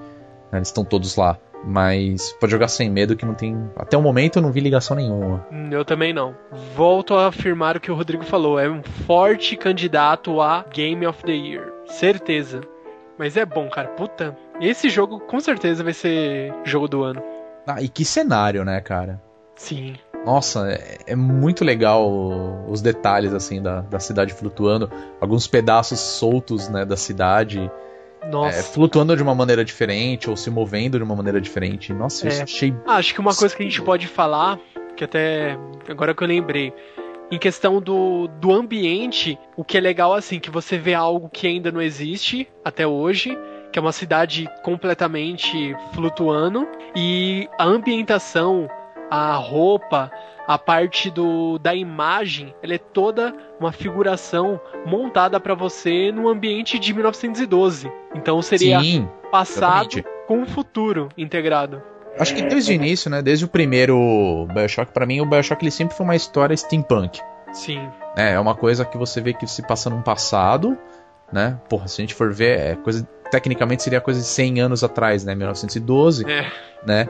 né, 0.50 0.58
Eles 0.58 0.68
estão 0.68 0.84
todos 0.84 1.16
lá. 1.16 1.38
Mas 1.64 2.32
pode 2.40 2.50
jogar 2.50 2.66
sem 2.66 2.90
medo 2.90 3.14
que 3.14 3.24
não 3.24 3.34
tem. 3.34 3.56
Até 3.76 3.96
o 3.96 4.02
momento 4.02 4.36
eu 4.38 4.42
não 4.42 4.50
vi 4.50 4.58
ligação 4.58 4.96
nenhuma. 4.96 5.46
Hum, 5.52 5.68
Eu 5.70 5.84
também 5.84 6.12
não. 6.12 6.34
Volto 6.74 7.14
a 7.14 7.28
afirmar 7.28 7.76
o 7.76 7.80
que 7.80 7.88
o 7.88 7.94
Rodrigo 7.94 8.24
falou. 8.24 8.58
É 8.58 8.68
um 8.68 8.82
forte 9.06 9.56
candidato 9.56 10.40
a 10.40 10.64
Game 10.74 11.06
of 11.06 11.22
the 11.22 11.30
Year. 11.30 11.72
Certeza. 11.86 12.62
Mas 13.16 13.36
é 13.36 13.46
bom, 13.46 13.68
cara. 13.70 13.86
Puta. 13.90 14.36
Esse 14.60 14.90
jogo 14.90 15.20
com 15.20 15.38
certeza 15.38 15.84
vai 15.84 15.92
ser 15.92 16.52
jogo 16.64 16.88
do 16.88 17.04
ano. 17.04 17.22
Ah, 17.64 17.80
e 17.80 17.88
que 17.88 18.04
cenário, 18.04 18.64
né, 18.64 18.80
cara? 18.80 19.22
Sim. 19.54 19.94
Nossa, 20.24 20.70
é, 20.70 20.98
é 21.08 21.16
muito 21.16 21.64
legal 21.64 22.08
os 22.68 22.80
detalhes 22.80 23.32
assim 23.34 23.60
da, 23.60 23.80
da 23.82 23.98
cidade 23.98 24.32
flutuando, 24.32 24.90
alguns 25.20 25.46
pedaços 25.46 25.98
soltos, 25.98 26.68
né, 26.68 26.84
da 26.84 26.96
cidade, 26.96 27.70
Nossa. 28.30 28.58
é, 28.58 28.62
flutuando 28.62 29.16
de 29.16 29.22
uma 29.22 29.34
maneira 29.34 29.64
diferente 29.64 30.30
ou 30.30 30.36
se 30.36 30.48
movendo 30.48 30.96
de 30.98 31.04
uma 31.04 31.16
maneira 31.16 31.40
diferente. 31.40 31.92
Nossa, 31.92 32.28
É. 32.28 32.38
eu 32.38 32.42
achei 32.44 32.74
Ah, 32.86 32.96
acho 32.96 33.14
que 33.14 33.20
uma 33.20 33.34
coisa 33.34 33.54
que 33.56 33.62
a 33.62 33.66
gente 33.66 33.82
pode 33.82 34.06
falar, 34.06 34.58
que 34.96 35.02
até 35.04 35.58
agora 35.88 36.14
que 36.14 36.22
eu 36.22 36.28
lembrei, 36.28 36.72
em 37.30 37.38
questão 37.38 37.80
do, 37.80 38.28
do 38.28 38.52
ambiente, 38.52 39.38
o 39.56 39.64
que 39.64 39.76
é 39.78 39.80
legal 39.80 40.14
assim, 40.14 40.38
que 40.38 40.50
você 40.50 40.76
vê 40.78 40.94
algo 40.94 41.28
que 41.30 41.46
ainda 41.46 41.72
não 41.72 41.80
existe 41.80 42.46
até 42.64 42.86
hoje, 42.86 43.36
que 43.72 43.78
é 43.78 43.82
uma 43.82 43.90
cidade 43.92 44.46
completamente 44.62 45.74
flutuando, 45.94 46.68
e 46.94 47.48
a 47.58 47.64
ambientação, 47.64 48.68
a 49.14 49.34
roupa, 49.34 50.10
a 50.48 50.56
parte 50.56 51.10
do, 51.10 51.58
da 51.58 51.74
imagem, 51.74 52.54
ela 52.62 52.72
é 52.72 52.78
toda 52.78 53.34
uma 53.60 53.70
figuração 53.70 54.58
montada 54.86 55.38
para 55.38 55.54
você 55.54 56.10
no 56.10 56.30
ambiente 56.30 56.78
de 56.78 56.94
1912. 56.94 57.92
Então 58.14 58.40
seria 58.40 58.80
Sim, 58.80 59.06
passado 59.30 60.02
com 60.26 60.42
o 60.42 60.46
futuro 60.46 61.10
integrado. 61.18 61.82
Acho 62.18 62.34
que 62.34 62.40
desde 62.42 62.72
o 62.72 62.74
início, 62.74 63.10
né? 63.10 63.20
Desde 63.20 63.44
o 63.44 63.48
primeiro 63.48 64.46
Bioshock, 64.54 64.92
pra 64.92 65.04
mim, 65.04 65.20
o 65.20 65.26
Bioshock 65.26 65.62
ele 65.62 65.70
sempre 65.70 65.94
foi 65.94 66.04
uma 66.04 66.16
história 66.16 66.56
steampunk. 66.56 67.20
Sim. 67.52 67.86
É, 68.16 68.32
é 68.32 68.40
uma 68.40 68.54
coisa 68.54 68.84
que 68.86 68.96
você 68.96 69.20
vê 69.20 69.34
que 69.34 69.46
se 69.46 69.62
passa 69.66 69.90
num 69.90 70.00
passado, 70.00 70.76
né? 71.30 71.58
Porra, 71.68 71.86
se 71.86 72.00
a 72.00 72.02
gente 72.02 72.14
for 72.14 72.32
ver, 72.32 72.58
é 72.58 72.76
coisa. 72.76 73.06
Tecnicamente 73.30 73.82
seria 73.82 74.00
coisa 74.00 74.20
de 74.20 74.26
100 74.26 74.60
anos 74.60 74.82
atrás, 74.84 75.22
né? 75.24 75.34
1912, 75.34 76.30
É. 76.30 76.50
né? 76.86 77.08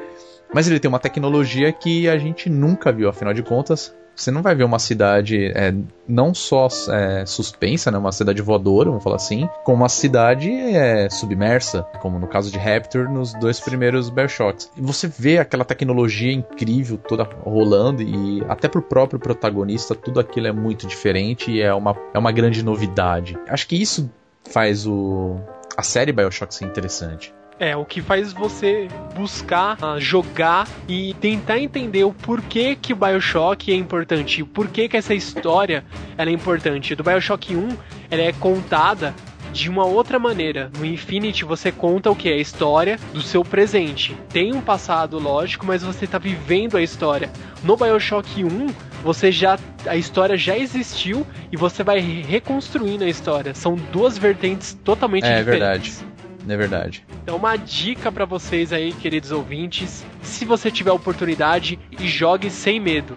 Mas 0.55 0.69
ele 0.69 0.79
tem 0.79 0.89
uma 0.89 0.99
tecnologia 0.99 1.73
que 1.73 2.09
a 2.09 2.19
gente 2.19 2.51
nunca 2.51 2.93
viu, 2.93 3.09
afinal 3.09 3.33
de 3.33 3.43
contas. 3.43 3.95
Você 4.15 4.31
não 4.31 4.43
vai 4.43 4.55
ver 4.55 4.65
uma 4.65 4.79
cidade 4.79 5.47
é, 5.55 5.75
não 6.07 6.35
só 6.35 6.69
é, 6.91 7.25
suspensa, 7.25 7.91
né, 7.91 7.97
uma 7.97 8.13
cidade 8.13 8.43
voadora, 8.43 8.91
vamos 8.91 9.03
falar 9.03 9.17
assim, 9.17 9.49
como 9.65 9.79
uma 9.79 9.89
cidade 9.89 10.51
é, 10.51 11.09
submersa, 11.09 11.83
como 12.01 12.19
no 12.19 12.29
caso 12.29 12.51
de 12.51 12.59
Raptor 12.59 13.09
nos 13.11 13.33
dois 13.33 13.59
primeiros 13.59 14.11
Bioshocks. 14.11 14.71
E 14.77 14.83
você 14.83 15.09
vê 15.09 15.39
aquela 15.39 15.65
tecnologia 15.65 16.31
incrível 16.31 16.99
toda 16.99 17.25
rolando 17.25 18.03
e 18.03 18.45
até 18.49 18.69
pro 18.69 18.83
próprio 18.83 19.19
protagonista 19.19 19.95
tudo 19.95 20.21
aquilo 20.21 20.47
é 20.47 20.53
muito 20.53 20.87
diferente 20.87 21.51
e 21.51 21.63
é 21.63 21.73
uma, 21.73 21.97
é 22.13 22.19
uma 22.19 22.33
grande 22.33 22.63
novidade. 22.63 23.39
Acho 23.49 23.67
que 23.67 23.81
isso 23.81 24.11
faz 24.45 24.87
o 24.87 25.37
a 25.75 25.83
série 25.83 26.13
Bioshock 26.13 26.55
ser 26.55 26.67
interessante. 26.67 27.35
É, 27.63 27.77
o 27.77 27.85
que 27.85 28.03
faz 28.03 28.33
você 28.33 28.89
buscar 29.15 29.79
ah, 29.81 29.97
jogar 29.97 30.67
e 30.89 31.15
tentar 31.21 31.61
entender 31.61 32.03
o 32.03 32.13
porquê 32.13 32.75
que 32.75 32.93
o 32.93 32.97
BioShock 32.97 33.71
é 33.71 33.77
importante, 33.77 34.43
o 34.43 34.47
porquê 34.49 34.89
que 34.89 34.97
essa 34.97 35.15
história 35.15 35.85
ela 36.19 36.29
é 36.29 36.33
importante. 36.33 36.97
Do 36.97 37.05
BioShock 37.05 37.55
1, 37.55 37.69
ela 38.11 38.23
é 38.23 38.33
contada 38.33 39.15
de 39.53 39.71
uma 39.71 39.85
outra 39.85 40.19
maneira. 40.19 40.73
No 40.77 40.85
Infinity 40.85 41.45
você 41.45 41.71
conta 41.71 42.11
o 42.11 42.17
que? 42.17 42.29
A 42.29 42.37
história 42.37 42.99
do 43.13 43.23
seu 43.23 43.45
presente. 43.45 44.17
Tem 44.31 44.53
um 44.53 44.61
passado, 44.61 45.21
lógico, 45.21 45.65
mas 45.65 45.85
você 45.85 46.05
está 46.05 46.19
vivendo 46.19 46.77
a 46.77 46.83
história. 46.83 47.31
No 47.63 47.77
BioShock 47.77 48.45
1, 48.45 48.67
você 49.05 49.31
já 49.31 49.57
a 49.87 49.95
história 49.95 50.37
já 50.37 50.59
existiu 50.59 51.25
e 51.53 51.57
você 51.57 51.85
vai 51.85 52.01
reconstruindo 52.01 53.05
a 53.05 53.09
história. 53.09 53.55
São 53.55 53.77
duas 53.93 54.19
vertentes 54.19 54.77
totalmente 54.83 55.27
É 55.27 55.39
diferentes. 55.39 56.01
verdade. 56.01 56.12
É 56.49 56.57
verdade. 56.57 57.05
Então, 57.23 57.37
uma 57.37 57.57
dica 57.57 58.11
pra 58.11 58.25
vocês 58.25 58.73
aí, 58.73 58.93
queridos 58.93 59.31
ouvintes: 59.31 60.05
se 60.23 60.45
você 60.45 60.71
tiver 60.71 60.93
oportunidade, 60.93 61.79
jogue 61.99 62.51
sem 62.51 62.81
medo. 62.81 63.17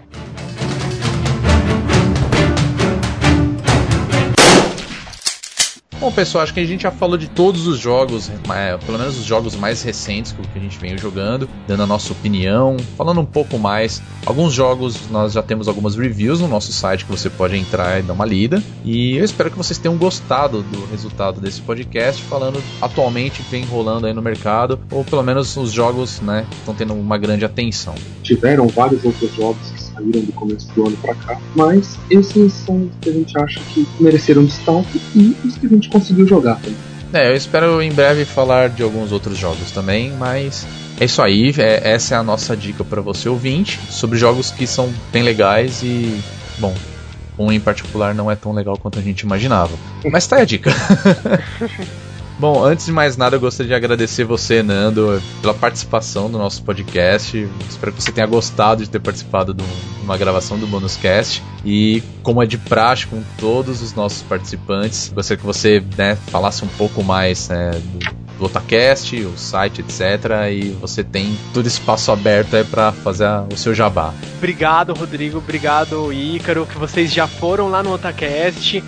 Bom, 6.06 6.11
pessoal, 6.11 6.44
acho 6.44 6.53
que 6.53 6.60
a 6.60 6.65
gente 6.65 6.84
já 6.84 6.91
falou 6.91 7.18
de 7.18 7.27
todos 7.27 7.65
os 7.65 7.80
jogos, 7.80 8.30
pelo 8.86 8.99
menos 8.99 9.18
os 9.18 9.26
jogos 9.26 9.56
mais 9.56 9.82
recentes 9.82 10.34
que 10.34 10.60
a 10.60 10.61
gente 10.61 10.77
veio 10.77 10.99
jogando, 10.99 11.49
dando 11.68 11.82
a 11.82 11.88
nossa 11.88 12.14
opinião, 12.14 12.77
falando 12.95 13.22
um 13.22 13.26
pouco 13.26 13.57
mais. 13.57 14.03
Alguns 14.23 14.53
jogos 14.53 15.10
nós 15.10 15.34
já 15.34 15.41
temos 15.41 15.68
algumas 15.68 15.95
reviews 15.95 16.41
no 16.41 16.48
nosso 16.48 16.72
site 16.72 17.06
que 17.06 17.11
você 17.11 17.27
pode 17.27 17.57
entrar 17.57 17.99
e 17.99 18.03
dar 18.03 18.14
uma 18.14 18.23
lida. 18.23 18.61
E 18.84 19.18
eu 19.18 19.26
espero 19.26 19.49
que 19.49 19.57
vocês 19.57 19.80
tenham 19.80 19.98
gostado 19.98 20.61
do 20.61 20.86
resultado 20.91 21.41
desse 21.41 21.60
podcast, 21.61 22.22
falando 22.22 22.61
atualmente 22.80 23.41
vem 23.49 23.65
rolando 23.65 24.06
aí 24.06 24.14
no 24.14 24.22
mercado, 24.22 24.80
ou 24.91 25.03
pelo 25.03 25.23
menos 25.23 25.57
os 25.57 25.72
jogos, 25.72 26.22
né, 26.22 26.45
estão 26.52 26.76
tendo 26.76 26.94
uma 26.94 27.18
grande 27.18 27.45
atenção. 27.45 27.95
Tiveram 28.22 28.68
vários 28.68 29.03
outros 29.03 29.34
jogos 29.34 29.72
que 29.72 29.85
saíram 29.96 30.22
do 30.22 30.34
começo 30.34 30.68
do 30.76 30.88
ano 30.88 30.98
pra 31.02 31.16
cá, 31.16 31.38
mas 31.56 31.98
esses 32.10 32.54
são 32.54 32.76
os 32.76 32.96
que 33.02 33.10
a 33.10 33.14
gente 33.14 33.40
acha 33.40 33.60
que 33.74 33.88
mereceram 34.00 34.44
destaque 34.44 35.02
e 35.16 35.36
os 35.48 35.58
que 35.58 35.66
a 35.66 35.70
gente 35.70 35.90
conseguiu 35.90 36.28
jogar 36.28 36.56
também. 36.56 36.80
É, 37.14 37.30
eu 37.30 37.36
espero 37.36 37.82
em 37.82 37.92
breve 37.92 38.26
falar 38.26 38.70
de 38.70 38.84
alguns 38.84 39.12
outros 39.12 39.38
jogos 39.38 39.72
também, 39.72 40.12
mas 40.18 40.68
é 41.00 41.06
isso 41.06 41.22
aí. 41.22 41.54
é- 41.58 41.92
essa 41.92 42.16
é 42.16 42.18
a 42.18 42.24
nossa 42.24 42.58
dica 42.58 42.84
para 42.84 43.02
você 43.02 43.30
ouvinte 43.30 43.80
sobre 43.90 44.18
jogos 44.18 44.52
que 44.52 44.68
são 44.68 44.92
bem 45.14 45.24
legais 45.24 45.82
e, 45.82 46.20
bom, 46.58 46.74
um 47.40 47.52
em 47.52 47.60
particular 47.60 48.14
não 48.14 48.30
é 48.30 48.36
tão 48.36 48.52
legal 48.52 48.78
quanto 48.78 49.00
a 49.00 49.02
gente 49.02 49.22
imaginava. 49.22 49.72
Mas 50.12 50.28
tá 50.28 50.38
aí 50.38 50.42
a 50.42 50.46
dica. 50.46 50.72
Bom, 52.38 52.62
antes 52.66 52.86
de 52.86 52.91
mais 52.91 53.16
nada, 53.16 53.38
eu 53.38 53.40
gostaria 53.40 53.70
de 53.70 53.74
agradecer 53.74 54.26
você, 54.26 54.62
Nando, 54.62 55.22
pela 55.41 55.53
participação 55.53 56.28
no 56.28 56.38
nosso 56.38 56.62
podcast. 56.64 57.48
Espero 57.70 57.94
que 57.94 58.03
você 58.03 58.12
tenha 58.12 58.28
gostado 58.28 58.84
de 58.84 58.90
ter 58.90 58.99
participado 58.99 59.53
de 59.53 59.64
um- 59.64 60.03
uma 60.03 60.18
gravação 60.18 60.60
do 60.60 60.68
Bonus 60.68 60.98
Cast. 60.98 61.41
E, 61.64 62.03
como 62.24 62.44
é 62.44 62.45
de 62.45 62.57
praxe 62.57 63.07
com 63.07 63.24
todos 63.40 63.82
os 63.82 63.94
nossos 63.94 64.22
participantes, 64.22 65.12
gostaria 65.16 65.40
que 65.40 65.45
você 65.45 65.82
né, 65.98 66.18
falasse 66.28 66.66
um 66.66 66.68
pouco 66.78 67.02
mais 67.02 67.48
né, 67.48 67.72
do, 67.72 67.99
do 68.40 68.45
Otacast, 68.45 69.16
o 69.16 69.38
site, 69.38 69.80
etc. 69.80 70.02
E 70.52 70.76
você 70.82 71.06
tem 71.06 71.38
todo 71.53 71.66
espaço 71.68 72.12
aberto 72.12 72.52
para 72.70 72.91
fazer 72.91 73.30
o 73.52 73.56
seu 73.56 73.74
jabá. 73.74 74.14
Obrigado, 74.38 74.94
Rodrigo. 74.94 75.38
Obrigado, 75.38 76.12
Ícaro, 76.12 76.66
que 76.66 76.78
vocês 76.78 77.14
já 77.14 77.28
foram 77.28 77.70
lá 77.70 77.82
no 77.82 77.94
Otacast. 77.94 78.84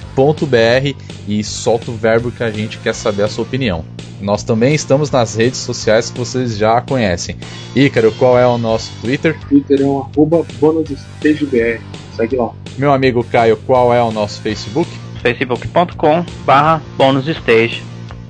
e 1.26 1.42
solta 1.44 1.90
o 1.90 1.96
verbo 1.96 2.30
que 2.30 2.42
a 2.42 2.50
gente 2.50 2.78
quer 2.78 2.94
saber 2.94 3.24
a 3.24 3.28
sua 3.28 3.44
opinião. 3.44 3.84
Nós 4.20 4.42
também 4.42 4.74
estamos 4.74 5.10
nas 5.10 5.34
redes 5.34 5.60
sociais 5.60 6.10
que 6.10 6.18
vocês 6.18 6.56
já 6.56 6.80
conhecem. 6.80 7.36
Ícaro, 7.74 8.12
qual 8.12 8.38
é 8.38 8.46
o 8.46 8.58
nosso 8.58 8.90
Twitter? 9.00 9.38
Twitter 9.48 9.80
é 9.80 9.84
um 9.84 10.00
arroba 10.00 10.44
bonusstagebr. 10.58 11.80
Segue 12.14 12.36
lá. 12.36 12.52
Meu 12.76 12.92
amigo 12.92 13.24
Caio, 13.24 13.56
qual 13.66 13.94
é 13.94 14.02
o 14.02 14.10
nosso 14.10 14.40
Facebook? 14.42 14.90
facebook.com 15.22 16.24
barra 16.44 16.82
bonusstage. 16.96 17.82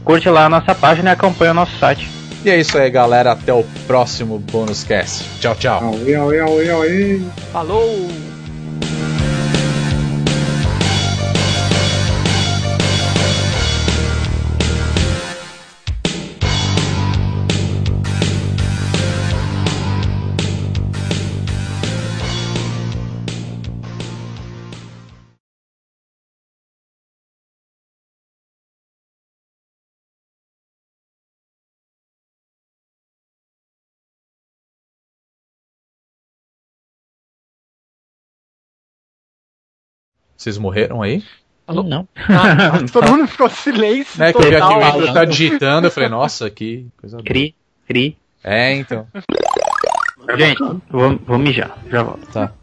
Curte 0.04 0.28
lá 0.28 0.46
a 0.46 0.48
nossa 0.48 0.74
página 0.74 1.10
e 1.10 1.12
acompanha 1.12 1.52
o 1.52 1.54
nosso 1.54 1.76
site. 1.78 2.08
E 2.44 2.50
é 2.50 2.58
isso 2.58 2.76
aí, 2.78 2.90
galera. 2.90 3.32
Até 3.32 3.52
o 3.52 3.64
próximo 3.86 4.38
Bônus 4.38 4.82
Cast. 4.82 5.24
Tchau, 5.40 5.54
tchau. 5.56 5.94
Falou! 7.52 8.39
Vocês 40.40 40.56
morreram 40.56 41.02
aí? 41.02 41.22
Alô? 41.66 41.82
Não. 41.82 42.08
Ah, 42.16 42.78
todo 42.90 43.10
mundo 43.10 43.28
ficou 43.28 43.50
silêncio. 43.50 44.22
É 44.24 44.32
que 44.32 44.38
eu 44.38 44.48
vi 44.48 44.56
aqui 44.56 44.72
o 44.72 44.78
Ícaro 44.80 45.12
tá 45.12 45.24
digitando, 45.26 45.86
eu 45.86 45.90
falei, 45.90 46.08
nossa, 46.08 46.48
que 46.48 46.86
coisa 46.98 47.18
boa. 47.18 47.26
Cri, 47.26 47.54
cri. 47.86 48.16
É, 48.42 48.72
então. 48.72 49.06
Gente, 50.38 50.58
vou, 50.88 51.18
vou 51.26 51.38
mijar. 51.38 51.76
Já 51.90 52.02
volto. 52.02 52.26
Tá. 52.32 52.54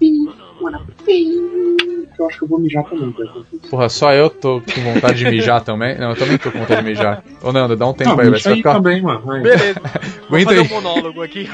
Eu 2.18 2.26
acho 2.28 2.40
que 2.40 2.44
eu 2.45 2.48
vou 2.48 2.60
mijar 2.60 2.84
também. 2.86 3.12
cara. 3.12 3.32
Porra, 3.70 3.90
só 3.90 4.12
eu 4.12 4.32
tô 4.32 4.60
com 4.60 4.82
vontade 4.82 5.20
de 5.20 5.30
mijar 5.30 5.62
também? 5.62 5.99
Não, 5.99 6.10
eu 6.10 6.16
também 6.16 6.40
tô 6.40 6.52
com 6.52 6.58
vontade 6.58 6.82
de 6.82 6.88
mijar. 6.88 7.24
Ô, 7.44 7.54
Nando, 7.54 7.76
dá 7.76 7.86
um 7.86 7.94
tempo 7.94 8.16
Não, 8.16 8.20
aí, 8.20 8.30
vai 8.32 8.40
ficar. 8.40 8.74
também, 8.74 9.04
mano. 9.04 9.22
Vai. 9.22 9.40
Beleza. 9.41 9.80
Vou 10.28 10.41
fazer 10.41 10.62
aí. 10.62 10.66
um 10.66 10.70
monólogo 10.82 11.22
aqui. 11.22 11.48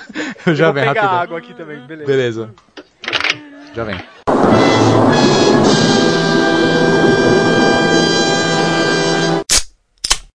Já 0.54 0.72
Vou 0.72 0.74
vem, 0.74 0.84
pegar 0.88 1.04
água 1.04 1.36
aqui 1.36 1.52
também, 1.52 1.86
beleza. 1.86 2.06
Beleza. 2.06 2.54
Já 3.74 3.84
vem. 3.84 3.96